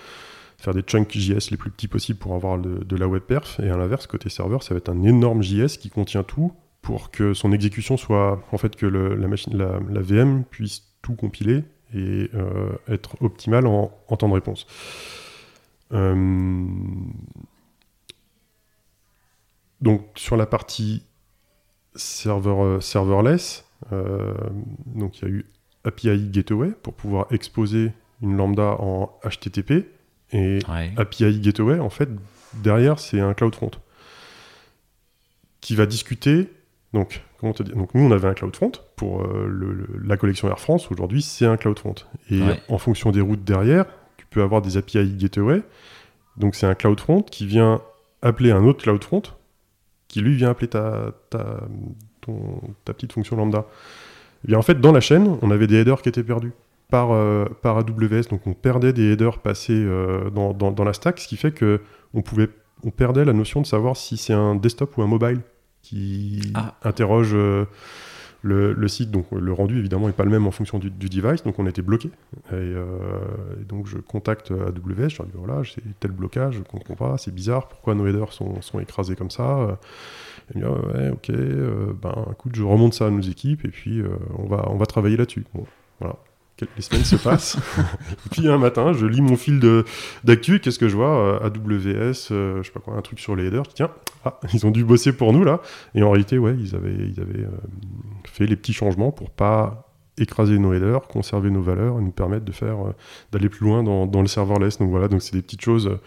faire 0.56 0.72
des 0.72 0.80
chunks 0.80 1.12
JS 1.12 1.50
les 1.50 1.58
plus 1.58 1.70
petits 1.70 1.88
possibles 1.88 2.18
pour 2.18 2.34
avoir 2.34 2.58
de 2.58 2.96
la 2.96 3.06
web 3.06 3.22
perf. 3.22 3.60
Et 3.60 3.68
à 3.68 3.76
l'inverse, 3.76 4.06
côté 4.06 4.30
serveur, 4.30 4.62
ça 4.62 4.72
va 4.72 4.78
être 4.78 4.88
un 4.88 5.02
énorme 5.02 5.42
JS 5.42 5.76
qui 5.78 5.90
contient 5.90 6.22
tout 6.22 6.52
pour 6.80 7.10
que 7.10 7.34
son 7.34 7.52
exécution 7.52 7.98
soit, 7.98 8.42
en 8.50 8.56
fait, 8.56 8.76
que 8.76 8.86
la, 8.86 9.28
machine, 9.28 9.56
la, 9.56 10.00
VM 10.00 10.44
puisse 10.44 10.84
tout 11.02 11.16
compiler 11.16 11.64
et 11.94 12.30
euh, 12.34 12.72
être 12.88 13.20
optimale 13.20 13.66
en, 13.66 13.90
temps 14.16 14.28
de 14.28 14.34
réponse. 14.34 14.66
Euh, 15.92 16.56
donc 19.82 20.06
sur 20.14 20.36
la 20.36 20.46
partie 20.46 21.04
serveur, 21.94 22.64
euh, 22.64 22.80
serverless, 22.80 23.66
euh, 23.92 24.32
donc 24.86 25.18
il 25.18 25.22
y 25.22 25.26
a 25.26 25.30
eu 25.30 25.46
API 25.84 26.28
Gateway 26.30 26.70
pour 26.82 26.94
pouvoir 26.94 27.26
exposer 27.30 27.92
une 28.22 28.36
lambda 28.36 28.76
en 28.78 29.18
HTTP. 29.24 29.86
Et 30.30 30.60
API 30.96 31.40
Gateway, 31.40 31.78
en 31.78 31.90
fait, 31.90 32.08
derrière, 32.54 32.98
c'est 32.98 33.20
un 33.20 33.34
CloudFront 33.34 33.72
qui 35.60 35.74
va 35.74 35.84
discuter. 35.84 36.48
Donc, 36.94 37.22
comment 37.38 37.52
te 37.52 37.62
dire 37.62 37.76
Donc, 37.76 37.94
nous, 37.94 38.02
on 38.02 38.12
avait 38.12 38.28
un 38.28 38.34
CloudFront 38.34 38.72
pour 38.96 39.22
euh, 39.22 39.86
la 40.04 40.16
collection 40.16 40.48
Air 40.48 40.60
France. 40.60 40.90
Aujourd'hui, 40.90 41.20
c'est 41.20 41.44
un 41.44 41.56
CloudFront. 41.56 41.96
Et 42.30 42.40
en 42.68 42.78
fonction 42.78 43.10
des 43.10 43.20
routes 43.20 43.44
derrière, 43.44 43.84
tu 44.16 44.24
peux 44.26 44.42
avoir 44.42 44.62
des 44.62 44.76
API 44.76 45.16
Gateway. 45.16 45.62
Donc, 46.36 46.54
c'est 46.54 46.66
un 46.66 46.74
CloudFront 46.74 47.22
qui 47.22 47.46
vient 47.46 47.82
appeler 48.22 48.52
un 48.52 48.64
autre 48.64 48.82
CloudFront 48.82 49.22
qui 50.12 50.20
lui 50.20 50.36
vient 50.36 50.50
appeler 50.50 50.68
ta, 50.68 51.12
ta, 51.30 51.62
ta 52.84 52.92
petite 52.92 53.12
fonction 53.12 53.34
lambda. 53.34 53.66
Et 54.44 54.48
bien 54.48 54.58
en 54.58 54.62
fait, 54.62 54.80
dans 54.80 54.92
la 54.92 55.00
chaîne, 55.00 55.38
on 55.40 55.50
avait 55.50 55.66
des 55.66 55.76
headers 55.76 56.02
qui 56.02 56.10
étaient 56.10 56.22
perdus 56.22 56.52
par, 56.90 57.12
euh, 57.12 57.46
par 57.62 57.78
AWS, 57.78 58.28
donc 58.30 58.46
on 58.46 58.52
perdait 58.52 58.92
des 58.92 59.12
headers 59.12 59.38
passés 59.38 59.72
euh, 59.72 60.28
dans, 60.28 60.52
dans, 60.52 60.84
la 60.84 60.92
stack, 60.92 61.18
ce 61.18 61.26
qui 61.26 61.38
fait 61.38 61.52
que 61.52 61.80
on 62.12 62.20
pouvait, 62.20 62.50
on 62.84 62.90
perdait 62.90 63.24
la 63.24 63.32
notion 63.32 63.62
de 63.62 63.66
savoir 63.66 63.96
si 63.96 64.18
c'est 64.18 64.34
un 64.34 64.54
desktop 64.54 64.98
ou 64.98 65.02
un 65.02 65.06
mobile 65.06 65.40
qui 65.80 66.52
ah. 66.54 66.74
interroge 66.82 67.30
euh, 67.32 67.64
le, 68.42 68.88
site, 68.88 69.10
donc 69.10 69.26
le 69.30 69.52
rendu 69.52 69.78
évidemment 69.78 70.08
n'est 70.08 70.12
pas 70.12 70.24
le 70.24 70.30
même 70.30 70.46
en 70.46 70.50
fonction 70.50 70.78
du, 70.78 70.90
device, 70.90 71.42
donc 71.44 71.58
on 71.58 71.66
était 71.66 71.82
bloqué. 71.82 72.10
Et, 72.52 72.74
donc 73.68 73.86
je 73.86 73.98
contacte 73.98 74.50
AWS, 74.50 75.08
je 75.08 75.18
leur 75.18 75.26
dis 75.26 75.32
voilà, 75.34 75.62
j'ai 75.62 75.82
tel 76.00 76.10
blocage, 76.10 76.54
je 76.54 76.62
comprends 76.62 76.96
pas, 76.96 77.18
c'est 77.18 77.34
bizarre, 77.34 77.68
pourquoi 77.68 77.94
nos 77.94 78.06
headers 78.06 78.32
sont, 78.32 78.60
sont 78.60 78.80
écrasés 78.80 79.16
comme 79.16 79.30
ça? 79.30 79.78
Et 80.54 80.58
me 80.58 80.68
ouais, 80.68 81.10
ok, 81.10 81.30
euh, 81.30 81.92
ben 82.00 82.26
écoute, 82.32 82.54
je 82.54 82.62
remonte 82.62 82.94
ça 82.94 83.06
à 83.06 83.10
nos 83.10 83.20
équipes 83.20 83.64
et 83.64 83.68
puis 83.68 84.00
euh, 84.00 84.08
on, 84.38 84.46
va, 84.46 84.68
on 84.68 84.76
va 84.76 84.86
travailler 84.86 85.16
là-dessus. 85.16 85.44
voilà 86.00 86.16
les 86.76 86.82
semaines 86.82 87.04
se 87.04 87.16
passent. 87.16 87.56
puis 88.30 88.48
un 88.48 88.58
matin, 88.58 88.92
je 88.92 89.06
lis 89.06 89.20
mon 89.20 89.36
fil 89.36 89.60
d'actu 90.24 90.56
et 90.56 90.60
qu'est-ce 90.60 90.78
que 90.78 90.88
je 90.88 90.96
vois? 90.96 91.42
AWS, 91.44 92.28
euh, 92.30 92.62
je 92.62 92.62
sais 92.62 92.72
pas 92.72 92.80
quoi, 92.80 92.94
un 92.94 93.02
truc 93.02 93.20
sur 93.20 93.36
les 93.36 93.46
headers. 93.46 93.66
Tiens, 93.74 93.90
ah, 94.24 94.38
ils 94.52 94.66
ont 94.66 94.70
dû 94.70 94.84
bosser 94.84 95.12
pour 95.12 95.32
nous 95.32 95.44
là. 95.44 95.60
Et 95.94 96.02
en 96.02 96.10
réalité, 96.10 96.38
ouais, 96.38 96.54
ils 96.58 96.74
avaient, 96.74 96.94
ils 96.94 97.20
avaient 97.20 97.44
euh, 97.44 97.50
fait 98.24 98.46
les 98.46 98.56
petits 98.56 98.72
changements 98.72 99.10
pour 99.10 99.30
pas 99.30 99.88
écraser 100.18 100.58
nos 100.58 100.72
headers, 100.72 101.08
conserver 101.08 101.50
nos 101.50 101.62
valeurs 101.62 101.98
et 101.98 102.02
nous 102.02 102.12
permettre 102.12 102.44
de 102.44 102.52
faire 102.52 102.86
euh, 102.86 102.94
d'aller 103.32 103.48
plus 103.48 103.66
loin 103.66 103.82
dans, 103.82 104.06
dans, 104.06 104.20
le 104.20 104.28
serverless. 104.28 104.78
Donc 104.78 104.90
voilà, 104.90 105.08
donc 105.08 105.22
c'est 105.22 105.34
des 105.34 105.42
petites 105.42 105.62
choses 105.62 105.98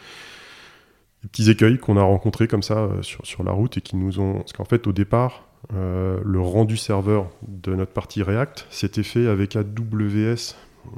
des 1.24 1.30
petits 1.30 1.50
écueils 1.50 1.80
qu'on 1.80 1.98
a 1.98 2.04
rencontrés 2.04 2.48
comme 2.48 2.62
ça 2.62 2.88
sur, 3.02 3.26
sur, 3.26 3.44
la 3.44 3.52
route 3.52 3.78
et 3.78 3.82
qui 3.82 3.96
nous 3.96 4.20
ont. 4.20 4.36
Parce 4.36 4.54
qu'en 4.54 4.66
fait, 4.66 4.86
au 4.86 4.92
départ, 4.92 5.44
euh, 5.74 6.20
le 6.24 6.40
rendu 6.40 6.78
serveur 6.78 7.30
de 7.48 7.74
notre 7.76 7.92
partie 7.92 8.22
React, 8.22 8.68
s'était 8.70 9.04
fait 9.04 9.28
avec 9.28 9.56
AWS 9.56 10.56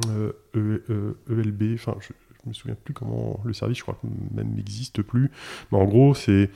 euh, 0.10 1.14
ELB, 1.30 1.62
e 1.62 1.74
enfin 1.76 1.96
je, 2.00 2.10
ne 2.44 2.50
me 2.50 2.54
souviens 2.54 2.76
plus 2.76 2.94
comment 2.94 3.40
le 3.46 3.54
service, 3.54 3.78
je 3.78 3.84
crois 3.84 3.98
que 4.02 4.08
même 4.36 4.54
n'existe 4.56 5.02
plus. 5.02 5.32
Mais 5.72 5.78
en 5.78 5.86
gros, 5.86 6.14
c'est 6.14 6.50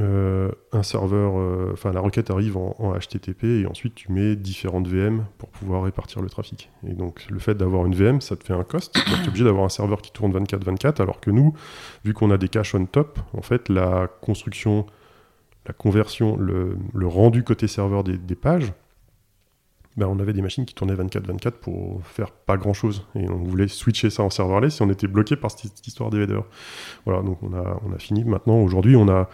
euh, 0.00 0.50
un 0.72 0.82
serveur, 0.82 1.34
enfin 1.72 1.92
la 1.92 2.00
requête 2.00 2.30
arrive 2.30 2.56
en, 2.56 2.94
HTTP 2.96 3.44
et 3.44 3.66
ensuite 3.66 3.94
tu 3.96 4.12
mets 4.12 4.36
différentes 4.36 4.86
VM 4.86 5.24
pour 5.38 5.48
pouvoir 5.48 5.82
répartir 5.82 6.22
le 6.22 6.28
trafic. 6.28 6.70
Et 6.86 6.92
donc 6.92 7.26
le 7.28 7.40
fait 7.40 7.54
d'avoir 7.54 7.86
une 7.86 7.94
VM, 7.94 8.20
ça 8.20 8.36
te 8.36 8.44
fait 8.44 8.54
un 8.54 8.64
cost. 8.64 8.92
tu 8.92 9.00
es 9.00 9.28
obligé 9.28 9.44
d'avoir 9.44 9.64
un 9.64 9.68
serveur 9.68 10.00
qui 10.00 10.12
tourne 10.12 10.32
24-24, 10.32 11.02
alors 11.02 11.20
que 11.20 11.30
nous, 11.30 11.54
vu 12.04 12.14
qu'on 12.14 12.30
a 12.30 12.38
des 12.38 12.48
caches 12.48 12.74
on 12.76 12.86
top, 12.86 13.18
en 13.32 13.42
fait 13.42 13.68
la 13.68 14.08
construction 14.20 14.86
la 15.66 15.72
conversion, 15.72 16.36
le, 16.36 16.76
rendu 17.06 17.42
côté 17.42 17.68
serveur 17.68 18.04
des, 18.04 18.34
pages, 18.34 18.72
ben 19.96 20.06
on 20.06 20.18
avait 20.18 20.32
des 20.32 20.42
machines 20.42 20.64
qui 20.64 20.74
tournaient 20.74 20.94
24-24 20.94 21.52
pour 21.52 22.04
faire 22.06 22.30
pas 22.30 22.56
grand 22.56 22.74
chose. 22.74 23.06
Et 23.14 23.28
on 23.28 23.38
voulait 23.38 23.68
switcher 23.68 24.10
ça 24.10 24.22
en 24.22 24.30
serverless 24.30 24.80
et 24.80 24.84
on 24.84 24.90
était 24.90 25.06
bloqué 25.06 25.36
par 25.36 25.50
cette, 25.50 25.86
histoire 25.86 26.10
des 26.10 26.22
headers. 26.22 26.44
Voilà, 27.06 27.22
donc 27.22 27.38
on 27.42 27.54
a, 27.54 27.80
on 27.86 27.92
a 27.92 27.98
fini. 27.98 28.24
Maintenant, 28.24 28.58
aujourd'hui, 28.58 28.96
on 28.96 29.08
a 29.08 29.28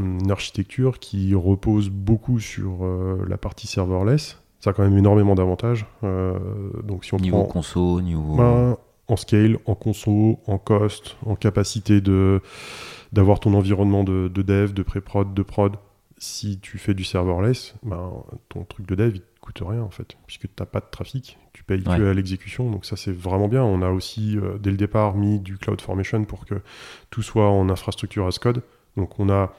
une 0.00 0.30
architecture 0.30 0.98
qui 0.98 1.34
repose 1.34 1.88
beaucoup 1.88 2.40
sur 2.40 2.84
euh, 2.84 3.24
la 3.28 3.38
partie 3.38 3.66
serverless. 3.66 4.42
Ça 4.60 4.70
a 4.70 4.72
quand 4.72 4.82
même 4.82 4.98
énormément 4.98 5.34
d'avantages. 5.34 5.86
Euh, 6.02 6.38
donc 6.82 7.04
si 7.04 7.14
on 7.14 7.18
niveau 7.18 7.44
prend, 7.44 7.52
conso, 7.52 8.00
niveau... 8.00 8.36
Ben, 8.36 8.76
en 9.08 9.16
scale, 9.16 9.58
en 9.66 9.74
conso, 9.76 10.40
en 10.46 10.58
cost, 10.58 11.16
en 11.24 11.36
capacité 11.36 12.00
de 12.00 12.40
d'avoir 13.12 13.40
ton 13.40 13.54
environnement 13.54 14.04
de, 14.04 14.28
dev, 14.28 14.72
de 14.72 14.82
pré-prod, 14.82 15.34
de 15.34 15.42
prod. 15.42 15.76
Si 16.18 16.58
tu 16.60 16.78
fais 16.78 16.94
du 16.94 17.04
serverless, 17.04 17.74
ben, 17.82 18.10
ton 18.48 18.64
truc 18.64 18.86
de 18.86 18.94
dev, 18.94 19.16
il 19.16 19.20
te 19.20 19.40
coûte 19.40 19.62
rien 19.66 19.82
en 19.82 19.90
fait, 19.90 20.16
puisque 20.26 20.42
tu 20.42 20.54
n'as 20.58 20.66
pas 20.66 20.80
de 20.80 20.86
trafic, 20.90 21.38
tu 21.52 21.62
payes 21.62 21.82
que 21.82 22.10
à 22.10 22.14
l'exécution, 22.14 22.70
donc 22.70 22.86
ça 22.86 22.96
c'est 22.96 23.12
vraiment 23.12 23.48
bien. 23.48 23.62
On 23.62 23.82
a 23.82 23.90
aussi, 23.90 24.38
euh, 24.38 24.56
dès 24.58 24.70
le 24.70 24.78
départ, 24.78 25.14
mis 25.14 25.40
du 25.40 25.58
CloudFormation 25.58 26.24
pour 26.24 26.46
que 26.46 26.54
tout 27.10 27.22
soit 27.22 27.50
en 27.50 27.68
infrastructure 27.68 28.26
as 28.26 28.38
code. 28.38 28.62
Donc 28.96 29.20
on 29.20 29.28
a 29.28 29.52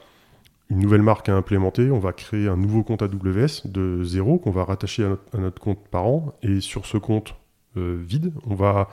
une 0.70 0.80
nouvelle 0.80 1.02
marque 1.02 1.28
à 1.28 1.36
implémenter, 1.36 1.90
on 1.90 1.98
va 1.98 2.12
créer 2.12 2.48
un 2.48 2.56
nouveau 2.56 2.82
compte 2.82 3.02
AWS 3.02 3.66
de 3.66 4.02
zéro 4.04 4.38
qu'on 4.38 4.50
va 4.50 4.64
rattacher 4.64 5.04
à 5.04 5.38
notre, 5.38 5.60
compte 5.60 5.86
parent, 5.88 6.34
et 6.42 6.60
sur 6.60 6.86
ce 6.86 6.98
compte 6.98 7.34
euh, 7.76 7.98
vide, 8.00 8.32
on 8.46 8.54
va 8.54 8.88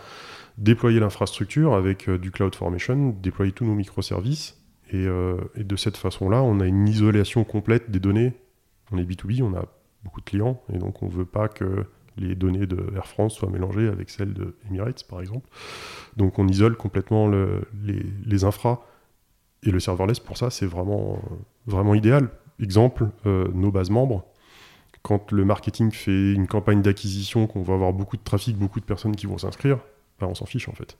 déployer 0.57 0.99
l'infrastructure 0.99 1.73
avec 1.73 2.07
euh, 2.07 2.17
du 2.17 2.31
CloudFormation, 2.31 3.15
déployer 3.21 3.51
tous 3.51 3.65
nos 3.65 3.75
microservices. 3.75 4.61
Et, 4.91 5.05
euh, 5.07 5.37
et 5.55 5.63
de 5.63 5.75
cette 5.75 5.97
façon-là, 5.97 6.43
on 6.43 6.59
a 6.59 6.65
une 6.65 6.87
isolation 6.87 7.43
complète 7.43 7.89
des 7.91 7.99
données. 7.99 8.33
On 8.91 8.97
est 8.97 9.03
B2B, 9.03 9.41
on 9.41 9.55
a 9.55 9.65
beaucoup 10.03 10.21
de 10.21 10.25
clients, 10.25 10.61
et 10.71 10.77
donc 10.77 11.01
on 11.01 11.07
ne 11.07 11.11
veut 11.11 11.25
pas 11.25 11.47
que 11.47 11.85
les 12.17 12.35
données 12.35 12.67
de 12.67 12.93
Air 12.95 13.07
France 13.07 13.33
soient 13.33 13.49
mélangées 13.49 13.87
avec 13.87 14.09
celles 14.11 14.33
de 14.33 14.55
Emirates, 14.69 15.03
par 15.09 15.19
exemple. 15.19 15.49
Donc 16.15 16.37
on 16.37 16.47
isole 16.47 16.77
complètement 16.77 17.27
les, 17.27 18.43
infras 18.43 18.85
et 19.63 19.71
le 19.71 19.79
serverless, 19.79 20.19
pour 20.19 20.37
ça, 20.37 20.51
c'est 20.51 20.67
vraiment, 20.67 21.19
vraiment 21.65 21.95
idéal. 21.95 22.29
Exemple, 22.59 23.07
nos 23.25 23.71
bases 23.71 23.89
membres. 23.89 24.23
Quand 25.01 25.31
le 25.31 25.43
marketing 25.43 25.91
fait 25.91 26.33
une 26.33 26.47
campagne 26.47 26.83
d'acquisition, 26.83 27.47
qu'on 27.47 27.63
va 27.63 27.73
avoir 27.73 27.91
beaucoup 27.91 28.17
de 28.17 28.23
trafic, 28.23 28.55
beaucoup 28.55 28.79
de 28.79 28.85
personnes 28.85 29.15
qui 29.15 29.25
vont 29.25 29.39
s'inscrire, 29.39 29.79
on 30.21 30.35
s'en 30.35 30.45
fiche 30.45 30.69
en 30.69 30.73
fait. 30.73 30.97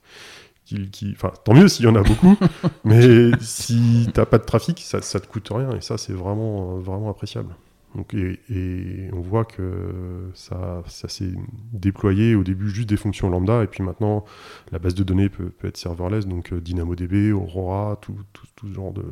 Qui, 0.64 1.12
Enfin, 1.12 1.32
tant 1.44 1.54
mieux 1.54 1.68
s'il 1.68 1.84
y 1.84 1.88
en 1.88 1.94
a 1.94 2.02
beaucoup, 2.02 2.36
mais 2.84 3.30
si 3.40 4.08
t'as 4.12 4.26
pas 4.26 4.38
de 4.38 4.44
trafic, 4.44 4.80
ça, 4.80 5.00
ça 5.00 5.20
te 5.20 5.28
coûte 5.28 5.48
rien, 5.52 5.70
et 5.76 5.80
ça, 5.80 5.96
c'est 5.96 6.12
vraiment, 6.12 6.78
vraiment 6.78 7.08
appréciable. 7.08 7.54
Donc, 7.94 8.14
et, 8.14 9.08
on 9.12 9.20
voit 9.20 9.44
que 9.44 10.30
ça, 10.34 10.82
ça 10.86 11.08
s'est 11.08 11.32
déployé 11.72 12.34
au 12.34 12.42
début 12.42 12.68
juste 12.68 12.88
des 12.88 12.96
fonctions 12.96 13.30
lambda, 13.30 13.62
et 13.62 13.68
puis 13.68 13.82
maintenant 13.82 14.24
la 14.72 14.78
base 14.78 14.94
de 14.94 15.04
données 15.04 15.28
peut, 15.28 15.50
peut 15.50 15.68
être 15.68 15.76
serverless, 15.76 16.26
donc 16.26 16.52
euh, 16.52 16.60
DynamoDB, 16.60 17.32
Aurora, 17.32 17.96
tout, 18.02 18.18
tout, 18.32 18.46
tout 18.56 18.68
ce 18.68 18.74
genre 18.74 18.92
de, 18.92 19.04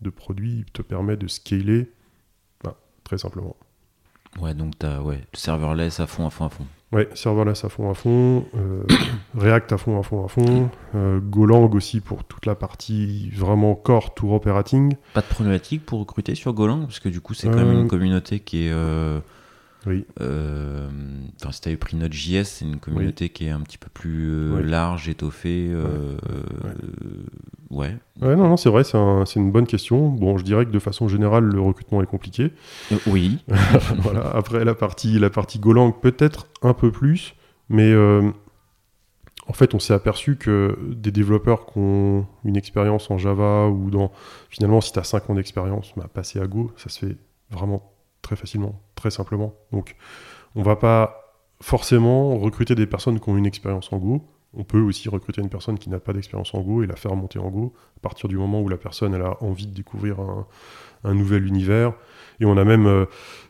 de, 0.00 0.10
produits 0.10 0.64
te 0.72 0.82
permet 0.82 1.16
de 1.16 1.28
scaler 1.28 1.92
bah, 2.64 2.76
très 3.04 3.18
simplement. 3.18 3.56
Ouais, 4.40 4.54
donc 4.54 4.78
tu 4.78 4.86
as 4.86 5.02
ouais, 5.02 5.20
serverless 5.32 6.00
à 6.00 6.06
fond, 6.06 6.26
à 6.26 6.30
fond, 6.30 6.46
à 6.46 6.50
fond. 6.50 6.66
Ouais, 6.94 7.08
serverless 7.12 7.64
à 7.64 7.68
fond 7.68 7.90
à 7.90 7.94
fond, 7.94 8.44
euh, 8.56 8.84
React 9.36 9.72
à 9.72 9.78
fond 9.78 9.98
à 9.98 10.04
fond 10.04 10.24
à 10.24 10.28
fond, 10.28 10.70
euh, 10.94 11.18
Golang 11.18 11.74
aussi 11.74 12.00
pour 12.00 12.22
toute 12.22 12.46
la 12.46 12.54
partie 12.54 13.30
vraiment 13.34 13.74
core 13.74 14.14
tour 14.14 14.32
operating. 14.32 14.94
Pas 15.12 15.20
de 15.20 15.26
problématique 15.26 15.84
pour 15.84 15.98
recruter 15.98 16.36
sur 16.36 16.52
Golang 16.52 16.82
parce 16.82 17.00
que 17.00 17.08
du 17.08 17.20
coup 17.20 17.34
c'est 17.34 17.48
quand 17.48 17.56
même 17.56 17.72
une 17.72 17.86
euh, 17.86 17.88
communauté 17.88 18.38
qui 18.38 18.68
est 18.68 18.72
oui. 19.86 20.06
Euh, 20.20 20.88
si 21.50 21.60
tu 21.60 21.68
avais 21.68 21.76
pris 21.76 21.96
Node.js, 21.96 22.44
c'est 22.44 22.64
une 22.64 22.78
communauté 22.78 23.28
qui 23.28 23.46
est 23.46 23.50
un 23.50 23.60
petit 23.60 23.78
peu 23.78 23.88
plus 23.92 24.30
euh, 24.30 24.62
large, 24.62 25.08
étoffée. 25.08 25.68
Euh, 25.70 26.16
ouais. 27.70 27.96
ouais. 28.22 28.36
non, 28.36 28.48
non, 28.48 28.56
c'est 28.56 28.70
vrai, 28.70 28.84
c'est 28.84 29.36
une 29.36 29.52
bonne 29.52 29.66
question. 29.66 30.08
Bon, 30.08 30.38
je 30.38 30.44
dirais 30.44 30.64
que 30.64 30.70
de 30.70 30.78
façon 30.78 31.08
générale, 31.08 31.44
le 31.44 31.60
recrutement 31.60 32.02
est 32.02 32.06
compliqué. 32.06 32.52
oui. 33.06 33.38
voilà. 33.98 34.30
Après, 34.34 34.64
la 34.64 34.74
partie, 34.74 35.18
la 35.18 35.30
partie 35.30 35.58
Golang, 35.58 35.92
peut-être 35.92 36.46
un 36.62 36.74
peu 36.74 36.90
plus, 36.90 37.34
mais 37.68 37.94
en 39.46 39.52
fait, 39.52 39.74
on 39.74 39.78
s'est 39.78 39.94
aperçu 39.94 40.36
que 40.36 40.78
des 40.94 41.10
développeurs 41.10 41.66
qui 41.66 41.78
ont 41.78 42.26
une 42.44 42.56
expérience 42.56 43.10
en 43.10 43.18
Java 43.18 43.68
ou 43.68 43.90
dans. 43.90 44.10
Finalement, 44.48 44.80
si 44.80 44.92
tu 44.92 44.98
as 44.98 45.04
5 45.04 45.30
ans 45.30 45.34
d'expérience, 45.34 45.92
bah, 45.96 46.08
passer 46.12 46.40
à 46.40 46.46
Go, 46.46 46.72
ça 46.76 46.88
se 46.88 47.06
fait 47.06 47.16
vraiment 47.50 47.92
très 48.22 48.36
facilement, 48.36 48.80
très 49.04 49.10
simplement. 49.10 49.54
Donc, 49.70 49.96
on 50.54 50.62
va 50.62 50.76
pas 50.76 51.36
forcément 51.60 52.38
recruter 52.38 52.74
des 52.74 52.86
personnes 52.86 53.20
qui 53.20 53.28
ont 53.28 53.36
une 53.36 53.44
expérience 53.44 53.92
en 53.92 53.98
Go. 53.98 54.26
On 54.54 54.64
peut 54.64 54.80
aussi 54.80 55.10
recruter 55.10 55.42
une 55.42 55.50
personne 55.50 55.78
qui 55.78 55.90
n'a 55.90 56.00
pas 56.00 56.14
d'expérience 56.14 56.54
en 56.54 56.62
Go 56.62 56.82
et 56.82 56.86
la 56.86 56.96
faire 56.96 57.14
monter 57.14 57.38
en 57.38 57.50
Go 57.50 57.74
à 57.98 58.00
partir 58.00 58.30
du 58.30 58.38
moment 58.38 58.62
où 58.62 58.68
la 58.70 58.78
personne 58.78 59.12
elle 59.12 59.20
a 59.20 59.42
envie 59.42 59.66
de 59.66 59.74
découvrir 59.74 60.20
un, 61.04 61.14
nouvel 61.14 61.46
univers. 61.46 61.92
Et 62.40 62.46
on 62.46 62.56
a 62.56 62.64
même, 62.64 62.86
euh, 62.86 63.04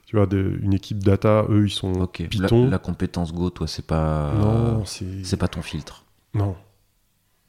tu 0.06 0.16
vois, 0.16 0.26
une 0.32 0.74
équipe 0.74 1.05
data, 1.05 1.47
eux, 1.48 1.66
ils 1.66 1.70
sont 1.70 1.93
Python. 2.09 2.68
La, 2.68 2.78
compétence 2.78 3.32
Go, 3.32 3.51
toi, 3.51 3.68
c'est 3.68 3.86
pas, 3.86 4.32
non, 4.35 4.85
c'est 4.85 5.36
pas 5.36 5.47
ton 5.47 5.62
filtre. 5.62 6.05
Non, 6.32 6.56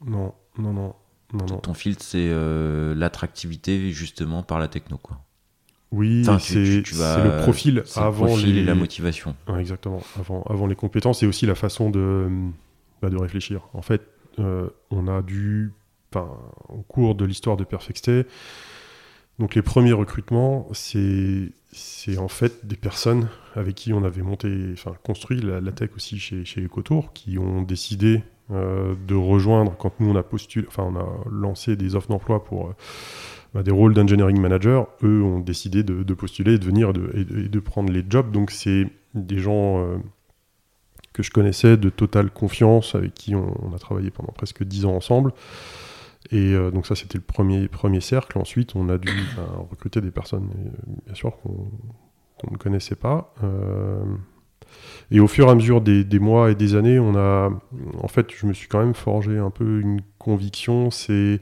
non, 0.04 0.32
non, 0.58 0.72
non. 0.72 0.94
non, 1.32 1.58
Ton 1.58 1.74
filtre, 1.74 2.04
c'est 2.04 2.28
euh, 2.30 2.94
l'attractivité 2.94 3.90
justement 3.90 4.44
par 4.44 4.60
la 4.60 4.68
techno, 4.68 4.96
quoi. 4.96 5.25
Oui, 5.92 6.24
c'est 6.40 6.82
le 6.82 7.42
profil 7.42 7.84
avant 7.94 8.36
les... 8.36 8.58
et 8.58 8.64
la 8.64 8.74
motivation. 8.74 9.36
exactement, 9.58 10.02
avant, 10.18 10.42
avant 10.42 10.66
les 10.66 10.74
compétences 10.74 11.22
et 11.22 11.26
aussi 11.26 11.46
la 11.46 11.54
façon 11.54 11.90
de, 11.90 12.28
bah, 13.00 13.08
de 13.08 13.16
réfléchir. 13.16 13.68
En 13.72 13.82
fait, 13.82 14.02
euh, 14.38 14.68
on 14.90 15.06
a 15.06 15.22
dû, 15.22 15.72
au 16.68 16.82
cours 16.88 17.14
de 17.14 17.24
l'histoire 17.24 17.56
de 17.56 17.64
Perfectstay, 17.64 18.26
donc 19.38 19.54
les 19.54 19.62
premiers 19.62 19.92
recrutements, 19.92 20.66
c'est 20.72 21.52
en 22.18 22.28
fait 22.28 22.66
des 22.66 22.76
personnes 22.76 23.28
avec 23.54 23.74
qui 23.74 23.92
on 23.92 24.02
avait 24.02 24.22
monté, 24.22 24.70
enfin 24.72 24.94
construit 25.02 25.40
la, 25.40 25.60
tech 25.72 25.90
aussi 25.94 26.18
chez, 26.18 26.44
chez 26.44 26.64
EcoTour, 26.64 27.12
qui 27.12 27.38
ont 27.38 27.62
décidé 27.62 28.22
euh, 28.50 28.94
de 29.06 29.14
rejoindre 29.14 29.76
quand 29.76 30.00
nous 30.00 30.10
on 30.10 30.16
a 30.16 30.22
postulé, 30.22 30.66
enfin 30.68 30.84
on 30.84 30.96
a 30.96 31.06
lancé 31.30 31.76
des 31.76 31.96
offres 31.96 32.08
d'emploi 32.08 32.44
pour 32.44 32.74
bah, 33.56 33.62
des 33.62 33.70
rôles 33.70 33.94
d'engineering 33.94 34.38
manager, 34.38 34.86
eux 35.02 35.22
ont 35.22 35.40
décidé 35.40 35.82
de, 35.82 36.12
postuler, 36.12 36.58
de 36.58 36.64
venir 36.66 36.90
et 37.14 37.24
de, 37.24 37.60
prendre 37.60 37.90
les 37.90 38.04
jobs. 38.06 38.30
Donc 38.30 38.50
c'est 38.50 38.86
des 39.14 39.38
gens 39.38 39.78
euh, 39.78 39.96
que 41.14 41.22
je 41.22 41.30
connaissais 41.30 41.78
de 41.78 41.88
totale 41.88 42.30
confiance, 42.30 42.94
avec 42.94 43.14
qui 43.14 43.34
on, 43.34 43.72
a 43.74 43.78
travaillé 43.78 44.10
pendant 44.10 44.30
presque 44.34 44.62
dix 44.62 44.84
ans 44.84 44.94
ensemble. 44.94 45.32
Et 46.32 46.52
euh, 46.52 46.70
donc 46.70 46.86
ça 46.86 46.94
c'était 46.94 47.16
le 47.16 47.24
premier, 47.24 47.66
premier 47.66 48.02
cercle. 48.02 48.38
Ensuite 48.38 48.76
on 48.76 48.90
a 48.90 48.98
dû 48.98 49.08
recruter 49.70 50.02
des 50.02 50.10
personnes, 50.10 50.50
euh, 50.54 50.92
bien 51.06 51.14
sûr, 51.14 51.32
qu'on 51.40 52.50
ne 52.50 52.58
connaissait 52.58 52.94
pas. 52.94 53.32
et 55.10 55.18
au 55.18 55.28
fur 55.28 55.48
et 55.48 55.50
à 55.50 55.54
mesure 55.54 55.80
des, 55.80 56.04
des, 56.04 56.18
mois 56.18 56.50
et 56.50 56.54
des 56.54 56.74
années, 56.74 56.98
on 56.98 57.16
a, 57.16 57.48
en 58.02 58.08
fait, 58.08 58.26
je 58.36 58.44
me 58.44 58.52
suis 58.52 58.68
quand 58.68 58.80
même 58.80 58.92
forgé 58.92 59.38
un 59.38 59.48
peu 59.48 59.80
une 59.80 60.02
conviction, 60.18 60.90
c'est 60.90 61.40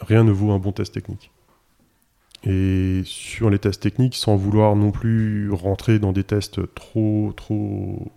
rien 0.00 0.24
ne 0.24 0.32
vaut 0.32 0.50
un 0.52 0.58
bon 0.58 0.72
test 0.72 0.94
technique. 0.94 1.30
Et 2.44 3.02
sur 3.04 3.50
les 3.50 3.58
tests 3.58 3.82
techniques, 3.82 4.14
sans 4.14 4.36
vouloir 4.36 4.76
non 4.76 4.92
plus 4.92 5.50
rentrer 5.50 5.98
dans 5.98 6.12
des 6.12 6.24
tests 6.24 6.72
trop, 6.74 7.32
trop 7.36 8.12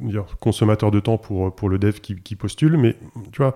dire, 0.00 0.24
consommateurs 0.40 0.90
de 0.90 1.00
temps 1.00 1.18
pour, 1.18 1.54
pour 1.54 1.68
le 1.68 1.78
dev 1.78 2.00
qui, 2.00 2.36
postule, 2.36 2.76
mais 2.76 2.96
tu 3.32 3.38
vois, 3.38 3.54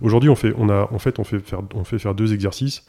aujourd'hui, 0.00 0.28
on 0.28 0.34
fait, 0.34 0.52
on 0.58 0.68
a, 0.68 0.88
en 0.92 0.98
fait, 0.98 1.18
on 1.18 1.24
fait, 1.24 1.38
faire, 1.38 1.62
on 1.74 1.84
fait 1.84 1.98
faire 1.98 2.14
deux 2.14 2.34
exercices. 2.34 2.86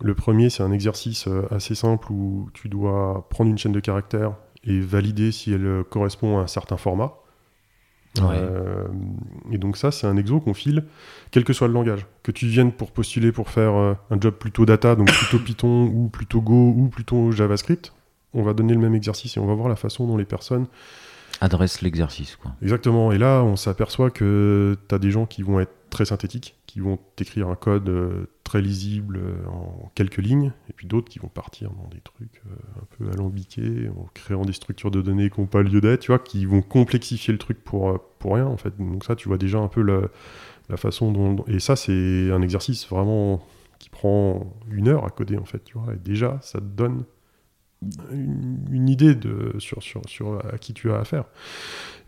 Le 0.00 0.14
premier, 0.14 0.50
c'est 0.50 0.62
un 0.62 0.72
exercice 0.72 1.28
euh, 1.28 1.46
assez 1.50 1.74
simple 1.74 2.10
où 2.10 2.50
tu 2.54 2.68
dois 2.68 3.26
prendre 3.30 3.50
une 3.50 3.58
chaîne 3.58 3.72
de 3.72 3.80
caractères 3.80 4.34
et 4.64 4.80
valider 4.80 5.32
si 5.32 5.52
elle 5.52 5.84
correspond 5.88 6.38
à 6.38 6.42
un 6.42 6.46
certain 6.46 6.76
format. 6.76 7.14
Euh, 8.20 8.86
et 9.50 9.58
donc 9.58 9.76
ça, 9.76 9.90
c'est 9.90 10.06
un 10.06 10.16
exo 10.16 10.40
qu'on 10.40 10.54
file, 10.54 10.84
quel 11.30 11.44
que 11.44 11.52
soit 11.52 11.68
le 11.68 11.74
langage. 11.74 12.06
Que 12.22 12.30
tu 12.30 12.46
viennes 12.46 12.72
pour 12.72 12.90
postuler 12.90 13.32
pour 13.32 13.48
faire 13.48 13.74
euh, 13.74 13.94
un 14.10 14.20
job 14.20 14.34
plutôt 14.34 14.66
data, 14.66 14.94
donc 14.94 15.10
plutôt 15.12 15.38
Python, 15.38 15.84
ou 15.84 16.08
plutôt 16.08 16.40
Go, 16.40 16.74
ou 16.76 16.88
plutôt 16.88 17.32
JavaScript, 17.32 17.92
on 18.34 18.42
va 18.42 18.52
donner 18.54 18.74
le 18.74 18.80
même 18.80 18.94
exercice 18.94 19.36
et 19.36 19.40
on 19.40 19.46
va 19.46 19.54
voir 19.54 19.68
la 19.68 19.76
façon 19.76 20.06
dont 20.06 20.16
les 20.16 20.24
personnes 20.24 20.66
adressent 21.40 21.82
l'exercice. 21.82 22.38
Exactement. 22.62 23.12
Et 23.12 23.18
là, 23.18 23.42
on 23.42 23.56
s'aperçoit 23.56 24.10
que 24.10 24.76
tu 24.88 24.94
as 24.94 24.98
des 24.98 25.10
gens 25.10 25.26
qui 25.26 25.42
vont 25.42 25.60
être 25.60 25.72
très 25.92 26.06
synthétiques, 26.06 26.56
qui 26.66 26.80
vont 26.80 26.98
t'écrire 27.14 27.48
un 27.48 27.54
code 27.54 27.88
euh, 27.88 28.26
très 28.42 28.60
lisible 28.60 29.18
euh, 29.18 29.46
en 29.48 29.92
quelques 29.94 30.16
lignes, 30.16 30.52
et 30.68 30.72
puis 30.72 30.86
d'autres 30.86 31.08
qui 31.08 31.18
vont 31.18 31.28
partir 31.28 31.70
dans 31.70 31.86
des 31.88 32.00
trucs 32.00 32.42
euh, 32.46 32.80
un 32.80 32.86
peu 32.96 33.12
alambiqués, 33.12 33.88
en 33.96 34.08
créant 34.14 34.44
des 34.44 34.54
structures 34.54 34.90
de 34.90 35.02
données 35.02 35.30
qui 35.30 35.40
n'ont 35.40 35.46
pas 35.46 35.62
lieu 35.62 35.80
d'être, 35.80 36.00
tu 36.00 36.10
vois, 36.10 36.18
qui 36.18 36.46
vont 36.46 36.62
complexifier 36.62 37.32
le 37.32 37.38
truc 37.38 37.62
pour, 37.62 38.00
pour 38.18 38.34
rien, 38.34 38.46
en 38.46 38.56
fait. 38.56 38.76
Donc 38.78 39.04
ça, 39.04 39.14
tu 39.14 39.28
vois 39.28 39.38
déjà 39.38 39.58
un 39.58 39.68
peu 39.68 39.82
la, 39.82 40.08
la 40.68 40.76
façon 40.76 41.12
dont... 41.12 41.44
Et 41.46 41.60
ça, 41.60 41.76
c'est 41.76 42.32
un 42.32 42.42
exercice 42.42 42.88
vraiment 42.88 43.46
qui 43.78 43.90
prend 43.90 44.52
une 44.70 44.88
heure 44.88 45.04
à 45.04 45.10
coder, 45.10 45.36
en 45.36 45.44
fait, 45.44 45.62
tu 45.62 45.78
vois, 45.78 45.94
et 45.94 45.98
déjà, 45.98 46.38
ça 46.42 46.58
te 46.58 46.64
donne 46.64 47.04
une, 48.12 48.88
idée 48.88 49.14
de, 49.14 49.54
sur, 49.58 49.82
sur, 49.82 50.02
sur 50.08 50.44
à 50.52 50.56
qui 50.56 50.72
tu 50.72 50.90
as 50.90 50.98
affaire. 50.98 51.24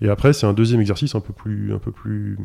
Et 0.01 0.09
après, 0.09 0.33
c'est 0.33 0.47
un 0.47 0.55
deuxième 0.55 0.81
exercice 0.81 1.15
un 1.15 1.21
peu 1.21 1.33
plus... 1.33 1.75
Un 1.75 1.79
peu 1.79 1.93
plus 1.93 2.39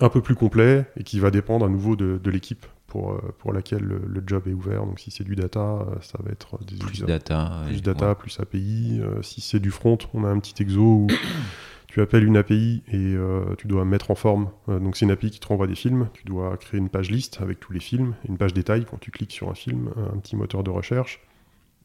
un 0.00 0.08
peu 0.08 0.20
plus 0.20 0.34
complet 0.34 0.86
et 0.96 1.02
qui 1.02 1.18
va 1.18 1.30
dépendre 1.30 1.64
à 1.64 1.68
nouveau 1.68 1.96
de, 1.96 2.30
l'équipe 2.30 2.66
pour, 2.86 3.12
euh, 3.12 3.34
pour 3.38 3.52
laquelle 3.52 3.82
le, 3.82 4.22
job 4.26 4.44
est 4.46 4.52
ouvert. 4.52 4.84
Donc 4.84 5.00
si 5.00 5.10
c'est 5.10 5.24
du 5.24 5.36
data, 5.36 5.60
euh, 5.60 5.94
ça 6.00 6.18
va 6.22 6.30
être 6.30 6.58
des 6.64 6.76
plus 6.76 7.04
data, 7.04 7.62
plus, 7.66 7.82
data, 7.82 8.14
plus 8.14 8.38
API. 8.40 9.00
Euh, 9.00 9.22
si 9.22 9.40
c'est 9.40 9.60
du 9.60 9.70
front, 9.70 9.98
on 10.14 10.24
a 10.24 10.28
un 10.28 10.38
petit 10.38 10.62
exo 10.62 10.80
où 10.80 11.06
tu 11.88 12.00
appelles 12.00 12.24
une 12.24 12.36
API 12.36 12.82
et 12.92 13.16
tu 13.56 13.66
dois 13.66 13.84
mettre 13.84 14.10
en 14.10 14.14
forme. 14.14 14.50
donc 14.68 14.96
c'est 14.96 15.06
une 15.06 15.10
API 15.10 15.30
qui 15.30 15.40
te 15.40 15.46
renvoie 15.46 15.66
des 15.66 15.74
films. 15.74 16.08
Tu 16.12 16.24
dois 16.24 16.56
créer 16.58 16.78
une 16.78 16.90
page 16.90 17.10
liste 17.10 17.40
avec 17.40 17.60
tous 17.60 17.72
les 17.72 17.80
films, 17.80 18.14
une 18.28 18.36
page 18.36 18.52
détail 18.52 18.84
quand 18.84 18.98
tu 19.00 19.10
cliques 19.10 19.32
sur 19.32 19.48
un 19.48 19.54
film, 19.54 19.90
un 19.96 20.18
petit 20.18 20.36
moteur 20.36 20.62
de 20.62 20.70
recherche. 20.70 21.20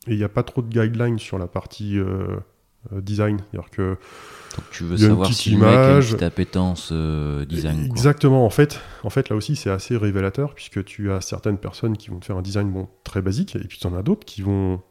Et 0.07 0.11
il 0.11 0.18
n'y 0.18 0.26
a 0.26 0.30
pas 0.30 0.44
trop 0.44 0.61
de 0.61 0.68
guidelines 0.68 1.19
sur 1.19 1.40
la 1.40 1.48
partie 1.48 1.98
design. 2.92 3.40
C'est-à-dire 3.52 3.70
que 3.70 3.98
donc 4.56 4.70
tu 4.72 4.84
veux 4.84 4.98
savoir 4.98 5.34
si 5.34 5.52
image. 5.52 6.06
le 6.06 6.12
mec 6.12 6.14
a 6.14 6.18
une 6.18 6.24
appétence 6.24 6.90
euh, 6.92 7.46
design. 7.46 7.86
Exactement. 7.86 8.46
En 8.46 8.50
fait, 8.50 8.80
en 9.04 9.10
fait, 9.10 9.30
là 9.30 9.36
aussi, 9.36 9.56
c'est 9.56 9.70
assez 9.70 9.98
révélateur 9.98 10.54
puisque 10.54 10.84
tu 10.86 11.12
as 11.12 11.22
certaines 11.22 11.58
personnes 11.58 11.98
qui 11.98 12.10
vont 12.10 12.20
te 12.20 12.26
faire 12.26 12.38
un 12.38 12.42
design 12.42 12.72
bon 12.72 12.88
très 13.04 13.22
basique 13.22 13.56
et 13.56 13.68
puis 13.68 13.80
tu 13.80 13.88
en 13.88 13.96
as 13.96 14.04
d'autres 14.04 14.26
qui 14.26 14.42
vont 14.42 14.82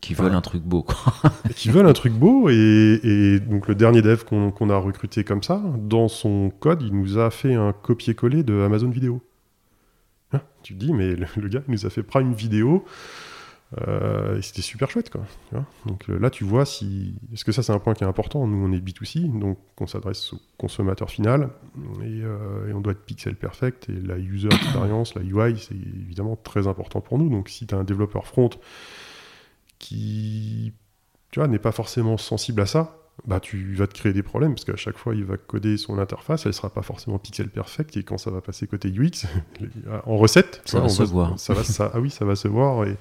qui 0.00 0.14
veulent 0.14 0.34
un 0.34 0.40
truc 0.40 0.64
beau, 0.64 0.82
quoi. 0.82 1.12
qui 1.56 1.70
veulent 1.70 1.86
un 1.86 1.92
truc 1.92 2.12
beau, 2.12 2.48
et, 2.48 3.38
donc 3.38 3.68
le 3.68 3.76
dernier 3.76 4.02
dev 4.02 4.24
qu'on 4.24 4.70
a 4.70 4.76
recruté 4.76 5.22
comme 5.22 5.44
ça, 5.44 5.62
dans 5.78 6.08
son 6.08 6.50
code, 6.50 6.82
il 6.82 6.92
nous 6.92 7.18
a 7.18 7.30
fait 7.30 7.54
un 7.54 7.72
copier-coller 7.72 8.42
de 8.42 8.62
Amazon 8.62 8.90
Vidéo. 8.90 9.22
Hein, 10.32 10.40
tu 10.64 10.74
te 10.74 10.80
dis, 10.80 10.92
mais 10.92 11.14
le, 11.14 11.48
gars, 11.48 11.62
il 11.68 11.70
nous 11.70 11.86
a 11.86 11.90
fait 11.90 12.02
Prime 12.02 12.34
Vidéo, 12.34 12.84
Euh, 13.80 14.36
et 14.36 14.42
c'était 14.42 14.62
super 14.62 14.90
chouette, 14.90 15.10
quoi. 15.10 15.22
donc 15.86 16.06
là, 16.08 16.30
tu 16.30 16.44
vois 16.44 16.66
si. 16.66 17.14
Parce 17.30 17.42
que 17.44 17.52
ça, 17.52 17.62
c'est 17.62 17.72
un 17.72 17.78
point 17.78 17.94
qui 17.94 18.04
est 18.04 18.06
important? 18.06 18.46
Nous, 18.46 18.66
on 18.66 18.72
est 18.72 18.80
B2C, 18.80 19.38
donc 19.38 19.58
on 19.80 19.86
s'adresse 19.86 20.32
au 20.34 20.40
consommateur 20.58 21.10
final. 21.10 21.50
Et, 22.04 22.18
et, 22.18 22.72
on 22.74 22.80
doit 22.80 22.92
être 22.92 23.04
pixel 23.04 23.34
perfect. 23.34 23.88
Et 23.88 23.94
la 23.94 24.18
user 24.18 24.48
experience, 24.52 25.14
la 25.14 25.22
UI, 25.22 25.58
c'est 25.58 25.74
évidemment 25.74 26.36
très 26.36 26.66
important 26.66 27.00
pour 27.00 27.18
nous. 27.18 27.30
Donc 27.30 27.48
si 27.48 27.66
tu 27.66 27.74
as 27.74 27.78
un 27.78 27.84
développeur 27.84 28.26
front 28.26 28.50
qui 29.78 30.72
n'est 31.36 31.58
pas 31.58 31.72
forcément 31.72 32.16
sensible 32.16 32.60
à 32.60 32.66
ça, 32.66 33.01
bah, 33.24 33.38
tu 33.38 33.74
vas 33.74 33.86
te 33.86 33.94
créer 33.94 34.12
des 34.12 34.24
problèmes 34.24 34.54
parce 34.54 34.64
qu'à 34.64 34.76
chaque 34.76 34.98
fois, 34.98 35.14
il 35.14 35.24
va 35.24 35.36
coder 35.36 35.76
son 35.76 35.98
interface, 35.98 36.44
elle 36.46 36.54
sera 36.54 36.70
pas 36.70 36.82
forcément 36.82 37.18
pixel 37.18 37.48
perfect 37.48 37.96
et 37.96 38.02
quand 38.02 38.18
ça 38.18 38.30
va 38.30 38.40
passer 38.40 38.66
côté 38.66 38.88
UX, 38.88 39.26
en 40.06 40.16
recette, 40.16 40.60
ça 40.64 40.80
va 40.80 40.88
se 40.88 41.04
voir. 41.04 41.38
Ça 41.38 41.54
va, 41.54 41.62
ça, 41.62 41.90
ah 41.94 42.00
oui, 42.00 42.10
ça 42.10 42.24
va 42.24 42.34
se 42.34 42.48
voir 42.48 42.84
et, 42.84 42.96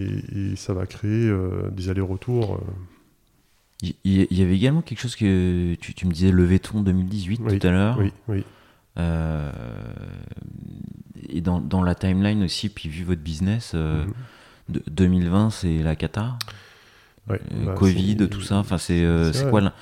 et, 0.00 0.56
ça 0.56 0.74
va 0.74 0.86
créer 0.86 1.28
euh, 1.28 1.70
des 1.70 1.88
allers-retours. 1.88 2.56
Euh. 2.56 3.86
Il 4.02 4.26
y, 4.32 4.42
avait 4.42 4.56
également 4.56 4.82
quelque 4.82 4.98
chose 4.98 5.14
que 5.14 5.74
tu, 5.76 6.04
me 6.04 6.12
disais, 6.12 6.32
le 6.32 6.58
ton 6.58 6.80
2018 6.80 7.36
tout 7.36 7.66
à 7.66 7.70
l'heure. 7.70 7.96
Oui, 8.00 8.12
oui. 8.26 8.44
Euh, 8.98 9.52
et 11.28 11.40
dans, 11.40 11.60
dans, 11.60 11.84
la 11.84 11.94
timeline 11.94 12.42
aussi, 12.42 12.70
puis 12.70 12.88
vu 12.88 13.04
votre 13.04 13.20
business, 13.20 13.76
2020, 14.68 15.44
mhm. 15.44 15.50
c'est 15.52 15.78
la 15.78 15.94
cata? 15.94 16.36
Euh, 17.34 17.66
bah, 17.66 17.74
Covid, 17.74 18.28
tout 18.28 18.40
ça. 18.40 18.56
Enfin, 18.56 18.78
c'est 18.78 19.02
euh, 19.02 19.32
quoi 19.50 19.72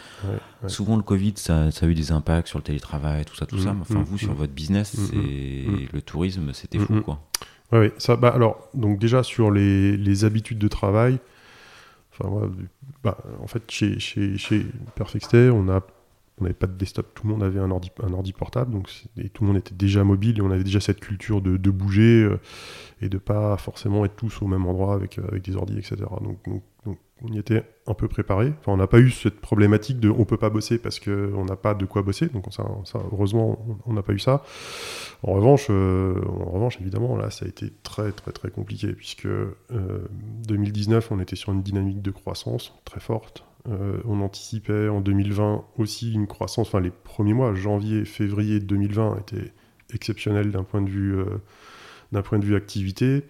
Souvent, 0.67 0.97
le 0.97 1.03
Covid, 1.03 1.35
ça, 1.37 1.71
ça, 1.71 1.87
a 1.87 1.89
eu 1.89 1.95
des 1.95 2.13
impacts 2.13 2.49
sur 2.49 2.59
le 2.59 2.65
télétravail, 2.65 3.25
tout 3.25 3.37
ça, 3.37 3.47
tout 3.47 3.59
ça. 3.59 3.73
Mm, 3.73 3.81
enfin, 3.83 4.01
mm, 4.01 4.05
vous, 4.05 4.19
sur 4.19 4.33
mm. 4.33 4.37
votre 4.37 4.53
business, 4.53 4.97
le 5.13 6.01
tourisme, 6.01 6.53
c'était 6.53 6.79
fou, 6.79 7.01
quoi. 7.03 7.21
Oui, 7.73 7.91
ça. 7.99 8.17
Bah, 8.17 8.29
alors, 8.29 8.69
donc 8.75 8.99
déjà 8.99 9.23
sur 9.23 9.51
les, 9.51 9.97
les 9.97 10.25
habitudes 10.25 10.59
de 10.59 10.69
travail. 10.69 11.19
Enfin, 12.13 12.51
bah, 13.03 13.19
en 13.43 13.47
fait, 13.47 13.71
chez, 13.71 13.99
chez, 13.99 14.39
chez 14.39 14.67
Perfectstay, 14.95 15.51
on 15.51 15.69
a 15.69 15.83
on 16.39 16.45
n'avait 16.45 16.55
pas 16.55 16.67
de 16.67 16.75
desktop, 16.75 17.15
tout 17.15 17.27
le 17.27 17.33
monde 17.33 17.43
avait 17.43 17.61
un 17.61 17.71
ordi, 17.71 17.91
un 18.03 18.13
ordi 18.13 18.33
portable, 18.33 18.73
donc 18.73 18.91
et 19.17 19.31
tout 19.31 19.43
le 19.43 19.49
monde 19.49 19.57
était 19.57 19.75
déjà 19.75 20.05
mobile 20.05 20.39
et 20.39 20.43
on 20.43 20.51
avait 20.51 20.65
déjà 20.65 20.81
cette 20.81 21.01
culture 21.01 21.41
de, 21.41 21.57
de 21.57 21.71
bouger 21.71 22.25
euh, 22.25 22.39
et 23.01 23.09
de 23.09 23.17
pas 23.17 23.57
forcément 23.57 24.05
être 24.05 24.17
tous 24.17 24.43
au 24.43 24.47
même 24.47 24.67
endroit 24.67 24.95
avec, 24.95 25.19
avec 25.19 25.43
des 25.43 25.57
ordis, 25.57 25.79
etc. 25.79 25.97
Donc 26.21 26.39
on 27.23 27.33
y 27.33 27.39
était 27.39 27.65
un 27.87 27.95
peu 27.95 28.09
préparé. 28.09 28.53
On 28.67 28.77
n'a 28.77 28.87
pas 28.87 28.99
eu 28.99 29.11
cette 29.11 29.41
problématique 29.41 30.01
de 30.01 30.11
on 30.11 30.25
peut 30.25 30.37
pas 30.37 30.51
bosser 30.51 30.79
parce 30.79 31.01
qu'on 31.01 31.45
n'a 31.45 31.57
pas 31.57 31.75
de 31.75 31.87
quoi 31.87 32.03
bosser. 32.03 32.27
Donc 32.27 32.45
ça, 32.53 32.65
heureusement, 33.13 33.81
on 33.87 33.95
n'a 33.95 34.03
pas 34.03 34.13
eu 34.13 34.19
ça. 34.19 34.45
En 35.23 35.33
revanche, 35.33 35.69
euh, 35.71 36.15
en 36.27 36.51
revanche, 36.51 36.79
évidemment, 36.81 37.17
là, 37.17 37.31
ça 37.31 37.47
a 37.47 37.49
été 37.49 37.73
très 37.83 38.13
très 38.13 38.33
très 38.33 38.51
compliqué 38.51 38.93
puisque 38.93 39.29
2019, 40.47 41.05
euh, 41.05 41.15
on 41.15 41.21
était 41.21 41.37
sur 41.37 41.53
une 41.53 41.63
dynamique 41.63 42.03
de 42.03 42.11
croissance 42.11 42.75
très 42.85 43.01
forte. 43.01 43.45
Euh, 43.69 43.99
on 44.05 44.21
anticipait 44.21 44.89
en 44.89 45.01
2020 45.01 45.65
aussi 45.79 46.13
une 46.13 46.27
croissance. 46.27 46.69
Enfin, 46.69 46.81
les 46.81 46.91
premiers 46.91 47.35
mois, 47.35 47.55
janvier, 47.55 48.05
février 48.05 48.61
2020, 48.61 49.21
étaient 49.21 49.53
exceptionnels 49.93 50.53
d'un 50.53 50.65
point 50.65 50.83
de 50.83 50.91
vue 50.91 51.17
d'un 52.13 52.23
point 52.23 52.39
de 52.39 52.45
vue 52.45 52.57
activité. 52.57 53.25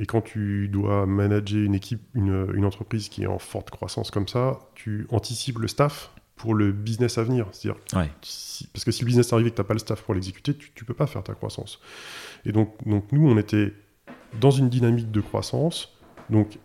Et 0.00 0.06
quand 0.06 0.22
tu 0.22 0.66
dois 0.68 1.04
manager 1.04 1.62
une 1.62 1.74
équipe, 1.74 2.00
une, 2.14 2.64
entreprise 2.64 3.10
qui 3.10 3.22
est 3.22 3.26
en 3.26 3.38
forte 3.38 3.68
croissance 3.68 4.10
comme 4.10 4.26
ça, 4.26 4.58
tu 4.74 5.06
anticipes 5.10 5.58
le 5.58 5.68
staff 5.68 6.10
pour 6.36 6.54
le 6.54 6.72
business 6.72 7.18
à 7.18 7.22
venir. 7.22 7.46
C'est-à-dire, 7.52 7.78
parce 7.92 8.84
que 8.84 8.90
si 8.90 9.02
le 9.02 9.06
business 9.06 9.30
arrive 9.34 9.48
et 9.48 9.50
que 9.50 9.56
tu 9.56 9.60
n'as 9.60 9.68
pas 9.68 9.74
le 9.74 9.78
staff 9.78 10.00
pour 10.00 10.14
l'exécuter, 10.14 10.54
tu 10.54 10.72
ne 10.80 10.86
peux 10.86 10.94
pas 10.94 11.06
faire 11.06 11.22
ta 11.22 11.34
croissance. 11.34 11.80
Et 12.46 12.52
donc, 12.52 12.74
donc, 12.86 13.12
nous, 13.12 13.28
on 13.28 13.36
était 13.36 13.74
dans 14.40 14.50
une 14.50 14.70
dynamique 14.70 15.10
de 15.10 15.20
croissance. 15.20 15.94
Donc, 16.30 16.58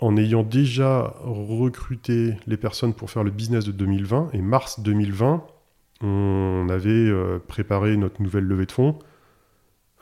en 0.00 0.16
ayant 0.16 0.42
déjà 0.42 1.14
recruté 1.22 2.34
les 2.48 2.56
personnes 2.56 2.92
pour 2.92 3.08
faire 3.08 3.22
le 3.22 3.30
business 3.30 3.64
de 3.64 3.72
2020, 3.72 4.30
et 4.32 4.40
mars 4.40 4.80
2020, 4.80 5.46
on 6.02 6.66
avait 6.68 6.90
euh, 6.90 7.38
préparé 7.38 7.96
notre 7.96 8.20
nouvelle 8.20 8.44
levée 8.44 8.66
de 8.66 8.72
fonds 8.72 8.98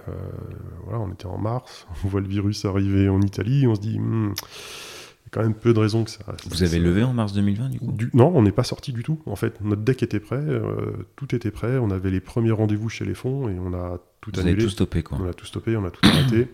euh, 0.08 0.54
voilà, 0.84 1.00
on 1.00 1.12
était 1.12 1.26
en 1.26 1.38
mars, 1.38 1.86
on 2.04 2.08
voit 2.08 2.20
le 2.20 2.28
virus 2.28 2.64
arriver 2.64 3.08
en 3.08 3.20
Italie, 3.20 3.66
on 3.66 3.74
se 3.74 3.80
dit, 3.80 3.98
hmm, 3.98 4.32
il 4.32 5.24
y 5.24 5.26
a 5.26 5.30
quand 5.30 5.42
même 5.42 5.54
peu 5.54 5.74
de 5.74 5.78
raisons 5.78 6.04
que 6.04 6.10
ça. 6.10 6.24
Vous 6.46 6.62
avez 6.62 6.78
levé 6.78 7.02
en 7.02 7.12
mars 7.12 7.32
2020 7.32 7.68
du 7.68 7.78
coup 7.80 7.94
Non, 8.14 8.32
on 8.34 8.42
n'est 8.42 8.52
pas 8.52 8.64
sorti 8.64 8.92
du 8.92 9.02
tout. 9.02 9.20
En 9.26 9.36
fait, 9.36 9.60
notre 9.60 9.82
deck 9.82 10.02
était 10.02 10.20
prêt, 10.20 10.36
euh, 10.36 10.92
tout 11.16 11.34
était 11.34 11.50
prêt, 11.50 11.78
on 11.78 11.90
avait 11.90 12.10
les 12.10 12.20
premiers 12.20 12.52
rendez-vous 12.52 12.88
chez 12.88 13.04
les 13.04 13.14
fonds 13.14 13.48
et 13.48 13.58
on 13.58 13.74
a 13.74 13.98
tout 14.20 14.30
Vous 14.32 14.40
annulé. 14.40 14.54
Avez 14.54 14.64
tout 14.64 14.70
stoppé 14.70 15.02
quoi. 15.02 15.18
On 15.20 15.28
a 15.28 15.34
tout 15.34 15.46
stoppé, 15.46 15.76
on 15.76 15.84
a 15.84 15.90
tout 15.90 16.00
arrêté. 16.04 16.48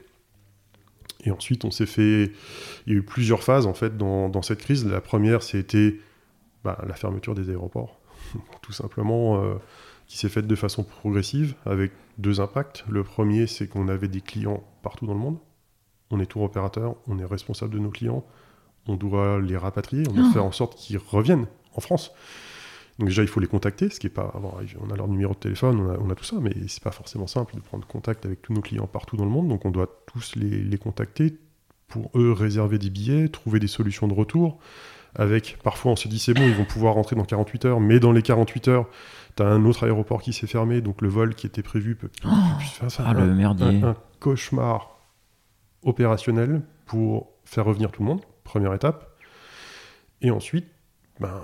Et 1.26 1.30
ensuite, 1.30 1.64
on 1.64 1.70
s'est 1.70 1.86
fait. 1.86 2.32
Il 2.86 2.92
y 2.92 2.96
a 2.96 2.98
eu 2.98 3.02
plusieurs 3.02 3.42
phases 3.42 3.66
en 3.66 3.72
fait 3.72 3.96
dans, 3.96 4.28
dans 4.28 4.42
cette 4.42 4.58
crise. 4.58 4.84
La 4.84 5.00
première, 5.00 5.42
c'était 5.42 5.98
bah, 6.64 6.78
la 6.86 6.94
fermeture 6.94 7.34
des 7.34 7.48
aéroports, 7.48 7.98
tout 8.62 8.72
simplement. 8.72 9.42
Euh, 9.42 9.54
qui 10.06 10.18
s'est 10.18 10.28
faite 10.28 10.46
de 10.46 10.54
façon 10.54 10.84
progressive 10.84 11.54
avec 11.64 11.92
deux 12.18 12.40
impacts. 12.40 12.84
Le 12.88 13.02
premier, 13.02 13.46
c'est 13.46 13.68
qu'on 13.68 13.88
avait 13.88 14.08
des 14.08 14.20
clients 14.20 14.62
partout 14.82 15.06
dans 15.06 15.14
le 15.14 15.20
monde. 15.20 15.38
On 16.10 16.20
est 16.20 16.26
tour 16.26 16.42
opérateur, 16.42 16.96
on 17.06 17.18
est 17.18 17.24
responsable 17.24 17.74
de 17.74 17.78
nos 17.78 17.90
clients, 17.90 18.24
on 18.86 18.96
doit 18.96 19.40
les 19.40 19.56
rapatrier, 19.56 20.04
on 20.08 20.12
doit 20.12 20.26
ah. 20.28 20.32
faire 20.32 20.44
en 20.44 20.52
sorte 20.52 20.76
qu'ils 20.76 20.98
reviennent 20.98 21.46
en 21.74 21.80
France. 21.80 22.12
Donc 22.98 23.08
déjà, 23.08 23.22
il 23.22 23.28
faut 23.28 23.40
les 23.40 23.48
contacter, 23.48 23.88
ce 23.90 23.98
qui 23.98 24.06
est 24.06 24.10
pas, 24.10 24.32
on 24.40 24.90
a 24.90 24.96
leur 24.96 25.08
numéro 25.08 25.34
de 25.34 25.38
téléphone, 25.38 25.80
on 25.80 26.10
a, 26.10 26.14
tout 26.14 26.24
ça, 26.24 26.36
mais 26.40 26.52
c'est 26.68 26.82
pas 26.82 26.92
forcément 26.92 27.26
simple 27.26 27.56
de 27.56 27.60
prendre 27.60 27.84
contact 27.86 28.24
avec 28.24 28.40
tous 28.42 28.52
nos 28.52 28.60
clients 28.60 28.86
partout 28.86 29.16
dans 29.16 29.24
le 29.24 29.30
monde. 29.30 29.48
Donc 29.48 29.64
on 29.64 29.70
doit 29.70 29.88
tous 30.06 30.36
les, 30.36 30.62
les 30.62 30.78
contacter 30.78 31.36
pour 31.88 32.10
eux 32.14 32.32
réserver 32.32 32.78
des 32.78 32.90
billets, 32.90 33.28
trouver 33.28 33.58
des 33.58 33.66
solutions 33.66 34.06
de 34.06 34.14
retour. 34.14 34.58
Avec 35.16 35.58
parfois, 35.62 35.92
on 35.92 35.96
se 35.96 36.08
dit 36.08 36.18
c'est 36.18 36.34
bon, 36.34 36.42
ils 36.42 36.54
vont 36.54 36.64
pouvoir 36.64 36.94
rentrer 36.94 37.16
dans 37.16 37.24
48 37.24 37.64
heures, 37.66 37.80
mais 37.80 38.00
dans 38.00 38.12
les 38.12 38.22
48 38.22 38.68
heures, 38.68 38.86
T'as 39.36 39.46
un 39.46 39.64
autre 39.64 39.84
aéroport 39.84 40.22
qui 40.22 40.32
s'est 40.32 40.46
fermé, 40.46 40.80
donc 40.80 41.02
le 41.02 41.08
vol 41.08 41.34
qui 41.34 41.46
était 41.46 41.62
prévu 41.62 41.96
peut 41.96 42.10
oh. 42.24 42.28
Ah, 42.98 43.14
le 43.14 43.34
merdier. 43.34 43.82
Un, 43.82 43.96
cauchemar 44.20 44.98
opérationnel 45.82 46.62
pour 46.86 47.32
faire 47.44 47.64
revenir 47.64 47.90
tout 47.90 48.02
le 48.02 48.08
monde, 48.08 48.22
première 48.44 48.72
étape. 48.72 49.18
Et 50.22 50.30
ensuite, 50.30 50.66
ben, 51.20 51.42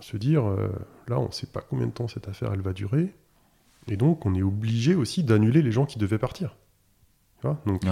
se 0.00 0.16
dire, 0.16 0.48
euh, 0.48 0.72
là, 1.06 1.20
on 1.20 1.26
ne 1.26 1.32
sait 1.32 1.46
pas 1.46 1.60
combien 1.60 1.86
de 1.86 1.92
temps 1.92 2.08
cette 2.08 2.28
affaire 2.28 2.52
elle 2.52 2.60
va 2.60 2.72
durer. 2.72 3.14
Et 3.88 3.96
donc, 3.96 4.26
on 4.26 4.34
est 4.34 4.42
obligé 4.42 4.94
aussi 4.94 5.22
d'annuler 5.22 5.62
les 5.62 5.72
gens 5.72 5.86
qui 5.86 5.98
devaient 5.98 6.18
partir. 6.18 6.56
donc, 7.42 7.84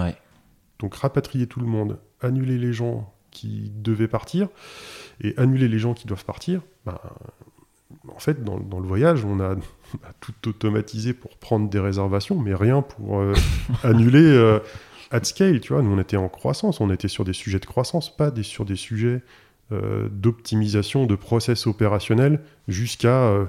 donc, 0.79 0.95
rapatrier 0.95 1.47
tout 1.47 1.59
le 1.59 1.65
monde, 1.65 1.99
annuler 2.21 2.57
les 2.57 2.73
gens 2.73 3.13
qui 3.31 3.71
devaient 3.75 4.07
partir, 4.07 4.49
et 5.21 5.33
annuler 5.37 5.67
les 5.67 5.79
gens 5.79 5.93
qui 5.93 6.05
doivent 6.05 6.25
partir, 6.25 6.61
ben, 6.85 6.99
en 8.15 8.19
fait, 8.19 8.43
dans, 8.43 8.57
le 8.57 8.87
voyage, 8.87 9.25
on 9.25 9.39
a, 9.39 9.55
tout 10.19 10.49
automatisé 10.49 11.13
pour 11.13 11.37
prendre 11.37 11.69
des 11.69 11.79
réservations, 11.79 12.37
mais 12.39 12.53
rien 12.53 12.81
pour 12.81 13.19
euh, 13.19 13.33
annuler 13.83 14.23
euh, 14.23 14.59
at 15.11 15.23
scale. 15.23 15.59
Tu 15.61 15.73
vois, 15.73 15.81
nous, 15.81 15.91
on 15.91 15.99
était 15.99 16.17
en 16.17 16.29
croissance, 16.29 16.81
on 16.81 16.91
était 16.91 17.07
sur 17.07 17.23
des 17.23 17.33
sujets 17.33 17.59
de 17.59 17.65
croissance, 17.65 18.15
pas 18.15 18.31
des, 18.31 18.43
sur 18.43 18.65
des 18.65 18.75
sujets 18.75 19.21
euh, 19.71 20.07
d'optimisation 20.09 21.05
de 21.05 21.15
process 21.15 21.67
opérationnels 21.67 22.41
jusqu'à, 22.67 23.47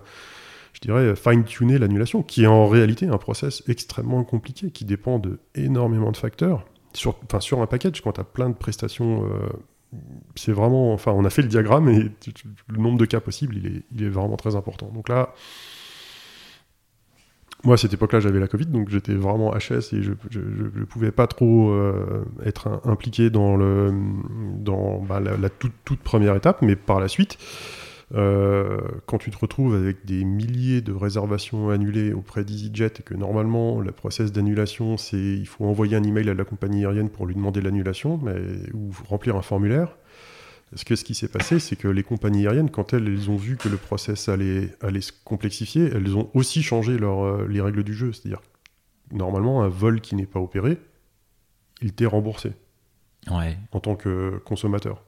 je 0.72 0.80
dirais, 0.80 1.14
fine-tuner 1.16 1.78
l'annulation, 1.78 2.22
qui 2.22 2.44
est 2.44 2.48
en 2.48 2.66
réalité 2.66 3.06
un 3.06 3.18
process 3.18 3.62
extrêmement 3.68 4.24
compliqué, 4.24 4.70
qui 4.70 4.84
dépend 4.84 5.18
de 5.18 5.40
énormément 5.54 6.12
de 6.12 6.16
facteurs. 6.16 6.64
Sur, 6.94 7.16
sur 7.40 7.60
un 7.60 7.66
package, 7.66 8.00
quand 8.00 8.12
tu 8.12 8.20
as 8.20 8.24
plein 8.24 8.48
de 8.48 8.54
prestations 8.54 9.24
c'est 10.34 10.52
vraiment, 10.52 10.92
enfin, 10.92 11.12
on 11.12 11.24
a 11.24 11.30
fait 11.30 11.42
le 11.42 11.48
diagramme 11.48 11.88
et 11.88 12.10
le 12.68 12.78
nombre 12.78 12.98
de 12.98 13.06
cas 13.06 13.20
possibles, 13.20 13.56
il 13.56 14.04
est, 14.04 14.08
vraiment 14.08 14.36
très 14.36 14.54
important. 14.54 14.90
Donc 14.92 15.08
là, 15.08 15.34
moi, 17.64 17.74
à 17.74 17.76
cette 17.76 17.92
époque-là, 17.92 18.20
j'avais 18.20 18.38
la 18.38 18.48
Covid, 18.48 18.66
donc 18.66 18.88
j'étais 18.90 19.14
vraiment 19.14 19.52
HS 19.52 19.94
et 19.94 20.02
je 20.02 20.12
ne 20.40 20.84
pouvais 20.84 21.10
pas 21.10 21.26
trop 21.26 21.70
euh, 21.70 22.24
être 22.44 22.80
impliqué 22.84 23.30
dans, 23.30 23.56
le, 23.56 23.92
dans 24.58 25.00
bah, 25.00 25.20
la, 25.20 25.50
toute, 25.50 25.72
toute, 25.84 26.00
première 26.00 26.36
étape, 26.36 26.62
mais 26.62 26.76
par 26.76 27.00
la 27.00 27.08
suite, 27.08 27.38
euh, 28.14 28.80
quand 29.06 29.18
tu 29.18 29.30
te 29.30 29.36
retrouves 29.36 29.74
avec 29.74 30.06
des 30.06 30.24
milliers 30.24 30.80
de 30.80 30.92
réservations 30.92 31.68
annulées 31.68 32.12
auprès 32.12 32.42
d'EasyJet 32.42 32.92
et 33.00 33.02
que 33.02 33.14
normalement 33.14 33.80
le 33.80 33.92
process 33.92 34.32
d'annulation 34.32 34.96
c'est 34.96 35.18
il 35.18 35.46
faut 35.46 35.66
envoyer 35.66 35.94
un 35.94 36.02
email 36.02 36.30
à 36.30 36.34
la 36.34 36.44
compagnie 36.44 36.86
aérienne 36.86 37.10
pour 37.10 37.26
lui 37.26 37.34
demander 37.34 37.60
l'annulation 37.60 38.18
ou 38.72 38.90
remplir 39.08 39.36
un 39.36 39.42
formulaire. 39.42 39.94
Parce 40.70 40.84
que 40.84 40.96
ce 40.96 41.04
qui 41.04 41.14
s'est 41.14 41.28
passé, 41.28 41.60
c'est 41.60 41.76
que 41.76 41.88
les 41.88 42.02
compagnies 42.02 42.46
aériennes, 42.46 42.70
quand 42.70 42.92
elles, 42.92 43.30
ont 43.30 43.36
vu 43.36 43.56
que 43.56 43.68
le 43.68 43.78
process 43.78 44.28
allait, 44.28 44.70
allait 44.82 45.00
se 45.00 45.12
complexifier, 45.24 45.84
elles 45.84 46.14
ont 46.14 46.30
aussi 46.34 46.62
changé 46.62 46.98
leur, 46.98 47.24
euh, 47.24 47.46
les 47.48 47.62
règles 47.62 47.82
du 47.84 47.94
jeu. 47.94 48.12
C'est-à-dire, 48.12 48.42
normalement, 49.10 49.62
un 49.62 49.68
vol 49.68 50.02
qui 50.02 50.14
n'est 50.14 50.26
pas 50.26 50.40
opéré, 50.40 50.78
il 51.80 51.94
t'est 51.94 52.06
remboursé 52.06 52.52
ouais. 53.30 53.56
en 53.72 53.80
tant 53.80 53.96
que 53.96 54.42
consommateur. 54.44 55.04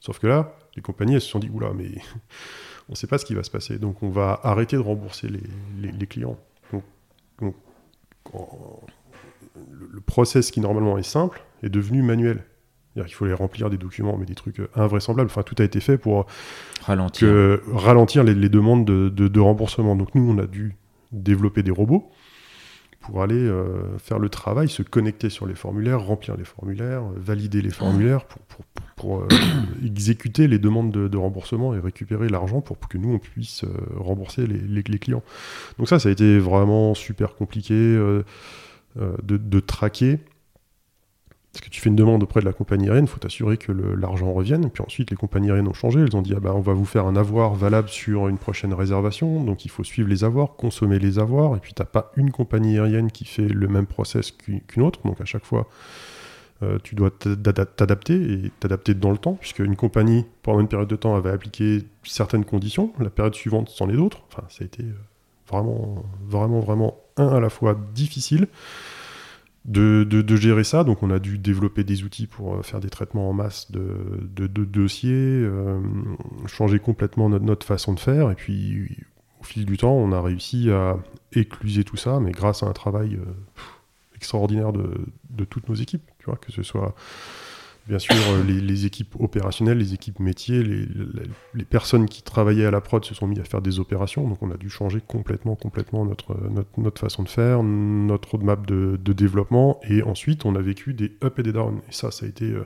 Sauf 0.00 0.18
que 0.18 0.26
là, 0.26 0.56
les 0.78 0.82
compagnies, 0.82 1.14
elles 1.14 1.20
se 1.20 1.28
sont 1.28 1.40
dit, 1.40 1.50
oula, 1.50 1.72
mais 1.76 1.88
on 2.88 2.92
ne 2.92 2.96
sait 2.96 3.06
pas 3.06 3.18
ce 3.18 3.24
qui 3.24 3.34
va 3.34 3.42
se 3.42 3.50
passer, 3.50 3.78
donc 3.78 4.02
on 4.02 4.10
va 4.10 4.40
arrêter 4.44 4.76
de 4.76 4.82
rembourser 4.82 5.28
les, 5.28 6.06
clients. 6.06 6.38
Donc, 6.72 7.54
le 8.32 10.00
process 10.00 10.50
qui 10.50 10.60
normalement 10.60 10.98
est 10.98 11.02
simple 11.02 11.42
est 11.62 11.68
devenu 11.68 12.02
manuel. 12.02 12.44
Il 12.96 13.14
faut 13.14 13.26
les 13.26 13.34
remplir 13.34 13.70
des 13.70 13.76
documents, 13.76 14.16
mais 14.16 14.26
des 14.26 14.34
trucs 14.34 14.60
invraisemblables. 14.74 15.30
Enfin, 15.30 15.42
tout 15.42 15.54
a 15.58 15.64
été 15.64 15.78
fait 15.78 15.98
pour 15.98 16.26
ralentir, 16.82 17.28
ralentir 17.72 18.24
les, 18.24 18.48
demandes 18.48 18.84
de, 18.84 19.08
de, 19.08 19.40
remboursement. 19.40 19.94
Donc 19.94 20.16
nous, 20.16 20.28
on 20.28 20.38
a 20.38 20.46
dû 20.46 20.74
développer 21.12 21.62
des 21.62 21.70
robots 21.70 22.10
pour 23.00 23.22
aller 23.22 23.36
euh, 23.36 23.96
faire 23.98 24.18
le 24.18 24.28
travail, 24.28 24.68
se 24.68 24.82
connecter 24.82 25.30
sur 25.30 25.46
les 25.46 25.54
formulaires, 25.54 26.00
remplir 26.00 26.36
les 26.36 26.44
formulaires, 26.44 27.02
euh, 27.02 27.14
valider 27.16 27.62
les 27.62 27.70
formulaires, 27.70 28.24
pour, 28.24 28.42
pour, 28.46 28.64
pour 28.96 29.20
euh, 29.20 29.28
exécuter 29.84 30.48
les 30.48 30.58
demandes 30.58 30.90
de, 30.90 31.16
remboursement 31.16 31.74
et 31.74 31.80
récupérer 31.80 32.28
l'argent 32.28 32.60
pour, 32.60 32.78
que 32.78 32.98
nous, 32.98 33.14
on 33.14 33.18
puisse 33.18 33.64
rembourser 33.96 34.46
les, 34.46 34.58
les, 34.58 34.98
clients. 34.98 35.22
Donc 35.78 35.88
ça, 35.88 35.98
ça 35.98 36.08
a 36.08 36.12
été 36.12 36.38
vraiment 36.38 36.94
super 36.94 37.34
compliqué 37.34 37.74
de, 37.74 38.24
de 39.22 39.60
traquer 39.60 40.18
parce 41.58 41.66
que 41.66 41.74
tu 41.74 41.80
fais 41.80 41.88
une 41.88 41.96
demande 41.96 42.22
auprès 42.22 42.38
de 42.38 42.44
la 42.44 42.52
compagnie 42.52 42.86
aérienne, 42.86 43.06
il 43.06 43.08
faut 43.08 43.18
t'assurer 43.18 43.56
que 43.56 43.72
l'argent 43.72 44.32
revienne. 44.32 44.70
Puis 44.70 44.80
ensuite, 44.80 45.10
les 45.10 45.16
compagnies 45.16 45.48
aériennes 45.48 45.66
ont 45.66 45.72
changé. 45.72 45.98
Elles 45.98 46.14
ont 46.14 46.22
dit 46.22 46.32
ah 46.36 46.38
bah, 46.38 46.52
on 46.54 46.60
va 46.60 46.72
vous 46.72 46.84
faire 46.84 47.06
un 47.06 47.16
avoir 47.16 47.54
valable 47.54 47.88
sur 47.88 48.28
une 48.28 48.38
prochaine 48.38 48.72
réservation. 48.72 49.42
Donc 49.42 49.64
il 49.64 49.68
faut 49.68 49.82
suivre 49.82 50.08
les 50.08 50.22
avoirs, 50.22 50.54
consommer 50.54 51.00
les 51.00 51.18
avoirs. 51.18 51.56
Et 51.56 51.58
puis 51.58 51.74
tu 51.74 51.82
n'as 51.82 51.86
pas 51.86 52.12
une 52.14 52.30
compagnie 52.30 52.78
aérienne 52.78 53.10
qui 53.10 53.24
fait 53.24 53.48
le 53.48 53.66
même 53.66 53.86
process 53.86 54.30
qu'une 54.30 54.82
autre. 54.82 55.00
Donc 55.04 55.20
à 55.20 55.24
chaque 55.24 55.44
fois, 55.44 55.68
euh, 56.62 56.78
tu 56.84 56.94
dois 56.94 57.10
t'adapter 57.10 58.14
et 58.14 58.52
t'adapter 58.60 58.94
dans 58.94 59.10
le 59.10 59.18
temps, 59.18 59.34
puisque 59.34 59.58
une 59.58 59.74
compagnie, 59.74 60.26
pendant 60.44 60.60
une 60.60 60.68
période 60.68 60.88
de 60.88 60.94
temps, 60.96 61.16
avait 61.16 61.30
appliqué 61.30 61.82
certaines 62.04 62.44
conditions. 62.44 62.92
La 63.00 63.10
période 63.10 63.34
suivante, 63.34 63.68
c'en 63.68 63.90
est 63.90 63.96
d'autres. 63.96 64.20
Enfin, 64.30 64.44
ça 64.48 64.62
a 64.62 64.64
été 64.64 64.84
euh, 64.84 64.94
vraiment, 65.50 66.04
vraiment, 66.24 66.60
vraiment 66.60 66.98
un 67.16 67.26
à 67.26 67.40
la 67.40 67.50
fois 67.50 67.76
difficile 67.94 68.46
de, 69.68 70.36
gérer 70.36 70.64
ça. 70.64 70.84
Donc 70.84 71.02
on 71.02 71.10
a 71.10 71.18
dû 71.18 71.38
développer 71.38 71.84
des 71.84 72.02
outils 72.04 72.26
pour 72.26 72.54
euh, 72.54 72.62
faire 72.62 72.80
des 72.80 72.90
traitements 72.90 73.28
en 73.28 73.32
masse 73.32 73.70
de, 73.70 74.46
dossiers, 74.46 75.10
euh, 75.12 75.80
changer 76.46 76.78
complètement 76.78 77.28
notre, 77.28 77.66
façon 77.66 77.92
de 77.92 78.00
faire. 78.00 78.30
Et 78.30 78.34
puis 78.34 78.96
au 79.40 79.44
fil 79.44 79.66
du 79.66 79.76
temps, 79.76 79.92
on 79.92 80.12
a 80.12 80.20
réussi 80.20 80.70
à 80.70 80.96
écluser 81.32 81.84
tout 81.84 81.96
ça, 81.96 82.18
mais 82.20 82.32
grâce 82.32 82.62
à 82.62 82.66
un 82.66 82.72
travail 82.72 83.14
euh, 83.14 83.24
extraordinaire 84.16 84.72
de, 84.72 85.44
toutes 85.44 85.68
nos 85.68 85.74
équipes, 85.74 86.02
tu 86.18 86.26
vois, 86.26 86.36
que 86.36 86.50
ce 86.50 86.62
soit 86.62 86.94
bien 87.88 87.98
sûr 87.98 88.14
euh, 88.14 88.44
les, 88.44 88.86
équipes 88.86 89.16
opérationnelles, 89.18 89.78
les 89.78 89.94
équipes 89.94 90.20
métiers, 90.20 90.62
les, 90.62 91.64
personnes 91.64 92.06
qui 92.06 92.22
travaillaient 92.22 92.66
à 92.66 92.70
la 92.70 92.82
prod 92.82 93.02
se 93.04 93.14
sont 93.14 93.26
mis 93.26 93.40
à 93.40 93.44
faire 93.44 93.62
des 93.62 93.80
opérations, 93.80 94.28
donc 94.28 94.42
on 94.42 94.50
a 94.50 94.56
dû 94.58 94.68
changer 94.68 95.00
complètement, 95.00 95.56
complètement 95.56 96.04
notre, 96.04 96.36
notre, 96.76 97.00
façon 97.00 97.22
de 97.22 97.28
faire, 97.28 97.62
notre 97.62 98.32
roadmap 98.32 98.66
de, 98.66 99.12
développement, 99.12 99.80
et 99.88 100.02
ensuite 100.02 100.44
on 100.44 100.54
a 100.54 100.60
vécu 100.60 100.92
des 100.92 101.16
up 101.24 101.38
et 101.38 101.42
des 101.42 101.52
down, 101.52 101.80
et 101.88 101.92
ça, 101.92 102.10
ça 102.10 102.26
a 102.26 102.28
été 102.28 102.44
euh, 102.44 102.64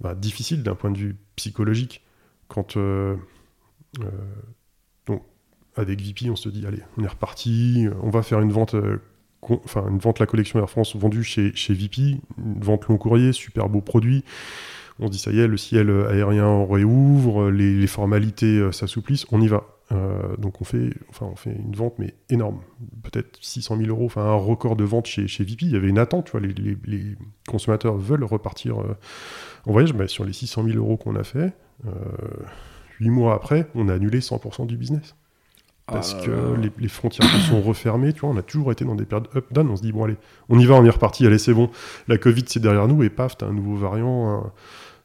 bah, 0.00 0.14
difficile 0.14 0.62
d'un 0.62 0.76
point 0.76 0.92
de 0.92 0.98
vue 0.98 1.16
psychologique, 1.34 2.04
quand 2.46 2.76
euh, 2.76 3.16
donc, 5.06 5.24
avec 5.74 6.00
VP, 6.00 6.30
on 6.30 6.36
se 6.36 6.48
dit, 6.48 6.64
allez, 6.66 6.82
on 6.96 7.02
est 7.02 7.08
reparti, 7.08 7.88
on 8.00 8.10
va 8.10 8.22
faire 8.22 8.40
une 8.40 8.52
vente 8.52 8.76
enfin 9.42 9.86
une 9.88 9.98
vente 9.98 10.18
la 10.18 10.26
collection 10.26 10.58
Air 10.58 10.70
France 10.70 10.96
vendue 10.96 11.24
chez, 11.24 11.52
chez 11.54 11.74
VP, 11.74 12.20
une 12.38 12.60
vente 12.60 12.86
long 12.88 12.98
courrier, 12.98 13.32
super 13.32 13.68
beau 13.68 13.80
produit. 13.80 14.24
On 14.98 15.06
se 15.06 15.12
dit 15.12 15.18
ça 15.18 15.30
y 15.30 15.40
est, 15.40 15.46
le 15.46 15.56
ciel 15.56 15.90
aérien 16.08 16.66
réouvre, 16.66 17.50
les, 17.50 17.86
formalités 17.86 18.58
euh, 18.58 18.70
s'assouplissent, 18.70 19.26
on 19.32 19.40
y 19.40 19.48
va. 19.48 19.64
Euh, 19.92 20.36
donc 20.36 20.60
on 20.60 20.64
fait, 20.64 20.90
une 21.46 21.74
vente 21.74 21.94
mais 21.98 22.14
énorme, 22.28 22.60
peut-être 23.02 23.38
600 23.40 23.78
000 23.78 23.88
euros, 23.88 24.04
enfin 24.04 24.22
un 24.22 24.34
record 24.34 24.76
de 24.76 24.84
vente 24.84 25.06
chez, 25.06 25.26
chez 25.26 25.42
VP. 25.42 25.66
Il 25.66 25.72
y 25.72 25.76
avait 25.76 25.88
une 25.88 25.98
attente, 25.98 26.26
tu 26.26 26.32
vois, 26.32 26.40
les, 26.40 26.52
les, 26.84 27.16
consommateurs 27.48 27.96
veulent 27.96 28.24
repartir 28.24 28.80
euh, 28.80 28.96
en 29.66 29.72
voyage. 29.72 29.94
Mais 29.94 30.06
sur 30.06 30.24
les 30.24 30.34
600 30.34 30.64
000 30.64 30.76
euros 30.76 30.96
qu'on 30.96 31.16
a 31.16 31.24
fait, 31.24 31.52
8 33.00 33.08
mois 33.08 33.34
après, 33.34 33.66
on 33.74 33.88
a 33.88 33.94
annulé 33.94 34.20
100% 34.20 34.66
du 34.66 34.76
business 34.76 35.14
parce 35.90 36.16
ah 36.18 36.24
que 36.24 36.70
les, 36.78 36.88
frontières 36.88 37.28
sont 37.48 37.60
refermées. 37.60 38.12
Tu 38.12 38.20
vois, 38.20 38.30
on 38.30 38.36
a 38.36 38.42
toujours 38.42 38.72
été 38.72 38.84
dans 38.84 38.94
des 38.94 39.04
périodes 39.04 39.28
up-down. 39.34 39.68
On 39.68 39.76
se 39.76 39.82
dit, 39.82 39.92
bon, 39.92 40.04
allez, 40.04 40.16
on 40.48 40.58
y 40.58 40.66
va, 40.66 40.74
on 40.74 40.84
est 40.84 40.90
reparti, 40.90 41.26
allez, 41.26 41.38
c'est 41.38 41.54
bon. 41.54 41.70
La 42.08 42.18
Covid, 42.18 42.44
c'est 42.46 42.60
derrière 42.60 42.88
nous, 42.88 43.02
et 43.02 43.10
paf, 43.10 43.36
t'as 43.36 43.46
un 43.46 43.52
nouveau 43.52 43.76
variant, 43.76 44.52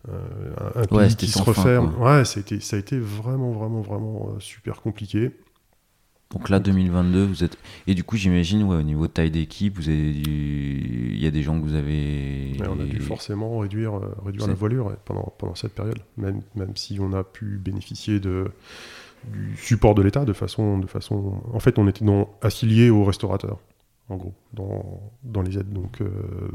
un, 0.07 0.85
pays 0.85 1.15
qui 1.15 1.27
se 1.27 1.41
referme. 1.41 1.93
ouais, 1.99 2.25
ça 2.25 2.39
a, 2.39 2.41
été, 2.41 2.59
ça 2.59 2.75
a 2.75 2.79
été 2.79 2.99
vraiment, 2.99 3.51
vraiment, 3.51 3.81
vraiment 3.81 4.29
euh, 4.29 4.39
super 4.39 4.81
compliqué. 4.81 5.31
Donc 6.31 6.49
là, 6.49 6.59
2022, 6.59 7.23
vous 7.23 7.43
êtes. 7.43 7.57
Et 7.87 7.93
du 7.93 8.03
coup, 8.03 8.17
j'imagine, 8.17 8.63
ouais, 8.63 8.75
au 8.75 8.83
niveau 8.83 9.07
de 9.07 9.11
taille 9.11 9.31
d'équipe, 9.31 9.75
vous 9.77 9.89
avez 9.89 10.11
il 10.11 11.19
y 11.19 11.27
a 11.27 11.31
des 11.31 11.43
gens 11.43 11.59
que 11.59 11.63
vous 11.63 11.75
avez. 11.75 12.57
on 12.67 12.79
a 12.79 12.83
dû 12.83 12.99
forcément 12.99 13.59
réduire, 13.59 13.95
euh, 13.95 14.15
réduire 14.25 14.47
la 14.47 14.53
voilure 14.53 14.95
pendant, 15.05 15.33
pendant 15.37 15.55
cette 15.55 15.73
période, 15.73 15.99
même, 16.17 16.41
même 16.55 16.75
si 16.75 16.99
on 16.99 17.13
a 17.13 17.23
pu 17.23 17.57
bénéficier 17.57 18.19
de 18.19 18.45
du 19.31 19.55
support 19.57 19.95
de 19.95 20.01
l'État 20.01 20.25
de 20.25 20.33
façon, 20.33 20.77
de 20.77 20.87
façon. 20.87 21.41
En 21.53 21.59
fait, 21.59 21.77
on 21.79 21.87
était 21.87 22.05
dans, 22.05 22.29
affilié 22.41 22.89
aux 22.89 23.03
restaurateurs, 23.03 23.59
en 24.09 24.17
gros, 24.17 24.33
dans, 24.53 25.11
dans 25.23 25.41
les 25.41 25.57
aides. 25.57 25.71
Donc, 25.71 26.01
euh, 26.01 26.09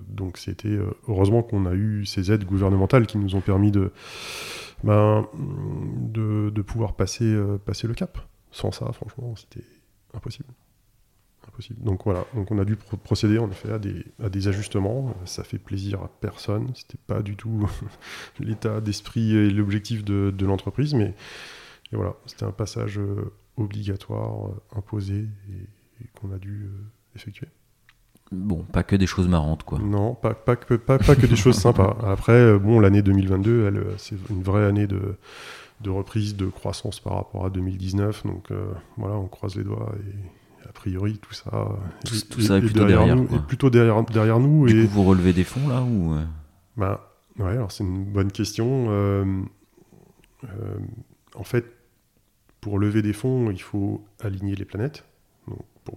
donc 0.09 0.39
c'était 0.39 0.69
euh, 0.69 0.91
heureusement 1.09 1.43
qu'on 1.43 1.67
a 1.67 1.75
eu 1.75 2.05
ces 2.07 2.33
aides 2.33 2.45
gouvernementales 2.45 3.07
qui 3.07 3.19
nous 3.19 3.35
ont 3.35 3.41
permis 3.41 3.71
de, 3.71 3.93
ben, 4.85 5.27
de, 5.35 6.51
de, 6.51 6.63
pouvoir 6.63 6.95
passer, 6.95 7.25
euh, 7.25 7.59
passer 7.59 7.87
le 7.87 7.95
cap. 7.95 8.19
Sans 8.53 8.73
ça, 8.73 8.91
franchement, 8.93 9.35
c'était 9.37 9.67
impossible. 10.15 10.49
Impossible. 11.49 11.83
Donc 11.83 12.05
voilà, 12.05 12.27
donc 12.35 12.51
on 12.51 12.59
a 12.59 12.65
dû 12.65 12.77
procéder 12.77 13.39
en 13.39 13.51
effet 13.51 13.73
à 13.73 13.79
des, 13.79 14.05
à 14.23 14.29
des 14.29 14.49
ajustements. 14.49 15.15
Ça 15.25 15.43
fait 15.43 15.59
plaisir 15.59 16.03
à 16.03 16.09
personne. 16.21 16.71
C'était 16.75 16.99
pas 17.07 17.23
du 17.23 17.37
tout 17.37 17.69
l'état 18.41 18.81
d'esprit 18.81 19.35
et 19.37 19.51
l'objectif 19.51 20.05
de, 20.05 20.33
de 20.37 20.47
l'entreprise, 20.47 20.95
mais 20.95 21.15
et 21.93 21.97
voilà, 21.97 22.15
c'était 22.27 22.45
un 22.45 22.53
passage 22.53 22.99
euh, 22.99 23.33
obligatoire, 23.57 24.49
euh, 24.49 24.79
imposé, 24.79 25.27
et, 25.51 26.07
qu'on 26.19 26.33
a 26.33 26.39
dû 26.39 26.65
euh, 26.65 27.17
effectuer. 27.17 27.49
Bon, 28.33 28.63
pas 28.63 28.85
que 28.85 28.97
des 28.97 29.07
choses 29.07 29.29
marrantes, 29.29 29.65
quoi. 29.65 29.81
Non, 29.81 30.15
pas, 30.15 30.35
pas, 30.35 30.57
que, 30.57 30.75
pas, 30.75 30.99
pas 30.99 31.17
que 31.17 31.27
des 31.27 31.37
choses 31.37 31.57
sympas. 31.59 31.97
Après, 32.05 32.59
bon, 32.59 32.79
l'année 32.79 33.03
2022, 33.03 33.67
elle, 33.67 33.85
c'est 33.99 34.17
une 34.31 34.43
vraie 34.43 34.65
année 34.65 34.87
de, 34.87 35.17
de, 35.81 35.91
reprise, 35.91 36.37
de 36.37 36.47
croissance 36.47 37.01
par 37.01 37.15
rapport 37.15 37.45
à 37.45 37.51
2019. 37.51 38.25
Donc 38.25 38.51
voilà, 38.97 39.17
on 39.17 39.27
croise 39.27 39.57
les 39.57 39.65
doigts 39.65 39.93
et 39.99 40.69
a 40.69 40.73
priori, 40.73 41.19
tout 41.19 41.35
ça, 41.35 41.51
tout, 42.07 42.41
ça 42.41 42.59
est 42.59 42.61
plutôt 42.61 42.85
derrière, 42.85 43.17
nous, 43.17 43.25
est 43.35 43.45
plutôt 43.45 43.69
derrière, 43.69 44.01
derrière 44.05 44.39
nous. 44.39 44.69
Du 44.69 44.81
et... 44.81 44.87
coup, 44.87 44.93
vous 44.93 45.05
relevez 45.05 45.33
des 45.33 45.45
fonds 45.45 45.69
là 45.69 45.83
ou 45.83 46.15
Bah 46.77 47.11
ouais, 47.37 47.51
alors 47.51 47.73
c'est 47.73 47.83
une 47.83 48.05
bonne 48.05 48.31
question. 48.31 48.87
en 51.35 51.45
fait, 51.45 51.80
pour 52.61 52.79
lever 52.79 53.03
des 53.03 53.13
fonds, 53.13 53.51
il 53.51 53.61
faut 53.61 54.05
aligner 54.21 54.55
les 54.55 54.65
planètes. 54.65 55.05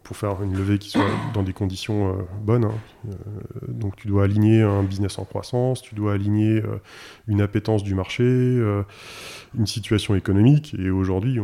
pour, 0.03 0.17
faire 0.17 0.41
une 0.41 0.55
levée 0.55 0.79
qui 0.79 0.89
soit 0.89 1.05
dans 1.33 1.43
des 1.43 1.53
conditions 1.53 2.17
euh, 2.17 2.23
bonnes. 2.41 2.65
Hein. 2.65 2.73
Euh, 3.07 3.13
donc 3.67 3.95
tu 3.95 4.07
dois 4.07 4.23
aligner 4.23 4.61
un 4.61 4.81
business 4.83 5.19
en 5.19 5.25
croissance, 5.25 5.81
tu 5.81 5.93
dois 5.93 6.13
aligner 6.13 6.63
euh, 6.63 6.79
une 7.27 7.41
appétence 7.41 7.83
du 7.83 7.93
marché, 7.93 8.23
une 8.23 9.67
situation 9.67 10.15
économique. 10.15 10.75
Et 10.79 10.89
aujourd'hui, 10.89 11.39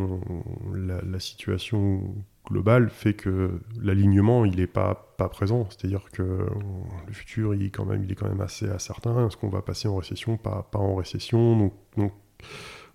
la, 0.73 1.19
situation 1.19 2.01
globale 2.49 2.89
fait 2.89 3.13
que 3.13 3.59
l'alignement, 3.81 4.45
il 4.45 4.55
n'est 4.55 4.67
pas, 4.67 5.05
présent. 5.31 5.67
C'est-à-dire 5.69 6.05
que 6.13 6.23
le 6.23 7.13
futur, 7.13 7.53
il 7.53 7.63
est, 7.63 7.69
quand 7.69 7.85
même, 7.85 8.41
assez 8.41 8.69
incertain. 8.69 9.27
Est-ce 9.27 9.35
qu'on 9.35 9.49
va 9.49 9.61
passer 9.61 9.89
en 9.89 9.97
récession, 9.97 10.37
pas, 10.37 10.65
en 10.73 10.95
récession 10.95 11.57
donc, 11.57 11.73
donc 11.97 12.13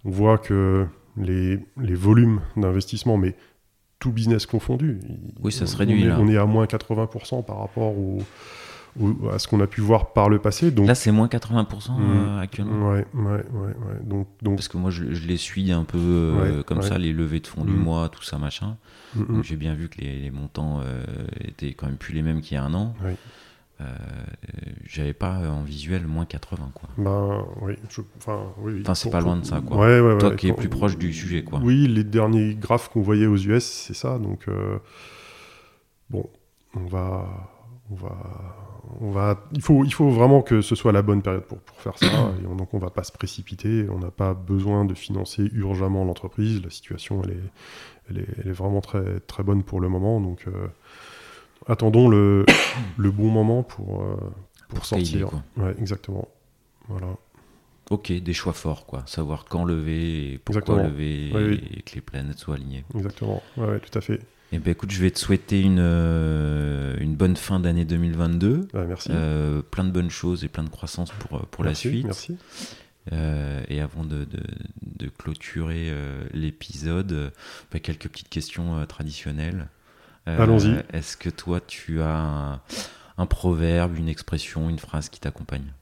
on 0.07 0.11
voit 0.11 0.39
que 0.39 0.87
les, 1.17 1.59
les 1.81 1.95
volumes 1.95 2.41
d'investissement, 2.57 3.17
mais 3.17 3.35
tout 3.99 4.13
business 4.13 4.47
confondu. 4.47 5.01
Oui, 5.43 5.53
ça 5.53 5.67
se 5.67 5.77
réduit. 5.77 6.03
On 6.03 6.07
est, 6.07 6.09
là. 6.09 6.19
on 6.21 6.29
est 6.29 6.37
à 6.37 6.45
moins 6.45 6.67
80% 6.67 7.45
par 7.45 7.59
rapport 7.59 7.97
au, 7.97 8.19
à 9.33 9.39
ce 9.39 9.49
qu'on 9.49 9.61
a 9.61 9.67
pu 9.67 9.81
voir 9.81 10.13
par 10.13 10.29
le 10.29 10.39
passé. 10.39 10.71
Donc... 10.71 10.87
Là, 10.87 10.95
c'est 10.95 11.11
moins 11.11 11.27
80% 11.27 11.91
euh, 11.91 12.37
mmh. 12.37 12.39
actuellement. 12.39 12.91
Ouais, 12.91 13.07
ouais, 13.15 13.31
ouais. 13.33 13.75
Donc, 14.03 14.29
donc... 14.43 14.57
Parce 14.57 14.69
que 14.69 14.77
moi, 14.77 14.91
je, 14.91 15.13
je 15.13 15.27
les 15.27 15.37
suis 15.37 15.73
un 15.73 15.85
peu 15.85 15.99
euh, 15.99 16.63
comme 16.63 16.83
ça, 16.83 16.99
les 16.99 17.13
levées 17.13 17.41
de 17.41 17.47
fonds 17.47 17.65
du 17.65 17.73
mmh. 17.73 17.77
mois, 17.77 18.09
tout 18.09 18.23
ça, 18.23 18.39
machin. 18.39 18.77
Mmh, 19.17 19.43
j'ai 19.43 19.57
bien 19.57 19.75
vu 19.75 19.89
que 19.89 20.01
les, 20.01 20.21
les 20.21 20.31
montants 20.31 20.81
euh, 20.85 21.05
étaient 21.41 21.73
quand 21.75 21.87
même 21.87 21.97
plus 21.97 22.15
les 22.15 22.23
mêmes 22.23 22.41
qu'il 22.41 22.57
y 22.57 22.59
a 22.59 22.65
un 22.65 22.75
an. 22.75 22.95
Euh, 23.05 23.15
j'avais 24.87 25.13
pas 25.13 25.39
en 25.51 25.63
visuel 25.63 26.07
moins 26.07 26.25
80 26.25 26.71
quoi. 26.75 26.89
Ben 26.97 27.45
oui, 27.63 27.75
enfin 28.17 28.47
oui. 28.59 28.83
C'est 28.95 29.11
pas 29.11 29.21
loin 29.21 29.37
de 29.37 29.45
ça 29.45 29.61
quoi. 29.61 29.79
Ouais, 29.79 30.01
ouais, 30.01 30.19
Toi 30.19 30.37
qui 30.37 30.49
es 30.49 30.53
plus 30.53 30.69
proche 30.69 30.97
du 30.97 31.13
sujet 31.13 31.43
quoi. 31.43 31.61
Oui, 31.63 31.87
les 31.89 32.05
derniers 32.05 32.55
graphes 32.55 32.89
qu'on 32.89 33.03
voyait 33.03 33.27
aux 33.27 33.37
US, 33.37 33.65
c'est 33.65 33.95
ça. 33.95 34.19
Donc 34.19 34.49
euh, 34.49 34.79
bon, 36.11 36.29
on 36.77 36.87
va, 36.87 37.27
on 37.91 37.95
va, 37.95 38.17
on 39.01 39.11
va. 39.11 39.45
Il 39.53 39.63
faut, 39.63 39.85
il 39.85 39.93
faut 39.93 40.09
vraiment 40.11 40.43
que 40.43 40.61
ce 40.61 40.75
soit 40.75 40.93
la 40.93 41.03
bonne 41.03 41.23
période 41.23 41.45
pour, 41.45 41.59
pour 41.59 41.81
faire 41.81 41.99
ça. 41.99 42.07
et 42.43 42.47
on, 42.47 42.57
donc 42.57 42.75
on 42.75 42.79
va 42.79 42.91
pas 42.91 43.05
se 43.05 43.13
précipiter. 43.13 43.87
On 43.91 43.99
n'a 43.99 44.11
pas 44.11 44.35
besoin 44.35 44.85
de 44.85 44.95
financer 44.95 45.49
urgemment 45.53 46.05
l'entreprise. 46.05 46.63
La 46.63 46.71
situation 46.71 47.23
elle 47.25 47.31
est, 47.31 47.43
elle 48.11 48.19
est, 48.19 48.29
elle 48.41 48.49
est, 48.49 48.55
vraiment 48.55 48.81
très, 48.81 49.21
très 49.21 49.43
bonne 49.43 49.63
pour 49.63 49.81
le 49.81 49.89
moment. 49.89 50.21
Donc 50.21 50.45
euh, 50.47 50.69
attendons 51.67 52.09
le, 52.09 52.45
le 52.97 53.11
bon 53.11 53.31
moment 53.31 53.63
pour, 53.63 54.03
euh, 54.03 54.17
pour, 54.69 54.85
sortir. 54.87 55.31
ouais, 55.57 55.75
exactement. 55.79 56.29
Voilà. 56.89 57.17
Ok, 57.91 58.13
des 58.13 58.33
choix 58.33 58.53
forts, 58.55 58.87
quoi. 58.87 59.03
Savoir 59.07 59.45
quand 59.45 59.65
lever 59.65 60.33
et 60.33 60.39
pourquoi 60.39 60.83
lever 60.83 61.29
et 61.77 61.83
que 61.83 61.95
les 61.95 62.01
planètes 62.01 62.39
soient 62.39 62.55
alignées. 62.55 62.85
Exactement, 62.95 63.43
ouais, 63.59 63.79
tout 63.81 63.97
à 63.99 64.01
fait. 64.01 64.21
Eh 64.53 64.59
ben, 64.59 64.71
écoute, 64.71 64.91
je 64.91 65.01
vais 65.01 65.11
te 65.11 65.19
souhaiter 65.19 65.61
une, 65.61 65.81
euh, 65.81 66.97
une 67.01 67.17
bonne 67.17 67.37
fin 67.37 67.61
d'année 67.61 67.85
2022. 67.85 68.69
merci. 68.87 69.11
Euh, 69.13 69.63
plein 69.63 69.85
de 69.85 69.91
bonnes 69.91 70.11
choses 70.11 70.45
et 70.45 70.49
plein 70.49 70.65
de 70.65 70.69
croissance 70.69 71.11
pour, 71.13 71.41
pour 71.47 71.65
la 71.65 71.75
suite. 71.75 72.05
Merci. 72.05 72.39
et 73.13 73.81
avant 73.81 74.05
de, 74.05 74.25
de, 74.25 74.43
de 74.83 75.09
clôturer 75.09 75.93
l'épisode, 76.33 77.33
bah, 77.71 77.81
quelques 77.81 78.09
petites 78.09 78.31
questions 78.31 78.87
traditionnelles. 78.87 79.69
Allons-y. 80.27 80.83
Est-ce 80.93 81.17
que 81.17 81.31
toi, 81.31 81.61
tu 81.61 82.01
as 82.01 82.17
un, 82.17 82.61
un 83.19 83.27
proverbe, 83.27 83.99
une 83.99 84.09
expression, 84.09 84.71
une 84.71 84.79
phrase 84.79 85.09
qui 85.09 85.21
t'accompagne? 85.21 85.73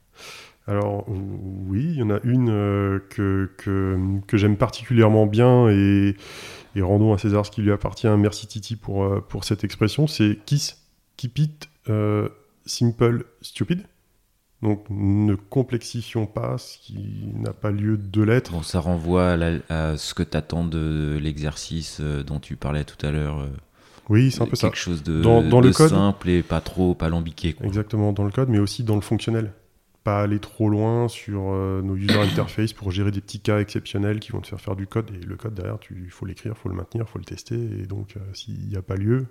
Alors 0.67 1.05
oui, 1.07 1.83
il 1.83 1.95
y 1.95 2.03
en 2.03 2.09
a 2.09 2.19
une 2.23 2.49
euh, 2.49 2.99
que, 3.09 3.51
que, 3.57 3.97
que 4.27 4.37
j'aime 4.37 4.55
particulièrement 4.55 5.25
bien 5.25 5.67
et, 5.69 6.15
et, 6.75 6.81
rendons 6.81 7.13
à 7.13 7.17
César 7.17 7.45
ce 7.45 7.51
qui 7.51 7.61
lui 7.61 7.71
appartient. 7.71 8.07
Merci 8.07 8.47
Titi 8.47 8.77
pour, 8.77 9.03
euh, 9.03 9.19
pour 9.19 9.43
cette 9.43 9.63
expression. 9.65 10.07
C'est 10.07 10.39
Kiss, 10.45 10.81
Keep 11.17 11.39
it 11.39 11.69
euh, 11.89 12.29
simple, 12.65 13.25
stupid. 13.41 13.83
Donc 14.61 14.85
ne 14.89 15.35
complexifions 15.35 16.25
pas 16.25 16.57
ce 16.57 16.77
qui 16.77 17.27
n'a 17.33 17.51
pas 17.51 17.71
lieu 17.71 17.97
de 17.97 18.21
l'être. 18.21 18.53
Bon, 18.53 18.63
ça 18.63 18.79
renvoie 18.79 19.37
à, 19.67 19.97
ce 19.97 20.13
que 20.13 20.23
tu 20.23 20.37
attends 20.37 20.63
de 20.63 21.19
l'exercice 21.21 21.99
dont 21.99 22.39
tu 22.39 22.55
parlais 22.55 22.85
tout 22.85 23.05
à 23.05 23.11
l'heure. 23.11 23.45
Oui, 24.09 24.31
c'est 24.31 24.41
un 24.41 24.45
peu 24.45 24.55
ça. 24.55 24.67
Quelque 24.67 24.77
chose 24.77 25.03
de, 25.03 25.21
dans, 25.21 25.41
dans 25.41 25.61
le 25.61 25.71
simple 25.71 26.29
et 26.29 26.43
pas 26.43 26.61
trop 26.61 26.97
alambiqué. 26.99 27.55
Exactement, 27.63 28.13
dans 28.13 28.25
le 28.25 28.31
code, 28.31 28.49
mais 28.49 28.59
aussi 28.59 28.83
dans 28.83 28.95
le 28.95 29.01
fonctionnel 29.01 29.53
pas 30.03 30.21
aller 30.21 30.39
trop 30.39 30.69
loin 30.69 31.07
sur 31.07 31.51
euh, 31.51 31.81
nos 31.81 31.95
user 31.95 32.19
interface 32.19 32.73
pour 32.73 32.91
gérer 32.91 33.11
des 33.11 33.21
petits 33.21 33.39
cas 33.39 33.59
exceptionnels 33.59 34.19
qui 34.19 34.31
vont 34.31 34.41
te 34.41 34.47
faire 34.47 34.59
faire 34.59 34.75
du 34.75 34.85
code. 34.85 35.11
Et 35.11 35.25
le 35.25 35.35
code 35.35 35.53
derrière, 35.53 35.77
il 35.91 36.09
faut 36.09 36.25
l'écrire, 36.25 36.53
il 36.55 36.59
faut 36.59 36.69
le 36.69 36.75
maintenir, 36.75 37.05
il 37.07 37.11
faut 37.11 37.19
le 37.19 37.25
tester. 37.25 37.55
Et 37.55 37.85
donc, 37.85 38.15
euh, 38.17 38.19
s'il 38.33 38.67
n'y 38.67 38.75
a 38.75 38.81
pas 38.81 38.95
lieu, 38.95 39.25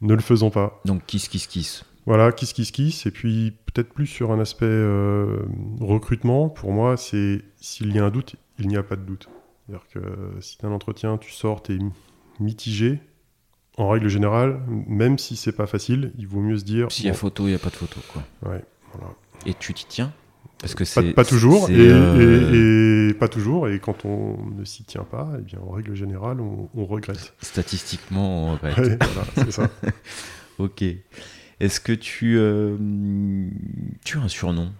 ne 0.00 0.14
le 0.14 0.20
faisons 0.20 0.50
pas. 0.50 0.80
Donc, 0.84 1.06
kiss, 1.06 1.28
kiss, 1.28 1.46
kiss. 1.46 1.84
Voilà, 2.04 2.32
kiss, 2.32 2.52
kiss, 2.52 2.72
kiss. 2.72 3.06
Et 3.06 3.12
puis, 3.12 3.52
peut-être 3.66 3.92
plus 3.92 4.08
sur 4.08 4.32
un 4.32 4.40
aspect 4.40 4.66
euh, 4.66 5.44
recrutement. 5.80 6.48
Pour 6.48 6.72
moi, 6.72 6.96
c'est 6.96 7.42
s'il 7.60 7.94
y 7.94 7.98
a 7.98 8.04
un 8.04 8.10
doute, 8.10 8.34
il 8.58 8.66
n'y 8.66 8.76
a 8.76 8.82
pas 8.82 8.96
de 8.96 9.02
doute. 9.02 9.28
C'est-à-dire 9.66 9.86
que 9.92 10.40
si 10.40 10.58
tu 10.58 10.66
as 10.66 10.68
un 10.68 10.72
entretien, 10.72 11.16
tu 11.16 11.30
sors, 11.30 11.62
tu 11.62 11.74
es 11.74 11.78
mitigé. 12.40 12.98
En 13.78 13.88
règle 13.88 14.08
générale, 14.08 14.60
même 14.68 15.18
si 15.18 15.36
c'est 15.36 15.52
pas 15.52 15.66
facile, 15.66 16.12
il 16.18 16.26
vaut 16.26 16.40
mieux 16.40 16.58
se 16.58 16.64
dire. 16.64 16.92
S'il 16.92 17.06
y 17.06 17.10
a 17.10 17.14
photo, 17.14 17.44
il 17.44 17.50
n'y 17.50 17.54
a 17.54 17.58
pas 17.58 17.70
de 17.70 17.76
photo. 17.76 18.00
Quoi. 18.12 18.22
Ouais, 18.42 18.62
voilà. 18.92 19.14
Et 19.46 19.54
tu 19.54 19.72
t'y 19.72 19.86
tiens? 19.86 20.12
Parce 20.62 20.76
que 20.76 20.84
pas, 20.94 21.12
pas, 21.12 21.24
toujours, 21.24 21.66
euh, 21.70 23.10
et, 23.10 23.14
pas 23.14 23.26
toujours, 23.26 23.68
et 23.68 23.80
quand 23.80 24.04
on 24.04 24.38
ne 24.56 24.64
s'y 24.64 24.84
tient 24.84 25.02
pas, 25.02 25.28
eh 25.36 25.42
bien, 25.42 25.58
en 25.66 25.72
règle 25.72 25.96
générale, 25.96 26.38
on, 26.40 26.84
regrette. 26.86 27.34
Statistiquement, 27.42 28.46
on 28.46 28.52
regrette. 28.52 29.02
voilà, 29.02 29.28
c'est 29.34 29.50
ça. 29.50 29.68
ok. 30.58 30.84
Est-ce 31.58 31.80
que 31.80 31.92
tu, 31.92 32.36
euh, 32.38 32.76
tu 34.04 34.18
as 34.18 34.20
un 34.20 34.28
surnom? 34.28 34.70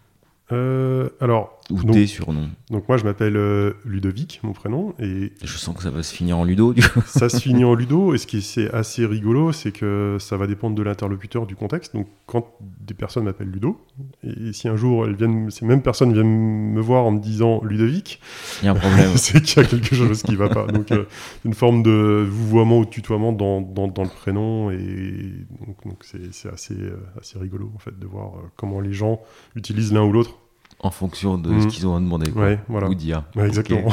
Euh, 0.52 1.09
alors, 1.20 1.60
ou 1.70 1.82
donc, 1.82 1.94
tes 1.94 2.06
surnoms 2.06 2.51
Donc 2.70 2.89
moi 2.89 2.97
je 2.97 3.05
m'appelle 3.05 3.36
euh, 3.36 3.74
Ludovic, 3.84 4.40
mon 4.43 4.52
prénom, 4.52 4.94
et 4.98 5.32
je 5.43 5.56
sens 5.56 5.76
que 5.76 5.82
ça 5.82 5.90
va 5.90 6.02
se 6.02 6.14
finir 6.14 6.39
en 6.39 6.44
Ludo. 6.44 6.72
Du 6.72 6.82
ça 7.06 7.28
se 7.28 7.36
finit 7.40 7.64
en 7.64 7.74
Ludo, 7.74 8.14
et 8.14 8.18
ce 8.18 8.26
qui 8.26 8.39
est 8.39 8.70
assez 8.72 9.06
rigolo, 9.06 9.52
c'est 9.52 9.72
que 9.72 10.16
ça 10.18 10.36
va 10.36 10.47
dépendre 10.47 10.74
de 10.74 10.82
l'interlocuteur, 10.82 11.47
du 11.47 11.55
contexte. 11.55 11.94
Donc 11.94 12.09
quand 12.26 12.48
des 12.80 12.94
personnes 12.94 13.24
m'appellent 13.24 13.51
Ludo, 13.51 13.80
et 14.24 14.52
si 14.52 14.68
un 14.68 14.76
jour 14.76 15.06
elles 15.06 15.14
viennent, 15.14 15.51
ces 15.51 15.64
mêmes 15.64 15.82
personnes 15.82 16.12
viennent 16.12 16.72
me 16.72 16.80
voir 16.80 17.05
en 17.05 17.12
me 17.12 17.20
disant 17.20 17.62
Ludovic, 17.64 18.20
il 18.62 18.66
y 18.66 18.68
a 18.68 18.72
un 18.72 18.74
problème. 18.74 19.10
c'est 19.16 19.40
qu'il 19.40 19.62
y 19.62 19.64
a 19.64 19.68
quelque 19.68 19.94
chose 19.94 20.22
qui 20.22 20.34
va 20.34 20.48
pas. 20.48 20.66
Donc 20.66 20.90
euh, 20.90 21.05
une 21.44 21.55
forme 21.55 21.82
de 21.82 22.26
vouvoiement 22.28 22.78
ou 22.78 22.84
de 22.84 22.90
tutoiement 22.90 23.32
dans, 23.32 23.60
dans, 23.60 23.89
dans 23.89 24.02
le 24.02 24.09
prénom, 24.09 24.70
et 24.70 25.47
donc 25.84 25.98
c'est 26.01 26.52
assez, 26.52 26.76
assez 27.20 27.39
rigolo 27.39 27.70
en 27.74 27.78
fait 27.78 27.98
de 27.98 28.06
voir 28.06 28.32
comment 28.56 28.80
les 28.80 28.93
gens 28.93 29.20
utilisent 29.55 29.93
l'un 29.93 30.02
ou 30.02 30.12
l'autre 30.12 30.39
en 30.82 30.90
fonction 30.90 31.38
de 31.38 31.60
ce 31.60 31.66
mm. 31.66 31.68
qu'ils 31.68 31.86
ont 31.86 32.00
demandé. 32.00 32.30
Ouais, 32.32 32.60
voilà. 32.68 32.88
Ou 32.88 32.94
dire. 32.94 33.24
exactement. 33.36 33.92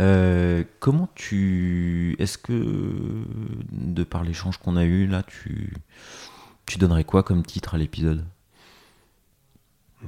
Euh, 0.00 0.64
comment 0.78 1.10
tu. 1.14 2.16
Est-ce 2.18 2.38
que, 2.38 3.22
de 3.70 4.02
par 4.02 4.24
l'échange 4.24 4.56
qu'on 4.56 4.78
a 4.78 4.84
eu 4.84 5.06
là, 5.06 5.22
tu, 5.22 5.74
tu 6.64 6.78
donnerais 6.78 7.04
quoi 7.04 7.22
comme 7.22 7.42
titre 7.42 7.74
à 7.74 7.76
l'épisode? 7.76 8.24
Hmm, 10.00 10.06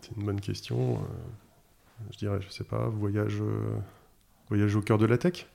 C'est 0.00 0.16
une 0.16 0.24
bonne 0.24 0.40
question. 0.40 0.94
Euh, 0.94 2.02
je 2.10 2.18
dirais, 2.18 2.40
je 2.40 2.50
sais 2.50 2.64
pas, 2.64 2.88
voyage, 2.88 3.40
euh, 3.40 3.78
voyage 4.48 4.74
au 4.74 4.82
cœur 4.82 4.98
de 4.98 5.06
la 5.06 5.18
tech? 5.18 5.46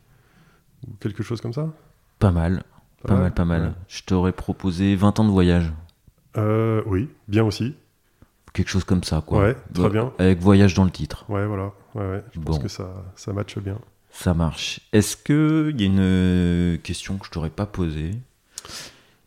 Ou 0.88 0.94
quelque 1.02 1.22
chose 1.22 1.42
comme 1.42 1.52
ça? 1.52 1.74
Pas 2.20 2.32
mal. 2.32 2.64
Pas, 3.06 3.16
mal, 3.16 3.34
pas 3.34 3.44
mal. 3.44 3.76
Je 3.90 4.02
t'aurais 4.04 4.32
proposé 4.32 4.96
20 4.96 5.20
ans 5.20 5.26
de 5.26 5.30
voyage. 5.30 5.74
oui, 6.86 7.10
bien 7.28 7.44
aussi 7.44 7.76
quelque 8.54 8.70
chose 8.70 8.84
comme 8.84 9.04
ça, 9.04 9.24
quoi. 9.26 9.40
Ouais, 9.40 9.58
très 9.74 9.90
bien. 9.90 10.14
Avec 10.20 10.40
voyage 10.40 10.74
dans 10.76 10.86
le 10.86 10.92
titre. 10.92 11.26
Ouais, 11.30 11.46
voilà. 11.46 11.74
Ouais, 11.96 12.08
ouais. 12.08 12.24
Je 12.32 12.40
pense 12.40 12.60
que 12.60 12.68
ça, 12.68 13.04
ça 13.16 13.34
matche 13.34 13.58
bien. 13.58 13.80
Ça 14.12 14.34
marche. 14.34 14.80
Est-ce 14.94 15.18
qu'il 15.18 15.82
y 15.82 15.84
a 15.84 15.88
une 15.88 16.78
question 16.82 17.18
que 17.18 17.26
je 17.26 17.32
t'aurais 17.32 17.50
pas 17.50 17.66
posée 17.66 18.12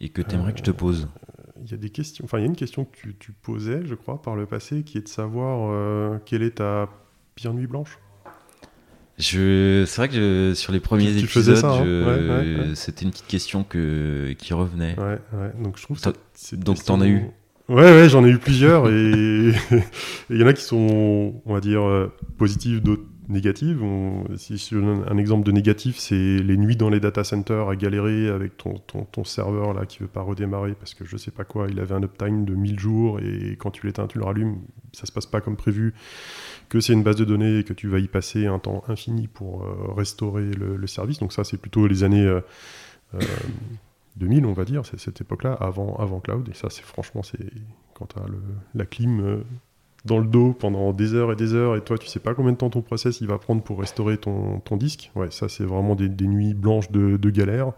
et 0.00 0.08
que 0.08 0.22
tu 0.22 0.34
aimerais 0.36 0.52
que 0.52 0.60
je 0.60 0.64
te 0.64 0.70
pose? 0.70 1.08
Il 1.64 1.70
y 1.70 1.74
a 1.74 1.76
des 1.76 1.90
questions. 1.90 2.24
Enfin, 2.24 2.38
il 2.38 2.42
y 2.42 2.44
a 2.44 2.46
une 2.46 2.56
question 2.56 2.84
que 2.84 2.96
tu, 2.96 3.16
tu, 3.18 3.32
posais, 3.32 3.84
je 3.84 3.94
crois, 3.94 4.22
par 4.22 4.36
le 4.36 4.46
passé, 4.46 4.84
qui 4.84 4.98
est 4.98 5.02
de 5.02 5.08
savoir 5.08 5.70
euh, 5.72 6.18
quelle 6.24 6.42
est 6.42 6.56
ta 6.56 6.88
pire 7.34 7.52
nuit 7.52 7.66
blanche? 7.66 7.98
Je... 9.18 9.84
C'est 9.86 9.96
vrai 9.96 10.08
que 10.08 10.52
sur 10.54 10.72
les 10.72 10.78
premiers 10.78 11.16
épisodes, 11.16 11.64
hein? 11.64 12.74
c'était 12.74 13.04
une 13.04 13.10
petite 13.10 13.26
question 13.26 13.64
que... 13.64 14.34
qui 14.38 14.54
revenait. 14.54 14.94
Ouais, 15.00 15.18
ouais. 15.32 15.52
Donc 15.60 15.78
je 15.78 15.82
trouve 15.82 15.98
ça. 15.98 16.12
Donc 16.52 16.84
t'en 16.84 17.00
as 17.00 17.08
eu? 17.08 17.30
Ouais, 17.68 17.82
ouais, 17.82 18.08
j'en 18.08 18.24
ai 18.24 18.30
eu 18.30 18.38
plusieurs 18.38 18.88
et 18.88 18.92
il 20.30 20.36
y 20.40 20.44
en 20.44 20.46
a 20.46 20.52
qui 20.52 20.62
sont, 20.62 21.42
on 21.44 21.52
va 21.52 21.60
dire, 21.60 21.82
euh, 21.82 22.12
positives, 22.38 22.80
d'autres 22.80 23.02
négatives. 23.28 23.82
si 24.36 24.56
je 24.56 24.76
donne 24.76 25.04
un 25.08 25.16
exemple 25.16 25.44
de 25.44 25.50
négatif, 25.50 25.98
c'est 25.98 26.14
les 26.14 26.56
nuits 26.56 26.76
dans 26.76 26.90
les 26.90 27.00
data 27.00 27.24
centers 27.24 27.68
à 27.68 27.74
galérer 27.74 28.28
avec 28.28 28.56
ton, 28.56 28.78
ton, 28.78 29.04
ton, 29.04 29.24
serveur 29.24 29.74
là 29.74 29.84
qui 29.84 29.98
veut 29.98 30.06
pas 30.06 30.20
redémarrer 30.20 30.74
parce 30.74 30.94
que 30.94 31.04
je 31.04 31.16
sais 31.16 31.32
pas 31.32 31.42
quoi, 31.42 31.66
il 31.68 31.80
avait 31.80 31.94
un 31.94 32.04
uptime 32.04 32.44
de 32.44 32.54
1000 32.54 32.78
jours 32.78 33.18
et 33.18 33.56
quand 33.58 33.72
tu 33.72 33.84
l'éteins, 33.84 34.06
tu 34.06 34.18
le 34.18 34.24
rallumes, 34.24 34.58
ça 34.92 35.06
se 35.06 35.12
passe 35.12 35.26
pas 35.26 35.40
comme 35.40 35.56
prévu, 35.56 35.92
que 36.68 36.78
c'est 36.78 36.92
une 36.92 37.02
base 37.02 37.16
de 37.16 37.24
données 37.24 37.58
et 37.58 37.64
que 37.64 37.72
tu 37.72 37.88
vas 37.88 37.98
y 37.98 38.06
passer 38.06 38.46
un 38.46 38.60
temps 38.60 38.84
infini 38.86 39.26
pour 39.26 39.64
euh, 39.64 39.92
restaurer 39.92 40.44
le, 40.44 40.86
service. 40.86 41.18
Donc 41.18 41.32
ça, 41.32 41.42
c'est 41.42 41.58
plutôt 41.58 41.88
les 41.88 42.04
années... 42.04 42.24
Euh, 42.24 42.40
2000, 44.16 44.46
on 44.46 44.52
va 44.52 44.64
dire, 44.64 44.84
c'est 44.86 44.98
cette 44.98 45.20
époque-là, 45.20 45.52
avant, 45.52 45.96
avant 45.96 46.20
cloud. 46.20 46.48
Et 46.48 46.54
ça, 46.54 46.68
c'est 46.70 46.84
franchement, 46.84 47.22
c'est 47.22 47.38
quand 47.94 48.06
tu 48.06 48.20
la 48.74 48.86
clim 48.86 49.20
euh, 49.20 49.44
dans 50.04 50.18
le 50.18 50.26
dos 50.26 50.52
pendant 50.52 50.92
des 50.92 51.14
heures 51.14 51.32
et 51.32 51.36
des 51.36 51.54
heures, 51.54 51.76
et 51.76 51.82
toi, 51.82 51.98
tu 51.98 52.06
sais 52.06 52.20
pas 52.20 52.34
combien 52.34 52.52
de 52.52 52.56
temps 52.56 52.70
ton 52.70 52.82
process 52.82 53.20
il 53.20 53.26
va 53.26 53.38
prendre 53.38 53.62
pour 53.62 53.80
restaurer 53.80 54.16
ton, 54.16 54.60
disque. 54.72 55.10
Ouais, 55.14 55.30
ça, 55.30 55.48
c'est 55.48 55.64
vraiment 55.64 55.94
des, 55.94 56.08
nuits 56.26 56.54
blanches 56.54 56.90
de, 56.90 57.30
galère. 57.30 57.72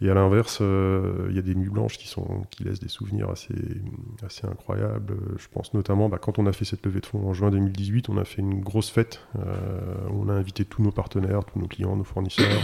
Et 0.00 0.10
à 0.10 0.14
l'inverse, 0.14 0.58
euh, 0.60 1.28
il 1.30 1.36
y 1.36 1.38
a 1.38 1.42
des 1.42 1.54
nuits 1.54 1.70
blanches 1.70 1.98
qui, 1.98 2.08
sont, 2.08 2.42
qui 2.50 2.64
laissent 2.64 2.80
des 2.80 2.88
souvenirs 2.88 3.30
assez, 3.30 3.54
assez 4.26 4.44
incroyables. 4.46 5.14
Je 5.38 5.46
pense 5.52 5.72
notamment, 5.72 6.08
bah, 6.08 6.18
quand 6.20 6.38
on 6.38 6.46
a 6.46 6.52
fait 6.52 6.64
cette 6.64 6.84
levée 6.84 7.00
de 7.00 7.06
fonds 7.06 7.26
en 7.28 7.32
juin 7.32 7.50
2018, 7.50 8.08
on 8.08 8.18
a 8.18 8.24
fait 8.24 8.42
une 8.42 8.60
grosse 8.60 8.90
fête. 8.90 9.20
Euh, 9.38 9.94
on 10.10 10.28
a 10.28 10.32
invité 10.32 10.64
tous 10.64 10.82
nos 10.82 10.90
partenaires, 10.90 11.44
tous 11.44 11.60
nos 11.60 11.68
clients, 11.68 11.94
nos 11.94 12.04
fournisseurs. 12.04 12.60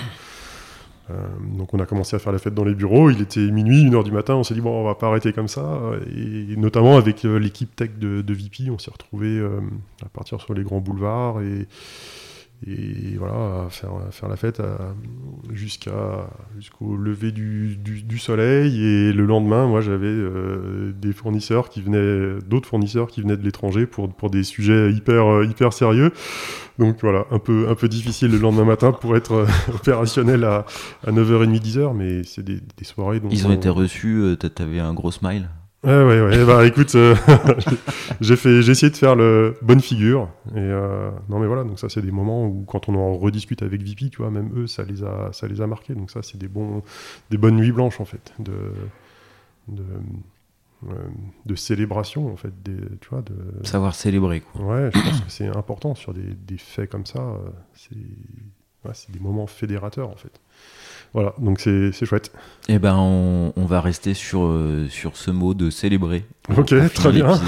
Euh, 1.11 1.27
donc 1.57 1.75
on 1.75 1.81
a 1.81 1.87
commencé 1.87 2.17
à 2.17 2.19
faire 2.19 2.33
la 2.33 2.39
fête 2.39 2.55
dans 2.55 2.65
les 2.65 2.75
bureaux, 2.75 3.11
il 3.11 3.21
était 3.21 3.51
minuit, 3.51 3.85
1h 3.85 4.05
du 4.05 4.13
matin, 4.13 4.35
on 4.35 4.45
s'est 4.45 4.55
dit 4.55 4.61
bon 4.61 4.81
on 4.81 4.85
va 4.85 4.95
pas 4.95 5.09
arrêter 5.09 5.33
comme 5.33 5.49
ça, 5.49 5.81
et 6.15 6.57
notamment 6.57 6.97
avec 6.97 7.25
euh, 7.25 7.39
l'équipe 7.39 7.75
tech 7.75 7.91
de, 7.99 8.23
de, 8.23 8.35
VP, 8.35 8.71
on 8.71 8.79
s'est 8.79 8.91
retrouvé 8.91 9.29
euh, 9.29 9.61
à 10.05 10.09
partir 10.09 10.41
sur 10.41 10.55
les 10.55 10.63
grands 10.63 10.81
boulevards 10.81 11.41
et, 11.41 11.67
et 12.67 13.17
voilà, 13.17 13.69
faire, 13.71 13.93
faire 14.11 14.29
la 14.29 14.37
fête 14.37 14.61
jusqu'à 15.51 16.29
jusqu'au 16.59 16.95
lever 16.95 17.33
du, 17.33 17.77
du, 17.77 18.19
soleil. 18.19 18.85
Et 18.85 19.13
le 19.13 19.25
lendemain, 19.25 19.67
moi, 19.67 19.81
j'avais 19.81 20.15
des 20.93 21.13
fournisseurs 21.15 21.71
qui 21.71 21.81
venaient, 21.81 22.39
d'autres 22.47 22.69
fournisseurs 22.69 23.09
qui 23.09 23.23
venaient 23.23 23.39
de 23.39 23.43
l'étranger 23.43 23.87
pour, 23.87 24.13
pour 24.13 24.29
des 24.29 24.45
sujets 24.45 24.93
hyper, 24.93 25.43
hyper 25.45 25.73
sérieux. 25.73 26.13
Donc 26.81 26.97
voilà, 27.03 27.27
un 27.31 27.39
peu, 27.39 27.69
un 27.69 27.75
peu 27.75 27.89
difficile 27.89 28.31
le 28.31 28.39
lendemain 28.39 28.65
matin 28.65 28.91
pour 28.91 29.15
être 29.15 29.33
euh, 29.33 29.47
opérationnel 29.75 30.45
à, 30.45 30.65
à 31.07 31.13
9h30, 31.13 31.61
10h, 31.61 31.95
mais 31.95 32.25
c'est 32.25 32.43
des, 32.43 32.59
des, 32.59 32.85
soirées. 32.85 33.21
Dont 33.21 33.29
Ils 33.31 33.47
ont 33.47 33.53
été 33.53 33.69
reçus, 33.69 34.17
euh, 34.17 34.37
t'avais 34.37 34.81
un 34.81 34.95
gros 34.95 35.11
smile 35.11 35.51
Ouais, 35.83 36.05
ouais, 36.05 36.21
ouais. 36.21 36.45
bah 36.45 36.67
écoute, 36.67 36.95
euh, 36.95 37.17
j'ai 38.21 38.37
fait, 38.37 38.61
j'ai 38.61 38.73
essayé 38.73 38.91
de 38.91 38.97
faire 38.97 39.17
le 39.17 39.57
bonne 39.63 39.81
figure. 39.81 40.29
Et 40.55 40.61
non, 41.29 41.39
mais 41.39 41.47
voilà, 41.47 41.65
donc 41.65 41.79
ça, 41.79 41.89
c'est 41.89 42.03
des 42.03 42.11
moments 42.11 42.47
où 42.47 42.65
quand 42.67 42.89
on 42.89 42.95
en 42.95 43.15
rediscute 43.17 43.63
avec 43.63 43.83
VP, 43.83 44.11
tu 44.11 44.19
vois, 44.19 44.31
même 44.31 44.51
eux, 44.55 44.67
ça 44.67 44.83
les 44.83 45.03
a, 45.03 45.31
ça 45.33 45.49
les 45.49 45.63
a 45.63 45.67
marqués. 45.67 45.95
Donc 45.95 46.11
ça, 46.11 46.23
c'est 46.23 46.37
des 46.37 46.49
bons, 46.49 46.83
des 47.31 47.39
bonnes 47.39 47.57
nuits 47.57 47.73
blanches 47.73 48.01
en 48.01 48.05
fait, 48.05 48.35
de, 48.39 48.53
de 49.69 49.85
de 51.45 51.55
célébration 51.55 52.33
en 52.33 52.37
fait, 52.37 52.63
des, 52.63 52.77
tu 53.01 53.09
vois, 53.11 53.23
de 53.23 53.67
savoir 53.67 53.95
célébrer. 53.95 54.41
Quoi. 54.41 54.65
Ouais, 54.65 54.91
je 54.95 55.01
pense 55.01 55.21
que 55.21 55.31
c'est 55.31 55.49
important 55.49 55.95
sur 55.95 56.15
des, 56.15 56.23
des, 56.23 56.57
faits 56.57 56.91
comme 56.91 57.05
ça. 57.05 57.37
c'est 57.75 57.97
c'est 58.95 59.11
des 59.11 59.21
moments 59.21 59.47
fédérateurs 59.47 60.09
en 60.09 60.17
fait. 60.17 60.41
Voilà, 61.13 61.35
donc 61.39 61.61
c'est 61.61 61.93
chouette. 62.05 62.33
Eh 62.69 62.79
ben, 62.79 62.97
on, 62.97 63.53
on, 63.57 63.65
va 63.65 63.81
rester 63.81 64.15
sur, 64.15 64.45
euh, 64.45 64.87
sur 64.89 65.17
ce 65.17 65.31
mot 65.31 65.55
de 65.55 65.69
célébrer. 65.69 66.25
Ok, 66.57 66.73
très 66.95 67.13
bien. 67.13 67.29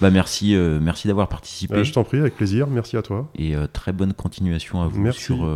bah 0.00 0.10
merci, 0.10 0.56
euh, 0.56 0.80
merci 0.80 1.06
d'avoir 1.06 1.28
participé. 1.28 1.74
Bah, 1.74 1.82
je 1.84 1.92
t'en 1.92 2.02
prie, 2.02 2.18
avec 2.18 2.36
plaisir. 2.36 2.66
Merci 2.66 2.96
à 2.96 3.02
toi. 3.02 3.30
Et 3.36 3.54
euh, 3.54 3.66
très 3.72 3.92
bonne 3.92 4.14
continuation 4.14 4.82
à 4.82 4.88
vous 4.88 5.12
sur, 5.12 5.48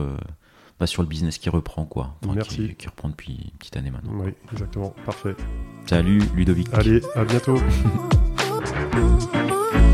bah, 0.79 0.87
sur 0.87 1.03
le 1.03 1.09
business 1.09 1.39
qui 1.39 1.51
reprend, 1.51 1.85
quoi. 1.85 2.15
merci. 2.33 2.69
Qui, 2.69 2.75
qui, 2.77 2.89
reprend 2.89 3.09
depuis 3.09 3.33
une 3.33 3.59
petite 3.59 3.77
année 3.77 3.91
maintenant. 3.91 4.13
Oui, 4.25 4.33
exactement. 4.53 4.95
Parfait. 5.05 5.35
Salut, 5.87 6.23
Ludovic. 6.35 6.69
Allez, 6.73 7.01
à 7.17 7.25
bientôt. 7.25 7.59